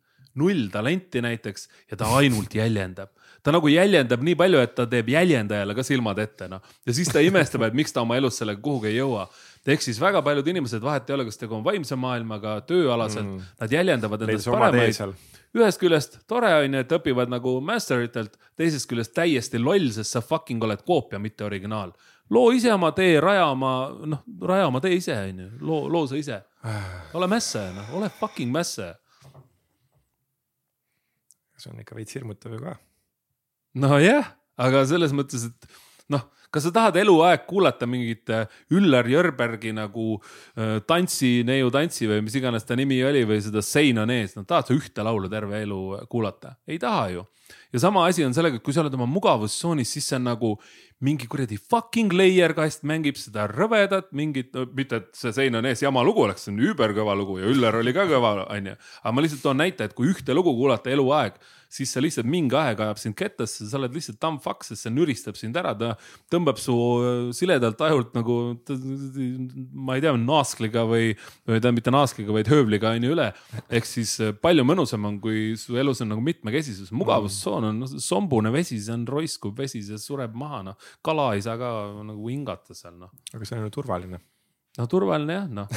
null 0.40 0.70
talenti 0.72 1.20
näiteks 1.22 1.68
ja 1.92 2.00
ta 2.00 2.08
ainult 2.16 2.56
jäljendab 2.56 3.12
ta 3.42 3.54
nagu 3.54 3.68
jäljendab 3.68 4.22
nii 4.22 4.36
palju, 4.38 4.60
et 4.62 4.74
ta 4.78 4.86
teeb 4.86 5.08
jäljendajale 5.12 5.74
ka 5.74 5.84
silmad 5.86 6.18
ette, 6.22 6.48
noh. 6.52 6.62
ja 6.86 6.94
siis 6.94 7.10
ta 7.12 7.22
imestab, 7.24 7.66
et 7.66 7.74
miks 7.74 7.94
ta 7.94 8.04
oma 8.04 8.16
elus 8.20 8.38
sellega 8.38 8.62
kuhugi 8.62 8.92
ei 8.92 9.00
jõua. 9.00 9.26
ehk 9.66 9.82
siis 9.82 10.00
väga 10.00 10.22
paljud 10.22 10.48
inimesed, 10.48 10.82
vahet 10.82 11.10
ei 11.10 11.14
ole, 11.18 11.28
kas 11.28 11.38
tegu 11.38 11.58
on 11.58 11.64
vaimse 11.64 11.96
maailmaga, 11.96 12.60
tööalaselt 12.66 13.26
mm., 13.26 13.52
nad 13.60 13.78
jäljendavad 13.78 14.26
endast 14.26 14.50
paremaid 14.50 15.14
ühest 15.56 15.80
küljest 15.80 16.16
tore 16.28 16.50
on 16.62 16.76
ju, 16.76 16.80
et 16.80 16.94
õpivad 16.96 17.32
nagu 17.32 17.58
master 17.64 18.02
itelt, 18.06 18.38
teisest 18.58 18.88
küljest 18.90 19.12
täiesti 19.16 19.60
loll, 19.60 19.90
sest 19.94 20.16
sa 20.16 20.22
fucking 20.24 20.64
oled 20.64 20.84
koopia, 20.86 21.20
mitte 21.20 21.44
originaal. 21.44 21.92
loo 22.32 22.52
ise 22.56 22.72
oma 22.72 22.92
tee, 22.96 23.20
raja 23.20 23.46
oma, 23.52 23.72
noh, 24.08 24.22
raja 24.48 24.66
oma 24.70 24.80
tee 24.80 24.96
ise 24.96 25.12
on 25.12 25.42
ju, 25.44 25.50
loo, 25.60 25.88
loo 25.92 26.06
sa 26.08 26.16
ise. 26.16 26.40
ole 27.18 27.28
mässe, 27.28 27.66
noh, 27.76 27.94
ole 27.98 28.08
fucking 28.20 28.52
mässe. 28.52 28.94
see 31.62 31.70
on 31.70 31.78
ikka 31.78 31.94
veits 31.94 32.16
hirmutav 32.16 32.56
ju 32.56 32.64
ka. 32.64 32.78
Nojah, 33.74 34.34
aga 34.60 34.84
selles 34.88 35.14
mõttes, 35.16 35.48
et 35.48 36.12
noh 36.12 36.28
kas 36.52 36.66
sa 36.66 36.72
tahad 36.74 36.96
eluaeg 37.00 37.46
kuulata 37.48 37.86
mingit 37.88 38.28
äh, 38.32 38.44
Üllar 38.76 39.08
Jörbergi 39.08 39.72
nagu 39.72 40.18
äh, 40.18 40.80
tantsi, 40.84 41.40
neiu 41.48 41.70
tantsi 41.72 42.08
või 42.10 42.20
mis 42.26 42.36
iganes 42.36 42.66
ta 42.68 42.76
nimi 42.76 43.00
oli 43.08 43.24
või 43.28 43.40
seda 43.44 43.62
Sein 43.64 44.02
on 44.02 44.12
ees, 44.12 44.36
no 44.36 44.44
tahad 44.48 44.68
sa 44.68 44.76
ühte 44.76 45.06
laulu 45.06 45.30
terve 45.32 45.62
elu 45.64 45.80
kuulata? 46.12 46.58
ei 46.68 46.78
taha 46.82 47.06
ju. 47.14 47.24
ja 47.72 47.80
sama 47.86 48.04
asi 48.06 48.24
on 48.26 48.36
sellega, 48.36 48.60
et 48.60 48.64
kui 48.64 48.76
sa 48.76 48.82
oled 48.84 48.98
oma 48.98 49.08
mugavustsoonis, 49.08 49.94
siis 49.96 50.10
see 50.10 50.18
on 50.20 50.28
nagu 50.28 50.52
mingi 51.02 51.26
kuradi 51.26 51.56
fucking 51.56 52.12
layer 52.14 52.52
kast 52.54 52.84
mängib 52.86 53.16
seda 53.18 53.48
rõvedat 53.48 54.12
mingit 54.12 54.52
no,, 54.52 54.66
mitte 54.76 55.00
et 55.00 55.08
see 55.16 55.32
Sein 55.32 55.56
on 55.56 55.66
ees 55.72 55.80
jama 55.82 56.04
lugu 56.04 56.26
oleks, 56.26 56.44
see 56.44 56.52
on 56.52 56.60
überkõva 56.68 57.16
lugu 57.16 57.40
ja 57.40 57.48
Üllar 57.48 57.80
oli 57.80 57.96
ka 57.96 58.04
kõva, 58.12 58.36
onju. 58.52 58.76
aga 58.76 59.16
ma 59.16 59.24
lihtsalt 59.24 59.42
toon 59.48 59.62
näite, 59.64 59.88
et 59.88 59.96
kui 59.96 60.12
ühte 60.12 60.36
lugu 60.36 60.52
kuulata 60.60 60.92
eluaeg 60.92 61.40
siis 61.72 61.92
sa 61.94 62.02
lihtsalt 62.02 62.28
mingi 62.28 62.56
aeg 62.58 62.80
ajab 62.84 63.00
sind 63.00 63.16
kettasse, 63.18 63.66
sa 63.68 63.78
oled 63.78 63.94
lihtsalt 63.96 64.18
dumb 64.22 64.42
fuck, 64.44 64.64
sest 64.66 64.84
see 64.84 64.92
nüristab 64.92 65.38
sind 65.40 65.56
ära, 65.58 65.72
ta 65.78 65.92
tõmbab 66.32 66.60
su 66.60 66.74
äh, 66.74 67.20
siledalt 67.36 67.80
ajult 67.86 68.16
nagu, 68.16 68.38
ma 69.72 69.96
ei 69.96 70.04
tea, 70.04 70.14
naaskliga 70.20 70.84
või, 70.88 71.12
või 71.48 71.56
tähendab 71.56 71.78
mitte 71.78 71.94
naaskliga, 71.94 72.34
vaid 72.36 72.50
höövliga 72.52 72.92
on 72.92 73.08
ju 73.08 73.14
üle. 73.16 73.30
ehk 73.68 73.88
siis 73.88 74.14
äh, 74.20 74.34
palju 74.36 74.66
mõnusam 74.68 75.08
on, 75.08 75.20
kui 75.22 75.52
su 75.60 75.78
elus 75.80 76.04
on 76.04 76.12
nagu 76.12 76.24
mitmekesisus, 76.24 76.92
mugavustsoon 76.96 77.70
on 77.70 77.82
no, 77.84 77.90
sombune 78.02 78.52
vesi, 78.54 78.80
see 78.82 78.96
on 78.96 79.06
roiskuv 79.08 79.56
vesi, 79.64 79.84
see 79.86 80.00
sureb 80.00 80.36
maha, 80.38 80.62
noh. 80.70 80.92
kala 81.04 81.32
ei 81.36 81.44
saa 81.44 81.56
ka 81.60 81.72
nagu 82.12 82.28
hingata 82.28 82.76
seal, 82.76 82.98
noh. 83.00 83.12
aga 83.32 83.48
see 83.48 83.58
on 83.58 83.68
ju 83.68 83.76
turvaline 83.80 84.20
no 84.78 84.86
turvaline 84.88 85.34
jah, 85.34 85.48
noh, 85.52 85.68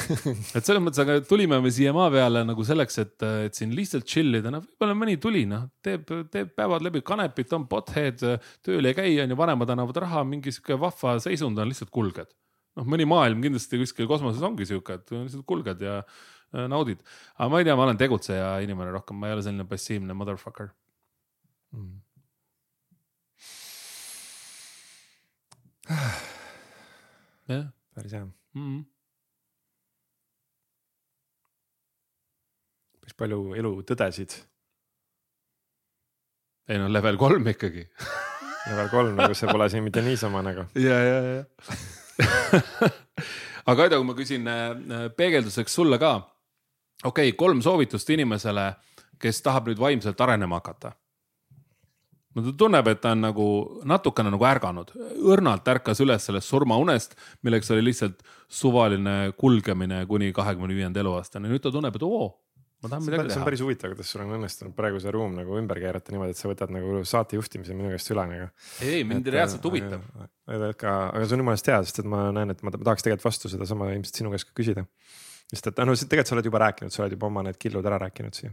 et 0.56 0.64
selles 0.64 0.80
mõttes, 0.80 1.00
aga 1.02 1.18
tulime 1.28 1.58
me 1.60 1.70
siia 1.74 1.92
maa 1.96 2.08
peale 2.12 2.42
nagu 2.48 2.64
selleks, 2.64 2.96
et, 3.02 3.16
et 3.44 3.58
siin 3.58 3.74
lihtsalt 3.76 4.06
chill 4.08 4.38
ida, 4.38 4.52
noh, 4.52 4.62
võib-olla 4.64 4.96
mõni 4.96 5.18
tuli, 5.20 5.42
noh, 5.50 5.66
teeb, 5.84 6.08
teeb 6.32 6.54
päevad 6.56 6.84
läbi. 6.86 7.02
Kanepit, 7.06 7.52
on 7.56 7.66
pothead, 7.68 8.24
tööl 8.64 8.88
ei 8.88 8.96
käi, 8.96 9.10
on 9.20 9.34
ju, 9.34 9.38
vanemad 9.38 9.74
annavad 9.74 10.00
raha, 10.06 10.22
mingi 10.28 10.54
sihuke 10.54 10.78
vahva 10.80 11.18
seisund 11.22 11.60
on, 11.60 11.68
lihtsalt 11.72 11.92
kulged. 11.92 12.32
noh, 12.76 12.88
mõni 12.92 13.06
maailm 13.08 13.44
kindlasti 13.44 13.80
kuskil 13.80 14.08
kosmoses 14.08 14.42
ongi 14.44 14.68
sihuke, 14.68 14.98
et 15.00 15.12
lihtsalt 15.12 15.44
kulged 15.48 15.84
ja 15.84 16.00
äh, 16.00 16.64
naudid. 16.72 17.04
aga 17.36 17.52
ma 17.52 17.60
ei 17.60 17.68
tea, 17.68 17.76
ma 17.76 17.84
olen 17.88 18.00
tegutseja 18.00 18.48
inimene 18.64 18.96
rohkem, 18.96 19.20
ma 19.20 19.28
ei 19.28 19.36
ole 19.36 19.44
selline 19.44 19.68
passiivne 19.68 20.16
motherfucker. 20.16 20.72
Mm.. 21.76 22.00
jah, 27.52 27.70
päris 27.94 28.16
hea 28.16 28.24
mm. 28.56 28.76
-hmm. 28.76 28.84
päris 33.00 33.16
palju 33.16 33.54
elutõdesid. 33.54 34.36
ei 36.68 36.78
no 36.82 36.88
level 36.92 37.16
kolm 37.16 37.46
ikkagi 37.52 37.86
level 38.70 38.88
kolm, 38.90 39.14
nagu 39.16 39.34
see 39.34 39.52
pole 39.52 39.68
siin 39.70 39.84
mitte 39.84 40.02
niisama 40.02 40.42
nagu. 40.42 40.66
ja, 40.74 40.98
ja, 41.10 41.20
ja 41.22 41.44
aga 43.66 43.76
Kaido, 43.82 43.98
kui 43.98 44.06
ma 44.08 44.14
küsin 44.14 44.48
äh, 44.48 45.08
peegelduseks 45.16 45.74
sulle 45.74 45.98
ka. 45.98 46.16
okei 47.04 47.28
okay,, 47.28 47.36
kolm 47.36 47.62
soovitust 47.62 48.10
inimesele, 48.10 48.72
kes 49.18 49.42
tahab 49.42 49.68
nüüd 49.68 49.80
vaimselt 49.80 50.20
arenema 50.20 50.62
hakata 50.62 50.96
no 52.36 52.44
ta 52.44 52.52
tunneb, 52.64 52.88
et 52.92 53.02
ta 53.02 53.12
on 53.16 53.22
nagu 53.24 53.46
natukene 53.88 54.32
nagu 54.34 54.48
ärganud, 54.48 54.92
õrnalt 55.32 55.68
ärkas 55.72 56.02
üles 56.04 56.28
sellest 56.28 56.52
surmaunest, 56.52 57.16
milleks 57.46 57.70
oli 57.74 57.88
lihtsalt 57.88 58.24
suvaline 58.46 59.32
kulgemine 59.40 60.02
kuni 60.10 60.32
kahekümne 60.36 60.76
viienda 60.76 61.00
eluaastani. 61.02 61.50
nüüd 61.50 61.64
ta 61.64 61.72
tunneb, 61.74 61.96
et 61.96 62.04
oo, 62.06 62.28
ma 62.82 62.90
tahan 62.92 63.06
midagi 63.06 63.24
teha. 63.24 63.34
see 63.34 63.40
on 63.40 63.48
päris 63.48 63.62
huvitav, 63.64 63.94
kuidas 63.94 64.12
sul 64.12 64.22
on 64.24 64.34
õnnestunud 64.36 64.76
praegu 64.76 65.00
see 65.02 65.12
ruum 65.14 65.36
nagu 65.38 65.56
ümber 65.60 65.80
keerata 65.82 66.12
niimoodi, 66.12 66.36
et 66.36 66.40
sa 66.40 66.50
võtad 66.50 66.72
nagu 66.74 67.02
saate 67.08 67.38
juhtimise 67.38 67.76
minu 67.76 67.92
käest 67.94 68.12
üle 68.12 68.26
nagu. 68.32 68.48
ei, 68.84 69.04
mind 69.08 69.30
reaalselt 69.32 69.64
huvitab. 69.66 70.04
aga, 70.44 70.72
aga 71.08 71.24
see 71.24 71.38
on 71.38 71.44
jumalast 71.46 71.72
hea, 71.72 71.78
sest 71.88 72.02
et 72.04 72.10
ma 72.12 72.26
näen, 72.36 72.52
et 72.52 72.66
ma 72.66 72.74
tahaks 72.76 73.06
tegelikult 73.06 73.30
vastu 73.30 73.52
sedasama 73.52 73.90
ilmselt 73.96 74.20
sinu 74.20 74.34
käest 74.34 74.50
ka 74.50 74.58
küsida. 74.60 74.84
sest 75.52 75.72
et 75.72 75.84
noh, 75.88 75.96
tegelikult 75.96 76.32
sa 76.32 76.36
oled 76.36 76.50
juba 76.50 76.64
rääkinud, 76.66 76.92
sa 76.92 77.04
oled 77.04 77.16
juba 77.16 77.30
oma 77.30 77.46
need 77.48 77.56
killud 77.62 77.88
ära 77.88 78.02
rääkinud 78.04 78.36
siia. 78.36 78.52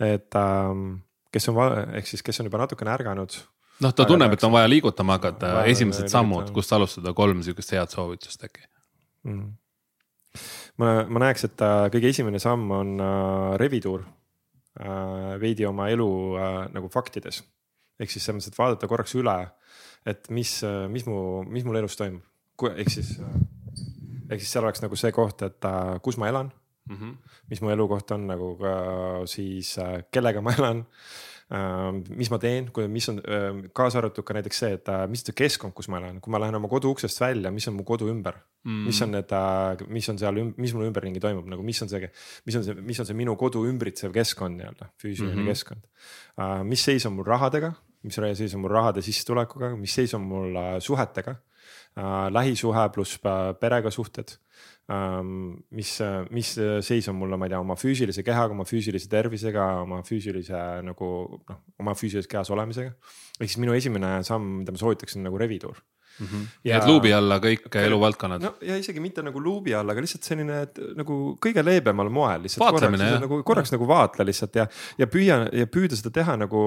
et 0.00 0.40
ähm, 0.40 0.96
kes 1.34 1.48
on, 1.50 1.60
ehk 1.98 2.08
siis, 2.08 2.24
kes 2.24 2.40
on 2.40 2.48
juba 2.50 2.62
natukene 2.62 2.92
ärganud. 2.94 3.36
noh, 3.84 3.92
ta 3.92 4.06
tunneb, 4.08 4.32
et 4.32 4.44
on 4.46 4.54
vaja 4.54 4.68
liigutama 4.70 5.18
hakata, 5.18 5.52
esimesed 5.72 6.10
sammud, 6.12 6.50
kust 6.56 6.72
alustada, 6.72 7.12
kolm 7.16 7.42
sihukest 7.44 7.74
head 7.76 7.92
soovitust 7.92 8.46
äkki. 8.48 8.66
Mm.. 9.26 9.50
ma, 10.82 10.92
ma 11.08 11.24
näeks, 11.26 11.48
et 11.48 11.64
äh, 11.64 11.88
kõige 11.94 12.12
esimene 12.14 12.40
samm 12.42 12.70
on 12.76 12.94
äh, 13.02 13.56
revituur 13.60 14.04
äh, 14.04 15.34
veidi 15.42 15.66
oma 15.66 15.90
elu 15.92 16.10
nagu 16.74 16.90
faktides. 16.92 17.42
ehk 18.00 18.12
siis 18.12 18.24
selles 18.24 18.38
mõttes, 18.38 18.52
et 18.52 18.60
vaadata 18.60 18.88
korraks 18.88 19.16
üle, 19.16 19.38
et 20.06 20.28
mis, 20.30 20.58
mis 20.92 21.06
mu, 21.08 21.42
mis 21.48 21.64
mul 21.64 21.80
elus 21.80 21.96
toimub, 21.98 22.22
ehk 22.76 22.92
siis 22.92 23.16
ehk 24.30 24.42
siis 24.42 24.52
seal 24.52 24.66
oleks 24.66 24.82
nagu 24.82 24.98
see 24.98 25.12
koht, 25.14 25.42
et 25.46 25.68
kus 26.04 26.18
ma 26.20 26.28
elan 26.30 26.50
mm. 26.88 26.96
-hmm. 26.96 27.38
mis 27.50 27.62
mu 27.62 27.70
elukoht 27.70 28.10
on 28.10 28.26
nagu 28.26 28.56
ka 28.60 28.74
siis 29.26 29.78
äh,, 29.78 30.04
kellega 30.10 30.40
ma 30.40 30.54
elan 30.58 30.84
mis 31.46 32.26
ma 32.32 32.40
teen, 32.42 32.66
mis 32.90 33.06
on 33.12 33.20
kaasa 33.76 34.00
arvatud 34.00 34.26
ka 34.26 34.34
näiteks 34.34 34.58
see, 34.58 34.70
et 34.80 34.88
mis 35.06 35.22
see 35.22 35.34
keskkond, 35.36 35.76
kus 35.78 35.86
ma 35.92 36.00
elan, 36.00 36.18
kui 36.20 36.32
ma 36.34 36.40
lähen 36.42 36.58
oma 36.58 36.66
kodu 36.66 36.90
uksest 36.90 37.20
välja, 37.22 37.52
mis 37.54 37.68
on 37.70 37.76
mu 37.76 37.84
kodu 37.86 38.08
ümber 38.10 38.40
mm.. 38.64 38.80
mis 38.88 38.98
on 39.06 39.14
need, 39.14 39.34
mis 39.94 40.08
on 40.10 40.18
seal, 40.18 40.40
mis 40.58 40.74
mul 40.74 40.88
ümberringi 40.88 41.22
toimub 41.22 41.46
nagu, 41.52 41.62
mis 41.62 41.78
on 41.84 41.92
see, 41.92 42.10
mis 42.48 42.58
on 42.58 42.66
see, 42.66 42.74
mis 42.82 42.98
on 42.98 43.06
see 43.06 43.18
minu 43.18 43.36
kodu 43.38 43.62
ümbritsev 43.70 44.10
keskkond 44.16 44.58
nii-öelda, 44.58 44.90
füüsiline 44.98 45.36
mm 45.36 45.44
-hmm. 45.44 45.52
keskkond. 45.54 45.86
mis 46.66 46.82
seis 46.82 47.06
on 47.06 47.14
mul 47.14 47.28
rahadega, 47.30 47.76
mis 48.02 48.18
seis 48.18 48.54
on 48.54 48.64
mul 48.66 48.74
rahade 48.74 49.02
sissetulekuga, 49.02 49.76
mis 49.76 49.94
seis 49.94 50.14
on 50.18 50.26
mul 50.26 50.58
suhetega 50.80 51.36
lähisuhe 52.34 52.88
pluss 52.90 53.22
perega 53.60 53.90
suhted 53.90 54.34
Ähm, 54.34 54.75
mis, 54.86 55.92
mis 56.30 56.52
seis 56.86 57.08
on 57.10 57.16
mul, 57.18 57.34
ma 57.34 57.48
ei 57.48 57.50
tea, 57.50 57.60
oma 57.60 57.74
füüsilise 57.78 58.22
kehaga, 58.26 58.54
oma 58.54 58.66
füüsilise 58.68 59.08
tervisega, 59.10 59.64
oma 59.82 60.02
füüsilise 60.06 60.60
nagu 60.86 61.08
noh, 61.40 61.60
oma 61.82 61.94
füüsilises 61.98 62.30
kehas 62.30 62.52
olemisega. 62.54 62.94
ehk 63.40 63.50
siis 63.50 63.58
minu 63.62 63.74
esimene 63.74 64.20
samm, 64.26 64.60
mida 64.60 64.74
ma 64.74 64.82
soovitaksin 64.82 65.26
nagu 65.26 65.40
revituur 65.42 65.80
mm. 65.80 66.05
-hmm. 66.24 66.46
ja 66.64 66.78
et 66.78 66.88
luubi 66.88 67.12
alla 67.12 67.38
kõik 67.42 67.68
eluvaldkonnad. 67.82 68.42
no 68.42 68.52
ja 68.64 68.76
isegi 68.80 69.00
mitte 69.00 69.22
nagu 69.22 69.40
luubi 69.42 69.74
alla, 69.74 69.92
aga 69.92 70.04
lihtsalt 70.04 70.24
selline 70.24 70.62
et, 70.66 70.80
nagu 70.96 71.36
kõige 71.42 71.64
leebemal 71.64 72.10
moel 72.10 72.42
lihtsalt. 72.46 72.64
korraks, 72.76 73.04
nagu, 73.20 73.42
korraks 73.42 73.72
nagu 73.74 73.88
vaatle 73.88 74.26
lihtsalt 74.28 74.56
ja, 74.56 74.66
ja 74.98 75.06
püüa 75.06 75.38
ja 75.52 75.66
püüda 75.66 75.98
seda 75.98 76.12
teha 76.20 76.36
nagu 76.36 76.62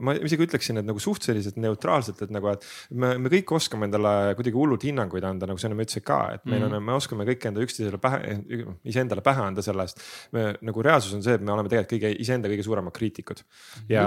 ma 0.00 0.14
isegi 0.14 0.46
ütleksin, 0.46 0.80
et 0.80 0.88
nagu 0.88 1.00
suht 1.02 1.26
selliselt 1.26 1.56
neutraalselt, 1.60 2.22
et 2.22 2.34
nagu, 2.34 2.50
et 2.52 2.66
me, 2.90 3.14
me 3.18 3.32
kõik 3.32 3.54
oskame 3.56 3.88
endale 3.88 4.34
kuidagi 4.38 4.56
hullult 4.56 4.84
hinnanguid 4.86 5.24
anda, 5.26 5.48
nagu 5.50 5.60
sa 5.60 5.68
enne 5.68 5.78
ütlesid 5.80 6.04
ka, 6.06 6.20
et 6.36 6.44
meil 6.44 6.64
on 6.64 6.70
mm, 6.70 6.76
-hmm. 6.76 6.90
me 6.90 6.98
oskame 6.98 7.26
kõik 7.28 7.46
enda 7.50 7.64
üksteisele 7.64 8.00
pähe, 8.02 8.36
iseendale 8.84 9.24
pähe 9.24 9.44
anda 9.44 9.62
selle 9.62 9.86
eest. 9.86 10.00
me 10.32 10.54
nagu 10.60 10.82
reaalsus 10.82 11.14
on 11.14 11.22
see, 11.22 11.34
et 11.38 11.44
me 11.44 11.52
oleme 11.52 11.68
tegelikult 11.72 11.96
kõige 11.96 12.12
iseenda 12.20 12.48
kõige 12.48 12.64
suuremad 12.66 12.94
kriitikud 12.94 13.42
ja, 13.88 14.04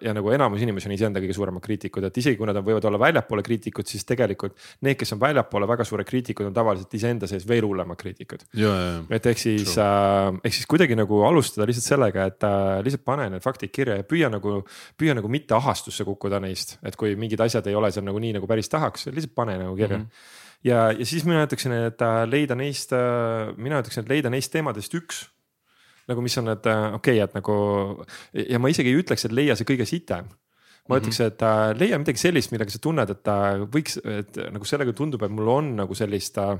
ja 0.00 0.14
nagu 0.14 0.30
enamus 0.30 0.62
inimesi 0.62 0.88
on 0.90 0.96
iseenda 0.96 1.22
kõige 1.22 1.36
suuremad 1.36 1.64
kriitikud, 1.64 2.04
et 2.04 2.16
isegi 2.22 2.38
kui 2.38 2.48
nad 2.48 2.58
võivad 2.64 2.84
olla 2.88 3.00
väljapoole 3.00 3.44
kriitikud, 3.46 3.86
siis 3.86 4.04
tegelikult 4.10 4.56
need, 4.86 4.98
kes 5.00 5.14
on 5.16 5.22
väljapoole 5.22 5.68
väga 5.70 5.86
suured 5.88 6.08
kriitikud, 6.08 6.48
on 6.50 6.56
tavaliselt 6.56 6.98
iseenda 6.98 7.28
sees 7.30 7.46
veel 7.48 7.66
hullemad 7.68 7.98
kriitikud. 8.00 8.44
et 9.10 9.30
ehk 9.32 9.40
siis, 9.40 9.76
äh, 9.78 10.32
ehk 10.44 10.58
siis 10.58 10.68
kuidagi 10.70 10.98
nagu 10.98 11.22
alustada 11.28 11.68
lihtsalt 11.70 11.88
sellega, 11.94 12.26
et 12.32 12.48
äh, 12.48 12.80
lihtsalt 12.86 13.06
pane 13.06 13.30
need 13.34 13.46
faktid 13.46 13.72
kirja 13.74 14.00
ja 14.00 14.06
püüa 14.06 14.30
nagu, 14.32 14.60
püüa 15.00 15.16
nagu 15.18 15.30
mitte 15.32 15.56
ahastusse 15.58 16.06
kukkuda 16.08 16.42
neist, 16.42 16.78
et 16.86 16.98
kui 17.00 17.16
mingid 17.20 17.40
asjad 17.46 17.66
ei 17.70 17.78
ole 17.78 17.92
seal 17.94 18.06
nagu 18.06 18.20
nii 18.22 18.36
nagu 18.38 18.50
päris 18.50 18.70
tahaks, 18.72 19.08
lihtsalt 19.10 19.36
pane 19.36 19.58
nagu 19.60 19.74
kirja. 19.78 19.98
Mm. 19.98 20.06
-hmm 20.06 20.38
ja, 20.64 20.90
ja 20.92 21.06
siis 21.06 21.24
mina 21.24 21.44
ütleksin, 21.46 21.72
et 21.88 22.02
äh, 22.04 22.22
leida 22.28 22.56
neist, 22.58 22.92
äh, 22.92 23.52
mina 23.56 23.80
ütleksin, 23.80 24.04
et 24.04 24.12
leida 24.12 24.32
neist 24.32 24.52
teemadest 24.52 24.94
üks. 24.94 25.28
nagu, 26.10 26.22
mis 26.24 26.34
on 26.40 26.48
need 26.48 26.64
okei 26.66 27.20
okay,, 27.20 27.22
et 27.22 27.34
nagu 27.36 27.54
ja 28.34 28.58
ma 28.58 28.70
isegi 28.72 28.90
ei 28.90 28.98
ütleks, 28.98 29.24
et 29.24 29.34
leia 29.36 29.54
see 29.54 29.68
kõige 29.68 29.86
sitem 29.86 30.26
ma 30.90 30.98
ütleks, 31.00 31.22
et 31.24 31.46
äh, 31.46 31.62
leia 31.78 32.00
midagi 32.02 32.20
sellist, 32.20 32.52
millega 32.54 32.74
sa 32.74 32.82
tunned, 32.82 33.14
et 33.14 33.22
ta 33.26 33.38
võiks, 33.62 34.00
et 34.02 34.42
nagu 34.50 34.68
sellega 34.68 34.94
tundub, 34.96 35.22
et 35.24 35.32
mul 35.34 35.48
on 35.52 35.72
nagu 35.78 35.96
sellist 35.98 36.38
äh, 36.42 36.56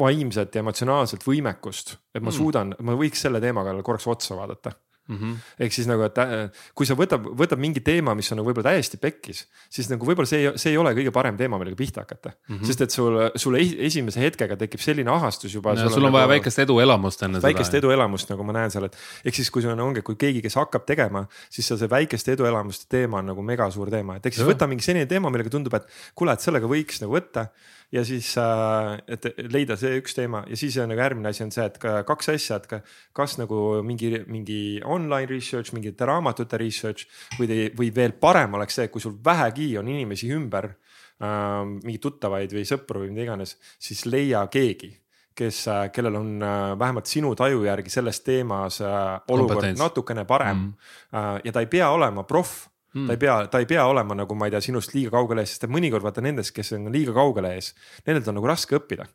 vaimset 0.00 0.56
ja 0.56 0.64
emotsionaalset 0.64 1.24
võimekust, 1.26 1.96
et 2.14 2.22
ma 2.22 2.30
mm. 2.30 2.36
suudan, 2.38 2.74
ma 2.80 2.96
võiks 2.98 3.22
selle 3.26 3.42
teema 3.44 3.64
kallal 3.66 3.86
korraks 3.86 4.08
otsa 4.12 4.38
vaadata 4.38 4.74
Mm 5.06 5.16
-hmm. 5.16 5.34
ehk 5.58 5.72
siis 5.72 5.86
nagu, 5.86 6.02
et 6.02 6.18
äh, 6.18 6.50
kui 6.74 6.86
sa 6.86 6.94
võtab, 6.98 7.28
võtab 7.38 7.60
mingi 7.62 7.80
teema, 7.80 8.14
mis 8.18 8.30
on 8.32 8.40
nagu 8.40 8.48
võib-olla 8.50 8.72
täiesti 8.72 8.98
pekkis, 8.98 9.44
siis 9.70 9.90
nagu 9.90 10.06
võib-olla 10.06 10.26
see, 10.26 10.50
see 10.58 10.72
ei 10.72 10.78
ole 10.78 10.90
kõige 10.98 11.12
parem 11.14 11.36
teema, 11.36 11.58
millega 11.58 11.78
pihta 11.78 12.02
hakata 12.02 12.32
mm. 12.32 12.56
-hmm. 12.56 12.66
sest 12.66 12.80
et 12.80 12.90
sul, 12.90 13.18
sul 13.36 13.54
esimese 13.54 14.20
hetkega 14.20 14.56
tekib 14.56 14.80
selline 14.80 15.10
ahastus 15.10 15.54
juba. 15.54 15.76
sul 15.76 15.86
on 15.86 16.08
nagu, 16.08 16.16
vaja 16.16 16.28
väikest 16.28 16.58
eduelamust 16.58 17.22
enne 17.22 17.38
seda. 17.38 17.48
väikest 17.48 17.74
eduelamust, 17.74 18.30
nagu 18.30 18.42
ma 18.42 18.52
näen 18.58 18.70
seal, 18.70 18.84
et 18.84 18.96
ehk 19.24 19.34
siis, 19.34 19.50
kui 19.50 19.62
sul 19.62 19.70
on, 19.76 19.80
ongi, 19.80 20.02
kui 20.02 20.16
keegi, 20.16 20.42
kes 20.42 20.58
hakkab 20.58 20.86
tegema, 20.86 21.26
siis 21.50 21.66
see 21.68 21.90
väikeste 21.90 22.32
eduelamuste 22.32 22.86
teema 22.88 23.22
on 23.22 23.26
nagu 23.26 23.42
mega 23.42 23.70
suur 23.70 23.90
teema, 23.90 24.16
et 24.16 24.26
ehk 24.26 24.34
siis 24.34 24.48
võta 24.48 24.66
mingi 24.66 24.82
selline 24.82 25.06
teema, 25.06 25.30
millega 25.30 25.50
tundub, 25.50 25.74
et 25.74 25.86
kuule, 26.14 26.32
et 26.32 26.40
sellega 26.40 26.66
võiks 26.66 27.00
nagu 27.04 27.14
võtta 27.14 27.46
ja 27.92 28.04
siis, 28.04 28.32
äh, 28.38 28.96
et 29.06 29.28
leida 29.52 29.76
see 29.78 30.00
üks 30.00 30.16
teema 30.16 30.42
ja 30.50 30.58
siis 30.58 30.76
on 30.82 30.90
nagu 30.90 31.02
järgmine 31.02 31.30
asi 31.30 31.44
on 31.44 31.52
see, 31.54 31.66
et 31.68 31.78
kaks 31.80 32.32
asja, 32.34 32.58
et 32.58 32.88
kas 33.16 33.36
nagu 33.40 33.60
mingi, 33.86 34.10
mingi 34.26 34.60
online 34.84 35.30
research, 35.30 35.74
mingite 35.76 36.08
raamatute 36.08 36.58
research 36.60 37.06
või, 37.38 37.70
või 37.78 37.92
veel 37.94 38.16
parem 38.20 38.58
oleks 38.58 38.80
see, 38.80 38.90
kui 38.92 39.02
sul 39.02 39.16
vähegi 39.24 39.72
on 39.78 39.90
inimesi 39.92 40.30
ümber 40.34 40.72
äh,. 40.72 41.64
mingeid 41.78 42.02
tuttavaid 42.02 42.54
või 42.58 42.66
sõpru 42.68 43.04
või 43.04 43.12
mida 43.14 43.28
iganes, 43.28 43.56
siis 43.78 44.06
leia 44.10 44.46
keegi 44.52 44.92
kes, 45.36 45.66
äh, 45.68 45.82
kellel 45.94 46.18
on 46.18 46.30
äh, 46.42 46.70
vähemalt 46.78 47.06
sinu 47.06 47.34
taju 47.38 47.64
järgi 47.68 47.92
selles 47.92 48.22
teemas 48.26 48.80
olukord 49.28 49.76
natukene 49.78 50.24
parem 50.24 50.70
mm. 50.70 51.44
ja 51.44 51.52
ta 51.52 51.62
ei 51.62 51.70
pea 51.70 51.90
olema 51.94 52.26
proff 52.26 52.66
mm.. 52.96 53.06
ta 53.06 53.16
ei 53.16 53.20
pea, 53.20 53.36
ta 53.52 53.62
ei 53.62 53.68
pea 53.70 53.84
olema 53.86 54.16
nagu 54.18 54.38
ma 54.38 54.48
ei 54.48 54.56
tea, 54.56 54.64
sinust 54.64 54.96
liiga 54.96 55.14
kaugele 55.18 55.44
ees, 55.44 55.54
sest 55.54 55.68
et 55.68 55.76
mõnikord 55.76 56.06
vaata 56.06 56.24
nendest, 56.24 56.54
kes 56.56 56.74
on 56.78 56.90
liiga 56.94 57.14
kaugele 57.16 57.54
ees, 57.58 57.72
nendelt 58.08 58.32
on 58.32 58.40
nagu 58.40 58.50
raske 58.50 58.78
õppida 58.80 59.06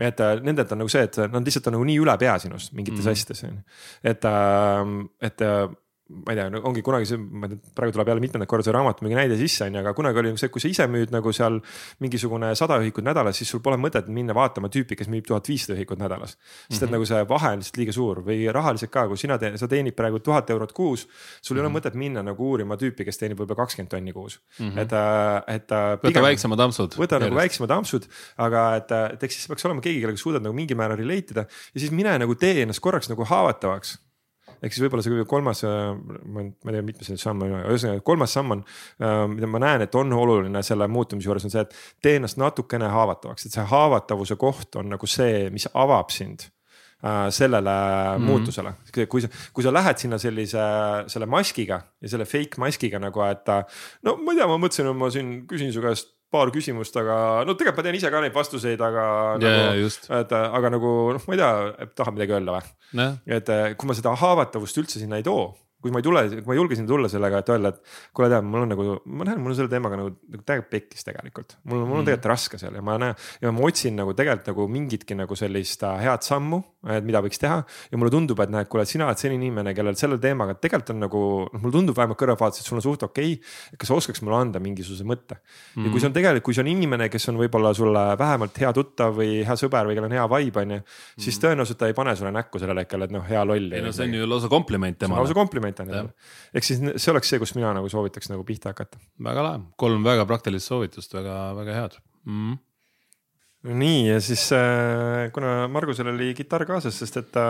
et 0.00 0.20
äh, 0.24 0.38
nendelt 0.40 0.72
on 0.72 0.80
nagu 0.80 0.92
see, 0.92 1.04
et 1.04 1.18
nad 1.28 1.44
lihtsalt 1.44 1.68
on 1.68 1.76
nagu 1.76 1.86
nii 1.88 2.00
üle 2.00 2.16
pea 2.20 2.38
sinust 2.40 2.72
mingites 2.76 3.04
mm. 3.04 3.12
asjades 3.12 3.44
on 3.44 3.54
ju. 3.58 3.62
et, 4.12 4.26
äh, 4.30 4.92
et 5.28 5.44
äh, 5.44 5.64
ma 6.10 6.32
ei 6.32 6.36
tea, 6.36 6.60
ongi 6.66 6.82
kunagi 6.82 7.06
see, 7.06 7.18
ma 7.18 7.46
ei 7.46 7.54
tea, 7.54 7.72
praegu 7.76 7.94
tuleb 7.94 8.08
jälle 8.10 8.22
mitmendat 8.24 8.50
korda 8.50 8.66
see 8.66 8.74
raamatupüügi 8.74 9.16
näide 9.16 9.36
sisse, 9.38 9.66
on 9.68 9.76
ju, 9.76 9.80
aga 9.82 9.92
kunagi 9.96 10.22
oli 10.22 10.32
see, 10.40 10.50
kui 10.52 10.62
sa 10.62 10.70
ise 10.70 10.86
müüd 10.90 11.12
nagu 11.14 11.32
seal 11.36 11.60
mingisugune 12.02 12.50
sada 12.58 12.80
ühikut 12.82 13.06
nädalas, 13.06 13.38
siis 13.38 13.52
sul 13.52 13.62
pole 13.64 13.78
mõtet 13.80 14.08
minna 14.10 14.34
vaatama 14.36 14.70
tüüpi, 14.72 14.98
kes 14.98 15.10
müüb 15.12 15.28
tuhat 15.28 15.46
viissada 15.50 15.76
ühikut 15.78 16.00
nädalas. 16.00 16.34
sest 16.34 16.42
et 16.42 16.72
mm 16.72 16.86
-hmm. 16.86 16.92
nagu 16.96 17.06
see 17.06 17.28
vahe 17.30 17.52
on 17.54 17.62
lihtsalt 17.62 17.78
liiga 17.78 17.92
suur 17.92 18.22
või 18.26 18.40
rahaliselt 18.52 18.90
ka, 18.90 19.06
kui 19.08 19.16
sina 19.16 19.38
teed, 19.38 19.56
sa 19.56 19.68
teenid 19.68 19.94
praegu 19.94 20.18
tuhat 20.18 20.50
eurot 20.50 20.72
kuus. 20.72 21.06
sul 21.42 21.56
ei 21.56 21.62
mm 21.62 21.66
-hmm. 21.66 21.66
ole 21.66 21.68
mhm. 21.68 21.76
mõtet 21.78 21.94
minna 21.94 22.22
nagu 22.22 22.50
uurima 22.50 22.76
tüüpi, 22.76 23.04
kes 23.04 23.18
teenib 23.18 23.38
võib-olla 23.38 23.62
kakskümmend 23.62 23.90
tonni 23.90 24.12
kuus 24.12 24.40
mm, 24.58 24.68
-hmm. 24.68 24.78
et, 24.78 24.92
äh, 24.92 25.54
et. 25.54 25.72
Äh, 25.72 25.98
võta 26.02 26.22
väiksemad 26.22 26.60
ampsud. 26.60 26.94
võta 26.98 27.20
nagu 27.20 27.34
väiksemad 27.34 27.70
ampsud, 27.70 28.06
aga 28.36 28.76
et, 28.76 28.90
äh, 28.90 29.12
et 29.12 29.22
eks 29.22 29.34
siis 29.34 29.48
peaks 29.48 29.64
olema 29.64 29.80
keegi, 29.80 30.00
kellega 30.00 30.18
suudad 30.18 30.42
nagu 30.42 30.54
mingil 30.54 30.76
määral 30.76 30.98
relate 30.98 31.34
ida 31.34 31.46
ja 31.74 31.80
siis 31.80 31.90
mine 31.90 32.18
nagu 32.18 32.34
tee 32.34 32.62
ennast 32.62 32.80
korraks 32.80 33.08
nagu 33.08 33.24
haavatavaks 33.24 33.98
ehk 34.60 34.74
siis 34.74 34.84
võib-olla 34.84 35.04
see 35.04 35.24
kolmas, 35.28 35.62
äh, 35.66 35.90
ma 36.30 36.44
ei 36.44 36.76
tea, 36.76 36.84
mitmes 36.86 37.10
see 37.10 37.20
samm 37.20 37.44
on, 37.46 37.56
ühesõnaga 37.62 38.04
kolmas 38.06 38.36
samm 38.36 38.56
on, 38.56 38.62
äh, 39.00 39.24
mida 39.32 39.48
ma 39.50 39.62
näen, 39.62 39.84
et 39.86 39.98
on 39.98 40.12
oluline 40.16 40.62
selle 40.66 40.88
muutumise 40.90 41.30
juures 41.30 41.48
on 41.48 41.54
see, 41.54 41.64
et 41.64 41.76
tee 42.04 42.20
ennast 42.20 42.40
natukene 42.40 42.90
haavatavaks, 42.92 43.46
et 43.46 43.56
see 43.56 43.66
haavatavuse 43.72 44.38
koht 44.40 44.80
on 44.80 44.92
nagu 44.94 45.10
see, 45.10 45.48
mis 45.54 45.68
avab 45.72 46.12
sind 46.14 46.46
äh, 46.46 47.28
sellele 47.32 47.72
mm 47.72 48.22
-hmm. 48.22 48.28
muutusele, 48.28 48.74
kui 49.08 49.24
sa, 49.24 49.28
kui 49.52 49.64
sa 49.64 49.72
lähed 49.72 49.98
sinna 49.98 50.18
sellise, 50.18 50.68
selle 51.06 51.26
maskiga 51.26 51.82
ja 52.00 52.08
selle 52.08 52.24
fake 52.24 52.60
maskiga 52.60 52.98
nagu, 52.98 53.22
et 53.26 53.46
no 54.02 54.16
ma 54.16 54.32
ei 54.32 54.38
tea, 54.38 54.46
ma 54.46 54.58
mõtlesin, 54.58 54.90
et 54.90 54.96
ma 54.96 55.10
siin 55.10 55.46
küsin 55.46 55.72
su 55.72 55.80
käest 55.80 56.19
paar 56.30 56.52
küsimust, 56.54 56.96
aga 57.00 57.16
no 57.46 57.56
tegelikult 57.58 57.80
ma 57.80 57.86
tean 57.86 57.98
ise 57.98 58.10
ka 58.12 58.20
neid 58.22 58.34
vastuseid, 58.36 58.82
aga 58.86 59.06
yeah, 59.42 59.72
nagu,. 59.78 60.10
et 60.20 60.36
aga 60.38 60.74
nagu 60.76 60.92
noh, 61.16 61.26
ma 61.26 61.36
ei 61.36 61.40
tea, 61.40 61.88
tahad 61.98 62.16
midagi 62.16 62.36
öelda 62.36 62.54
või 62.54 63.08
et 63.38 63.50
kui 63.76 63.90
ma 63.90 63.98
seda 63.98 64.14
haavatavust 64.20 64.82
üldse 64.82 65.02
sinna 65.02 65.18
ei 65.20 65.26
too 65.26 65.50
kui 65.80 65.92
ma 65.92 66.00
ei 66.00 66.04
tule, 66.04 66.22
kui 66.28 66.48
ma 66.50 66.56
julgesin 66.58 66.88
tulla 66.88 67.08
sellega, 67.08 67.40
et 67.40 67.50
öelda, 67.52 67.72
et 67.72 67.94
kuule, 68.16 68.28
tead, 68.32 68.44
mul 68.44 68.64
on 68.66 68.72
nagu, 68.74 68.86
ma 69.08 69.26
näen, 69.28 69.40
mul 69.40 69.54
on 69.54 69.56
selle 69.56 69.72
teemaga 69.72 69.96
nagu, 70.00 70.12
nagu 70.32 70.44
täiega 70.46 70.66
pekkis 70.68 71.06
tegelikult. 71.06 71.56
mul, 71.64 71.84
mul 71.86 72.00
on 72.00 72.02
mm. 72.02 72.10
tegelikult 72.10 72.30
raske 72.30 72.60
seal 72.60 72.76
ja 72.76 72.82
ma 72.84 72.96
näen 73.00 73.16
ja 73.40 73.52
ma 73.54 73.64
otsin 73.64 73.96
nagu 73.96 74.14
tegelikult 74.16 74.50
nagu 74.52 74.66
mingitki 74.76 75.16
nagu 75.16 75.38
sellist 75.38 75.84
äh, 75.88 76.02
head 76.04 76.26
sammu, 76.26 76.60
et 76.96 77.06
mida 77.06 77.22
võiks 77.24 77.40
teha. 77.40 77.62
ja 77.64 78.00
mulle 78.00 78.12
tundub, 78.12 78.40
et 78.44 78.52
näed, 78.52 78.68
kuule, 78.72 78.84
sina 78.88 79.08
oled 79.08 79.20
selline 79.20 79.40
inimene, 79.40 79.74
kellel 79.76 79.96
selle 80.00 80.20
teemaga 80.20 80.56
tegelikult 80.60 80.94
on 80.94 81.02
nagu, 81.06 81.22
noh, 81.48 81.62
mulle 81.62 81.76
tundub 81.78 81.96
vähemalt 81.96 82.20
kõrvaltvaates, 82.20 82.60
et 82.60 82.68
sul 82.68 82.80
on 82.80 82.84
suht 82.84 83.06
okei 83.06 83.34
okay,. 83.38 83.80
kas 83.80 83.92
sa 83.92 83.96
oskaks 83.96 84.24
mulle 84.26 84.40
anda 84.40 84.60
mingisuguse 84.62 85.06
mõtte 85.08 85.38
mm. 85.40 85.86
ja 85.86 85.94
kui 85.94 86.02
see 86.02 86.10
on 86.10 86.16
tegelikult, 86.16 86.46
kui 86.50 86.56
see 86.56 86.64
on 86.64 86.72
inimene, 86.72 87.08
kes 87.12 87.28
on 87.32 87.40
võib-olla 87.40 87.72
sulle 87.76 88.04
vähemalt 88.20 88.60
hea 88.60 88.72
tuttav 88.76 89.16
või 89.16 89.40
hea 89.46 89.56
sõber 89.60 89.88
või 89.88 89.96
kellel 89.96 90.10
on 90.10 90.16
hea 90.18 90.28
vibe, 90.36 90.64
on 90.64 90.76
ju. 90.76 90.80
siis 91.16 91.36
mm. 91.36 91.42
tõenäoliselt 91.46 91.80
ta 91.80 91.90
ei 91.90 91.96
pane 91.96 92.16
sulle 92.20 92.34
näkku 92.36 92.60
sellel 92.62 92.82
hetkel, 92.84 93.06
et 93.06 93.14
noh, 93.14 93.24
hea 93.28 93.44
loll. 93.48 93.72
ei 93.76 93.84
no 93.84 93.92
see 93.96 94.08
on 94.08 94.18
ju 94.20 94.28
lausa 94.28 94.52
kompliment 94.52 94.98
temale. 95.00 95.24
lausa 95.24 95.36
kompliment 95.36 95.69
ju 95.78 96.08
ehk 96.54 96.66
siis 96.66 96.80
see 96.80 97.12
oleks 97.12 97.30
see, 97.30 97.38
kust 97.42 97.56
mina 97.58 97.72
nagu 97.76 97.88
soovitaks 97.92 98.32
nagu 98.32 98.44
pihta 98.48 98.74
hakata. 98.74 98.98
väga 99.30 99.46
lahe, 99.46 99.62
kolm 99.80 100.04
väga 100.04 100.26
praktilist 100.26 100.70
soovitust, 100.70 101.14
väga, 101.14 101.38
väga 101.60 101.78
head. 101.78 102.00
Mm 102.26 102.58
nii 103.60 104.06
ja 104.08 104.20
siis 104.24 104.46
äh, 104.56 105.28
kuna 105.32 105.68
Margusel 105.68 106.08
oli 106.08 106.30
kitarr 106.36 106.64
kaasas, 106.64 106.96
sest 106.96 107.18
et 107.20 107.26
ta, 107.34 107.42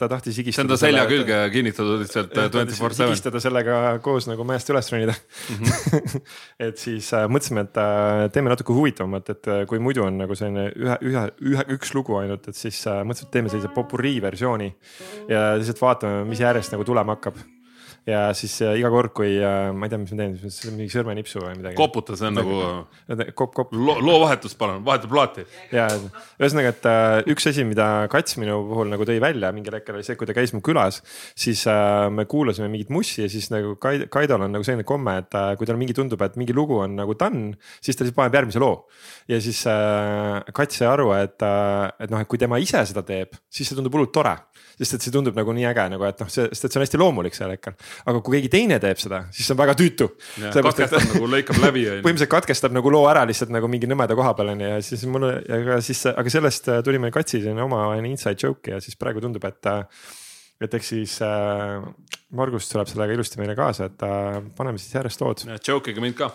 ta 0.00 0.08
tahtis 0.08 0.38
higistada. 0.40 0.56
see 0.56 0.64
on 0.64 0.70
ta 0.72 0.78
selja 0.80 1.02
külge 1.10 1.40
kinnitatud 1.52 2.00
lihtsalt 2.00 2.32
twenty 2.32 2.78
four 2.78 2.96
seven. 2.96 3.12
higistada 3.12 3.42
sellega 3.44 3.98
koos 4.00 4.30
nagu 4.30 4.46
mäest 4.48 4.72
üles 4.72 4.88
ronida 4.92 5.12
mm. 5.12 5.60
-hmm. 5.60 6.24
et 6.68 6.80
siis 6.80 7.12
äh, 7.12 7.28
mõtlesime, 7.28 7.66
et 7.68 7.76
äh, 7.76 8.30
teeme 8.32 8.54
natuke 8.54 8.72
huvitavamat, 8.72 9.30
et 9.36 9.52
äh, 9.52 9.62
kui 9.68 9.78
muidu 9.84 10.06
on 10.06 10.16
nagu 10.24 10.34
selline 10.34 10.70
ühe, 10.72 10.98
ühe, 11.12 11.28
ühe, 11.52 11.68
üks 11.76 11.92
lugu 11.94 12.16
ainult, 12.16 12.48
et 12.48 12.56
siis 12.56 12.80
äh, 12.86 13.04
mõtlesime, 13.04 13.28
et 13.28 13.36
teeme 13.36 13.52
sellise 13.52 13.74
popurii 13.76 14.16
versiooni. 14.22 14.74
ja 15.28 15.56
lihtsalt 15.60 15.80
vaatame, 15.80 16.24
mis 16.24 16.40
järjest 16.40 16.72
nagu 16.72 16.88
tulema 16.88 17.20
hakkab 17.20 17.36
ja 18.08 18.20
siis 18.36 18.54
äh, 18.64 18.76
iga 18.80 18.90
kord, 18.92 19.12
kui 19.16 19.34
äh, 19.38 19.70
ma 19.76 19.86
ei 19.86 19.92
tea, 19.92 20.00
mis 20.00 20.12
ma 20.14 20.18
teen, 20.22 20.36
siis 20.40 20.72
mingi 20.72 20.92
sõrmenipsu 20.92 21.42
või 21.42 21.56
midagi. 21.58 21.76
koputa, 21.78 22.16
see 22.18 22.30
on 22.30 22.38
nagu 22.38 22.60
kopp, 23.36 23.52
kopp. 23.56 23.74
loo, 23.76 23.98
loovahetus, 24.04 24.54
palun, 24.58 24.82
vahetab 24.86 25.12
plaati. 25.12 25.44
ja 25.74 25.86
ühesõnaga, 26.40 26.72
et 26.72 26.88
äh, 26.90 27.16
üks 27.34 27.50
asi, 27.50 27.64
mida 27.68 27.88
Kats 28.12 28.38
minu 28.40 28.60
puhul 28.70 28.92
nagu 28.92 29.06
tõi 29.08 29.18
välja 29.22 29.52
mingil 29.56 29.76
hetkel 29.76 29.98
oli 29.98 30.06
see, 30.06 30.16
kui 30.20 30.28
ta 30.28 30.36
käis 30.36 30.54
mu 30.56 30.62
külas, 30.64 31.00
siis 31.38 31.66
me 32.14 32.24
kuulasime 32.30 32.70
mingit 32.72 32.92
mussi 32.94 33.24
ja 33.24 33.30
siis 33.32 33.50
nagu 33.52 33.76
Kaidol 33.80 34.46
on 34.46 34.54
nagu 34.54 34.66
selline 34.66 34.86
komme, 34.88 35.18
et 35.22 35.38
kui 35.60 35.68
tal 35.68 35.78
mingi 35.80 35.96
tundub, 35.96 36.22
et 36.24 36.38
mingi 36.40 36.56
lugu 36.56 36.80
on 36.80 36.96
nagu 37.02 37.16
done, 37.18 37.52
siis 37.84 37.98
ta 37.98 38.06
siis 38.06 38.16
paneb 38.16 38.38
järgmise 38.40 38.62
loo. 38.62 38.86
ja 39.30 39.40
siis 39.42 39.62
Kats 40.56 40.80
sai 40.80 40.88
aru, 40.90 41.12
et 41.18 41.36
et 41.40 42.10
noh, 42.10 42.20
et 42.20 42.28
kui 42.30 42.40
tema 42.40 42.58
ise 42.62 42.82
seda 42.88 43.04
teeb, 43.06 43.36
siis 43.52 43.68
see 43.68 43.78
tundub 43.78 43.94
hullult 43.96 44.12
tore 44.14 44.34
sest 44.80 44.96
et 44.96 45.04
see 45.06 45.14
tundub 45.14 45.36
nagu 45.36 45.54
nii 45.56 45.66
äge 45.68 45.86
nagu, 45.92 46.06
et 46.08 46.22
noh, 46.22 46.30
see, 46.32 46.46
sest 46.50 46.66
et 46.66 46.72
see 46.72 46.80
on 46.80 46.84
hästi 46.86 47.00
loomulik 47.00 47.36
sel 47.36 47.52
hetkel. 47.52 47.76
aga 48.08 48.22
kui 48.24 48.38
keegi 48.38 48.52
teine 48.52 48.80
teeb 48.82 49.02
seda, 49.02 49.22
siis 49.34 49.48
see 49.48 49.56
on 49.56 49.60
väga 49.60 49.76
tüütu. 49.78 50.08
katkestab 50.40 51.02
et, 51.02 51.10
nagu 51.12 51.28
lõikab 51.34 51.60
läbi 51.64 51.84
on 51.90 51.98
ju. 51.98 52.06
põhimõtteliselt 52.06 52.32
katkestab 52.32 52.76
nagu 52.76 52.94
loo 52.94 53.04
ära 53.10 53.26
lihtsalt 53.28 53.52
nagu 53.54 53.68
mingi 53.70 53.90
nõmeda 53.90 54.16
koha 54.18 54.32
peal 54.38 54.54
on 54.54 54.64
ju 54.64 54.72
ja 54.72 54.80
siis 54.84 55.04
mul, 55.10 55.28
aga 55.60 55.78
siis, 55.84 56.02
aga 56.10 56.32
sellest 56.32 56.72
äh, 56.72 56.80
tuli 56.86 57.02
meil 57.02 57.14
Katsi 57.14 57.42
selline 57.42 57.62
oma 57.66 57.92
inside 58.00 58.38
joke 58.40 58.72
ja 58.72 58.80
siis 58.80 58.96
praegu 59.00 59.22
tundub, 59.22 59.44
et 59.48 59.68
äh, 59.68 59.84
et 60.60 60.74
eks 60.76 60.92
siis 60.92 61.16
äh, 61.24 61.80
Margus 62.36 62.68
tuleb 62.70 62.88
sellega 62.90 63.16
ilusti 63.16 63.40
meile 63.40 63.56
kaasa, 63.58 63.88
et 63.90 64.04
äh, 64.06 64.40
paneme 64.56 64.80
siis 64.80 64.94
järjest 64.94 65.24
lood. 65.24 65.44
Joke 65.66 65.92
ige 65.92 66.04
mind 66.04 66.18
ka. 66.20 66.32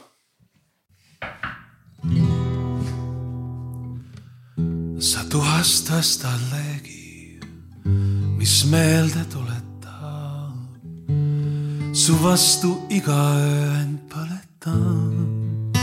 sa 5.05 5.21
tuhastas 5.29 6.17
tallegi 6.17 6.74
mis 8.45 8.63
meelde 8.65 9.23
tuletab 9.33 10.53
su 11.93 12.13
vastu 12.23 12.69
iga 12.89 13.21
öö 13.41 13.81
end 13.81 13.97
põletab. 14.11 15.73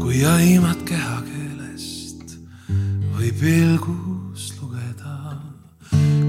kui 0.00 0.18
aimad 0.36 0.80
kehakeelest 0.90 2.36
või 3.14 3.30
pilgust 3.40 4.60
lugeda, 4.60 5.16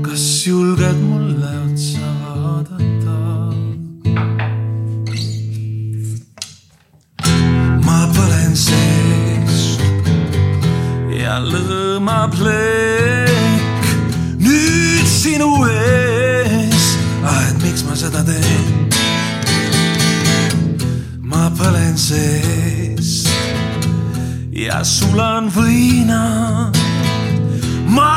kas 0.05 0.24
julged 0.47 0.99
mulle 1.09 1.51
otsa 1.66 2.07
vaadata? 2.24 3.20
ma 7.84 7.99
põlen 8.16 8.55
sees 8.66 9.59
ja 11.20 11.36
lõõmab 11.51 12.39
leek 12.47 13.24
sinu 15.26 15.51
ees. 15.65 16.86
ah, 17.26 17.41
et 17.49 17.57
miks 17.63 17.82
ma 17.88 17.95
seda 17.97 18.21
teen? 18.28 18.89
ma 21.32 21.47
põlen 21.57 21.95
seest 21.97 23.32
ja 24.53 24.84
sulan 24.86 25.49
võina. 25.55 26.21
ma 27.97 28.11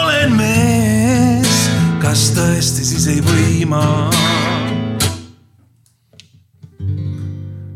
olen 0.00 0.34
mees, 0.40 1.60
kas 2.02 2.26
tõesti 2.34 2.88
siis 2.90 3.06
ei 3.14 3.22
või 3.28 3.68
ma? 3.70 3.84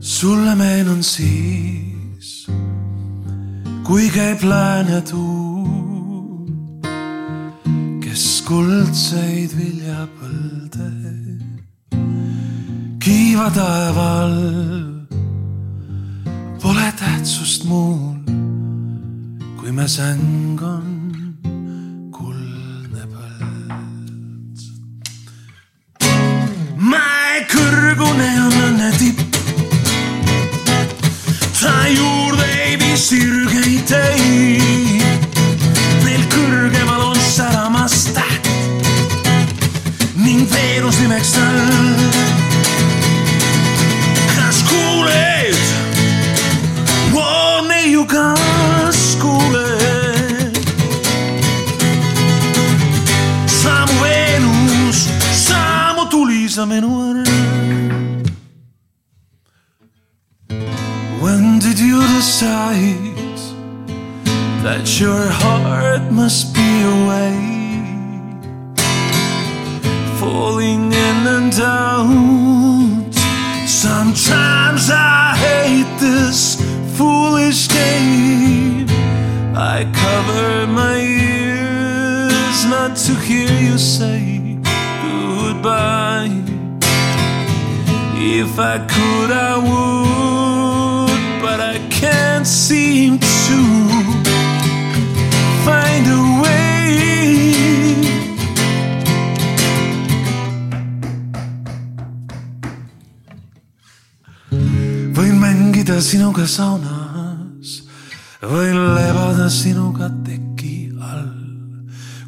sulle 0.03 0.57
meenun 0.59 1.05
siis, 1.07 2.49
kui 3.87 4.11
käib 4.11 4.43
lääne 4.51 4.99
tuul 5.07 5.58
kuldseid 8.49 9.53
viljapõlde 9.53 10.87
kiiva 12.97 13.49
taeval. 13.53 14.37
Pole 16.63 16.87
tähtsust 16.97 17.67
muul, 17.69 18.17
kui 19.61 19.73
me 19.73 19.85
säng 19.89 20.63
on 20.65 20.89
kuldne 22.13 23.05
põld. 23.13 24.65
mäe 26.93 27.45
kõrgune 27.53 28.31
on 28.47 28.57
õnne 28.63 28.91
tipp. 28.97 29.21
ta 31.61 31.77
juurde 31.93 32.49
ei 32.65 32.81
vii 32.81 32.97
sirgeid 32.97 33.48
ning 40.49 40.55
Veenus 40.55 41.01
nimeks 41.01 41.33
tal. 41.33 41.57
kas 44.37 44.63
kuuled? 44.69 45.57
neiu, 47.69 48.05
kas 48.07 49.17
kuuled? 49.21 50.59
sa 53.47 53.85
mu 53.87 53.95
Veenus, 54.03 55.09
sa 55.33 55.95
mu 55.97 56.05
tulisa 56.11 56.67
minu 56.67 56.89
õrn. 56.89 57.27
When 61.21 61.59
did 61.59 61.79
you 61.79 62.01
decide 62.17 63.37
that 64.63 64.87
your 65.01 65.29
heart 65.29 66.11
must 66.11 66.55
be 66.55 66.83
away? 66.83 67.58
Falling 70.39 70.93
in 70.93 71.21
and 71.37 71.55
out. 71.61 73.15
Sometimes 73.67 74.89
I 74.89 75.35
hate 75.47 75.93
this 75.99 76.41
foolish 76.97 77.63
game. 77.69 78.87
I 79.75 79.79
cover 80.05 80.69
my 80.81 80.97
ears 81.27 82.59
not 82.75 82.93
to 83.07 83.13
hear 83.27 83.53
you 83.67 83.77
say 83.79 84.59
goodbye. 85.03 86.31
If 88.41 88.53
I 88.75 88.77
could, 88.95 89.31
I 89.51 89.55
would, 89.69 91.43
but 91.45 91.59
I 91.75 91.77
can't 92.01 92.47
seem 92.47 93.19
to 93.19 93.98
sinuga 106.09 106.47
saunas, 106.49 107.73
võin 108.41 108.79
lebada 108.97 109.49
sinuga 109.53 110.07
teki 110.25 110.89
all. 111.05 111.27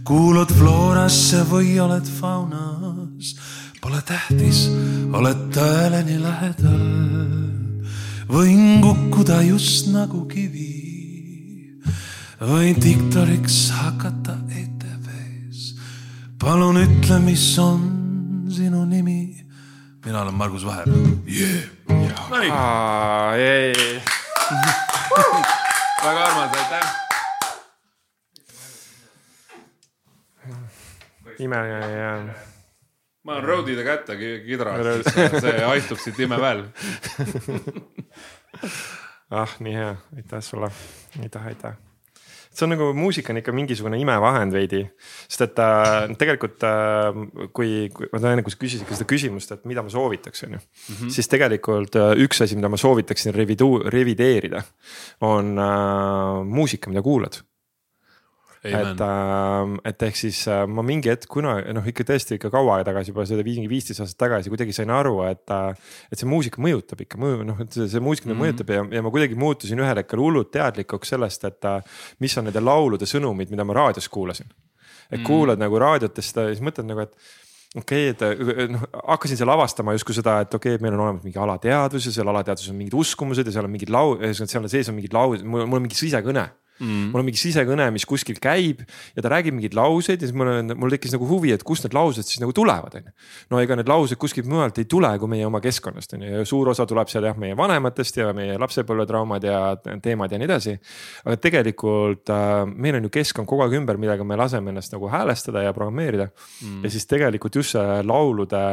kuulud 0.04 0.50
floorasse 0.52 1.40
või 1.48 1.78
oled 1.80 2.04
faunas, 2.18 3.30
pole 3.80 4.02
tähtis, 4.04 4.66
oled 5.16 5.46
tõele 5.56 6.02
nii 6.10 6.20
lähedal. 6.20 6.84
võin 8.28 8.84
kukkuda 8.84 9.40
just 9.48 9.88
nagu 9.94 10.26
kivi, 10.28 11.80
võin 12.36 12.76
diktoriks 12.84 13.70
hakata 13.80 14.36
ETV-s. 14.60 15.72
palun 16.36 16.84
ütle, 16.84 17.22
mis 17.24 17.48
on 17.58 17.86
sinu 18.52 18.84
nimi 18.84 19.40
mina 20.04 20.22
olen 20.22 20.34
Margus 20.34 20.66
Vaher. 20.66 20.88
Yeah.. 21.26 21.64
väga 26.04 26.24
armas, 26.24 26.56
aitäh. 26.56 26.96
imeline 31.38 31.90
ja. 31.90 32.34
ma 33.22 33.32
olen 33.32 33.44
road'ide 33.44 33.84
kätte 33.84 34.16
kidra, 34.44 34.74
see 35.40 35.64
aitub 35.64 36.00
siit 36.00 36.18
imeväel 36.20 36.66
ah, 39.40 39.54
nii 39.64 39.76
hea, 39.76 39.94
aitäh 40.16 40.42
sulle, 40.44 40.68
aitäh, 41.22 41.46
aitäh 41.52 41.89
see 42.50 42.66
on 42.66 42.72
nagu 42.74 42.90
muusika 42.96 43.32
on 43.32 43.40
ikka 43.40 43.52
mingisugune 43.54 43.98
imevahend 44.00 44.54
veidi. 44.54 44.82
sest 45.28 45.46
et 45.46 45.60
äh, 45.62 46.14
tegelikult 46.18 46.66
äh, 46.66 47.20
kui, 47.56 47.90
kui 47.94 48.10
ma 48.12 48.32
enne 48.32 48.44
kui 48.46 48.54
sa 48.54 48.60
küsisid 48.60 48.90
seda 48.90 49.08
küsimust, 49.10 49.54
et 49.54 49.68
mida 49.70 49.84
ma 49.86 49.92
soovitaks, 49.92 50.44
on 50.48 50.58
ju. 50.58 50.60
-hmm. 50.60 51.12
siis 51.14 51.28
tegelikult 51.28 51.96
äh, 51.96 52.14
üks 52.26 52.42
asi, 52.42 52.56
mida 52.58 52.68
ma 52.68 52.80
soovitaksin 52.80 53.34
revidu-, 53.34 53.86
revideerida 53.86 54.62
on 55.20 55.54
äh, 55.58 56.44
muusika, 56.44 56.90
mida 56.90 57.02
kuulad 57.02 57.42
et, 58.62 59.00
äh, 59.00 59.72
et 59.88 60.02
ehk 60.04 60.18
siis 60.20 60.42
äh, 60.50 60.66
ma 60.68 60.84
mingi 60.84 61.08
hetk 61.08 61.30
kunagi 61.32 61.72
noh, 61.72 61.86
ikka 61.88 62.04
tõesti 62.10 62.36
ikka 62.36 62.50
kaua 62.52 62.76
aega 62.76 62.90
tagasi 62.90 63.14
juba 63.14 63.24
seda 63.28 63.44
mingi 63.46 63.70
viisteist 63.70 64.04
aastat 64.04 64.20
tagasi 64.20 64.52
kuidagi 64.52 64.74
sain 64.76 64.92
aru, 64.92 65.16
et. 65.30 65.46
Äh, 65.48 65.90
et 66.12 66.20
see 66.20 66.28
muusika 66.28 66.60
mõjutab 66.62 67.00
ikka 67.04 67.20
mõju, 67.20 67.44
noh, 67.46 67.60
et 67.62 67.72
see, 67.72 67.88
see 67.88 68.02
muusika 68.04 68.28
mm 68.28 68.34
-hmm. 68.34 68.44
mõjutab 68.44 68.72
ja, 68.74 68.84
ja 68.98 69.02
ma 69.06 69.12
kuidagi 69.14 69.38
muutusin 69.38 69.80
ühel 69.80 70.02
hetkel 70.02 70.20
hullult 70.20 70.50
teadlikuks 70.52 71.14
sellest, 71.14 71.44
et 71.48 71.68
mis 72.20 72.36
on 72.36 72.48
nende 72.48 72.60
laulude 72.60 73.06
sõnumid, 73.08 73.50
mida 73.50 73.64
ma 73.64 73.76
raadios 73.78 74.08
kuulasin. 74.08 74.46
et 74.46 74.52
mm 74.52 75.16
-hmm. 75.16 75.26
kuulad 75.26 75.58
nagu 75.58 75.78
raadiotest 75.78 76.36
ja 76.36 76.48
siis 76.48 76.60
mõtled 76.60 76.86
nagu, 76.86 77.00
et 77.00 77.14
okei 77.76 78.10
okay,, 78.10 78.36
et 78.64 78.70
noh, 78.70 78.82
hakkasin 79.06 79.36
seal 79.36 79.48
avastama 79.48 79.92
justkui 79.92 80.14
seda, 80.14 80.40
et 80.40 80.54
okei 80.54 80.74
okay,, 80.74 80.82
meil 80.82 80.94
on 80.98 81.06
olemas 81.06 81.22
mingi 81.22 81.38
alateadvus 81.38 82.06
ja 82.06 82.12
seal 82.12 82.28
alateadvuses 82.28 82.70
on 82.70 82.76
mingid 82.76 82.94
uskumused 82.94 83.46
ja 83.46 83.52
seal 83.52 83.64
on 83.64 83.70
mingid 83.70 83.92
lau-, 83.94 84.18
seal 84.34 84.68
sees 84.68 84.88
on 84.88 84.94
mingid 84.98 85.14
laused, 85.14 85.44
mul 85.46 85.62
on 85.62 85.82
mingi 85.82 85.98
sisekõne 85.98 86.42
mm.. 86.42 86.69
Mul 86.80 87.20
on 87.20 87.26
mingi 87.26 87.40
sisekõne, 87.40 87.90
mis 87.94 88.06
kuskil 88.08 88.38
käib 88.42 88.82
ja 89.16 89.22
ta 89.24 89.32
räägib 89.32 89.56
mingeid 89.56 89.76
lauseid 89.76 90.22
ja 90.22 90.28
siis 90.28 90.36
mul 90.36 90.50
on, 90.52 90.74
mul 90.80 90.94
tekkis 90.94 91.14
nagu 91.14 91.28
huvi, 91.28 91.52
et 91.54 91.64
kust 91.66 91.84
need 91.84 91.96
laused 91.96 92.26
siis 92.26 92.40
nagu 92.42 92.54
tulevad, 92.56 92.96
on 92.96 93.10
ju. 93.10 93.14
no 93.52 93.60
ega 93.60 93.76
need 93.78 93.90
laused 93.90 94.20
kuskilt 94.20 94.48
mujalt 94.50 94.80
ei 94.80 94.88
tule, 94.90 95.10
kui 95.20 95.30
meie 95.32 95.46
oma 95.46 95.60
keskkonnast 95.64 96.16
on 96.16 96.24
ju 96.24 96.32
ja 96.38 96.46
suur 96.48 96.72
osa 96.72 96.86
tuleb 96.88 97.10
seal 97.12 97.28
jah, 97.28 97.36
meie 97.40 97.56
vanematest 97.58 98.20
ja 98.22 98.30
meie 98.36 98.56
lapsepõlvetraumad 98.60 99.46
ja 99.46 99.60
teemad 100.02 100.32
ja 100.32 100.40
nii 100.40 100.48
edasi. 100.48 100.76
aga 101.24 101.36
tegelikult 101.48 102.32
äh, 102.34 102.64
meil 102.70 103.00
on 103.00 103.08
ju 103.08 103.14
keskkond 103.20 103.50
kogu 103.50 103.66
aeg 103.66 103.76
ümber, 103.80 104.00
millega 104.00 104.24
me 104.24 104.38
laseme 104.40 104.72
ennast 104.74 104.94
nagu 104.96 105.10
häälestada 105.12 105.66
ja 105.66 105.74
programmeerida 105.76 106.30
mm.. 106.30 106.80
ja 106.84 106.90
siis 106.92 107.06
tegelikult 107.10 107.60
just 107.60 107.76
see 107.76 108.00
laulude, 108.06 108.64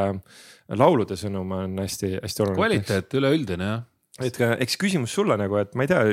laulude 0.80 1.20
sõnum 1.20 1.52
on 1.58 1.78
hästi-hästi 1.84 2.44
oluline. 2.44 2.62
kvaliteet 2.62 3.20
üleüldine 3.20 3.72
jah 3.74 3.86
et 4.26 4.38
eks 4.42 4.78
küsimus 4.82 5.14
sulle 5.14 5.38
nagu, 5.40 5.60
et 5.62 5.76
ma 5.78 5.86
ei 5.86 5.92
tea, 5.92 6.04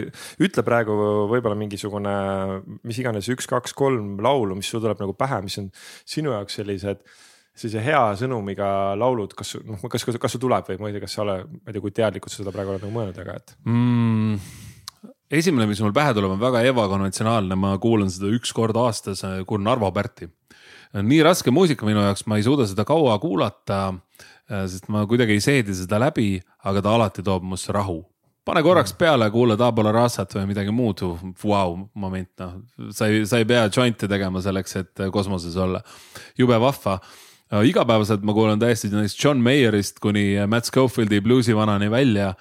ütle 0.45 0.65
praegu 0.67 0.97
võib-olla 1.31 1.57
mingisugune, 1.59 2.17
mis 2.85 2.99
iganes 3.01 3.31
üks, 3.33 3.49
kaks, 3.51 3.77
kolm 3.77 4.19
laulu, 4.25 4.59
mis 4.59 4.69
sul 4.69 4.83
tuleb 4.85 5.01
nagu 5.01 5.15
pähe, 5.17 5.41
mis 5.47 5.57
on 5.63 5.71
sinu 6.03 6.35
jaoks 6.35 6.61
sellised 6.61 7.05
sellise 7.55 7.83
hea 7.87 8.03
sõnumiga 8.19 8.69
laulud, 8.99 9.35
kas 9.39 9.55
noh, 9.63 9.79
kas, 9.91 10.03
kas, 10.07 10.19
kas 10.21 10.35
sul 10.35 10.43
tuleb 10.43 10.67
või 10.73 10.81
ma 10.81 10.91
ei 10.91 10.97
tea, 10.97 11.05
kas 11.05 11.15
sa 11.15 11.23
oled, 11.23 11.51
ma 11.55 11.71
ei 11.71 11.77
tea, 11.77 11.83
kui 11.85 11.95
teadlikult 11.95 12.35
sa 12.35 12.41
seda 12.41 12.55
praegu 12.55 12.75
oled 12.75 12.83
nagu 12.83 12.95
mõelnud, 12.97 13.21
aga 13.23 13.37
et 13.39 13.55
mm,. 13.63 15.13
esimene, 15.39 15.69
mis 15.71 15.83
mul 15.85 15.95
pähe 15.95 16.17
tuleb, 16.17 16.35
on 16.35 16.43
väga 16.43 16.65
ebakonventsionaalne, 16.73 17.59
ma 17.59 17.77
kuulan 17.83 18.11
seda 18.11 18.33
üks 18.35 18.51
kord 18.57 18.79
aastas, 18.83 19.23
kuulan 19.47 19.71
Arvo 19.71 19.93
Pärti. 19.95 20.27
nii 20.99 21.23
raske 21.27 21.55
muusika 21.55 21.87
minu 21.87 22.03
jaoks, 22.03 22.27
ma 22.27 22.41
ei 22.41 22.47
suuda 22.47 22.67
seda 22.71 22.87
kaua 22.89 23.15
kuulata 23.23 23.85
sest 24.49 24.91
ma 24.93 25.07
kuidagi 25.09 25.39
ei 25.39 25.41
seedi 25.41 25.75
seda 25.77 25.99
läbi, 26.03 26.37
aga 26.69 26.83
ta 26.85 26.95
alati 26.95 27.25
toob 27.25 27.47
musse 27.49 27.73
rahu. 27.73 28.03
pane 28.45 28.61
korraks 28.63 28.93
mm. 28.93 28.99
peale, 29.01 29.31
kuula 29.33 29.57
Tabula 29.57 29.93
Rasat 29.93 30.35
või 30.37 30.51
midagi 30.51 30.73
muud, 30.73 31.01
vau, 31.41 31.79
moment, 31.95 32.29
noh, 32.43 32.59
sa 32.93 33.09
ei, 33.09 33.23
sa 33.27 33.41
ei 33.41 33.47
pea 33.49 33.71
joint'e 33.73 34.09
tegema 34.09 34.43
selleks, 34.45 34.77
et 34.77 35.05
kosmoses 35.13 35.57
olla. 35.57 35.81
jube 36.39 36.59
vahva 36.61 36.99
äh, 37.01 37.65
igapäevaselt 37.65 38.23
ma 38.23 38.37
kuulan 38.37 38.61
täiesti 38.61 38.93
näiteks 38.93 39.17
John 39.25 39.41
Mayerist 39.41 39.99
kuni 40.01 40.37
Matt 40.47 40.69
Schofieldi 40.69 41.21
bluusivanani 41.21 41.91
välja. 41.91 42.35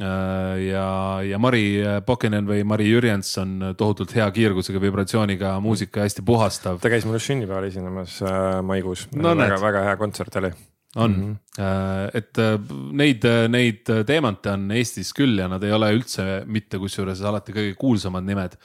Äh, 0.00 0.64
ja, 0.64 1.20
ja 1.22 1.38
Mari 1.38 1.84
Pokinen 2.06 2.48
või 2.48 2.64
Mari 2.64 2.88
Jürjens 2.88 3.36
on 3.38 3.74
tohutult 3.76 4.16
hea 4.16 4.26
kiirgusega, 4.34 4.80
vibratsiooniga 4.80 5.58
muusika, 5.60 6.02
hästi 6.02 6.24
puhastav. 6.26 6.80
ta 6.80 6.90
käis 6.90 7.04
mul 7.04 7.20
just 7.20 7.30
sünnipäeval 7.30 7.68
esinemas 7.68 8.22
äh, 8.24 8.62
maikuus 8.62 9.10
no,, 9.14 9.36
väga, 9.36 9.60
väga 9.60 9.90
hea 9.90 10.00
kontsert 10.00 10.40
oli 10.40 10.50
on 10.96 11.10
mm, 11.10 11.36
-hmm. 11.58 12.10
et 12.14 12.38
äh, 12.38 12.58
neid, 12.92 13.24
äh, 13.24 13.48
neid 13.48 13.90
teemante 14.06 14.52
on 14.52 14.70
Eestis 14.70 15.12
küll 15.12 15.38
ja 15.38 15.48
nad 15.50 15.62
ei 15.64 15.72
ole 15.72 15.90
üldse 15.96 16.44
mitte 16.46 16.78
kusjuures 16.78 17.22
alati 17.22 17.52
kõige 17.52 17.74
kuulsamad 17.78 18.24
nimed, 18.24 18.56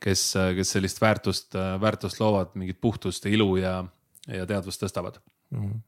kes, 0.00 0.32
kes 0.56 0.72
sellist 0.76 1.00
väärtust, 1.00 1.54
väärtust 1.80 2.20
loovad, 2.20 2.54
mingit 2.54 2.80
puhtust 2.80 3.24
ja 3.24 3.32
ilu 3.32 3.56
ja, 3.56 3.84
ja 4.28 4.46
teadvust 4.46 4.82
tõstavad 4.84 5.20
mm. 5.50 5.62
-hmm 5.64 5.87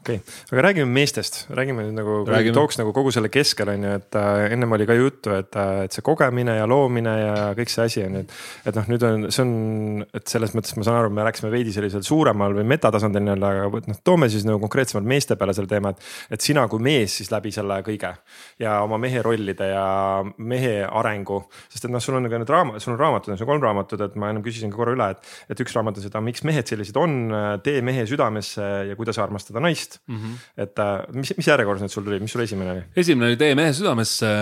okei 0.00 0.16
okay., 0.16 0.34
aga 0.52 0.62
räägime 0.62 0.88
meestest, 0.88 1.42
räägime 1.52 1.84
nüüd 1.84 1.98
nagu, 1.98 2.20
tooks 2.54 2.78
nagu 2.80 2.92
kogu 2.96 3.12
selle 3.14 3.28
keskel 3.32 3.68
on 3.72 3.84
ju, 3.84 3.92
et 4.00 4.16
äh, 4.18 4.46
ennem 4.54 4.72
oli 4.72 4.86
ka 4.88 4.96
juttu, 4.96 5.32
et 5.36 5.56
äh,, 5.60 5.84
et 5.84 5.96
see 5.96 6.04
kogemine 6.04 6.56
ja 6.56 6.66
loomine 6.68 7.12
ja 7.20 7.34
kõik 7.58 7.72
see 7.72 7.84
asi 7.86 8.04
on 8.04 8.16
ju, 8.16 8.22
et. 8.24 8.34
et 8.70 8.78
noh, 8.78 8.88
nüüd 8.90 9.04
on, 9.06 9.26
see 9.28 9.44
on, 9.44 9.52
et 10.16 10.32
selles 10.32 10.54
mõttes 10.56 10.76
ma 10.78 10.86
saan 10.86 11.00
aru, 11.02 11.12
me 11.14 11.26
läksime 11.26 11.52
veidi 11.52 11.74
sellisel 11.74 12.04
suuremal 12.06 12.56
või 12.56 12.66
metatasandil 12.72 13.24
nii-öelda, 13.26 13.52
aga 13.66 13.82
noh, 13.92 14.00
toome 14.06 14.30
siis 14.32 14.46
nagu 14.48 14.60
konkreetsemalt 14.64 15.08
meeste 15.08 15.36
peale 15.40 15.54
selle 15.56 15.70
teema, 15.70 15.92
et. 15.92 16.08
et 16.36 16.48
sina 16.48 16.66
kui 16.70 16.82
mees 16.84 17.18
siis 17.20 17.32
läbi 17.32 17.52
selle 17.54 17.80
kõige 17.86 18.14
ja 18.62 18.78
oma 18.86 18.98
mehe 19.00 19.22
rollide 19.24 19.70
ja 19.72 19.84
mehe 20.38 20.74
arengu, 20.86 21.42
sest 21.68 21.86
et 21.86 21.92
noh, 21.92 22.02
sul 22.02 22.16
on 22.18 22.26
nagu 22.26 22.40
need 22.40 22.50
raamat, 22.50 22.80
sul 22.82 22.96
on 22.96 23.00
raamatud, 23.02 23.34
sul 23.36 23.46
on 23.46 23.52
kolm 23.52 23.68
raamatut, 23.68 24.06
et 24.08 24.16
ma 24.20 24.32
ennem 24.32 24.44
küsisin 24.46 24.72
ka 24.72 24.80
korra 24.80 24.96
üle, 24.96 25.12
et. 25.12 25.32
et 25.52 25.64
üks 25.64 25.76
raamat 25.76 26.00
on 26.00 26.08
seda, 26.08 26.24
miks 26.24 26.44
mehed 26.48 26.72
sellised 26.72 26.96
on, 27.00 27.20
tee 27.64 27.84
mehe 27.84 28.06
südamesse 28.08 28.66
ja 28.88 28.96
kuidas 28.98 29.20
armastada 29.20 29.59
naist 29.62 29.98
mm. 30.06 30.16
-hmm. 30.16 30.38
et 30.64 30.78
äh, 30.78 31.14
mis, 31.14 31.32
mis 31.36 31.48
järjekorras 31.48 31.84
need 31.84 31.92
sul 31.92 32.04
tulid, 32.06 32.22
mis 32.22 32.32
sul 32.32 32.44
esimene 32.44 32.72
oli? 32.74 32.84
esimene 32.96 33.30
oli 33.30 33.40
Tee 33.40 33.54
mehe 33.54 33.72
südamesse, 33.76 34.32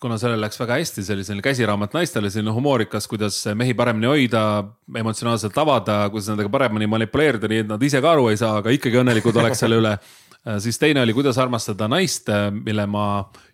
kuna 0.00 0.18
sellel 0.18 0.40
läks 0.40 0.60
väga 0.60 0.78
hästi, 0.80 1.04
see 1.04 1.16
oli 1.16 1.24
selline 1.24 1.44
käsiraamat 1.44 1.94
naistele, 1.94 2.30
selline 2.30 2.54
humoorikas, 2.56 3.08
kuidas 3.08 3.44
mehi 3.54 3.74
paremini 3.74 4.10
hoida, 4.10 4.64
emotsionaalselt 4.96 5.58
avada, 5.58 6.08
kuidas 6.10 6.28
nendega 6.32 6.52
paremini 6.52 6.86
manipuleerida, 6.86 7.48
nii 7.48 7.64
et 7.64 7.72
nad 7.72 7.82
ise 7.82 8.00
ka 8.00 8.12
aru 8.16 8.28
ei 8.32 8.36
saa, 8.40 8.58
aga 8.62 8.74
ikkagi 8.74 9.00
õnnelikud 9.02 9.36
oleks 9.42 9.64
selle 9.64 9.80
üle 9.82 9.96
siis 10.58 10.78
teine 10.78 11.02
oli 11.02 11.14
Kuidas 11.14 11.38
armastada 11.38 11.86
naist, 11.88 12.28
äh, 12.28 12.48
mille 12.50 12.86
ma 12.90 13.04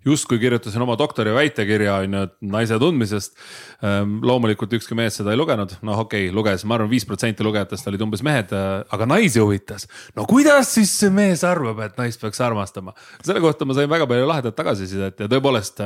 justkui 0.06 0.38
kirjutasin 0.40 0.82
oma 0.82 0.96
doktori 0.98 1.34
väitekirja 1.36 1.98
on 2.02 2.14
ju, 2.14 2.22
et 2.28 2.34
naise 2.40 2.78
tundmisest. 2.80 3.36
Ähm, 3.84 4.18
loomulikult 4.24 4.72
ükski 4.78 4.96
mees 4.96 5.18
seda 5.20 5.34
ei 5.34 5.40
lugenud, 5.40 5.76
noh, 5.82 6.00
okei 6.04 6.28
okay,, 6.28 6.34
luges, 6.34 6.64
ma 6.64 6.78
arvan, 6.78 6.90
viis 6.90 7.06
protsenti 7.06 7.44
lugejatest 7.46 7.90
olid 7.90 8.04
umbes 8.06 8.24
mehed, 8.26 8.54
äh, 8.56 8.70
aga 8.94 9.08
naisi 9.10 9.42
huvitas. 9.42 9.88
no 10.16 10.24
kuidas 10.28 10.72
siis 10.78 10.94
see 11.02 11.12
mees 11.12 11.44
arvab, 11.44 11.82
et 11.84 12.00
naist 12.00 12.20
peaks 12.20 12.40
armastama? 12.40 12.96
selle 13.20 13.42
kohta 13.44 13.68
ma 13.68 13.76
sain 13.76 13.90
väga 13.90 14.08
palju 14.08 14.26
lahedat 14.26 14.56
tagasisidet 14.56 15.20
ja 15.20 15.28
tõepoolest 15.28 15.84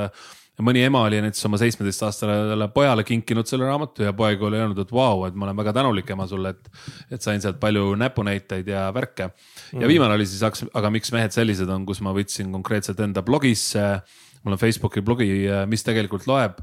mõni 0.61 0.83
ema 0.85 1.01
oli 1.07 1.21
näiteks 1.25 1.47
oma 1.49 1.59
seitsmeteistaastasele 1.63 2.69
pojale 2.75 3.05
kinkinud 3.09 3.49
selle 3.49 3.65
raamatu 3.71 4.05
ja 4.05 4.13
poeg 4.17 4.43
oli 4.45 4.61
öelnud, 4.61 4.79
et 4.85 4.93
vau, 4.93 5.25
et 5.27 5.37
ma 5.39 5.49
olen 5.49 5.59
väga 5.63 5.73
tänulik 5.81 6.11
ema 6.13 6.27
sulle, 6.29 6.53
et. 6.53 6.73
et 7.17 7.25
sain 7.25 7.41
sealt 7.41 7.61
palju 7.61 7.95
näpunäiteid 7.97 8.69
ja 8.69 8.89
värke. 8.95 9.31
ja 9.73 9.81
mm. 9.81 9.89
viimane 9.89 10.15
oli 10.19 10.27
siis, 10.27 10.65
aga 10.75 10.91
miks 10.93 11.13
mehed 11.13 11.33
sellised 11.33 11.69
on, 11.73 11.87
kus 11.89 12.03
ma 12.05 12.13
võtsin 12.13 12.53
konkreetselt 12.53 13.01
enda 13.01 13.23
blogisse. 13.23 14.03
mul 14.43 14.57
on 14.57 14.59
Facebooki 14.59 15.01
blogi, 15.01 15.31
mis 15.71 15.87
tegelikult 15.87 16.27
loeb 16.27 16.61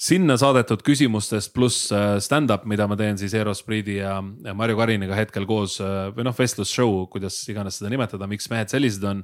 sinna 0.00 0.36
saadetud 0.40 0.80
küsimustest 0.84 1.52
pluss 1.52 1.90
äh, 1.92 2.14
stand-up, 2.24 2.64
mida 2.68 2.86
ma 2.88 2.96
teen 2.96 3.18
siis 3.20 3.34
Eero 3.36 3.52
Spriidi 3.56 3.98
ja 3.98 4.16
Marju 4.56 4.78
Kariniga 4.78 5.18
hetkel 5.18 5.44
koos 5.48 5.76
äh, 5.84 6.08
või 6.16 6.24
noh, 6.24 6.36
vestlusshow, 6.36 7.02
kuidas 7.12 7.36
iganes 7.52 7.80
seda 7.80 7.92
nimetada, 7.92 8.28
miks 8.30 8.48
mehed 8.52 8.72
sellised 8.72 9.04
on 9.04 9.20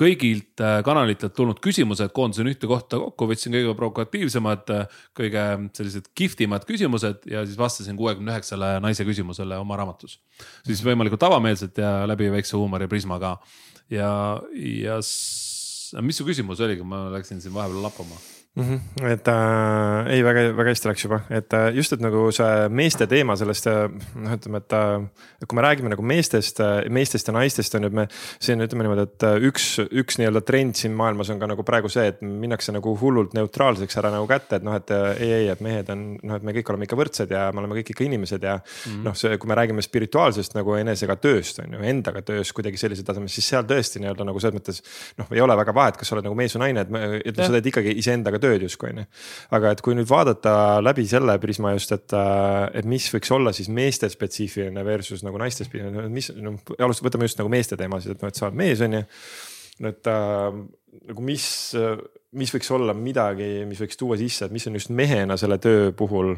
kõigilt 0.00 0.60
äh, 0.60 0.78
kanalitelt 0.84 1.34
tulnud 1.36 1.60
küsimused 1.64 2.12
koondasin 2.16 2.50
ühte 2.50 2.68
kohta 2.68 3.00
kokku, 3.00 3.28
võtsin 3.30 3.54
kõige 3.56 3.74
provokatiivsemad, 3.78 4.72
äh, 4.74 5.02
kõige 5.16 5.44
sellised 5.78 6.10
kihvtimad 6.18 6.66
küsimused 6.68 7.24
ja 7.30 7.44
siis 7.46 7.58
vastasin 7.60 7.96
kuuekümne 7.98 8.34
üheksale 8.34 8.76
naise 8.84 9.08
küsimusele 9.08 9.58
oma 9.62 9.80
raamatus. 9.80 10.18
siis 10.66 10.84
võimalikult 10.84 11.24
avameelselt 11.28 11.78
ja 11.80 11.98
läbi 12.08 12.30
väikse 12.32 12.56
huumori 12.56 12.88
prisma 12.88 13.18
ka. 13.22 13.36
ja, 13.90 14.10
ja 14.60 15.00
mis 16.02 16.16
su 16.20 16.28
küsimus 16.28 16.60
oligi, 16.60 16.84
ma 16.84 17.06
läksin 17.16 17.40
siin 17.40 17.54
vahepeal 17.54 17.88
lappama 17.88 18.35
mm. 18.56 18.64
-hmm. 18.64 19.06
et 19.12 19.28
äh, 19.28 20.12
ei, 20.12 20.24
väga, 20.24 20.56
väga 20.56 20.72
hästi 20.72 20.88
läks 20.88 21.04
juba, 21.04 21.20
et 21.30 21.52
äh, 21.52 21.68
just, 21.76 21.92
et 21.92 22.00
nagu 22.00 22.30
see 22.32 22.68
meeste 22.68 23.06
teema 23.06 23.36
sellest 23.36 23.68
äh, 23.70 23.86
noh, 24.14 24.36
ütleme, 24.36 24.60
et 24.62 24.72
äh, 24.72 25.46
kui 25.46 25.56
me 25.56 25.64
räägime 25.64 25.92
nagu 25.92 26.02
meestest 26.02 26.60
äh,, 26.60 26.88
meestest 26.90 27.28
ja 27.28 27.34
naistest 27.36 27.74
on 27.74 27.86
ju, 27.86 27.92
et 27.92 27.98
me 28.00 28.06
siin 28.40 28.60
ütleme 28.64 28.86
niimoodi, 28.86 29.06
et 29.06 29.26
äh, 29.28 29.36
üks, 29.50 29.68
üks 29.84 30.18
nii-öelda 30.20 30.42
trend 30.48 30.76
siin 30.80 30.96
maailmas 30.96 31.30
on 31.30 31.40
ka 31.42 31.50
nagu 31.52 31.66
praegu 31.68 31.92
see, 31.92 32.06
et 32.12 32.22
minnakse 32.22 32.72
nagu 32.72 32.96
hullult 33.00 33.36
neutraalseks 33.36 34.00
ära 34.00 34.12
nagu 34.14 34.28
kätte, 34.30 34.60
et 34.60 34.66
noh, 34.66 34.76
et 34.76 34.90
äh, 34.90 35.08
ei, 35.20 35.32
ei, 35.42 35.48
et 35.52 35.60
mehed 35.64 35.92
on 35.92 36.06
noh, 36.22 36.40
et 36.40 36.42
me 36.42 36.56
kõik 36.56 36.72
oleme 36.72 36.88
ikka 36.88 37.00
võrdsed 37.02 37.36
ja 37.36 37.50
me 37.52 37.62
oleme 37.64 37.80
kõik 37.80 37.92
ikka 37.92 38.04
inimesed 38.08 38.42
ja 38.42 38.56
mm 38.56 38.92
-hmm. 38.92 39.04
noh, 39.04 39.16
see, 39.16 39.36
kui 39.38 39.48
me 39.48 39.58
räägime 39.60 39.84
spirituaalsest 39.84 40.56
nagu 40.56 40.74
enesega 40.80 41.16
tööst 41.16 41.60
on 41.60 41.76
ju, 41.76 41.82
endaga 41.82 42.22
tööst 42.22 42.52
kuidagi 42.56 42.80
sellisel 42.80 43.04
tasemel, 43.04 43.28
siis 43.28 43.48
seal 43.48 43.68
tõesti 43.68 44.00
nii-öelda 44.00 44.24
nagu 44.24 44.40
selles 44.40 44.56
mõttes 44.56 44.82
noh, 45.18 45.28
ei 45.30 45.40
ole 45.40 45.56
väga 45.56 45.74
vahet, 45.74 45.96
kas 45.96 46.08
sa 46.08 46.16
oled 46.16 46.24
nagu 46.24 46.34
mees 46.34 46.56
või 46.56 46.64
naine, 46.64 46.80
et, 46.86 47.26
et 47.26 47.36
sa 47.36 47.52
teed 47.52 47.66
ikkagi 47.66 47.92
iseendaga 47.98 48.38
tööd 48.38 48.45
justkui 48.66 48.92
on 48.92 49.02
ju. 49.02 49.06
aga 49.58 49.74
et 49.74 49.82
kui 49.84 49.96
nüüd 49.98 50.08
vaadata 50.10 50.54
läbi 50.84 51.06
selle 51.10 51.38
prisma 51.42 51.74
just, 51.76 51.92
et, 51.96 52.14
äh, 52.16 52.62
et 52.80 52.88
mis 52.88 53.08
võiks 53.12 53.32
olla 53.34 53.52
siis 53.56 53.70
meeste 53.72 54.10
spetsiifiline 54.12 54.84
versus 54.86 55.24
nagu 55.26 55.40
naiste 55.42 55.66
spetsiifiline, 55.66 56.08
mis 56.12 56.30
noh, 56.36 56.58
alustame, 56.78 57.10
võtame 57.10 57.30
just 57.30 57.42
nagu 57.42 57.52
meeste 57.52 57.78
teemasid, 57.78 58.16
et 58.16 58.24
noh, 58.24 58.32
et 58.32 58.38
sa 58.38 58.48
oled 58.48 58.58
mees 58.62 58.82
on 58.84 58.98
ju. 58.98 59.04
et 59.92 60.12
äh, 60.12 60.60
nagu 61.06 61.24
mis, 61.24 61.46
mis 62.36 62.52
võiks 62.54 62.70
olla 62.74 62.94
midagi, 62.96 63.48
mis 63.68 63.80
võiks 63.82 63.98
tuua 64.00 64.16
sisse, 64.20 64.46
et 64.46 64.54
mis 64.54 64.64
on 64.68 64.78
just 64.78 64.92
mehena 64.94 65.36
selle 65.40 65.58
töö 65.62 65.90
puhul 65.96 66.34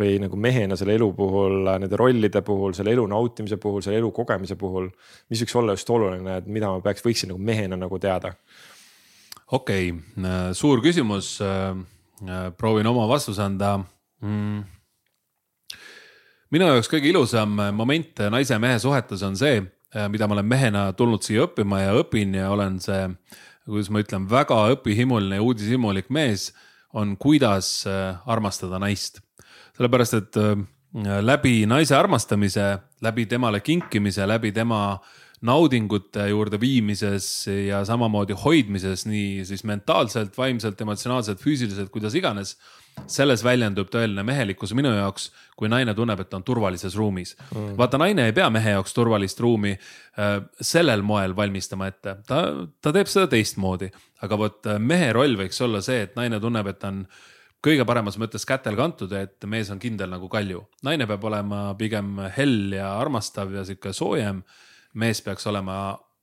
või 0.00 0.16
nagu 0.22 0.38
mehena 0.40 0.76
selle 0.78 0.96
elu 0.98 1.10
puhul, 1.16 1.60
nende 1.68 1.98
rollide 2.00 2.42
puhul, 2.46 2.74
selle 2.76 2.94
elu 2.96 3.04
nautimise 3.10 3.60
puhul, 3.60 3.84
selle 3.84 4.00
elu 4.00 4.10
kogemise 4.14 4.56
puhul. 4.60 4.90
mis 5.30 5.44
võiks 5.44 5.58
olla 5.60 5.76
just 5.76 5.90
oluline, 5.90 6.40
et 6.40 6.48
mida 6.48 6.72
ma 6.72 6.82
peaks, 6.84 7.04
võiksin 7.04 7.32
nagu 7.32 7.42
mehena 7.42 7.78
nagu 7.78 8.00
teada 8.02 8.34
okei 9.50 9.90
okay., 9.90 10.24
äh, 10.24 10.52
suur 10.52 10.82
küsimus. 10.84 11.38
Äh, 11.40 11.76
äh, 12.28 12.50
proovin 12.56 12.86
oma 12.86 13.08
vastuse 13.08 13.42
anda 13.42 13.78
mm.. 14.20 14.62
minu 16.50 16.70
jaoks 16.72 16.90
kõige 16.90 17.12
ilusam 17.12 17.58
moment 17.76 18.24
naise 18.32 18.56
ja 18.56 18.62
mehe 18.62 18.78
suhetes 18.82 19.22
on 19.22 19.36
see, 19.38 19.60
mida 20.10 20.26
ma 20.26 20.34
olen 20.36 20.48
mehena 20.48 20.88
tulnud 20.96 21.22
siia 21.24 21.46
õppima 21.46 21.84
ja 21.84 21.92
õpin 22.00 22.34
ja 22.36 22.48
olen 22.50 22.80
see, 22.82 23.06
kuidas 23.68 23.92
ma 23.92 24.02
ütlen, 24.02 24.26
väga 24.28 24.58
õpihimuline 24.74 25.38
ja 25.38 25.44
uudishimulik 25.44 26.10
mees, 26.12 26.50
on 26.96 27.14
kuidas 27.20 27.86
armastada 27.86 28.80
naist. 28.82 29.22
sellepärast, 29.76 30.18
et 30.18 30.40
läbi 31.22 31.62
naise 31.68 31.94
armastamise, 31.96 32.66
läbi 33.04 33.26
temale 33.30 33.60
kinkimise, 33.60 34.26
läbi 34.26 34.52
tema 34.52 34.98
naudingute 35.46 36.28
juurde 36.32 36.58
viimises 36.60 37.46
ja 37.46 37.84
samamoodi 37.86 38.34
hoidmises, 38.38 39.04
nii 39.06 39.44
siis 39.46 39.62
mentaalselt, 39.68 40.34
vaimselt, 40.38 40.80
emotsionaalselt, 40.80 41.40
füüsiliselt, 41.42 41.92
kuidas 41.94 42.16
iganes. 42.18 42.56
selles 43.06 43.44
väljendub 43.46 43.86
tõeline 43.92 44.24
mehelikkus 44.26 44.72
minu 44.74 44.90
jaoks, 44.90 45.28
kui 45.56 45.68
naine 45.70 45.92
tunneb, 45.94 46.18
et 46.18 46.28
ta 46.30 46.36
on 46.40 46.42
turvalises 46.42 46.96
ruumis 46.98 47.36
mm.. 47.54 47.76
vaata, 47.78 47.98
naine 47.98 48.24
ei 48.26 48.32
pea 48.34 48.48
mehe 48.50 48.72
jaoks 48.74 48.94
turvalist 48.94 49.38
ruumi 49.40 49.76
äh, 49.76 50.40
sellel 50.60 51.04
moel 51.06 51.36
valmistama 51.36 51.86
ette, 51.86 52.16
ta, 52.26 52.42
ta 52.82 52.92
teeb 52.92 53.06
seda 53.06 53.30
teistmoodi. 53.30 53.92
aga 54.26 54.38
vot 54.38 54.66
äh, 54.66 54.80
mehe 54.82 55.12
roll 55.12 55.38
võiks 55.38 55.62
olla 55.62 55.80
see, 55.80 56.02
et 56.08 56.18
naine 56.18 56.40
tunneb, 56.42 56.66
et 56.66 56.82
ta 56.82 56.90
on 56.90 57.04
kõige 57.62 57.86
paremas 57.86 58.18
mõttes 58.18 58.46
kätel 58.46 58.74
kantud, 58.78 59.12
et 59.12 59.46
mees 59.46 59.70
on 59.70 59.78
kindel 59.78 60.10
nagu 60.10 60.28
kalju. 60.28 60.64
naine 60.82 61.06
peab 61.06 61.24
olema 61.30 61.74
pigem 61.78 62.16
hell 62.36 62.74
ja 62.74 62.96
armastav 62.98 63.54
ja 63.54 63.62
sihuke 63.64 63.92
soojem 63.92 64.42
mees 64.98 65.22
peaks 65.24 65.46
olema 65.50 65.78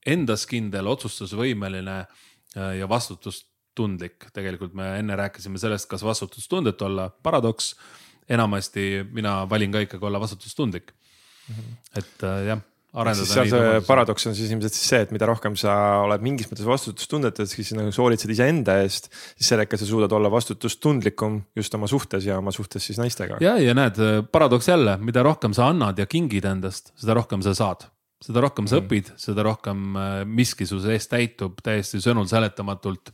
endas 0.05 0.45
kindel, 0.49 0.87
otsustusvõimeline 0.91 1.97
äh, 2.03 2.75
ja 2.79 2.89
vastutustundlik. 2.89 4.29
tegelikult 4.33 4.75
me 4.77 4.95
enne 4.99 5.17
rääkisime 5.19 5.59
sellest, 5.61 5.89
kas 5.91 6.03
vastutustundetu 6.05 6.85
olla, 6.85 7.09
paradoks. 7.09 7.75
enamasti 8.29 9.05
mina 9.13 9.49
valin 9.49 9.71
ka 9.71 9.79
ikkagi 9.85 10.05
olla 10.05 10.19
vastutustundlik 10.19 10.91
mm. 10.91 11.55
-hmm. 11.55 11.75
et 11.97 12.23
äh, 12.23 12.45
jah 12.47 12.61
arendada. 12.95 13.27
seal 13.27 13.49
see 13.49 13.81
paradoks 13.87 14.27
on 14.29 14.35
siis 14.35 14.51
ilmselt 14.51 14.73
siis 14.73 14.89
see, 14.89 15.01
et 15.05 15.11
mida 15.11 15.27
rohkem 15.29 15.55
sa 15.59 15.73
oled 16.05 16.23
mingis 16.25 16.47
mõttes 16.51 16.67
vastutustundetu, 16.67 17.45
siis 17.49 17.73
nagu 17.77 17.91
sa 17.91 18.03
hoolitsed 18.03 18.31
iseenda 18.31 18.77
eest, 18.83 19.09
siis 19.35 19.51
sellega 19.51 19.77
sa 19.77 19.87
suudad 19.89 20.11
olla 20.15 20.31
vastutustundlikum 20.31 21.41
just 21.55 21.75
oma 21.75 21.89
suhtes 21.91 22.25
ja 22.25 22.39
oma 22.39 22.51
suhtes 22.55 22.85
siis 22.85 23.01
naistega. 23.01 23.37
ja, 23.43 23.57
ja 23.61 23.75
näed, 23.77 23.99
paradoks 24.31 24.67
jälle, 24.71 24.97
mida 24.97 25.23
rohkem 25.23 25.53
sa 25.53 25.69
annad 25.73 25.99
ja 25.99 26.07
kingid 26.09 26.47
endast, 26.49 26.93
seda 26.95 27.17
rohkem 27.19 27.43
sa 27.45 27.55
saad 27.57 27.89
seda 28.25 28.43
rohkem 28.45 28.69
sa 28.69 28.79
mm. 28.79 28.85
õpid, 28.85 29.11
seda 29.21 29.45
rohkem 29.45 29.99
äh, 29.99 30.15
miski 30.25 30.67
su 30.69 30.79
sees 30.83 31.07
täitub 31.11 31.59
täiesti 31.63 32.01
sõnul 32.03 32.27
seletamatult 32.31 33.11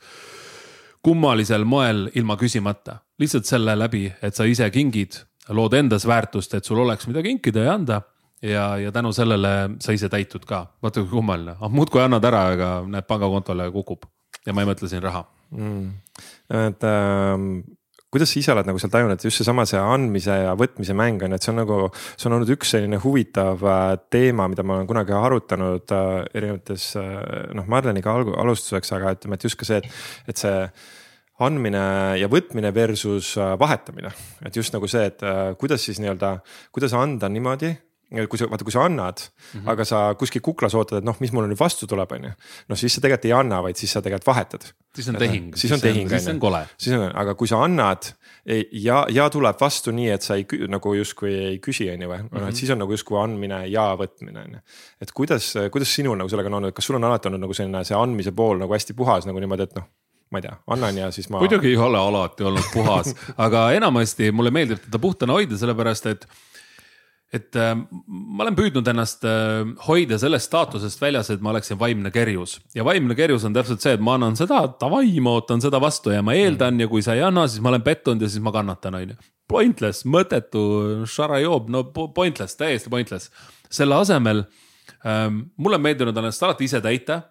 kummalisel 1.01 1.65
moel 1.65 2.07
ilma 2.15 2.37
küsimata. 2.37 3.01
lihtsalt 3.21 3.45
selle 3.45 3.75
läbi, 3.77 4.07
et 4.21 4.37
sa 4.37 4.45
ise 4.49 4.69
kingid, 4.73 5.19
lood 5.49 5.73
endas 5.77 6.05
väärtust, 6.09 6.53
et 6.57 6.65
sul 6.65 6.81
oleks 6.81 7.07
mida 7.09 7.23
kinkida 7.25 7.65
ja 7.67 7.73
anda. 7.73 8.01
ja, 8.41 8.77
ja 8.77 8.91
tänu 8.91 9.11
sellele 9.13 9.77
sa 9.79 9.93
ise 9.93 10.09
täitud 10.09 10.45
ka, 10.45 10.65
vaata 10.81 11.03
kui 11.03 11.11
kummaline, 11.11 11.57
ah 11.59 11.69
muudkui 11.69 12.01
annad 12.01 12.25
ära, 12.25 12.47
aga 12.55 12.71
näed 12.87 13.05
pangakontole 13.09 13.71
kukub 13.71 14.07
ja 14.45 14.53
ma 14.53 14.63
ei 14.63 14.71
mõtle 14.71 14.89
siin 14.89 15.03
raha 15.03 15.25
mm.. 15.51 15.91
et 16.65 16.87
ähm 16.89 17.61
kuidas 18.11 18.31
sa 18.31 18.39
ise 18.41 18.51
oled 18.53 18.67
nagu 18.67 18.79
seal 18.81 18.91
tajunud, 18.91 19.15
et 19.15 19.25
just 19.25 19.39
seesama 19.39 19.63
see 19.69 19.79
andmise 19.79 20.35
ja 20.43 20.55
võtmise 20.59 20.95
mäng 20.97 21.21
on 21.23 21.31
ju, 21.31 21.39
et 21.39 21.45
see 21.45 21.53
on 21.53 21.61
nagu, 21.61 21.77
see 22.13 22.27
on 22.27 22.37
olnud 22.37 22.53
üks 22.57 22.73
selline 22.75 22.99
huvitav 23.03 23.63
äh, 23.63 23.83
teema, 24.11 24.49
mida 24.51 24.65
ma 24.67 24.79
olen 24.79 24.89
kunagi 24.89 25.15
arutanud 25.15 25.93
äh, 25.95 26.09
erinevates 26.35 26.89
äh, 26.99 27.13
noh, 27.57 27.69
Marleniga 27.71 28.17
alustuseks, 28.43 28.91
aga 28.97 29.15
ütleme, 29.15 29.39
et 29.39 29.47
just 29.47 29.59
ka 29.59 29.67
see, 29.67 29.79
et, 29.79 30.01
et 30.33 30.43
see 30.43 30.57
andmine 31.41 31.85
ja 32.19 32.27
võtmine 32.29 32.69
versus 32.75 33.31
vahetamine, 33.57 34.11
et 34.45 34.59
just 34.59 34.75
nagu 34.75 34.85
see, 34.91 35.07
et 35.09 35.23
kuidas 35.57 35.81
siis 35.87 35.97
nii-öelda, 36.03 36.35
kuidas 36.75 36.93
anda 36.93 37.31
niimoodi 37.33 37.71
kui 38.11 38.39
sa 38.39 38.49
vaata, 38.51 38.67
kui 38.67 38.73
sa 38.75 38.83
annad 38.85 39.21
mm, 39.23 39.59
-hmm. 39.61 39.71
aga 39.71 39.85
sa 39.85 40.15
kuskil 40.19 40.41
kuklas 40.43 40.75
ootad, 40.75 40.99
et 40.99 41.07
noh, 41.07 41.15
mis 41.19 41.31
mulle 41.31 41.47
nüüd 41.47 41.59
vastu 41.59 41.87
tuleb, 41.87 42.11
on 42.11 42.23
ju. 42.23 42.31
noh, 42.67 42.77
siis 42.77 42.93
sa 42.93 43.01
tegelikult 43.01 43.25
ei 43.25 43.33
anna, 43.33 43.61
vaid 43.63 43.75
siis 43.75 43.91
sa 43.91 44.01
tegelikult 44.01 44.27
vahetad. 44.27 44.73
Siis 44.95 45.09
on 45.09 45.19
tehing. 45.19 45.53
siis 45.55 45.73
on 45.73 45.81
tehing, 45.81 46.09
siis 46.09 46.27
on 46.27 46.39
kole. 46.39 46.65
siis 46.77 46.95
on, 46.97 47.07
aga 47.15 47.35
kui 47.39 47.47
sa 47.47 47.61
annad 47.63 48.11
ja, 48.71 49.05
ja 49.09 49.29
tuleb 49.31 49.59
vastu 49.61 49.93
nii, 49.95 50.09
et 50.15 50.25
sa 50.25 50.35
ei 50.39 50.45
nagu 50.71 50.93
justkui 50.97 51.33
ei 51.53 51.57
küsi, 51.63 51.87
on 51.93 52.05
ju 52.05 52.11
või, 52.11 52.19
et 52.25 52.37
mhm. 52.37 52.57
siis 52.57 52.73
on 52.73 52.81
nagu 52.81 52.95
justkui 52.95 53.19
andmine 53.21 53.63
ja 53.71 53.91
võtmine 53.99 54.45
on 54.45 54.59
ju. 54.59 54.61
et 55.05 55.15
kuidas, 55.15 55.53
kuidas 55.73 55.95
sinul 55.95 56.19
nagu 56.19 56.31
sellega 56.31 56.51
on 56.51 56.59
olnud, 56.61 56.75
kas 56.75 56.89
sul 56.89 56.99
on 56.99 57.09
alati 57.09 57.31
olnud 57.31 57.45
nagu 57.45 57.57
selline 57.57 57.83
see 57.87 57.97
andmise 57.97 58.35
pool 58.35 58.61
nagu 58.61 58.77
hästi 58.77 58.97
puhas 58.97 59.29
nagu 59.29 59.43
niimoodi, 59.43 59.69
et 59.69 59.75
noh 59.79 59.89
ma 60.31 60.39
ei 60.39 60.45
tea, 60.45 60.53
annan 60.71 60.97
ja 60.97 61.09
siis 61.11 61.27
ma. 61.29 61.41
muidugi 61.43 61.73
ei 61.73 61.79
ole 61.79 61.99
alati 61.99 62.45
olnud 62.47 62.69
puhas 62.73 63.11
aga 63.45 63.65
enamasti 63.75 64.31
mulle 64.31 64.53
meeldib 64.55 64.79
teda 64.85 64.99
puhtana 65.03 65.35
hoida, 65.35 65.59
sellepärast 65.59 66.07
et 66.11 66.27
et 67.31 67.55
äh, 67.55 67.71
ma 68.07 68.43
olen 68.43 68.55
püüdnud 68.57 68.87
ennast 68.91 69.23
äh, 69.27 69.63
hoida 69.85 70.17
sellest 70.19 70.49
staatusest 70.49 71.01
väljas, 71.01 71.29
et 71.31 71.43
ma 71.43 71.53
oleksin 71.53 71.79
vaimne 71.79 72.11
kerjus 72.11 72.57
ja 72.75 72.83
vaimne 72.87 73.15
kerjus 73.15 73.45
on 73.47 73.55
täpselt 73.55 73.83
see, 73.83 73.95
et 73.95 74.03
ma 74.03 74.17
annan 74.17 74.35
seda, 74.39 74.65
davai, 74.81 75.13
ma 75.23 75.37
ootan 75.39 75.63
seda 75.63 75.79
vastu 75.83 76.11
ja 76.11 76.23
ma 76.25 76.35
eeldan 76.35 76.75
mm. 76.75 76.85
ja 76.85 76.91
kui 76.91 77.05
sa 77.05 77.15
ei 77.15 77.23
anna, 77.25 77.47
siis 77.47 77.63
ma 77.63 77.71
olen 77.71 77.85
pettunud 77.85 78.23
ja 78.23 78.31
siis 78.31 78.43
ma 78.43 78.53
kannatan, 78.55 78.99
on 78.99 79.13
ju. 79.13 79.19
Pointless, 79.51 80.05
mõttetu, 80.07 80.61
šarajob, 81.11 81.71
no 81.71 81.85
pointless, 81.91 82.59
täiesti 82.59 82.91
pointless. 82.91 83.31
selle 83.71 83.95
asemel 83.95 84.43
ähm, 85.07 85.45
mulle 85.55 85.79
on 85.79 85.83
meeldinud 85.87 86.17
ennast 86.17 86.43
alati 86.43 86.67
ise 86.67 86.81
täita 86.83 87.21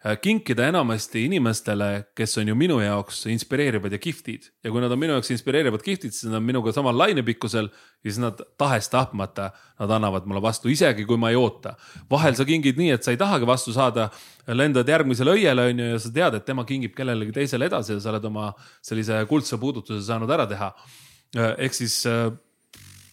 kinkida 0.00 0.64
enamasti 0.70 1.26
inimestele, 1.28 1.88
kes 2.16 2.38
on 2.40 2.48
ju 2.48 2.54
minu 2.56 2.78
jaoks 2.80 3.26
inspireerivad 3.28 3.92
ja 3.92 3.98
kihvtid. 4.00 4.46
ja 4.64 4.70
kui 4.72 4.80
nad 4.80 4.92
on 4.92 4.98
minu 4.98 5.12
jaoks 5.12 5.30
inspireerivad, 5.34 5.82
kihvtid, 5.84 6.14
siis 6.16 6.30
nad 6.30 6.38
on 6.38 6.46
minuga 6.46 6.72
samal 6.72 6.96
lainepikkusel 6.96 7.68
ja 7.68 8.06
siis 8.06 8.20
nad 8.22 8.40
tahes-tahtmata, 8.58 9.50
nad 9.80 9.90
annavad 9.90 10.24
mulle 10.24 10.40
vastu, 10.42 10.72
isegi 10.72 11.04
kui 11.04 11.20
ma 11.20 11.30
ei 11.30 11.36
oota. 11.36 11.74
vahel 12.10 12.34
sa 12.34 12.46
kingid 12.48 12.80
nii, 12.80 12.94
et 12.96 13.04
sa 13.04 13.12
ei 13.12 13.20
tahagi 13.20 13.46
vastu 13.46 13.76
saada, 13.76 14.08
lendad 14.48 14.88
järgmisele 14.88 15.36
õiele, 15.36 15.68
on 15.68 15.84
ju, 15.84 15.90
ja 15.92 16.00
sa 16.00 16.14
tead, 16.16 16.40
et 16.40 16.48
tema 16.48 16.64
kingib 16.64 16.96
kellelegi 16.96 17.36
teisele 17.36 17.68
edasi 17.68 17.92
ja 17.92 18.00
sa 18.00 18.14
oled 18.14 18.24
oma 18.24 18.54
sellise 18.80 19.20
kuldse 19.28 19.60
puudutuse 19.60 20.00
saanud 20.06 20.32
ära 20.32 20.48
teha. 20.48 20.72
Äh, 21.36 21.52
ehk 21.68 21.76
siis 21.76 22.00
äh, 22.08 22.32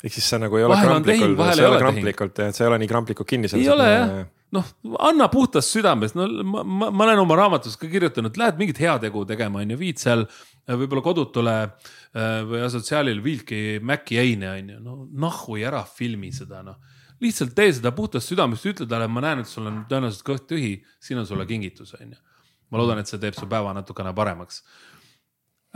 ehk 0.07 0.15
siis 0.15 0.31
sa 0.31 0.39
nagu 0.39 0.55
ei 0.55 0.63
ole 0.63 0.79
kramplikult, 0.79 1.43
sa 1.51 1.59
ei 1.59 1.67
ole 1.67 1.83
kramplikult, 1.83 2.43
sa 2.55 2.63
ei 2.63 2.71
ole 2.71 2.79
nii 2.85 2.95
kramplikult 2.95 3.27
kinni 3.27 3.51
selles. 3.51 3.67
ei 3.67 3.75
ole 3.75 3.91
jah 3.91 4.17
noh, 4.55 4.67
anna 5.03 5.27
puhtast 5.31 5.73
südamest, 5.75 6.15
no 6.17 6.27
ma, 6.43 6.63
ma, 6.63 6.89
ma 6.91 7.07
olen 7.07 7.21
oma 7.23 7.37
raamatus 7.39 7.77
ka 7.79 7.89
kirjutanud, 7.91 8.37
lähed 8.39 8.59
mingit 8.59 8.79
heategu 8.81 9.25
tegema, 9.27 9.63
on 9.63 9.73
ju, 9.73 9.79
viid 9.79 10.01
seal 10.01 10.23
äh, 10.23 10.75
võib-olla 10.75 11.03
kodutule 11.05 11.55
äh, 11.63 12.43
või 12.47 12.63
asotsiaalil 12.67 13.19
viilki 13.23 13.61
Maci 13.83 14.19
heine, 14.19 14.53
on 14.53 14.71
ju, 14.73 14.79
no 14.83 14.97
nahhu 15.27 15.59
ära 15.59 15.83
filmi 15.87 16.31
seda, 16.35 16.63
noh. 16.65 16.79
lihtsalt 17.23 17.55
tee 17.57 17.73
seda 17.75 17.91
puhtast 17.97 18.31
südamest, 18.31 18.69
ütle 18.71 18.87
talle, 18.89 19.09
ma 19.11 19.25
näen, 19.25 19.43
et 19.43 19.51
sul 19.51 19.67
on 19.67 19.83
tõenäoliselt 19.89 20.27
kõht 20.27 20.47
tühi, 20.51 20.77
siin 21.03 21.19
on 21.23 21.27
sulle 21.29 21.47
kingitus, 21.49 21.95
on 21.99 22.15
ju. 22.15 22.21
ma 22.71 22.81
loodan, 22.81 23.01
et 23.01 23.09
see 23.11 23.19
teeb 23.19 23.35
su 23.35 23.47
päeva 23.51 23.75
natukene 23.75 24.15
paremaks 24.15 24.63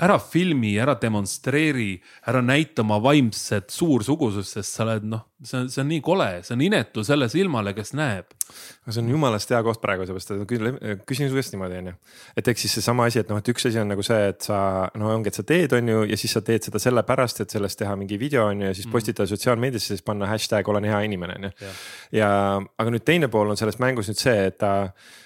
ära 0.01 0.17
filmi, 0.19 0.73
ära 0.81 0.95
demonstreeri, 1.01 1.91
ära 2.27 2.41
näita 2.43 2.81
oma 2.81 2.97
vaimset 3.03 3.69
suursugusust, 3.73 4.57
sest 4.57 4.77
sa 4.77 4.85
oled 4.85 5.05
noh, 5.11 5.27
see 5.45 5.59
on, 5.59 5.69
see 5.73 5.81
on 5.83 5.89
nii 5.91 6.01
kole, 6.05 6.27
see 6.45 6.55
on 6.55 6.63
inetu 6.65 7.03
selle 7.05 7.27
silmale, 7.31 7.73
kes 7.77 7.93
näeb. 7.97 8.33
aga 8.83 8.93
see 8.95 9.03
on 9.03 9.11
jumalast 9.13 9.53
hea 9.53 9.61
koht 9.63 9.81
praegu, 9.83 10.07
seepärast 10.09 10.33
et 10.35 10.43
küll 10.49 10.71
küsin 11.07 11.29
su 11.31 11.37
käest 11.37 11.55
niimoodi, 11.55 11.79
onju. 11.83 11.95
et 12.37 12.51
eks 12.53 12.65
siis 12.65 12.77
seesama 12.79 13.07
asi, 13.09 13.21
et 13.21 13.31
noh, 13.31 13.39
et 13.41 13.53
üks 13.53 13.69
asi 13.69 13.81
on 13.81 13.89
nagu 13.93 14.05
see, 14.05 14.19
et 14.33 14.49
sa 14.49 14.59
no 14.99 15.13
ongi, 15.13 15.31
et 15.31 15.39
sa 15.39 15.45
teed, 15.47 15.77
on 15.77 15.93
ju, 15.93 16.03
ja 16.11 16.19
siis 16.19 16.35
sa 16.37 16.43
teed 16.45 16.67
seda 16.67 16.81
sellepärast, 16.81 17.45
et 17.45 17.57
sellest 17.57 17.79
teha 17.81 17.95
mingi 17.99 18.19
video 18.21 18.49
on 18.49 18.65
ju 18.65 18.71
ja 18.71 18.77
siis 18.77 18.89
mm. 18.89 18.97
postitada 18.97 19.29
sotsiaalmeediasse, 19.31 19.95
siis 19.95 20.05
panna 20.05 20.29
hashtag 20.31 20.69
olen 20.73 20.89
hea 20.89 21.01
inimene 21.07 21.39
on 21.39 21.49
ju. 21.49 21.73
ja 22.19 22.31
aga 22.59 22.93
nüüd 22.93 23.05
teine 23.05 23.29
pool 23.31 23.53
on 23.53 23.59
selles 23.59 23.79
mängus 23.81 24.09
nüüd 24.11 24.21
see, 24.21 24.39
et 24.49 24.61
ta 24.61 24.73
Äh, 24.81 25.20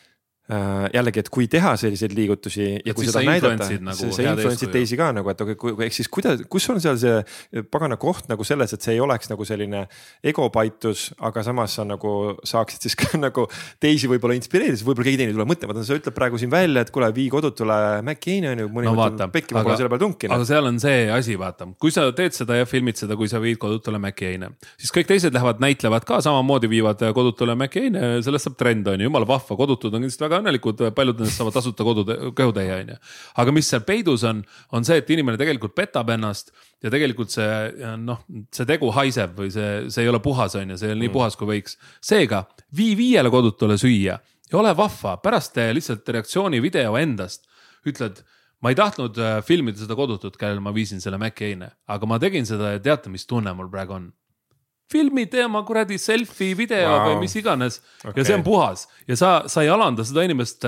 jällegi, 0.45 1.23
et 1.23 1.30
kui 1.34 1.47
teha 1.49 1.72
selliseid 1.80 2.11
liigutusi 2.13 2.65
ja 2.76 2.91
et 2.91 2.97
kui 2.97 3.07
seda 3.07 3.23
näidata, 3.26 3.65
nagu 3.81 3.97
see, 3.97 4.11
see 4.13 4.26
influence'id 4.30 4.73
teisi 4.76 4.97
ka 4.99 5.07
nagu, 5.17 5.31
et 5.31 5.39
aga 5.41 5.55
ehk 5.88 5.95
siis 5.95 6.09
kuidas, 6.11 6.43
kus 6.51 6.67
on 6.69 6.77
seal 6.84 6.99
see 7.01 7.63
pagana 7.73 7.97
koht 7.97 8.30
nagu 8.30 8.45
selles, 8.45 8.76
et 8.76 8.85
see 8.85 8.93
ei 8.93 9.01
oleks 9.01 9.31
nagu 9.31 9.47
selline 9.47 9.88
egopaitus, 10.22 11.07
aga 11.26 11.41
samas 11.47 11.73
sa 11.80 11.85
nagu 11.89 12.11
saaksid 12.45 12.85
siis 12.85 12.97
ka 13.01 13.17
nagu 13.17 13.47
teisi 13.81 14.09
võib-olla 14.11 14.38
inspireerida, 14.38 14.77
siis 14.77 14.85
võib-olla 14.85 15.07
keegi 15.09 15.23
teine 15.23 15.34
tuleb 15.34 15.49
mõtlema, 15.49 15.85
sa 15.88 15.97
ütled 15.97 16.13
praegu 16.19 16.38
siin 16.41 16.53
välja, 16.53 16.85
et 16.85 16.93
kuule, 16.93 17.09
vii 17.15 17.26
kodutule 17.34 17.80
Maci 18.05 18.38
on 18.45 18.61
ju, 18.61 18.69
mõni 18.69 18.91
no, 18.91 18.93
mõtleb, 19.01 19.34
pekki 19.34 19.57
ma 19.57 19.65
pole 19.65 19.80
selle 19.81 19.89
peale 19.95 20.05
tunkinud. 20.05 20.35
aga 20.38 20.49
seal 20.51 20.69
on 20.69 20.77
see 20.84 21.09
asi, 21.09 21.39
vaata, 21.41 21.72
kui 21.81 21.95
sa 21.95 22.05
teed 22.13 22.38
seda 22.38 22.59
ja 22.61 22.69
filmid 22.69 23.01
seda, 23.01 23.17
kui 23.17 23.31
sa 23.34 23.41
viid 23.41 23.57
kodutule 23.65 23.97
Maci 24.03 24.30
heine, 24.30 24.53
siis 24.77 24.93
kõik 24.93 25.09
teised 25.09 25.34
lähevad, 25.34 25.57
näitlevad 25.65 26.05
ka 26.05 26.22
samamoodi, 26.22 26.69
viivad 26.69 27.01
kodutule 27.17 27.57
Maci 27.57 27.88
heine, 27.88 28.05
sellest 28.22 28.51
saab 28.51 28.61
trend 28.61 28.93
on 28.93 29.01
ju, 29.01 29.09
jumala 29.09 29.26
vahva, 29.34 29.57
kodutud 29.57 29.89
on 29.89 30.05
kindlasti 30.05 30.27
väga 30.27 30.35
väga 30.36 30.44
õnnelikud, 30.44 30.84
paljud 30.95 31.22
nendest 31.22 31.40
saavad 31.40 31.56
tasuta 31.56 31.88
kodude, 31.88 32.18
kõhutäie 32.36 32.76
on 32.76 32.94
ju. 32.94 32.99
aga 33.44 33.56
mis 33.56 33.70
seal 33.72 33.84
peidus 33.88 34.26
on, 34.28 34.44
on 34.76 34.86
see, 34.88 34.99
et 35.02 35.10
inimene 35.16 35.40
tegelikult 35.41 35.76
petab 35.78 36.12
ennast 36.16 36.52
ja 36.84 36.91
tegelikult 36.94 37.34
see 37.34 37.95
noh, 38.02 38.22
see 38.53 38.68
tegu 38.70 38.91
haiseb 38.95 39.36
või 39.40 39.52
see, 39.53 39.90
see 39.94 40.06
ei 40.06 40.12
ole 40.12 40.22
puhas, 40.24 40.56
on 40.60 40.76
ju, 40.76 40.80
see 40.80 40.91
ei 40.91 40.95
ole 40.95 41.06
nii 41.06 41.12
mm. 41.12 41.18
puhas, 41.18 41.40
kui 41.40 41.49
võiks. 41.56 41.80
seega 42.03 42.45
vii 42.76 42.94
viiele 42.99 43.32
kodutule 43.34 43.80
süüa 43.82 44.20
ja 44.52 44.60
ole 44.60 44.76
vahva, 44.78 45.18
pärast 45.24 45.56
tee 45.56 45.74
lihtsalt 45.74 46.10
reaktsiooni 46.18 46.62
video 46.64 46.98
endast, 46.99 47.48
ütled 47.88 48.22
ma 48.64 48.72
ei 48.74 48.78
tahtnud 48.78 49.18
äh, 49.22 49.40
filmida 49.45 49.82
seda 49.82 49.98
kodutut, 49.98 50.38
kellele 50.41 50.64
ma 50.64 50.74
viisin 50.76 51.02
selle 51.03 51.20
Maci 51.22 51.52
heine, 51.52 51.72
aga 51.91 52.10
ma 52.10 52.20
tegin 52.22 52.48
seda 52.48 52.76
ja 52.76 52.84
teate, 52.84 53.12
mis 53.14 53.28
tunne 53.30 53.53
mul 53.57 53.70
praegu 53.72 53.98
on 53.98 54.12
filmi, 54.91 55.26
tee 55.32 55.45
oma 55.45 55.64
kuradi 55.66 55.98
selfie 56.02 56.56
video 56.57 56.91
wow. 56.91 57.07
või 57.10 57.26
mis 57.26 57.36
iganes 57.40 57.80
okay. 58.03 58.20
ja 58.22 58.28
see 58.28 58.38
on 58.38 58.45
puhas 58.45 58.86
ja 59.10 59.18
sa, 59.20 59.32
sa 59.52 59.66
ei 59.66 59.72
alanda 59.74 60.06
seda 60.06 60.26
inimest. 60.28 60.68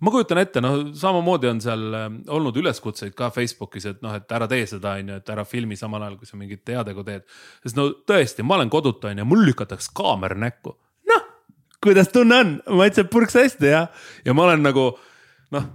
ma 0.00 0.12
kujutan 0.12 0.40
ette, 0.40 0.62
noh, 0.64 0.78
samamoodi 0.96 1.50
on 1.50 1.60
seal 1.60 1.82
äh, 1.96 2.06
olnud 2.32 2.56
üleskutseid 2.56 3.12
ka 3.16 3.28
Facebookis, 3.34 3.88
et 3.90 4.04
noh, 4.04 4.14
et 4.16 4.32
ära 4.32 4.48
tee 4.48 4.64
seda, 4.66 4.94
on 4.96 5.12
ju, 5.12 5.18
et 5.20 5.34
ära 5.34 5.44
filmi 5.44 5.76
samal 5.76 6.06
ajal, 6.06 6.16
kui 6.20 6.30
sa 6.30 6.40
mingit 6.40 6.72
heategu 6.72 7.04
teed. 7.04 7.26
sest 7.64 7.76
no 7.76 7.90
tõesti, 8.08 8.46
ma 8.46 8.56
olen 8.56 8.72
kodutu, 8.72 9.10
on 9.10 9.20
ju, 9.20 9.28
mul 9.28 9.44
lükatakse 9.50 9.92
kaamera 9.96 10.38
näkku 10.40 10.76
kuidas 11.84 12.08
tunne 12.12 12.36
on, 12.36 12.56
maitseb 12.76 13.10
purks 13.12 13.36
hästi 13.40 13.72
jah, 13.72 13.88
ja 14.24 14.34
ma 14.36 14.48
olen 14.48 14.64
nagu 14.64 14.90
noh 15.54 15.68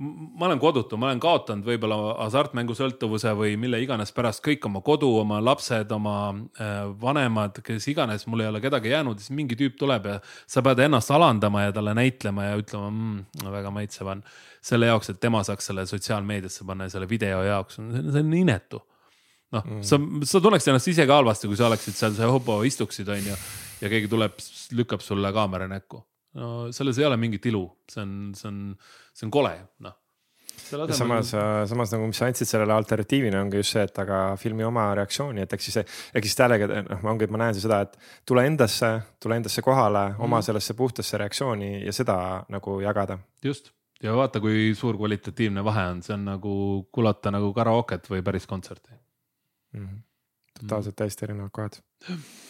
ma 0.00 0.46
olen 0.46 0.58
kodutu, 0.58 0.96
ma 0.96 1.10
olen 1.10 1.20
kaotanud 1.20 1.66
võib-olla 1.66 1.96
hasartmängusõltuvuse 2.24 3.34
või 3.36 3.56
mille 3.60 3.82
iganes 3.84 4.14
pärast 4.16 4.40
kõik 4.44 4.64
oma 4.64 4.80
kodu, 4.84 5.10
oma 5.20 5.42
lapsed, 5.44 5.92
oma 5.92 6.14
äh, 6.32 6.86
vanemad, 7.02 7.60
kes 7.64 7.88
iganes, 7.92 8.24
mul 8.30 8.44
ei 8.44 8.48
ole 8.48 8.62
kedagi 8.64 8.94
jäänud, 8.94 9.20
siis 9.20 9.34
mingi 9.36 9.58
tüüp 9.60 9.76
tuleb 9.80 10.08
ja 10.08 10.16
sa 10.48 10.64
pead 10.64 10.80
ennast 10.86 11.12
alandama 11.12 11.66
ja 11.66 11.74
talle 11.76 11.94
näitlema 11.98 12.48
ja 12.48 12.56
ütlema 12.62 12.88
mmm,, 12.88 13.50
väga 13.52 13.74
maitsev 13.76 14.14
on. 14.14 14.24
selle 14.64 14.88
jaoks, 14.90 15.08
et 15.10 15.20
tema 15.20 15.40
saaks 15.44 15.70
selle 15.70 15.86
sotsiaalmeediasse 15.88 16.64
panna 16.68 16.88
ja 16.88 16.96
selle 16.96 17.08
video 17.08 17.42
jaoks, 17.44 17.76
see 17.80 18.24
on 18.24 18.34
inetu. 18.36 18.80
noh 19.52 19.64
mm., 19.66 19.82
sa, 19.84 20.00
sa 20.24 20.40
tunneks 20.40 20.68
ennast 20.68 20.88
ise 20.88 21.06
ka 21.06 21.20
halvasti, 21.20 21.48
kui 21.48 21.60
sa 21.60 21.68
oleksid 21.68 21.96
seal, 21.96 22.16
see 22.16 22.28
hobo 22.28 22.62
istuksid, 22.64 23.08
on 23.08 23.32
ju, 23.32 23.36
ja 23.80 23.92
keegi 23.92 24.08
tuleb, 24.08 24.40
lükkab 24.76 25.04
sulle 25.04 25.32
kaamera 25.36 25.68
näkku 25.68 26.00
no 26.38 26.70
selles 26.74 27.00
ei 27.00 27.08
ole 27.08 27.16
mingit 27.20 27.46
ilu, 27.50 27.64
see 27.90 28.04
on, 28.04 28.14
see 28.38 28.48
on, 28.50 28.62
see 29.14 29.26
on 29.26 29.34
kole, 29.34 29.56
noh 29.86 29.96
ja 30.70 30.94
samas, 30.94 31.32
samas 31.68 31.92
nagu, 31.94 32.06
mis 32.10 32.18
sa 32.20 32.28
andsid 32.28 32.48
sellele 32.48 32.74
alternatiivina, 32.74 33.40
ongi 33.42 33.60
just 33.60 33.74
see, 33.74 33.82
et 33.86 33.98
aga 34.02 34.20
filmi 34.40 34.64
oma 34.66 34.90
reaktsiooni, 34.98 35.44
et 35.44 35.54
ehk 35.56 35.64
siis, 35.64 35.80
ehk 36.14 36.26
siis 36.26 36.36
täiega 36.38 36.68
noh, 36.86 37.04
ongi, 37.12 37.26
et 37.26 37.34
ma 37.34 37.42
näen 37.42 37.58
seda, 37.58 37.80
et 37.86 37.96
tule 38.28 38.44
endasse, 38.46 38.90
tule 39.22 39.38
endasse 39.40 39.64
kohale 39.66 40.04
mm., 40.12 40.22
oma 40.26 40.42
sellesse 40.46 40.76
puhtasse 40.78 41.20
reaktsiooni 41.20 41.72
ja 41.86 41.94
seda 41.96 42.18
nagu 42.52 42.78
jagada. 42.84 43.18
just 43.44 43.72
ja 44.02 44.14
vaata, 44.16 44.40
kui 44.40 44.70
suur 44.78 44.98
kvalitatiivne 45.00 45.64
vahe 45.64 45.88
on, 45.94 46.04
see 46.04 46.14
on 46.16 46.28
nagu 46.32 46.54
kuulata 46.92 47.32
nagu 47.34 47.52
karaoket 47.56 48.08
või 48.12 48.22
päris 48.26 48.46
kontserti 48.46 48.92
mm. 48.92 49.82
-hmm. 49.86 49.98
totaalselt 50.62 50.94
mm. 50.94 51.00
täiesti 51.02 51.28
erinevad 51.28 51.50
kohad 51.52 51.82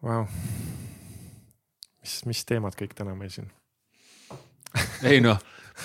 Vau, 0.00 0.22
mis, 2.00 2.12
mis 2.24 2.44
teemad 2.48 2.76
kõik 2.78 2.94
täna 2.96 3.12
meil 3.12 3.32
siin 3.34 3.50
ei 5.10 5.18
noh, 5.20 5.36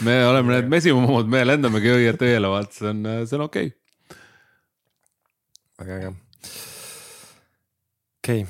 me 0.07 0.19
oleme 0.27 0.53
need 0.55 0.69
mesimumud, 0.71 1.27
me 1.31 1.41
lendamegi 1.43 1.91
õieti 1.91 2.29
õiele, 2.29 2.51
vaat 2.51 2.77
see 2.77 2.91
on, 2.91 3.01
see 3.25 3.35
on 3.35 3.45
okei 3.47 3.71
okay.. 3.73 4.19
väga 5.81 5.97
äge. 5.99 6.13
okei 8.23 8.45
okay. 8.45 8.49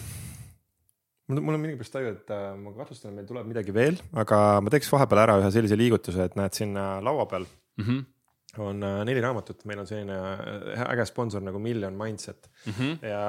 mul, 1.32 1.42
mul 1.42 1.58
on 1.58 1.64
millegipärast 1.64 1.98
taju, 1.98 2.14
et 2.14 2.36
äh, 2.36 2.48
ma 2.62 2.76
kahtlustan, 2.78 3.14
et 3.14 3.22
meil 3.22 3.30
tuleb 3.32 3.50
midagi 3.50 3.74
veel, 3.76 3.98
aga 4.14 4.42
ma 4.62 4.74
teeks 4.74 4.92
vahepeal 4.94 5.24
ära 5.24 5.40
ühe 5.42 5.54
sellise 5.56 5.80
liigutuse, 5.80 6.30
et 6.30 6.38
näed 6.38 6.58
sinna 6.58 7.00
laua 7.06 7.26
peal 7.32 7.48
mm. 7.48 7.88
-hmm 7.88 8.04
on 8.64 8.84
äh, 8.84 8.99
neli 9.07 9.22
raamatut, 9.23 9.64
meil 9.69 9.82
on 9.82 9.88
selline 9.90 10.15
äh, 10.15 10.84
äge 10.88 11.06
sponsor 11.10 11.44
nagu 11.44 11.60
Million 11.61 11.95
Mindset 11.98 12.49
mm. 12.65 12.73
-hmm. 12.73 13.07
ja 13.07 13.23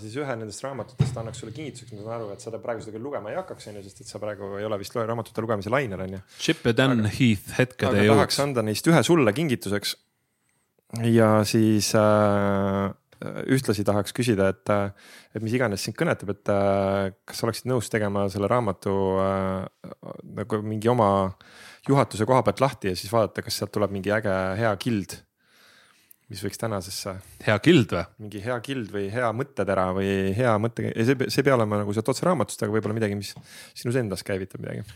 siis 0.00 0.16
ühe 0.20 0.36
nendest 0.36 0.64
raamatutest 0.64 1.16
annaks 1.16 1.42
sulle 1.42 1.52
kingituseks, 1.56 1.92
ma 1.92 2.02
saan 2.02 2.14
aru, 2.20 2.30
et 2.34 2.44
sa 2.44 2.62
praegu 2.62 2.84
seda 2.84 2.96
küll 2.96 3.06
lugema 3.08 3.30
ei 3.30 3.38
hakkaks, 3.40 3.68
on 3.70 3.80
ju, 3.80 3.84
sest 3.88 4.04
et 4.04 4.12
sa 4.12 4.22
praegu 4.22 4.56
ei 4.58 4.68
ole 4.68 4.78
vist 4.80 4.96
raamatute 4.96 5.44
lugemise 5.44 5.70
lainel, 5.72 6.06
on 6.06 6.16
ju. 6.18 6.22
Chip 6.38 6.66
ja 6.66 6.76
Dan 6.76 6.98
aga, 7.00 7.14
Heath 7.18 7.58
hetkede 7.58 8.06
jõuaks. 8.06 8.16
tahaks 8.16 8.40
anda 8.46 8.66
neist 8.66 8.90
ühe 8.90 9.02
sulle 9.02 9.32
kingituseks. 9.32 9.96
ja 11.02 11.30
siis 11.48 11.94
äh, 11.94 12.92
ühtlasi 13.46 13.84
tahaks 13.84 14.12
küsida, 14.12 14.48
et, 14.52 14.68
äh, 14.70 14.90
et 15.34 15.42
mis 15.42 15.54
iganes 15.54 15.84
sind 15.84 15.96
kõnetab, 15.96 16.34
et 16.34 16.48
äh, 16.52 17.12
kas 17.24 17.42
oleksid 17.46 17.70
nõus 17.70 17.90
tegema 17.90 18.28
selle 18.28 18.50
raamatu 18.50 18.96
äh, 19.22 19.66
nagu 20.36 20.62
mingi 20.66 20.90
oma 20.90 21.12
äh, 21.26 21.60
juhatuse 21.88 22.26
koha 22.28 22.42
pealt 22.46 22.62
lahti 22.62 22.92
ja 22.92 22.96
siis 22.98 23.12
vaadata, 23.12 23.44
kas 23.44 23.58
sealt 23.58 23.72
tuleb 23.74 23.92
mingi 23.94 24.12
äge 24.14 24.32
hea 24.60 24.72
kild. 24.80 25.18
mis 26.32 26.40
võiks 26.40 26.60
tänasesse. 26.60 27.16
hea 27.46 27.58
kild 27.60 27.92
või? 27.92 28.04
mingi 28.24 28.42
hea 28.44 28.58
kild 28.64 28.92
või 28.94 29.08
hea 29.12 29.30
mõttetera 29.36 29.90
või 29.96 30.10
hea 30.36 30.56
mõtte, 30.62 30.92
see, 30.96 31.16
see 31.28 31.42
ei 31.42 31.48
pea 31.48 31.56
olema 31.58 31.82
nagu 31.82 31.92
sealt 31.92 32.08
otse 32.08 32.26
raamatust, 32.26 32.62
aga 32.62 32.72
võib-olla 32.72 32.96
midagi, 32.96 33.18
mis 33.18 33.34
sinus 33.74 33.98
endas 34.00 34.22
käivitab 34.26 34.62
midagi. 34.62 34.86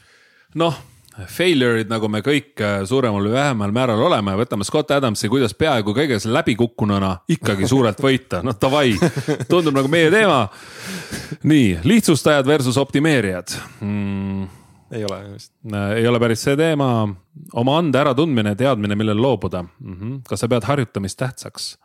noh 0.54 0.78
failure'id, 1.16 1.88
nagu 1.88 2.10
me 2.12 2.20
kõik 2.20 2.60
äh, 2.60 2.82
suuremal 2.88 3.24
või 3.24 3.32
vähemal 3.32 3.72
määral 3.72 4.02
oleme, 4.04 4.34
võtame 4.36 4.66
Scott 4.68 4.92
Adamsi, 4.92 5.30
kuidas 5.32 5.54
peaaegu 5.56 5.94
kõiges 5.96 6.28
läbikukkununa 6.28 7.14
ikkagi 7.32 7.68
suurelt 7.72 8.00
võita, 8.04 8.42
noh 8.44 8.56
davai, 8.60 8.92
tundub 9.48 9.74
nagu 9.76 9.90
meie 9.90 10.12
teema. 10.12 10.44
nii, 11.42 11.80
lihtsustajad 11.88 12.46
versus 12.46 12.76
optimeerijad 12.80 13.56
mm 13.80 14.62
ei 14.90 15.04
ole 15.04 15.18
vist. 15.32 15.52
Äh, 15.72 15.90
ei 16.00 16.08
ole 16.08 16.20
päris 16.22 16.44
see 16.46 16.56
teema, 16.58 16.88
oma 17.54 17.78
ande 17.78 18.00
äratundmine, 18.00 18.54
teadmine, 18.58 18.98
millel 18.98 19.22
loobuda 19.22 19.62
mm. 19.62 19.94
-hmm. 19.94 20.20
kas 20.28 20.40
sa 20.40 20.48
pead 20.48 20.64
harjutamist 20.64 21.18
tähtsaks? 21.18 21.78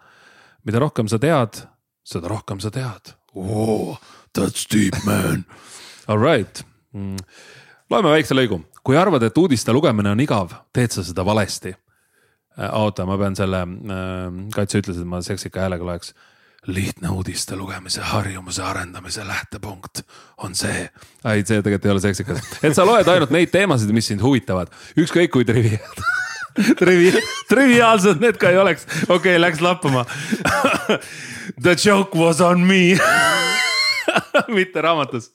mida 0.63 0.79
rohkem 0.79 1.07
sa 1.07 1.19
tead, 1.19 1.63
seda 2.03 2.27
rohkem 2.27 2.59
sa 2.59 2.71
tead 2.71 3.15
oh,. 3.35 3.99
That's 4.37 4.65
deep 4.71 4.95
man. 5.05 5.45
All 6.07 6.19
right 6.19 6.63
mm.. 6.93 7.17
loeme 7.89 8.09
väikse 8.09 8.35
lõigu, 8.35 8.61
kui 8.83 8.97
arvad, 8.97 9.23
et 9.23 9.37
uudiste 9.37 9.73
lugemine 9.73 10.09
on 10.09 10.19
igav, 10.19 10.53
teed 10.73 10.91
sa 10.91 11.03
seda 11.03 11.25
valesti. 11.25 11.75
Äh, 12.59 12.69
oota, 12.73 13.05
ma 13.05 13.17
pean 13.17 13.35
selle 13.35 13.61
äh,, 13.61 14.47
Katja 14.55 14.79
ütles, 14.79 15.01
et 15.01 15.07
ma 15.07 15.21
seksika 15.21 15.61
häälega 15.65 15.85
loeks 15.85 16.13
lihtne 16.67 17.09
uudiste 17.09 17.55
lugemise 17.55 18.01
harjumuse 18.05 18.61
arendamise 18.63 19.27
lähtepunkt 19.27 20.03
on 20.37 20.55
see. 20.55 20.89
ei, 21.25 21.45
see 21.45 21.61
tegelikult 21.61 21.85
ei 21.85 21.91
ole 21.95 22.03
seksikas, 22.03 22.41
et 22.61 22.77
sa 22.77 22.85
loed 22.85 23.07
ainult 23.07 23.33
neid 23.33 23.49
teemasid, 23.53 23.89
mis 23.95 24.11
sind 24.11 24.21
huvitavad, 24.21 24.69
ükskõik 25.01 25.33
kui 25.33 25.47
triviaalsed 25.47 26.09
trivi-, 26.81 27.23
triviaalsed 27.49 28.21
need 28.21 28.37
ka 28.41 28.53
ei 28.53 28.61
oleks, 28.61 28.85
okei 29.07 29.17
okay,, 29.17 29.41
läks 29.41 29.63
lappama 29.63 30.05
The 31.63 31.75
joke 31.75 32.17
was 32.17 32.41
on 32.41 32.61
me 32.67 32.97
mitte 34.57 34.81
raamatus. 34.81 35.31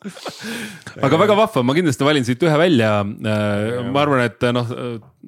aga 1.02 1.18
väga 1.18 1.36
vahva, 1.38 1.62
ma 1.66 1.74
kindlasti 1.76 2.06
valin 2.06 2.26
siit 2.26 2.42
ühe 2.44 2.58
välja. 2.60 2.92
Äh, 3.02 3.82
ma 3.90 4.02
arvan, 4.02 4.24
et 4.26 4.46
noh 4.54 4.72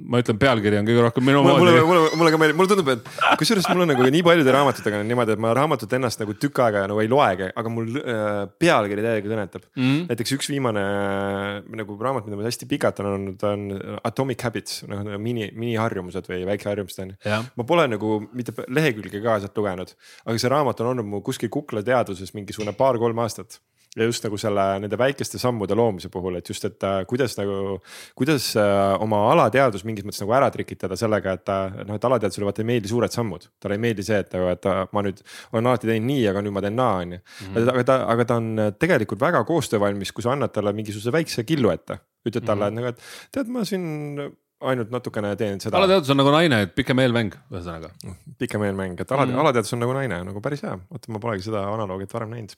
ma 0.06 0.20
ütlen, 0.22 0.38
pealkiri 0.40 0.78
on 0.80 0.86
kõige 0.88 1.04
rohkem 1.04 1.24
minu 1.26 1.42
moodi. 1.44 1.62
mulle, 1.62 1.82
mulle, 1.88 2.10
mulle 2.20 2.32
ka 2.32 2.40
meeldib, 2.40 2.58
mulle 2.58 2.70
tundub, 2.72 2.90
et 2.92 3.38
kusjuures 3.40 3.68
mul 3.70 3.84
on 3.84 3.90
nagu 3.92 4.08
nii 4.14 4.24
paljude 4.26 4.54
raamatutega 4.54 5.00
on 5.02 5.08
niimoodi, 5.10 5.34
et 5.34 5.42
ma 5.42 5.52
raamatut 5.56 5.94
ennast 5.98 6.22
nagu 6.22 6.34
tükk 6.38 6.62
aega 6.64 6.84
nagu 6.90 7.02
ei 7.02 7.10
loegi, 7.10 7.48
aga 7.62 7.72
mul 7.72 8.00
äh, 8.00 8.40
pealkiri 8.62 9.04
täiega 9.04 9.32
kõnetab 9.32 9.64
mm. 9.64 9.82
-hmm. 9.82 10.04
näiteks 10.12 10.34
üks 10.38 10.50
viimane 10.52 10.84
äh, 10.84 11.52
nagu 11.82 11.98
raamat, 12.00 12.28
mida 12.28 12.40
ma 12.40 12.46
hästi 12.46 12.68
pikalt 12.70 13.02
olen 13.04 13.16
olnud, 13.18 13.46
on 13.48 14.00
Atomic 14.10 14.44
Habits 14.46 14.82
nagu 14.88 15.18
mini, 15.22 15.50
miniharjumused 15.54 16.30
või 16.30 16.44
väikeharjumused 16.48 17.04
on 17.04 17.14
ju. 17.14 17.40
ma 17.56 17.68
pole 17.68 17.88
nagu 17.90 18.20
mitte 18.32 18.54
lehekülge 18.68 19.22
ka 19.24 19.40
sealt 19.42 19.58
lugenud, 19.58 19.94
aga 20.26 20.38
see 20.38 20.52
raamat 20.52 20.84
on 20.84 20.92
olnud 20.94 21.08
mu 21.08 21.22
kuskil 21.26 21.52
kuklateaduses 21.52 22.34
mingisugune 22.36 22.76
paar-kolm 22.78 23.24
aastat 23.24 23.60
ja 23.98 24.06
just 24.08 24.24
nagu 24.24 24.38
selle, 24.40 24.64
nende 24.82 24.98
väikeste 25.00 25.40
sammude 25.40 25.76
loomise 25.78 26.10
puhul, 26.12 26.38
et 26.38 26.48
just, 26.50 26.64
et 26.68 26.86
äh, 26.86 27.00
kuidas 27.08 27.36
nagu, 27.38 27.78
kuidas 28.18 28.50
äh, 28.58 28.94
oma 29.04 29.20
alateadvus 29.32 29.84
mingis 29.88 30.06
mõttes 30.06 30.22
nagu 30.24 30.34
ära 30.38 30.50
trikitada 30.54 30.98
sellega, 30.98 31.36
et 31.38 31.52
äh, 31.54 31.78
noh, 31.88 31.98
et 31.98 32.08
alateadvusele 32.10 32.48
vaata 32.48 32.64
ei 32.64 32.70
meeldi 32.72 32.92
suured 32.92 33.14
sammud. 33.14 33.48
talle 33.60 33.78
ei 33.78 33.84
meeldi 33.88 34.06
see, 34.06 34.20
et, 34.24 34.34
et 34.54 34.68
ma 34.94 35.04
nüüd 35.06 35.22
olen 35.52 35.70
alati 35.72 35.90
teinud 35.90 36.10
nii, 36.12 36.26
aga 36.32 36.44
nüüd 36.44 36.56
ma 36.56 36.64
teen 36.64 36.78
naa, 36.78 37.04
on 37.04 37.16
ju. 37.16 37.22
Mhm. 37.48 37.70
aga 37.74 37.86
ta, 37.90 38.00
aga 38.14 38.28
ta 38.28 38.40
on 38.42 38.50
tegelikult 38.78 39.22
väga 39.22 39.44
koostöövalmis, 39.48 40.12
kui 40.14 40.26
sa 40.26 40.34
annad 40.34 40.54
talle 40.54 40.74
mingisuguse 40.76 41.14
väikse 41.14 41.46
killu 41.48 41.72
ette. 41.74 41.98
ütled 42.26 42.44
talle 42.44 42.70
mm, 42.70 42.76
-hmm. 42.76 42.88
et 42.88 42.96
nagu, 42.98 43.28
et 43.30 43.32
tead, 43.32 43.48
ma 43.48 43.64
siin 43.64 44.32
ainult 44.60 44.90
natukene 44.90 45.34
teen 45.38 45.60
seda. 45.62 45.78
alateadvus 45.78 46.10
on 46.12 46.18
nagu 46.20 46.32
naine, 46.34 46.60
et 46.66 46.74
pikem 46.74 46.98
eelmäng, 46.98 47.34
ühesõnaga. 47.52 47.92
pikem 48.38 48.64
eelmäng, 48.66 49.00
et 49.00 49.12
ala 49.12 49.24
mm. 49.24 49.32
-hmm. 49.32 49.40
alateadvus 49.44 49.72
on 49.76 49.82
nagu 49.84 49.94
naine, 49.96 50.20
nagu 50.30 50.42
päris 50.42 50.64
hea, 50.66 50.74
oota, 50.90 51.12
ma 51.14 51.22
polegi 51.22 51.46
seda 51.46 51.62
analoogiat 51.72 52.14
varem 52.14 52.34
näinud. 52.34 52.56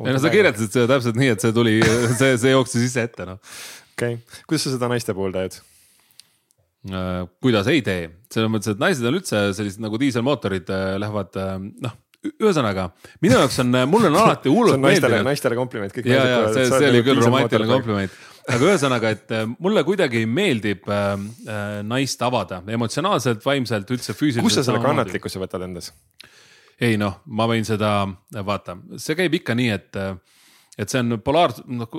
Ei 0.00 0.14
no 0.14 0.22
sa 0.22 0.32
kirjeldasid 0.32 0.76
seda 0.76 0.86
täpselt 0.94 1.18
nii, 1.20 1.32
et 1.34 1.44
see 1.44 1.56
tuli, 1.56 1.78
see, 2.20 2.36
see 2.40 2.54
jooksis 2.54 2.86
ise 2.86 3.06
ette, 3.08 3.26
noh. 3.28 3.40
okei 3.96 4.18
okay., 4.18 4.44
kuidas 4.46 4.66
sa 4.66 4.74
seda 4.76 4.90
naiste 4.92 5.16
puhul 5.16 5.34
teed? 5.36 5.58
Äh, 6.90 7.24
kuidas 7.44 7.68
ei 7.72 7.82
tee, 7.84 8.06
selles 8.32 8.52
mõttes, 8.52 8.72
et 8.72 8.80
naised 8.80 9.04
on 9.04 9.18
üldse 9.18 9.42
sellised 9.56 9.82
nagu 9.84 10.00
diiselmootorid 10.00 10.70
äh, 10.72 10.94
lähevad 11.02 11.40
äh, 11.40 11.58
noh 11.86 11.98
ühesõnaga, 12.20 12.90
minu 13.24 13.38
jaoks 13.38 13.62
on, 13.62 13.72
mulle 13.88 14.10
on 14.10 14.18
alati 14.22 14.50
hullult 14.52 14.76
meeldinud. 14.80 15.24
naistele 15.24 15.56
kompliment. 15.56 15.94
ja, 16.04 16.24
ja 16.28 16.40
see, 16.52 16.66
see 16.68 16.90
oli 16.90 17.00
küll 17.06 17.22
romantiline 17.24 17.70
kompliment 17.70 18.18
aga 18.48 18.70
ühesõnaga, 18.70 19.12
et 19.14 19.32
mulle 19.60 19.82
kuidagi 19.86 20.24
meeldib 20.28 20.88
äh, 20.90 21.12
äh, 21.46 21.80
naist 21.86 22.22
avada 22.24 22.60
emotsionaalselt, 22.76 23.44
vaimselt, 23.44 23.90
üldse 23.94 24.14
füüsiliselt. 24.16 24.46
kust 24.46 24.60
sa 24.60 24.66
selle 24.66 24.82
kannatlikkuse 24.84 25.42
võtad 25.42 25.66
endas? 25.66 25.92
Ei 26.80 26.96
noh, 27.00 27.20
ma 27.26 27.46
võin 27.50 27.66
seda, 27.68 28.08
vaata, 28.46 28.78
see 28.96 29.18
käib 29.18 29.34
ikka 29.40 29.56
nii, 29.58 29.74
et, 29.74 29.98
et 30.78 30.88
see 30.88 31.02
on 31.02 31.18
polaar-, 31.24 31.58
noh 31.68 31.90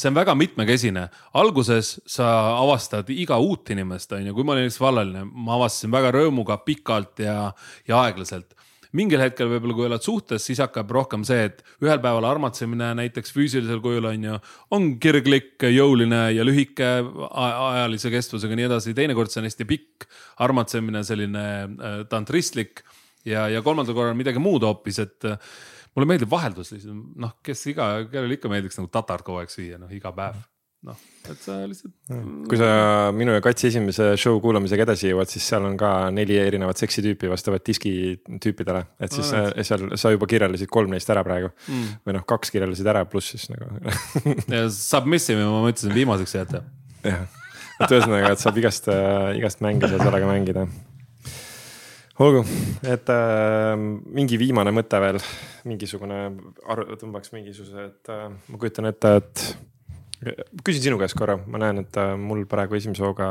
see 0.00 0.10
on 0.10 0.16
väga 0.16 0.34
mitmekesine, 0.38 1.08
alguses 1.40 1.96
sa 2.08 2.28
avastad 2.60 3.10
iga 3.12 3.38
uut 3.42 3.70
inimest, 3.74 4.12
on 4.16 4.28
ju, 4.28 4.36
kui 4.36 4.46
ma 4.46 4.54
olin 4.54 4.68
näiteks 4.68 4.80
vallaline, 4.80 5.26
ma 5.26 5.56
avastasin 5.58 5.92
väga 5.92 6.14
rõõmuga 6.14 6.60
pikalt 6.64 7.22
ja, 7.24 7.50
ja 7.88 8.02
aeglaselt. 8.04 8.54
Mingil 8.96 9.22
hetkel 9.22 9.46
võib-olla, 9.46 9.74
kui 9.78 9.86
oled 9.86 10.02
suhtes, 10.02 10.42
siis 10.42 10.58
hakkab 10.58 10.88
rohkem 10.90 11.22
see, 11.26 11.44
et 11.46 11.60
ühel 11.82 12.00
päeval 12.02 12.26
armatsemine 12.26 12.88
näiteks 12.98 13.30
füüsilisel 13.36 13.78
kujul 13.82 14.08
on 14.10 14.24
ju, 14.26 14.38
on 14.74 14.88
kirglik, 15.02 15.62
jõuline 15.62 16.24
ja 16.34 16.46
lühike 16.46 16.88
ajalise 17.30 18.10
kestvusega 18.10 18.58
nii 18.58 18.66
edasi. 18.66 18.94
teinekord 18.98 19.30
see 19.30 19.44
on 19.44 19.46
hästi 19.46 19.68
pikk 19.70 20.08
armatsemine, 20.42 21.04
selline 21.06 21.44
äh, 21.62 22.00
tantristlik 22.10 22.82
ja, 23.28 23.48
ja 23.52 23.62
kolmandal 23.64 23.96
korral 23.96 24.16
midagi 24.18 24.42
muud 24.42 24.64
hoopis, 24.66 25.00
et 25.04 25.28
äh, 25.28 25.50
mulle 25.96 26.08
meeldib 26.12 26.30
vaheldus 26.30 26.72
noh, 26.86 27.36
kes 27.44 27.66
iga, 27.72 27.92
kellele 28.10 28.38
ikka 28.38 28.50
meeldiks 28.52 28.80
nagu 28.80 28.90
tatart 28.92 29.26
kogu 29.26 29.42
aeg 29.42 29.52
süüa, 29.52 29.80
noh 29.80 29.90
iga 29.94 30.12
päev. 30.16 30.38
noh, 30.88 30.96
et 31.28 31.42
sa 31.44 31.58
lihtsalt. 31.68 31.92
kui 32.48 32.56
sa 32.56 32.68
minu 33.12 33.34
ja 33.34 33.42
Katsi 33.44 33.66
esimese 33.68 34.14
show 34.20 34.38
kuulamisega 34.40 34.86
edasi 34.86 35.10
jõuad, 35.10 35.28
siis 35.28 35.44
seal 35.50 35.66
on 35.68 35.74
ka 35.80 35.90
neli 36.14 36.38
erinevat 36.40 36.80
seksitüüpi 36.80 37.28
vastavalt 37.28 37.66
diskitüüpidele. 37.66 38.84
et 39.00 39.12
siis 39.12 39.32
Aa, 39.34 39.50
sa, 39.50 39.66
seal 39.66 39.90
sa 40.00 40.14
juba 40.14 40.28
kirjeldasid 40.30 40.70
kolm 40.72 40.94
neist 40.94 41.10
ära 41.12 41.24
praegu 41.26 41.50
mm. 41.52 41.90
või 42.06 42.16
noh, 42.16 42.24
kaks 42.28 42.54
kirjeldasid 42.54 42.88
ära, 42.94 43.04
pluss 43.10 43.34
siis 43.34 43.50
nagu 43.52 43.68
Submissive'i 44.78 45.44
ma 45.44 45.60
mõtlesin 45.66 45.92
viimaseks 45.96 46.38
jätta. 46.38 46.62
jah, 47.04 47.26
et 47.80 47.90
ühesõnaga, 47.90 48.32
et 48.32 48.46
saab 48.46 48.62
igast, 48.62 48.88
igast 49.36 49.66
mänge 49.66 49.90
seal 49.90 50.00
sellega 50.00 50.30
mängida. 50.30 50.64
Olgu, 52.26 52.44
et 52.84 53.10
äh, 53.12 53.72
mingi 54.12 54.38
viimane 54.40 54.72
mõte 54.74 55.00
veel, 55.00 55.18
mingisugune, 55.68 56.20
tõmbaks 57.00 57.32
mingisuguse, 57.32 57.90
et 57.90 58.10
äh, 58.12 58.26
ma 58.28 58.60
kujutan 58.60 58.88
ette, 58.90 59.12
et 59.20 59.44
küsin 60.66 60.84
sinu 60.84 60.98
käest 61.00 61.16
korra, 61.16 61.38
ma 61.48 61.60
näen, 61.62 61.80
et 61.84 61.96
äh, 62.00 62.12
mul 62.20 62.42
praegu 62.50 62.76
esimese 62.76 63.04
hooga, 63.06 63.28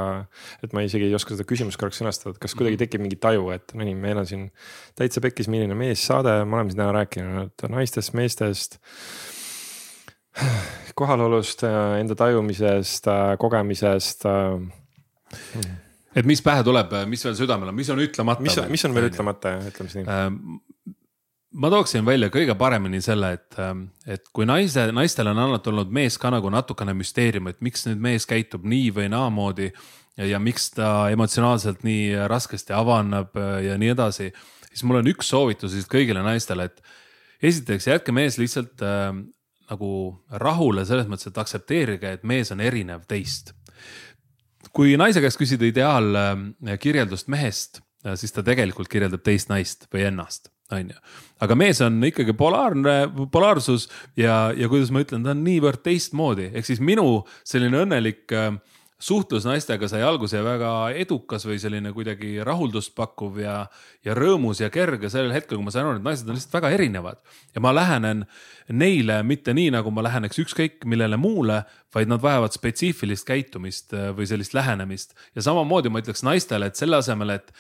et 0.66 0.74
ma 0.74 0.82
isegi 0.86 1.06
ei 1.06 1.18
oska 1.18 1.36
seda 1.36 1.46
küsimust 1.50 1.78
korraks 1.78 2.02
sõnastada, 2.02 2.34
et 2.34 2.42
kas 2.42 2.56
kuidagi 2.58 2.80
tekib 2.82 3.04
mingi 3.04 3.20
taju, 3.22 3.52
et 3.54 3.76
no 3.78 3.86
nii, 3.86 3.98
meil 4.00 4.24
on 4.24 4.30
siin 4.30 4.48
täitsa 4.98 5.22
pekkis, 5.22 5.52
milline 5.54 5.78
meessaade, 5.78 6.40
me 6.46 6.58
oleme 6.58 6.74
siin 6.74 6.82
täna 6.82 6.96
rääkinud 6.98 7.68
naistest, 7.76 8.16
meestest 8.18 8.80
kohalolust, 10.98 11.62
enda 12.00 12.16
tajumisest, 12.18 13.06
kogemisest. 13.42 14.26
Et 16.16 16.28
mis 16.30 16.42
pähe 16.46 16.64
tuleb, 16.66 16.94
mis 17.10 17.24
veel 17.26 17.38
südamel 17.38 17.72
on, 17.72 17.78
mis 17.78 17.90
on 17.94 18.02
ütlemata? 18.04 18.46
mis 18.46 18.58
on, 18.58 18.68
mis 18.72 18.86
on 18.88 18.98
veel 18.98 19.10
ütlemata, 19.12 19.56
ütleme 19.70 19.92
siis 19.92 20.06
nii. 20.06 20.60
ma 21.64 21.72
tooksin 21.74 22.06
välja 22.06 22.32
kõige 22.34 22.56
paremini 22.60 23.02
selle, 23.06 23.34
et, 23.38 23.60
et 24.08 24.30
kui 24.34 24.48
naise, 24.50 24.90
naistele 24.96 25.34
on 25.34 25.44
alati 25.46 25.74
olnud 25.74 25.94
mees 25.94 26.20
ka 26.22 26.34
nagu 26.34 26.52
natukene 26.54 26.96
müsteerium, 26.98 27.50
et 27.52 27.62
miks 27.66 27.88
nüüd 27.90 28.02
mees 28.10 28.30
käitub 28.30 28.68
nii 28.70 28.94
või 28.96 29.10
naamoodi 29.14 29.72
ja, 29.72 30.30
ja 30.36 30.40
miks 30.44 30.72
ta 30.78 31.10
emotsionaalselt 31.14 31.84
nii 31.88 32.28
raskesti 32.30 32.76
avaneb 32.78 33.38
ja 33.66 33.78
nii 33.82 33.94
edasi. 33.96 34.32
siis 34.70 34.86
mul 34.86 35.02
on 35.02 35.12
üks 35.14 35.30
soovitus 35.34 35.74
siis 35.76 35.90
kõigile 35.90 36.24
naistele, 36.26 36.70
et 36.70 36.82
esiteks 37.42 37.88
jätke 37.88 38.14
mees 38.16 38.38
lihtsalt 38.38 38.84
äh, 38.86 39.14
nagu 39.70 39.92
rahule 40.42 40.86
selles 40.88 41.08
mõttes, 41.10 41.30
et 41.30 41.40
aktsepteerige, 41.42 42.18
et 42.18 42.28
mees 42.28 42.52
on 42.54 42.62
erinev 42.64 43.06
teist. 43.10 43.54
Kui 44.76 44.96
naise 45.00 45.22
käest 45.24 45.40
küsida 45.40 45.68
ideaalkirjeldust 45.70 47.30
mehest, 47.32 47.82
siis 48.16 48.34
ta 48.36 48.44
tegelikult 48.46 48.90
kirjeldab 48.92 49.24
teist 49.26 49.52
naist 49.52 49.90
või 49.94 50.08
ennast 50.10 50.52
on 50.72 50.92
ju. 50.94 50.98
aga 51.42 51.56
mees 51.58 51.82
on 51.82 51.98
ikkagi 52.06 52.36
polaarne, 52.38 52.96
polaarsus 53.34 53.88
ja, 54.18 54.52
ja 54.56 54.70
kuidas 54.70 54.92
ma 54.94 55.04
ütlen, 55.04 55.24
ta 55.26 55.34
on 55.34 55.42
niivõrd 55.46 55.82
teistmoodi, 55.86 56.52
ehk 56.54 56.68
siis 56.68 56.82
minu 56.84 57.24
selline 57.48 57.84
õnnelik 57.86 58.30
äh, 58.36 58.52
suhtlus 59.00 59.46
naistega 59.48 59.88
sai 59.88 60.02
alguse 60.04 60.42
väga 60.44 60.70
edukas 61.00 61.46
või 61.48 61.56
selline 61.62 61.94
kuidagi 61.96 62.34
rahuldust 62.44 62.92
pakkuv 62.98 63.40
ja, 63.40 63.56
ja 64.04 64.16
rõõmus 64.18 64.60
ja 64.60 64.68
kerge 64.74 65.08
sellel 65.12 65.32
hetkel, 65.32 65.56
kui 65.56 65.68
ma 65.68 65.74
sain 65.74 65.88
aru, 65.88 66.02
et 66.02 66.06
naised 66.06 66.28
on 66.28 66.36
lihtsalt 66.36 66.58
väga 66.60 66.74
erinevad. 66.76 67.22
ja 67.56 67.64
ma 67.64 67.72
lähenen 67.76 68.26
neile 68.70 69.22
mitte 69.24 69.56
nii, 69.56 69.72
nagu 69.78 69.92
ma 69.92 70.04
läheneks 70.04 70.44
ükskõik 70.44 70.84
millele 70.86 71.18
muule, 71.18 71.64
vaid 71.96 72.12
nad 72.12 72.22
vajavad 72.22 72.56
spetsiifilist 72.56 73.28
käitumist 73.28 73.96
äh, 73.96 74.12
või 74.16 74.28
sellist 74.28 74.54
lähenemist. 74.54 75.16
ja 75.36 75.48
samamoodi 75.48 75.90
ma 75.90 76.04
ütleks 76.04 76.26
naistele, 76.28 76.68
et 76.68 76.76
selle 76.76 77.00
asemel, 77.00 77.38
et 77.40 77.56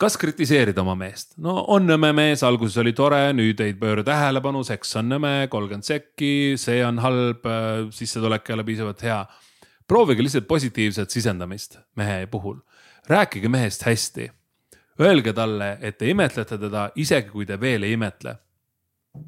kas 0.00 0.16
kritiseerida 0.16 0.80
oma 0.80 0.96
meest, 0.96 1.36
no 1.36 1.58
on 1.68 1.84
nõme 1.84 2.14
mees, 2.16 2.40
alguses 2.46 2.80
oli 2.80 2.94
tore, 2.96 3.20
nüüd 3.36 3.60
ei 3.60 3.76
pööra 3.76 4.00
tähelepanu, 4.06 4.64
seks 4.64 4.96
on 4.96 5.12
nõme, 5.12 5.34
kolmkümmend 5.52 5.84
sekki, 5.84 6.56
see 6.56 6.80
on 6.88 7.04
halb, 7.04 7.44
äh, 7.44 7.84
sissetulek 7.92 8.48
ei 8.48 8.56
ole 8.56 8.68
piisavalt 8.72 9.04
hea 9.04 9.20
proovige 9.90 10.22
lihtsalt 10.22 10.46
positiivset 10.46 11.10
sisendamist 11.10 11.78
mehe 11.96 12.26
puhul. 12.26 12.60
rääkige 13.08 13.48
mehest 13.48 13.82
hästi. 13.82 14.30
Öelge 15.00 15.32
talle, 15.32 15.78
et 15.80 15.98
te 15.98 16.10
imetlete 16.10 16.58
teda, 16.58 16.90
isegi 16.94 17.28
kui 17.30 17.46
te 17.46 17.60
veel 17.60 17.82
ei 17.82 17.92
imetle. 17.92 18.36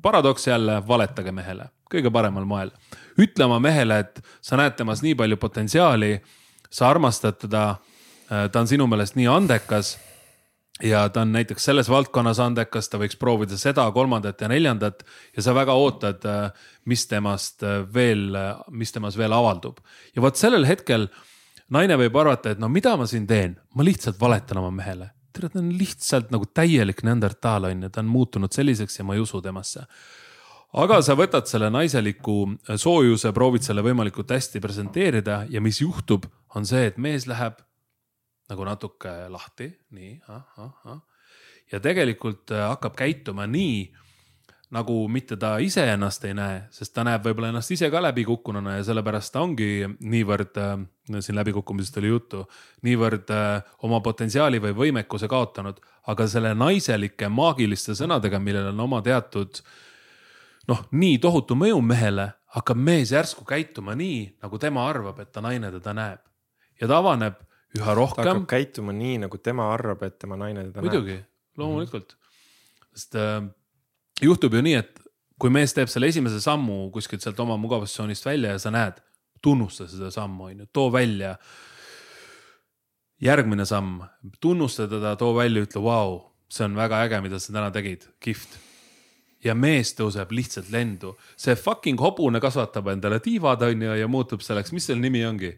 paradoks 0.03 0.47
jälle, 0.47 0.83
valetage 0.89 1.33
mehele 1.33 1.67
kõige 1.93 2.13
paremal 2.13 2.45
moel. 2.49 2.71
ütle 3.21 3.45
oma 3.45 3.59
mehele, 3.61 3.99
et 3.99 4.23
sa 4.41 4.57
näed 4.57 4.77
temas 4.77 5.03
nii 5.05 5.15
palju 5.15 5.37
potentsiaali, 5.37 6.15
sa 6.71 6.89
armastad 6.89 7.37
teda, 7.43 7.77
ta 8.29 8.61
on 8.61 8.69
sinu 8.69 8.87
meelest 8.89 9.19
nii 9.19 9.29
andekas 9.29 9.99
ja 10.83 11.09
ta 11.09 11.23
on 11.23 11.33
näiteks 11.33 11.65
selles 11.65 11.91
valdkonnas 11.91 12.41
andekas, 12.43 12.89
ta 12.91 12.99
võiks 13.01 13.19
proovida 13.19 13.57
seda, 13.59 13.85
kolmandat 13.95 14.41
ja 14.41 14.49
neljandat 14.51 15.05
ja 15.37 15.45
sa 15.45 15.55
väga 15.55 15.77
ootad, 15.79 16.25
mis 16.91 17.07
temast 17.11 17.63
veel, 17.95 18.37
mis 18.71 18.93
temas 18.93 19.19
veel 19.19 19.33
avaldub. 19.33 19.79
ja 20.17 20.23
vot 20.23 20.37
sellel 20.37 20.67
hetkel 20.67 21.09
naine 21.73 21.97
võib 22.01 22.17
arvata, 22.21 22.53
et 22.53 22.63
no 22.63 22.69
mida 22.69 22.97
ma 22.97 23.07
siin 23.07 23.27
teen, 23.27 23.57
ma 23.75 23.87
lihtsalt 23.87 24.21
valetan 24.21 24.59
oma 24.59 24.71
mehele. 24.71 25.11
tere, 25.33 25.49
ta 25.49 25.59
on 25.63 25.71
lihtsalt 25.79 26.31
nagu 26.31 26.47
täielik 26.47 27.03
neandertaal 27.03 27.71
on 27.71 27.87
ju, 27.87 27.89
ta 27.89 28.03
on 28.03 28.11
muutunud 28.11 28.53
selliseks 28.53 28.99
ja 28.99 29.05
ma 29.05 29.15
ei 29.15 29.23
usu 29.23 29.41
temasse 29.41 29.87
aga 30.73 31.01
sa 31.05 31.17
võtad 31.17 31.49
selle 31.49 31.69
naiseliku 31.73 32.37
soojuse, 32.77 33.33
proovid 33.33 33.65
selle 33.65 33.85
võimalikult 33.85 34.31
hästi 34.33 34.61
presenteerida 34.61 35.45
ja 35.53 35.61
mis 35.61 35.83
juhtub, 35.83 36.27
on 36.57 36.67
see, 36.69 36.87
et 36.89 36.99
mees 37.01 37.27
läheb 37.29 37.61
nagu 38.53 38.69
natuke 38.69 39.17
lahti, 39.33 39.71
nii 39.97 40.15
ah,, 40.29 40.45
ah, 40.61 40.95
ah. 40.95 41.03
ja 41.73 41.81
tegelikult 41.81 42.53
hakkab 42.53 42.97
käituma 42.99 43.49
nii, 43.49 43.91
nagu 44.73 44.97
mitte 45.13 45.37
ta 45.37 45.57
ise 45.61 45.85
ennast 45.93 46.25
ei 46.25 46.35
näe, 46.37 46.63
sest 46.73 46.95
ta 46.97 47.05
näeb 47.05 47.25
võib-olla 47.27 47.51
ennast 47.53 47.75
ise 47.75 47.91
ka 47.93 48.01
läbikukkununa 48.01 48.79
ja 48.79 48.85
sellepärast 48.89 49.35
ta 49.35 49.43
ongi 49.45 49.85
niivõrd 50.01 50.61
äh,, 50.63 50.75
siin 51.19 51.37
läbikukkumisest 51.37 51.99
oli 52.01 52.13
juttu, 52.13 52.45
niivõrd 52.89 53.33
äh, 53.37 53.73
oma 53.85 54.01
potentsiaali 54.05 54.63
või 54.65 54.77
võimekuse 54.79 55.29
kaotanud, 55.29 55.81
aga 56.09 56.27
selle 56.29 56.55
naiselike 56.57 57.29
maagiliste 57.29 57.97
sõnadega, 57.99 58.41
millel 58.41 58.71
on 58.73 58.81
oma 58.87 59.03
teatud 59.05 59.61
noh, 60.73 60.85
nii 60.91 61.19
tohutu 61.21 61.57
mõju 61.59 61.81
mehele, 61.85 62.31
hakkab 62.57 62.81
mees 62.81 63.13
järsku 63.13 63.45
käituma 63.49 63.97
nii, 63.99 64.39
nagu 64.43 64.61
tema 64.63 64.89
arvab, 64.89 65.21
et 65.21 65.33
ta 65.33 65.45
naine 65.45 65.73
teda 65.75 65.97
näeb. 65.97 66.29
ja 66.81 66.89
ta 66.89 66.97
avaneb 66.99 67.37
üha 67.79 67.95
rohkem. 67.97 68.25
ta 68.25 68.35
hakkab 68.35 68.49
käituma 68.51 68.95
nii, 68.97 69.19
nagu 69.25 69.39
tema 69.39 69.71
arvab, 69.73 70.03
et 70.07 70.19
tema 70.21 70.39
naine 70.41 70.67
teda 70.69 70.85
muidugi, 70.85 71.17
näeb. 71.17 71.25
muidugi, 71.25 71.61
loomulikult 71.61 72.13
mm. 72.13 72.19
-hmm. 72.19 72.89
sest 72.95 73.15
äh, 73.17 73.49
juhtub 74.23 74.55
ju 74.55 74.63
nii, 74.63 74.75
et 74.81 75.01
kui 75.41 75.51
mees 75.51 75.75
teeb 75.75 75.91
selle 75.91 76.11
esimese 76.13 76.41
sammu 76.41 76.91
kuskilt 76.95 77.23
sealt 77.25 77.41
oma 77.41 77.57
mugavustsoonist 77.57 78.27
välja 78.27 78.55
ja 78.55 78.59
sa 78.63 78.71
näed, 78.71 79.01
tunnusta 79.43 79.89
seda 79.91 80.11
sammu, 80.11 80.45
on 80.45 80.65
ju, 80.65 80.67
too 80.73 80.93
välja. 80.93 81.37
järgmine 83.23 83.65
samm, 83.65 84.01
tunnusta 84.41 84.89
teda, 84.89 85.17
too 85.17 85.35
välja, 85.35 85.63
ütle, 85.63 85.83
vau, 85.83 86.21
see 86.51 86.65
on 86.65 86.77
väga 86.77 87.05
äge, 87.07 87.21
mida 87.23 87.39
sa 87.39 87.53
täna 87.53 87.71
tegid, 87.71 88.07
kihvt 88.21 88.59
ja 89.45 89.55
mees 89.55 89.95
tõuseb 89.99 90.31
lihtsalt 90.31 90.71
lendu. 90.71 91.17
see 91.37 91.55
fucking 91.55 92.01
hobune 92.01 92.41
kasvatab 92.41 92.89
endale 92.89 93.21
tiivad, 93.21 93.63
on 93.63 93.83
ju, 93.83 93.95
ja 93.99 94.09
muutub 94.09 94.43
selleks, 94.43 94.73
mis 94.73 94.87
selle 94.87 95.01
nimi 95.01 95.25
ongi? 95.27 95.55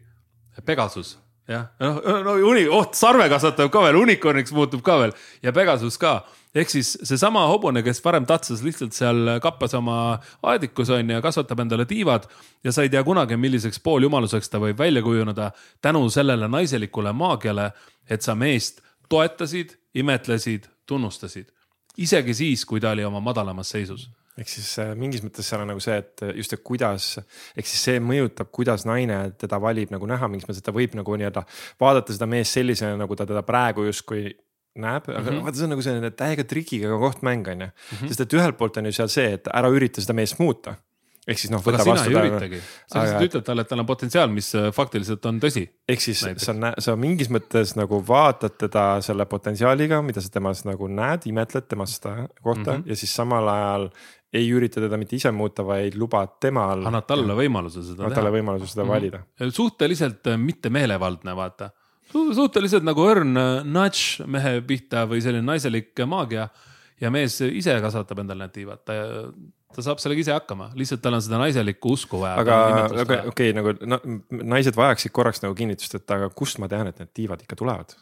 Pegasus 0.65 1.17
jah, 1.47 1.67
noh, 1.79 1.99
no 2.25 2.33
uni-, 2.49 2.67
oh 2.71 2.87
sarve 2.95 3.27
kasvatab 3.29 3.69
ka 3.73 3.83
veel, 3.85 3.99
unicorniks 4.01 4.53
muutub 4.55 4.83
ka 4.85 4.97
veel 5.01 5.13
ja 5.45 5.53
Pegasus 5.55 5.97
ka. 6.01 6.17
ehk 6.55 6.71
siis 6.71 6.93
seesama 7.03 7.45
hobune, 7.51 7.83
kes 7.83 7.99
varem 8.03 8.25
tatsas 8.25 8.63
lihtsalt 8.63 8.95
seal 8.95 9.35
kappas 9.43 9.75
oma 9.77 10.17
aedikus 10.51 10.89
on 10.95 11.09
ju, 11.15 11.21
kasvatab 11.21 11.65
endale 11.65 11.85
tiivad 11.85 12.27
ja 12.63 12.71
sa 12.71 12.85
ei 12.85 12.89
tea 12.89 13.03
kunagi, 13.03 13.37
milliseks 13.37 13.81
pooljumaluseks 13.83 14.49
ta 14.49 14.61
võib 14.63 14.79
välja 14.79 15.03
kujuneda 15.03 15.51
tänu 15.81 16.07
sellele 16.09 16.47
naiselikule 16.47 17.13
maagiale, 17.13 17.71
et 18.09 18.21
sa 18.21 18.35
meest 18.35 18.81
toetasid, 19.09 19.75
imetlesid, 19.93 20.69
tunnustasid. 20.85 21.51
isegi 21.97 22.33
siis, 22.33 22.65
kui 22.65 22.81
ta 22.81 22.91
oli 22.91 23.05
oma 23.05 23.19
madalamas 23.19 23.69
seisus 23.69 24.09
ehk 24.39 24.49
siis 24.51 24.71
mingis 24.99 25.23
mõttes 25.23 25.47
seal 25.47 25.63
on 25.63 25.69
nagu 25.71 25.83
see, 25.83 25.97
et 26.01 26.23
just, 26.35 26.53
et 26.53 26.63
kuidas, 26.65 27.11
ehk 27.55 27.69
siis 27.69 27.83
see 27.89 28.01
mõjutab, 28.03 28.49
kuidas 28.55 28.83
naine 28.87 29.19
teda 29.39 29.59
valib 29.63 29.93
nagu 29.95 30.09
näha, 30.11 30.27
mingis 30.31 30.47
mõttes, 30.49 30.63
et 30.63 30.67
ta 30.67 30.75
võib 30.75 30.97
nagu 30.99 31.19
nii-öelda 31.21 31.45
vaadata 31.81 32.15
seda 32.15 32.27
meest 32.29 32.57
sellisena, 32.57 32.97
nagu 32.99 33.15
ta 33.15 33.27
teda 33.29 33.45
praegu 33.47 33.87
justkui 33.87 34.27
näeb, 34.75 35.07
aga 35.07 35.21
mm 35.21 35.27
-hmm. 35.27 35.43
vaata, 35.43 35.57
see 35.57 35.67
on 35.67 35.71
nagu 35.75 35.85
selline 35.85 36.11
täiega 36.11 36.43
trikiga 36.43 36.97
kohtmäng 36.99 37.47
on 37.47 37.61
ju. 37.61 37.67
Mhm. 37.67 38.07
sest 38.07 38.25
et 38.25 38.33
ühelt 38.33 38.57
poolt 38.57 38.77
on 38.77 38.85
ju 38.85 38.91
seal 38.91 39.07
see, 39.07 39.33
et 39.39 39.47
ära 39.47 39.71
ürita 39.71 40.01
seda 40.01 40.13
meest 40.13 40.39
muuta 40.39 40.75
ehk 41.25 41.41
siis 41.41 41.51
noh. 41.53 41.63
aga 41.65 41.81
sina 41.81 42.03
ei 42.05 42.15
üritagi, 42.19 42.59
sa 42.91 43.01
lihtsalt 43.01 43.27
ütled 43.29 43.45
talle, 43.47 43.63
et 43.65 43.71
tal 43.71 43.81
on 43.81 43.87
potentsiaal, 43.89 44.29
mis 44.33 44.51
äh, 44.57 44.67
faktiliselt 44.75 45.25
on 45.25 45.39
tõsi. 45.41 45.65
ehk 45.89 46.03
siis 46.03 46.21
näiteks. 46.27 46.45
sa 46.51 46.73
sa 46.85 46.95
mingis 46.99 47.31
mõttes 47.33 47.73
nagu 47.79 48.01
vaatad 48.07 48.57
teda 48.61 48.85
selle 49.05 49.25
potentsiaaliga, 49.29 50.01
mida 50.05 50.21
sa 50.21 50.29
temas 50.33 50.65
nagu 50.69 50.87
näed, 50.87 51.25
imetled 51.31 51.67
temast 51.71 52.05
kohta 52.05 52.71
mm 52.71 52.77
-hmm. 52.77 52.83
ja 52.85 52.95
siis 52.95 53.15
samal 53.15 53.49
ajal 53.49 53.89
ei 54.35 54.49
ürita 54.53 54.83
teda 54.83 54.99
mitte 54.99 55.17
ise 55.17 55.31
muuta, 55.35 55.65
vaid 55.67 55.97
lubad 55.99 56.37
temal. 56.43 56.85
annad 56.89 57.07
talle 57.09 57.37
võimaluse 57.37 57.81
seda 57.81 57.97
teha. 57.97 58.05
annad 58.07 58.19
talle 58.19 58.33
võimaluse 58.35 58.69
seda 58.73 58.85
valida. 58.89 59.23
suhteliselt 59.49 60.31
äh, 60.31 60.39
mitte 60.41 60.71
meelevaldne, 60.73 61.35
vaata 61.37 61.71
Su. 62.11 62.27
suhteliselt 62.37 62.85
nagu 62.85 63.03
õrn 63.05 63.35
äh, 63.39 63.51
nudge 63.65 64.25
mehe 64.29 64.59
pihta 64.67 65.05
või 65.09 65.23
selline 65.25 65.45
naiselik 65.47 66.05
maagia. 66.09 66.49
ja 67.01 67.11
mees 67.11 67.39
ise 67.41 67.75
kasvatab 67.83 68.21
endale 68.23 68.45
need 68.45 68.55
tiivad, 68.55 68.83
ta, 68.87 68.93
ta 69.75 69.83
saab 69.83 69.99
sellega 69.99 70.23
ise 70.23 70.35
hakkama, 70.35 70.69
lihtsalt 70.79 71.01
tal 71.03 71.17
on 71.17 71.23
seda 71.25 71.41
naiselikku 71.41 71.95
usku 71.97 72.21
vaja. 72.21 72.37
aga, 72.43 72.59
aga 72.85 73.19
okei 73.31 73.51
okay, 73.51 73.57
nagu 73.57 73.75
no, 73.83 73.99
naised 74.55 74.77
vajaksid 74.77 75.15
korraks 75.15 75.43
nagu 75.43 75.57
kinnitust, 75.57 75.97
et 75.99 76.15
aga 76.17 76.31
kust 76.31 76.61
ma 76.63 76.71
tean, 76.71 76.87
et 76.91 77.01
need 77.01 77.11
tiivad 77.15 77.43
ikka 77.43 77.59
tulevad? 77.59 77.97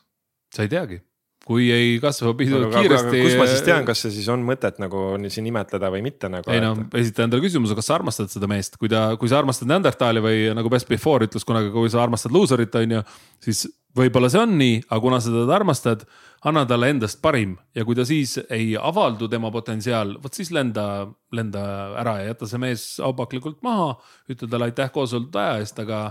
sa 0.54 0.62
ei 0.66 0.70
teagi 0.70 1.00
kui 1.44 1.68
ei 1.76 1.96
kasva 2.02 2.32
piisavalt 2.40 2.76
kiiresti. 2.78 3.22
kust 3.26 3.40
ma 3.40 3.48
siis 3.52 3.64
tean, 3.68 3.84
kas 3.88 4.06
see 4.06 4.14
siis 4.16 4.28
on 4.32 4.44
mõtet 4.48 4.80
nagu 4.80 5.06
siin 5.28 5.48
imetleda 5.50 5.92
või 5.92 6.04
mitte 6.06 6.32
nagu? 6.32 6.52
ei 6.54 6.64
no 6.64 6.74
esita 7.00 7.26
endale 7.28 7.44
küsimuse, 7.44 7.76
kas 7.78 7.90
sa 7.90 7.98
armastad 7.98 8.32
seda 8.32 8.48
meest, 8.52 8.80
kui 8.80 8.92
ta, 8.92 9.10
kui 9.20 9.32
sa 9.32 9.42
armastad 9.42 9.68
Neanderthali 9.72 10.24
või 10.24 10.44
nagu 10.56 10.72
Best 10.72 10.88
Before 10.92 11.28
ütles 11.28 11.48
kunagi, 11.48 11.74
kui 11.74 11.92
sa 11.92 12.04
armastad 12.06 12.36
loser'it, 12.36 12.78
on 12.80 12.98
ju. 12.98 13.02
siis 13.44 13.66
võib-olla 13.98 14.30
see 14.32 14.42
on 14.42 14.56
nii, 14.58 14.78
aga 14.88 15.02
kuna 15.04 15.20
sa 15.22 15.34
teda 15.34 15.58
armastad, 15.58 16.06
anna 16.48 16.64
talle 16.68 16.90
endast 16.92 17.20
parim 17.24 17.58
ja 17.76 17.86
kui 17.88 17.98
ta 17.98 18.06
siis 18.08 18.38
ei 18.48 18.74
avaldu 18.80 19.28
tema 19.32 19.52
potentsiaal, 19.54 20.16
vot 20.24 20.40
siis 20.40 20.52
lenda, 20.56 21.06
lenda 21.36 21.66
ära 22.02 22.18
ja 22.22 22.32
jäta 22.32 22.50
see 22.50 22.64
mees 22.64 22.88
aupaklikult 23.04 23.62
maha. 23.64 23.94
ütle 24.32 24.48
talle 24.48 24.72
aitäh 24.72 24.92
koos 24.96 25.14
oldud 25.14 25.36
aja 25.40 25.60
eest, 25.62 25.80
aga 25.84 26.10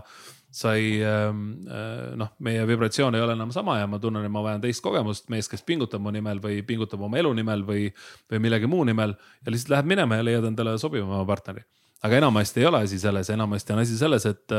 sa 0.53 0.75
ei 0.77 0.99
ähm, 1.01 1.45
äh, 1.65 2.13
noh, 2.21 2.35
meie 2.45 2.65
vibratsioon 2.69 3.17
ei 3.17 3.23
ole 3.25 3.33
enam 3.33 3.53
sama 3.55 3.79
ja 3.81 3.87
ma 3.89 3.99
tunnen, 4.01 4.25
et 4.27 4.33
ma 4.33 4.43
vajan 4.45 4.61
teist 4.61 4.85
kogemust, 4.85 5.31
mees, 5.33 5.49
kes 5.49 5.65
pingutab 5.65 6.03
mu 6.05 6.13
nimel 6.13 6.43
või 6.45 6.61
pingutab 6.69 7.01
oma 7.03 7.21
elu 7.21 7.33
nimel 7.41 7.65
või, 7.65 7.87
või 8.31 8.43
millegi 8.45 8.69
muu 8.69 8.85
nimel 8.85 9.15
ja 9.17 9.55
lihtsalt 9.55 9.73
läheb 9.77 9.89
minema 9.95 10.21
ja 10.21 10.27
leiad 10.29 10.49
endale 10.51 10.77
sobivama 10.79 11.25
partneri. 11.29 11.65
aga 12.03 12.19
enamasti 12.19 12.61
ei 12.61 12.67
ole 12.69 12.83
asi 12.85 12.99
selles, 12.99 13.31
enamasti 13.31 13.73
on 13.73 13.81
asi 13.85 13.97
selles, 13.97 14.27
et 14.27 14.57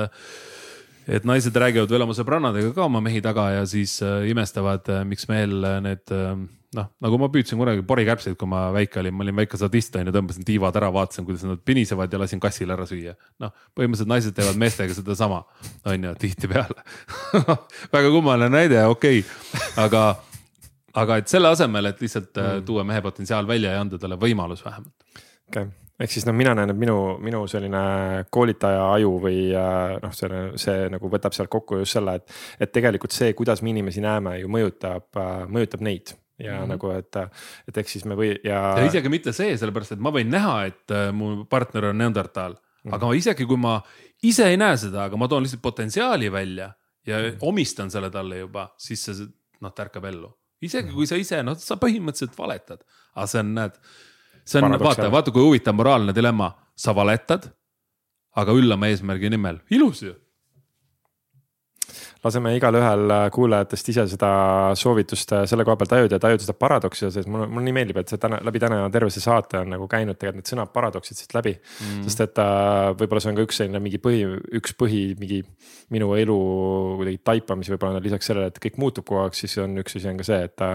et 1.07 1.25
naised 1.27 1.55
räägivad 1.55 1.91
veel 1.91 2.05
oma 2.05 2.15
sõbrannadega 2.17 2.73
ka 2.75 2.87
oma 2.87 3.01
mehi 3.03 3.21
taga 3.23 3.49
ja 3.57 3.63
siis 3.69 3.99
äh, 4.05 4.27
imestavad, 4.31 4.87
äh, 4.91 5.03
miks 5.07 5.27
mehel 5.31 5.55
need 5.83 6.13
äh, 6.13 6.35
noh, 6.77 6.89
nagu 7.03 7.19
ma 7.21 7.29
püüdsin 7.33 7.59
kunagi 7.59 7.83
porikärbseid, 7.87 8.35
kui 8.39 8.49
ma 8.49 8.65
väike 8.75 9.01
olin, 9.01 9.15
ma 9.15 9.25
olin 9.25 9.37
väike 9.41 9.59
sadist 9.59 9.95
on 9.99 10.09
ju, 10.09 10.15
tõmbasin 10.15 10.47
tiivad 10.47 10.77
ära, 10.79 10.89
vaatasin, 10.93 11.27
kuidas 11.27 11.45
nad 11.47 11.61
pinisevad 11.65 12.13
ja 12.13 12.21
lasin 12.21 12.41
kassil 12.43 12.71
ära 12.73 12.87
süüa. 12.89 13.15
noh, 13.43 13.53
põhimõtteliselt 13.77 14.11
naised 14.11 14.37
teevad 14.37 14.59
meestega 14.61 14.97
sedasama, 14.97 15.43
on 15.89 16.09
ju, 16.09 16.15
tihtipeale 16.23 16.85
väga 17.95 18.09
kummaline 18.09 18.51
näide, 18.53 18.81
okei 18.89 19.21
okay., 19.23 19.69
aga, 19.83 20.07
aga 21.03 21.21
et 21.21 21.31
selle 21.31 21.53
asemel, 21.53 21.91
et 21.91 22.03
lihtsalt 22.03 22.33
äh, 22.37 22.57
mm. 22.57 22.67
tuua 22.69 22.87
mehe 22.87 23.05
potentsiaal 23.05 23.47
välja 23.49 23.75
ja 23.75 23.85
anda 23.85 24.01
talle 24.01 24.19
võimalus 24.21 24.65
vähemalt. 24.65 24.95
okei 25.49 25.63
okay 25.69 25.71
ehk 25.99 26.11
siis 26.11 26.25
noh, 26.25 26.35
mina 26.35 26.55
näen, 26.57 26.73
et 26.73 26.79
minu, 26.79 26.97
minu 27.23 27.43
selline 27.49 27.83
koolitaja 28.33 28.87
aju 28.95 29.13
või 29.23 29.37
äh, 29.57 29.95
noh, 30.03 30.15
see, 30.17 30.41
see 30.61 30.89
nagu 30.93 31.11
võtab 31.11 31.35
sealt 31.35 31.51
kokku 31.53 31.83
just 31.83 31.97
selle, 31.97 32.17
et, 32.19 32.35
et 32.59 32.73
tegelikult 32.73 33.13
see, 33.15 33.33
kuidas 33.37 33.61
me 33.61 33.73
inimesi 33.73 34.01
näeme, 34.03 34.39
ju 34.41 34.51
mõjutab, 34.51 35.09
äh, 35.19 35.45
mõjutab 35.47 35.85
neid 35.85 36.15
ja 36.39 36.53
mm 36.53 36.63
-hmm. 36.63 36.69
nagu, 36.73 36.89
et, 36.91 37.15
et 37.69 37.77
eks 37.77 37.91
siis 37.91 38.05
me 38.09 38.15
või 38.17 38.33
ja. 38.43 38.59
ja 38.79 38.85
isegi 38.85 39.09
mitte 39.09 39.33
see, 39.33 39.57
sellepärast 39.57 39.95
et 39.95 40.01
ma 40.01 40.11
võin 40.11 40.31
näha, 40.33 40.65
et 40.65 40.91
äh, 40.91 41.11
mu 41.13 41.45
partner 41.45 41.91
on 41.91 41.97
neandertal 41.97 42.55
mm, 42.55 42.89
-hmm. 42.89 42.95
aga 42.95 43.13
isegi 43.13 43.45
kui 43.45 43.57
ma 43.57 43.81
ise 44.23 44.47
ei 44.49 44.57
näe 44.57 44.77
seda, 44.77 45.03
aga 45.03 45.17
ma 45.17 45.27
toon 45.27 45.43
lihtsalt 45.43 45.61
potentsiaali 45.61 46.31
välja 46.31 46.73
ja 47.05 47.19
mm 47.19 47.29
-hmm. 47.29 47.37
omistan 47.41 47.91
selle 47.91 48.09
talle 48.09 48.37
juba, 48.37 48.73
siis 48.77 49.05
see 49.05 49.27
noh, 49.61 49.73
ta 49.73 49.83
ärkab 49.83 50.05
ellu. 50.05 50.33
isegi 50.61 50.83
mm 50.83 50.91
-hmm. 50.91 50.95
kui 50.95 51.07
sa 51.07 51.15
ise, 51.15 51.43
noh, 51.43 51.57
sa 51.57 51.75
põhimõtteliselt 51.75 52.37
valetad, 52.37 52.83
aga 53.15 53.27
see 53.27 53.39
on, 53.39 53.55
näed, 53.55 53.79
see 54.45 54.61
on, 54.61 54.77
vaata, 54.79 55.09
vaata 55.11 55.31
kui 55.31 55.43
huvitav 55.45 55.75
moraalne 55.75 56.15
dilemma, 56.15 56.51
sa 56.75 56.95
valetad, 56.95 57.49
aga 58.35 58.55
üllama 58.57 58.89
eesmärgi 58.89 59.29
nimel, 59.33 59.61
ilus 59.73 60.03
ju 60.03 60.15
laseme 62.23 62.53
igalühel 62.57 63.11
äh, 63.11 63.25
kuulajatest 63.33 63.89
ise 63.91 64.05
seda 64.13 64.29
soovitust 64.79 65.33
äh, 65.35 65.43
selle 65.49 65.65
koha 65.67 65.75
pealt 65.79 65.91
tajuda 65.93 66.17
ja 66.17 66.23
tajuda 66.23 66.45
seda 66.45 66.55
paradoksi, 66.57 67.09
sest 67.11 67.29
mulle, 67.31 67.49
mulle 67.51 67.67
nii 67.67 67.75
meeldib, 67.75 67.99
et 67.99 68.13
see 68.13 68.21
täna 68.21 68.39
läbi 68.45 68.61
täna 68.63 68.79
terve 68.93 69.11
see 69.13 69.23
saate 69.23 69.59
on 69.59 69.73
nagu 69.75 69.87
käinud 69.91 70.19
tegelikult 70.19 70.41
need 70.43 70.51
sõnad 70.53 70.71
paradoksid 70.75 71.19
siit 71.19 71.35
läbi. 71.35 71.53
Mm.. 71.57 72.05
sest 72.07 72.23
et 72.27 72.41
äh, 72.43 72.93
võib-olla 72.99 73.23
see 73.23 73.33
on 73.33 73.39
ka 73.39 73.47
üks 73.47 73.59
selline 73.61 73.83
mingi 73.83 73.99
põhi, 74.03 74.23
üks 74.59 74.75
põhi 74.79 75.03
mingi 75.19 75.41
minu 75.93 76.13
elu 76.19 76.39
kuidagi 77.01 77.21
taipamisi 77.31 77.75
võib-olla 77.75 78.03
lisaks 78.03 78.31
sellele, 78.31 78.53
et 78.53 78.63
kõik 78.63 78.79
muutub 78.81 79.07
kogu 79.09 79.25
aeg, 79.25 79.37
siis 79.37 79.57
on 79.63 79.75
üks 79.83 79.99
asi 79.99 80.11
on 80.11 80.21
ka 80.21 80.27
see, 80.27 80.41
et 80.47 80.65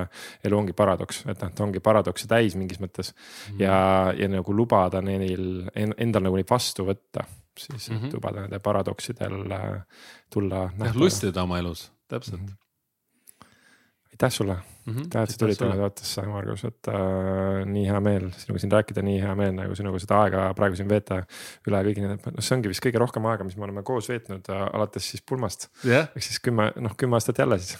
elu 0.48 0.60
ongi 0.60 0.76
paradoks, 0.76 1.24
et 1.26 1.42
noh, 1.42 1.56
ta 1.56 1.64
ongi 1.64 1.82
paradokse 1.84 2.28
täis 2.30 2.58
mingis 2.60 2.80
mõttes. 2.82 3.14
Mm.. 3.14 3.64
ja, 3.64 3.76
ja 4.18 4.32
nagu 4.36 4.54
lubada 4.54 5.00
neil 5.04 5.68
endal 5.74 6.28
nagu 6.28 6.36
neid 6.36 6.48
vastu 6.50 6.84
võtta 6.88 7.24
siis 7.58 7.90
mm 7.90 7.96
-hmm. 7.96 8.14
lubada 8.14 8.40
nende 8.40 8.58
paradoksidel 8.58 9.52
äh, 9.52 9.82
tulla. 10.32 10.70
jah, 10.78 10.96
lustida 10.96 11.42
oma 11.42 11.58
elus, 11.58 11.92
täpselt 12.08 12.40
mm. 12.40 12.46
-hmm 12.46 12.68
aitäh 14.18 14.32
sulle 14.32 14.56
mm, 14.88 14.96
-hmm. 14.96 15.04
aitäh, 15.04 15.22
et 15.22 15.30
sa 15.34 15.38
tulid 15.42 15.60
täna 15.60 15.76
saatesse, 15.76 16.24
Margus, 16.28 16.64
et 16.64 16.90
äh, 16.92 17.64
nii 17.68 17.86
hea 17.88 18.00
meel 18.04 18.28
sinuga 18.36 18.62
siin 18.62 18.72
rääkida, 18.72 19.04
nii 19.04 19.20
hea 19.22 19.34
meel 19.38 19.54
nagu 19.56 19.76
sinuga 19.78 20.00
seda 20.02 20.22
aega 20.24 20.46
praegu 20.58 20.78
siin 20.78 20.88
veeta. 20.90 21.22
üle 21.68 21.82
kõigi 21.88 22.04
nende, 22.04 22.32
noh, 22.32 22.44
see 22.44 22.56
ongi 22.56 22.72
vist 22.72 22.84
kõige 22.84 23.00
rohkem 23.02 23.26
aega, 23.30 23.44
mis 23.44 23.56
me 23.58 23.66
oleme 23.68 23.82
koos 23.86 24.08
veetnud 24.08 24.48
äh, 24.52 24.64
alates 24.72 25.10
siis 25.12 25.22
pulmast 25.22 25.68
yeah.. 25.84 26.08
ehk 26.16 26.24
siis 26.24 26.40
kümme, 26.44 26.70
noh 26.76 26.96
kümme 26.96 27.18
aastat 27.18 27.38
jälle 27.42 27.58
siis 27.58 27.76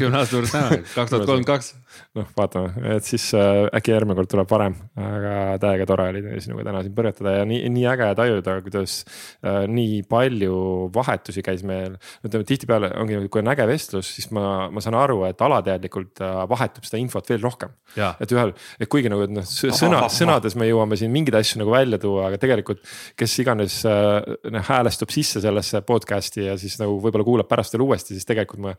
kümne 0.00 0.22
aasta 0.22 0.36
juures 0.36 0.54
täna, 0.54 0.80
kaks 0.98 1.12
tuhat 1.12 1.26
kolmkümmend 1.26 1.48
kaks. 1.48 1.74
noh, 2.18 2.28
vaatame, 2.36 2.72
et 2.96 3.08
siis 3.08 3.28
äh, 3.36 3.66
äkki 3.76 3.92
järgmine 3.92 4.16
kord 4.18 4.32
tuleb 4.32 4.50
varem, 4.50 4.76
aga 4.96 5.34
täiega 5.62 5.88
tore 5.88 6.08
oli 6.12 6.24
sinuga 6.44 6.68
täna 6.70 6.82
siin 6.86 6.96
põrgatada 6.96 7.36
ja 7.40 7.48
nii, 7.48 7.60
nii 7.74 7.86
äge 7.92 8.10
tajuda, 8.18 8.58
kuidas 8.64 8.98
äh, 9.44 9.64
nii 9.70 10.02
palju 10.08 10.58
vahetusi 10.94 11.44
käis 11.44 11.64
meil. 11.66 11.98
ütleme 12.24 12.46
tihtipeale 12.48 12.92
ongi, 13.00 13.20
kui 13.28 13.42
on 13.42 13.52
äge 13.52 13.66
vestlus, 13.68 14.10
siis 14.16 14.30
ma, 14.34 14.68
ma 14.72 14.82
saan 14.84 14.96
aru, 14.98 15.22
et 15.28 15.40
alateadlikult 15.44 16.22
äh, 16.24 16.37
vahetub 16.50 16.86
seda 16.86 17.00
infot 17.00 17.28
veel 17.30 17.40
rohkem. 17.42 17.72
et 17.96 18.32
ühel, 18.32 18.52
et 18.78 18.90
kuigi 18.90 19.10
nagu 19.10 19.26
noh, 19.32 19.46
sõna, 19.48 20.04
sõnades 20.12 20.56
me 20.58 20.68
jõuame 20.68 20.98
siin 21.00 21.12
mingeid 21.14 21.38
asju 21.40 21.62
nagu 21.62 21.72
välja 21.72 21.98
tuua, 22.02 22.28
aga 22.28 22.40
tegelikult. 22.40 22.82
kes 23.18 23.38
iganes 23.42 23.80
noh 23.84 24.68
häälestub 24.68 25.12
sisse 25.14 25.42
sellesse 25.42 25.80
podcast'i 25.86 26.46
ja 26.46 26.56
siis 26.60 26.78
nagu 26.80 26.98
võib-olla 27.02 27.26
kuulab 27.26 27.48
pärast 27.50 27.74
veel 27.74 27.86
uuesti, 27.86 28.16
siis 28.16 28.28
tegelikult 28.28 28.62
ma. 28.62 28.74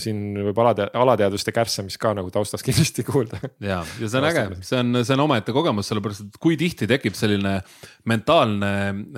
siin 0.00 0.40
võib 0.48 0.58
alade, 0.64 0.88
alateadvuste 0.94 1.54
kärssamist 1.54 2.00
ka 2.00 2.14
nagu 2.16 2.32
taustas 2.34 2.64
kindlasti 2.66 3.04
kuulda. 3.06 3.40
ja, 3.60 3.82
ja 4.00 4.10
see 4.10 4.22
on 4.22 4.28
äge, 4.30 4.46
see 4.66 4.82
on, 4.82 5.04
see 5.04 5.16
on 5.16 5.24
omaette 5.26 5.54
kogemus, 5.56 5.90
sellepärast 5.90 6.26
et 6.26 6.42
kui 6.42 6.58
tihti 6.60 6.88
tekib 6.90 7.16
selline 7.18 7.58
mentaalne 8.10 8.74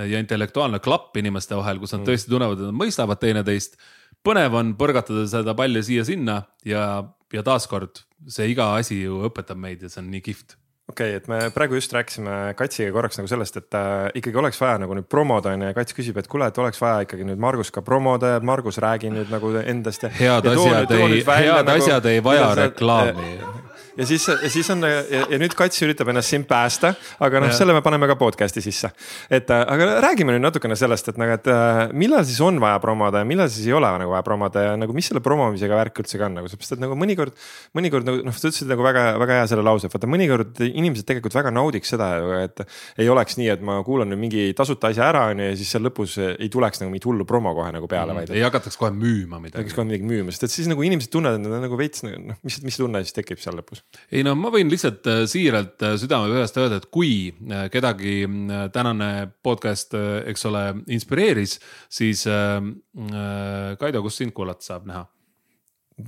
ja 0.09 0.21
intellektuaalne 0.21 0.83
klapp 0.83 1.17
inimeste 1.21 1.57
vahel, 1.59 1.81
kus 1.83 1.95
nad 1.95 2.03
mm. 2.03 2.11
tõesti 2.11 2.33
tunnevad, 2.33 2.61
et 2.61 2.71
nad 2.71 2.81
mõistavad 2.83 3.21
teineteist 3.23 3.79
põnev 4.27 4.55
on 4.59 4.73
põrgatada 4.79 5.25
seda 5.31 5.55
palli 5.59 5.83
siia-sinna 5.85 6.43
ja, 6.69 6.85
ja 7.33 7.45
taaskord 7.47 8.05
see 8.29 8.51
iga 8.53 8.75
asi 8.79 9.03
ju 9.03 9.23
õpetab 9.29 9.59
meid 9.61 9.83
ja 9.83 9.91
see 9.93 10.03
on 10.03 10.11
nii 10.13 10.25
kihvt 10.25 10.57
okei 10.91 11.13
okay,, 11.13 11.21
et 11.21 11.29
me 11.31 11.39
praegu 11.55 11.79
just 11.79 11.93
rääkisime 11.95 12.55
Katsiga 12.59 12.93
korraks 12.95 13.19
nagu 13.21 13.31
sellest, 13.31 13.57
et 13.63 13.79
äh, 13.79 14.11
ikkagi 14.21 14.41
oleks 14.43 14.61
vaja 14.61 14.81
nagu 14.83 14.97
nüüd 14.99 15.09
promoda 15.11 15.55
on 15.55 15.65
ju 15.65 15.71
ja 15.71 15.77
Kats 15.77 15.97
küsib, 15.97 16.19
et 16.21 16.29
kuule, 16.31 16.49
et 16.51 16.59
oleks 16.59 16.81
vaja 16.83 17.07
ikkagi 17.07 17.27
nüüd 17.29 17.41
Margus 17.43 17.73
ka 17.75 17.85
promoda 17.87 18.37
ja 18.37 18.45
Margus 18.45 18.81
räägi 18.83 19.13
nüüd 19.15 19.33
nagu 19.33 19.55
endast 19.63 20.07
ja. 20.07 20.13
head 20.13 20.49
ja 20.49 20.57
asjad 20.59 20.95
ei, 20.99 21.23
head 21.23 21.67
nagu, 21.67 21.79
asjad 21.79 22.13
ei 22.13 22.23
vaja 22.25 22.55
reklaami 22.65 23.35
ja 23.97 24.07
siis, 24.07 24.27
ja 24.29 24.51
siis 24.51 24.71
on 24.73 24.83
ja, 24.87 25.03
ja 25.31 25.39
nüüd 25.41 25.55
Kats 25.57 25.83
üritab 25.85 26.09
ennast 26.13 26.33
siin 26.33 26.45
päästa, 26.49 26.93
aga 27.23 27.43
noh, 27.43 27.53
selle 27.55 27.75
me 27.77 27.83
paneme 27.85 28.09
ka 28.11 28.17
podcast'i 28.21 28.63
sisse. 28.65 28.91
et 29.31 29.51
äh, 29.53 29.65
aga 29.75 29.89
räägime 30.05 30.35
nüüd 30.35 30.45
natukene 30.47 30.77
sellest, 30.79 31.13
et 31.13 31.21
nagu, 31.21 31.35
et 31.37 31.51
äh, 31.53 31.83
millal 31.97 32.25
siis 32.29 32.41
on 32.45 32.61
vaja 32.63 32.81
promoda 32.83 33.23
ja 33.23 33.29
millal 33.29 33.51
siis 33.53 33.69
ei 33.69 33.77
ole 33.77 33.91
nagu 34.03 34.15
vaja 34.15 34.25
promoda 34.27 34.67
ja 34.67 34.75
nagu, 34.81 34.97
mis 34.97 35.11
selle 35.11 35.23
promomisega 35.25 35.79
värk 35.79 36.03
üldse 36.05 36.21
ka 36.21 36.29
on 36.31 36.39
nagu, 36.41 36.51
sellepärast 36.51 36.77
et 36.77 36.85
nagu 36.85 36.97
mõnikord. 36.99 37.37
mõnikord 37.79 38.09
nagu 38.09 38.25
noh, 38.27 38.37
sa 38.37 38.49
ütlesid 38.49 38.71
nagu 38.73 38.87
väga, 38.87 39.05
väga 39.23 39.41
hea 39.41 39.51
selle 39.53 39.67
lause, 39.67 39.91
vaata 39.93 40.11
mõnikord 40.11 40.63
inimesed 40.69 41.09
tegelikult 41.09 41.37
väga 41.37 41.53
naudiks 41.55 41.93
seda, 41.93 42.13
et. 42.43 42.65
ei 43.01 43.09
oleks 43.13 43.37
nii, 43.41 43.51
et 43.53 43.65
ma 43.65 43.79
kuulan 43.85 44.11
nüüd 44.13 44.23
mingi 44.23 44.49
tasuta 44.57 44.93
asja 44.93 45.09
ära, 45.11 45.27
on 45.33 45.43
ju, 45.43 45.51
ja 45.53 45.59
siis 45.59 45.73
seal 45.75 45.85
lõpus 45.85 46.17
ei 46.23 46.49
tuleks 46.53 46.83
nagu 46.83 46.93
mingit 46.93 47.09
hullu 47.09 47.27
promo 47.29 47.53
kohe 47.57 47.73
nagu 47.75 47.89
peale 47.91 48.15
mm,, 48.15 48.23
vaid. 48.23 48.35
ei 48.37 48.45
hakataks 48.47 48.79
kohe 48.81 48.93
müüma 48.95 49.41
midagi. 49.43 49.61
hakataks 49.61 49.77
kohe 49.77 49.89
midagi 49.89 50.09
müüma, 50.09 50.35
sest 50.35 50.49
et 50.49 50.55
siis 50.55 50.71
nagu 50.71 50.85
inimesed 50.87 51.13
tunnevad, 51.13 51.41
et 51.41 51.53
nad 51.53 51.67
nagu 51.67 51.79
veits 51.81 52.05
noh, 52.07 52.39
mis, 52.47 52.61
mis 52.65 52.81
tunne 52.81 53.03
siis 53.05 53.17
tekib 53.17 53.41
seal 53.43 53.59
lõpus 53.59 53.82
ei 54.13 54.23
no 54.27 54.35
ma 54.39 54.51
võin 54.53 54.71
lihtsalt 54.73 55.07
äh, 55.11 55.23
siiralt 55.31 55.83
äh, 55.85 55.97
südamepõhjast 56.01 56.59
öelda, 56.61 56.81
et 56.81 56.89
kui 56.93 57.15
äh, 57.31 57.67
kedagi 57.73 58.23
tänane 58.75 59.11
podcast, 59.45 59.97
eks 60.29 60.47
ole, 60.51 60.65
inspireeris, 60.93 61.59
siis 61.93 62.27
Kaido, 63.83 64.03
kus 64.05 64.21
sind 64.21 64.35
kuulata 64.37 64.73
saab 64.73 64.89
näha? 64.91 65.07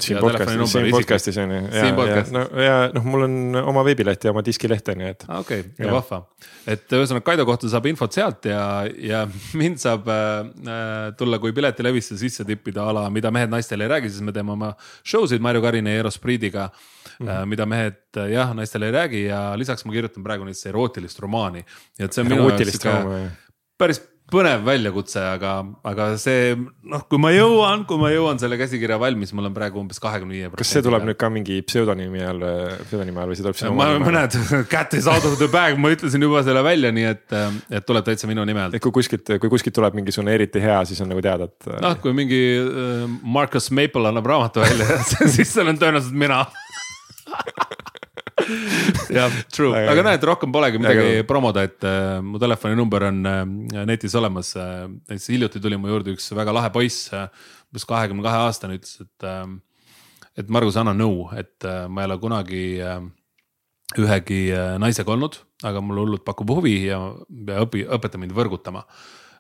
Siin 0.01 0.19
podcast'is, 0.23 0.73
siin 0.73 0.89
podcast'is 0.93 1.39
on 1.43 1.52
ju, 1.52 1.61
ja, 1.74 1.89
ja 1.90 2.23
no 2.35 2.43
ja 2.62 2.77
noh, 2.94 3.05
mul 3.06 3.27
on 3.27 3.59
oma 3.61 3.85
veebileht 3.86 4.24
ja 4.24 4.32
oma 4.32 4.43
diskileht 4.44 4.89
on 4.93 5.02
ju, 5.05 5.11
et. 5.15 5.27
okei 5.28 5.61
okay,, 5.65 5.73
ja 5.78 5.93
vahva, 5.93 6.20
et 6.70 6.94
ühesõnaga 6.97 7.27
Kaido 7.28 7.47
kohta 7.48 7.70
saab 7.70 7.89
infot 7.90 8.16
sealt 8.16 8.48
ja, 8.48 8.62
ja 8.98 9.24
mind 9.61 9.82
saab 9.82 10.09
äh, 10.11 11.12
tulla 11.19 11.40
kui 11.43 11.55
piletilevisse 11.56 12.19
sisse 12.20 12.47
tippida 12.48 12.89
ala, 12.90 13.06
mida 13.15 13.32
mehed 13.35 13.52
naistele 13.52 13.89
ei 13.89 13.94
räägi, 13.97 14.15
siis 14.15 14.24
me 14.24 14.35
teeme 14.36 14.55
oma 14.56 14.73
show 15.02 15.28
sid 15.31 15.44
Marju 15.44 15.62
Karina 15.65 15.94
ja 15.94 16.02
Eero 16.02 16.12
Spriidiga 16.15 16.69
mm. 16.70 17.27
-hmm. 17.28 17.47
mida 17.52 17.66
mehed 17.66 18.24
jah, 18.32 18.55
naistele 18.56 18.90
ei 18.90 18.98
räägi 18.98 19.24
ja 19.27 19.44
lisaks 19.59 19.85
ma 19.85 19.93
kirjutan 19.93 20.24
praegu 20.24 20.48
nüüd 20.48 20.66
erootilist 20.69 21.19
romaani. 21.19 21.65
ja 21.98 22.05
et 22.09 22.12
see 22.12 22.24
on 22.24 22.32
minu 22.32 22.48
jaoks 22.48 22.78
sihuke 22.78 23.31
päris 23.78 24.01
põnev 24.35 24.65
väljakutse, 24.66 25.23
aga, 25.35 25.52
aga 25.86 26.09
see 26.20 26.55
noh, 26.56 27.05
kui 27.11 27.20
ma 27.23 27.31
jõuan, 27.35 27.85
kui 27.89 28.01
ma 28.01 28.11
jõuan 28.12 28.40
selle 28.43 28.59
käsikirja 28.61 28.98
valmis, 29.01 29.32
mul 29.36 29.48
on 29.48 29.56
praegu 29.56 29.81
umbes 29.81 30.01
kahekümne 30.02 30.36
viie. 30.36 30.51
kas 30.59 30.73
see 30.74 30.85
tuleb 30.85 31.06
nüüd 31.09 31.19
ka 31.20 31.31
mingi 31.32 31.61
pseudonüümi 31.66 32.24
all, 32.28 32.44
pseudonüümi 32.89 33.23
all 33.23 33.32
või 33.32 33.39
see 33.39 33.47
tuleb 33.47 33.61
sinu? 33.61 33.74
ma 33.78 33.89
mõned 34.02 34.39
cat 34.73 34.97
is 34.98 35.09
out 35.11 35.27
of 35.28 35.39
the 35.40 35.48
bag, 35.52 35.78
ma 35.81 35.93
ütlesin 35.94 36.27
juba 36.27 36.44
selle 36.47 36.65
välja, 36.66 36.93
nii 36.94 37.09
et, 37.12 37.27
et 37.81 37.89
tuleb 37.89 38.06
täitsa 38.11 38.31
minu 38.31 38.44
nime 38.48 38.66
alt. 38.66 38.78
et 38.78 38.85
kui 38.85 38.94
kuskilt, 39.01 39.36
kui 39.43 39.52
kuskilt 39.52 39.77
tuleb 39.78 39.97
mingisugune 39.98 40.35
eriti 40.35 40.62
hea, 40.62 40.81
siis 40.89 41.01
on 41.05 41.12
nagu 41.12 41.24
teada, 41.24 41.48
et. 41.51 41.70
noh, 41.85 41.98
kui 42.02 42.16
mingi 42.16 42.43
äh, 42.61 43.06
Marcus 43.23 43.70
Maple 43.74 44.11
annab 44.11 44.28
raamatu 44.28 44.65
välja 44.65 45.01
siis 45.35 45.48
see 45.48 45.65
olen 45.65 45.81
tõenäoliselt 45.81 46.19
mina 46.24 46.44
jah, 49.16 49.32
true, 49.52 49.73
aga 49.78 50.05
näed, 50.09 50.24
rohkem 50.27 50.52
polegi 50.55 50.81
midagi 50.82 51.24
promoda, 51.28 51.65
et 51.66 51.85
äh, 51.86 52.19
mu 52.24 52.40
telefoninumber 52.43 53.09
on 53.11 53.20
äh, 53.31 53.43
netis 53.86 54.16
olemas 54.19 54.55
äh,. 54.59 54.86
näiteks 55.09 55.28
hiljuti 55.31 55.62
tuli 55.62 55.78
mu 55.81 55.90
juurde 55.93 56.15
üks 56.16 56.31
väga 56.35 56.55
lahe 56.56 56.70
poiss 56.74 57.12
äh,, 57.15 57.28
umbes 57.70 57.86
kahekümne 57.89 58.24
kahe 58.27 58.44
aastane, 58.47 58.78
ütles, 58.81 58.97
et 59.05 59.28
äh,. 59.28 59.44
et 60.40 60.51
Margus, 60.51 60.78
anna 60.81 60.97
nõu, 60.97 61.28
et 61.39 61.66
äh, 61.69 61.85
ma 61.86 62.02
ei 62.02 62.11
ole 62.11 62.19
kunagi 62.23 62.65
äh, 62.82 63.02
ühegi 64.01 64.40
äh, 64.51 64.74
naisega 64.82 65.15
olnud, 65.15 65.39
aga 65.62 65.82
mulle 65.85 66.02
hullult 66.02 66.24
pakub 66.27 66.51
huvi 66.56 66.81
ja, 66.89 66.98
ja 67.48 67.62
õpi, 67.62 67.86
õpeta 67.98 68.19
mind 68.19 68.35
võrgutama 68.35 68.82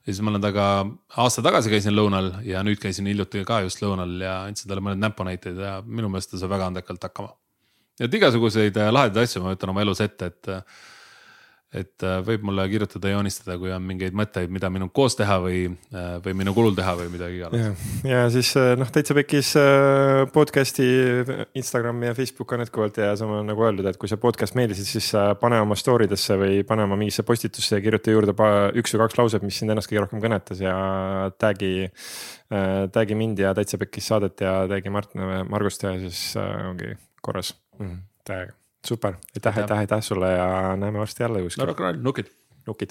ja 0.04 0.12
siis 0.12 0.20
ma 0.22 0.30
olen 0.30 0.42
temaga 0.44 0.66
aasta 1.24 1.42
tagasi 1.44 1.72
käisin 1.72 1.96
lõunal 1.96 2.34
ja 2.44 2.62
nüüd 2.66 2.78
käisin 2.82 3.08
hiljuti 3.08 3.42
ka 3.48 3.62
just 3.64 3.80
lõunal 3.82 4.12
ja 4.20 4.42
andsin 4.44 4.68
talle 4.68 4.84
mõned 4.84 5.00
näpunäited 5.00 5.58
ja 5.58 5.78
minu 5.82 6.12
meelest 6.12 6.34
ta 6.34 6.40
saab 6.40 6.52
väga 6.54 6.68
andekalt 6.70 7.08
hakkama 7.08 7.32
et 8.02 8.18
igasuguseid 8.18 8.80
äh, 8.80 8.90
lahedaid 8.94 9.24
asju 9.24 9.44
ma 9.44 9.54
võtan 9.54 9.74
oma 9.74 9.84
elus 9.84 10.02
ette, 10.04 10.32
et. 10.32 10.52
et 11.74 12.04
äh, 12.06 12.20
võib 12.22 12.44
mulle 12.46 12.64
kirjutada, 12.70 13.10
joonistada, 13.10 13.56
kui 13.58 13.72
on 13.74 13.82
mingeid 13.82 14.14
mõtteid, 14.14 14.50
mida 14.54 14.68
minuga 14.70 14.94
koos 14.94 15.16
teha 15.18 15.40
või, 15.42 15.64
äh, 15.94 16.12
või 16.22 16.36
minu 16.38 16.52
kulul 16.54 16.74
teha 16.78 16.92
või 16.98 17.08
midagi 17.10 17.40
iganes. 17.40 17.86
ja 18.06 18.24
siis 18.34 18.52
noh, 18.78 18.90
täitsa 18.94 19.16
pekis 19.18 19.50
podcast'i 20.34 20.86
Instagram 21.58 22.02
ja 22.06 22.14
Facebook 22.18 22.54
on 22.54 22.62
jätkuvalt 22.62 23.00
ja 23.02 23.12
sama 23.18 23.40
nagu 23.46 23.66
öeldud, 23.66 23.88
et 23.90 23.98
kui 23.98 24.10
see 24.10 24.22
podcast 24.22 24.58
meeldis, 24.58 24.82
siis 24.86 25.10
pane 25.40 25.58
oma 25.62 25.78
story 25.78 26.06
desse 26.10 26.38
või 26.38 26.62
pane 26.66 26.86
oma 26.86 26.98
mingisse 26.98 27.26
postitusse 27.26 27.78
ja 27.78 27.82
kirjuta 27.82 28.14
juurde 28.14 28.34
üks 28.78 28.94
või 28.94 29.04
kaks 29.06 29.18
lauset, 29.22 29.46
mis 29.46 29.58
sind 29.58 29.74
ennast 29.74 29.90
kõige 29.90 30.06
rohkem 30.06 30.22
kõnetas 30.22 30.62
ja 30.62 30.76
tag'i 31.42 31.90
tag'i 32.94 33.18
mind 33.18 33.42
ja 33.42 33.50
Täitsa 33.54 33.82
Pekkis 33.82 34.12
saadet 34.12 34.46
ja 34.46 34.60
tag'i 34.70 34.94
Mart 34.94 35.14
Margust 35.50 35.82
ja 35.86 35.96
siis 36.06 36.34
ongi 36.38 36.94
korras 37.24 37.54
Mm-hmm. 37.78 37.94
mm,. 37.94 38.02
täiega, 38.24 38.52
super, 38.86 39.14
aitäh, 39.36 39.58
aitäh, 39.58 39.78
aitäh 39.78 40.02
sulle 40.02 40.32
ja 40.32 40.76
näeme 40.76 40.98
varsti 40.98 41.22
jälle 41.22 41.42
kuskil. 41.42 41.62
no 41.62 41.66
rock 41.66 41.80
n 41.80 41.82
roll, 41.82 42.02
nukid. 42.02 42.26
nukid. 42.66 42.90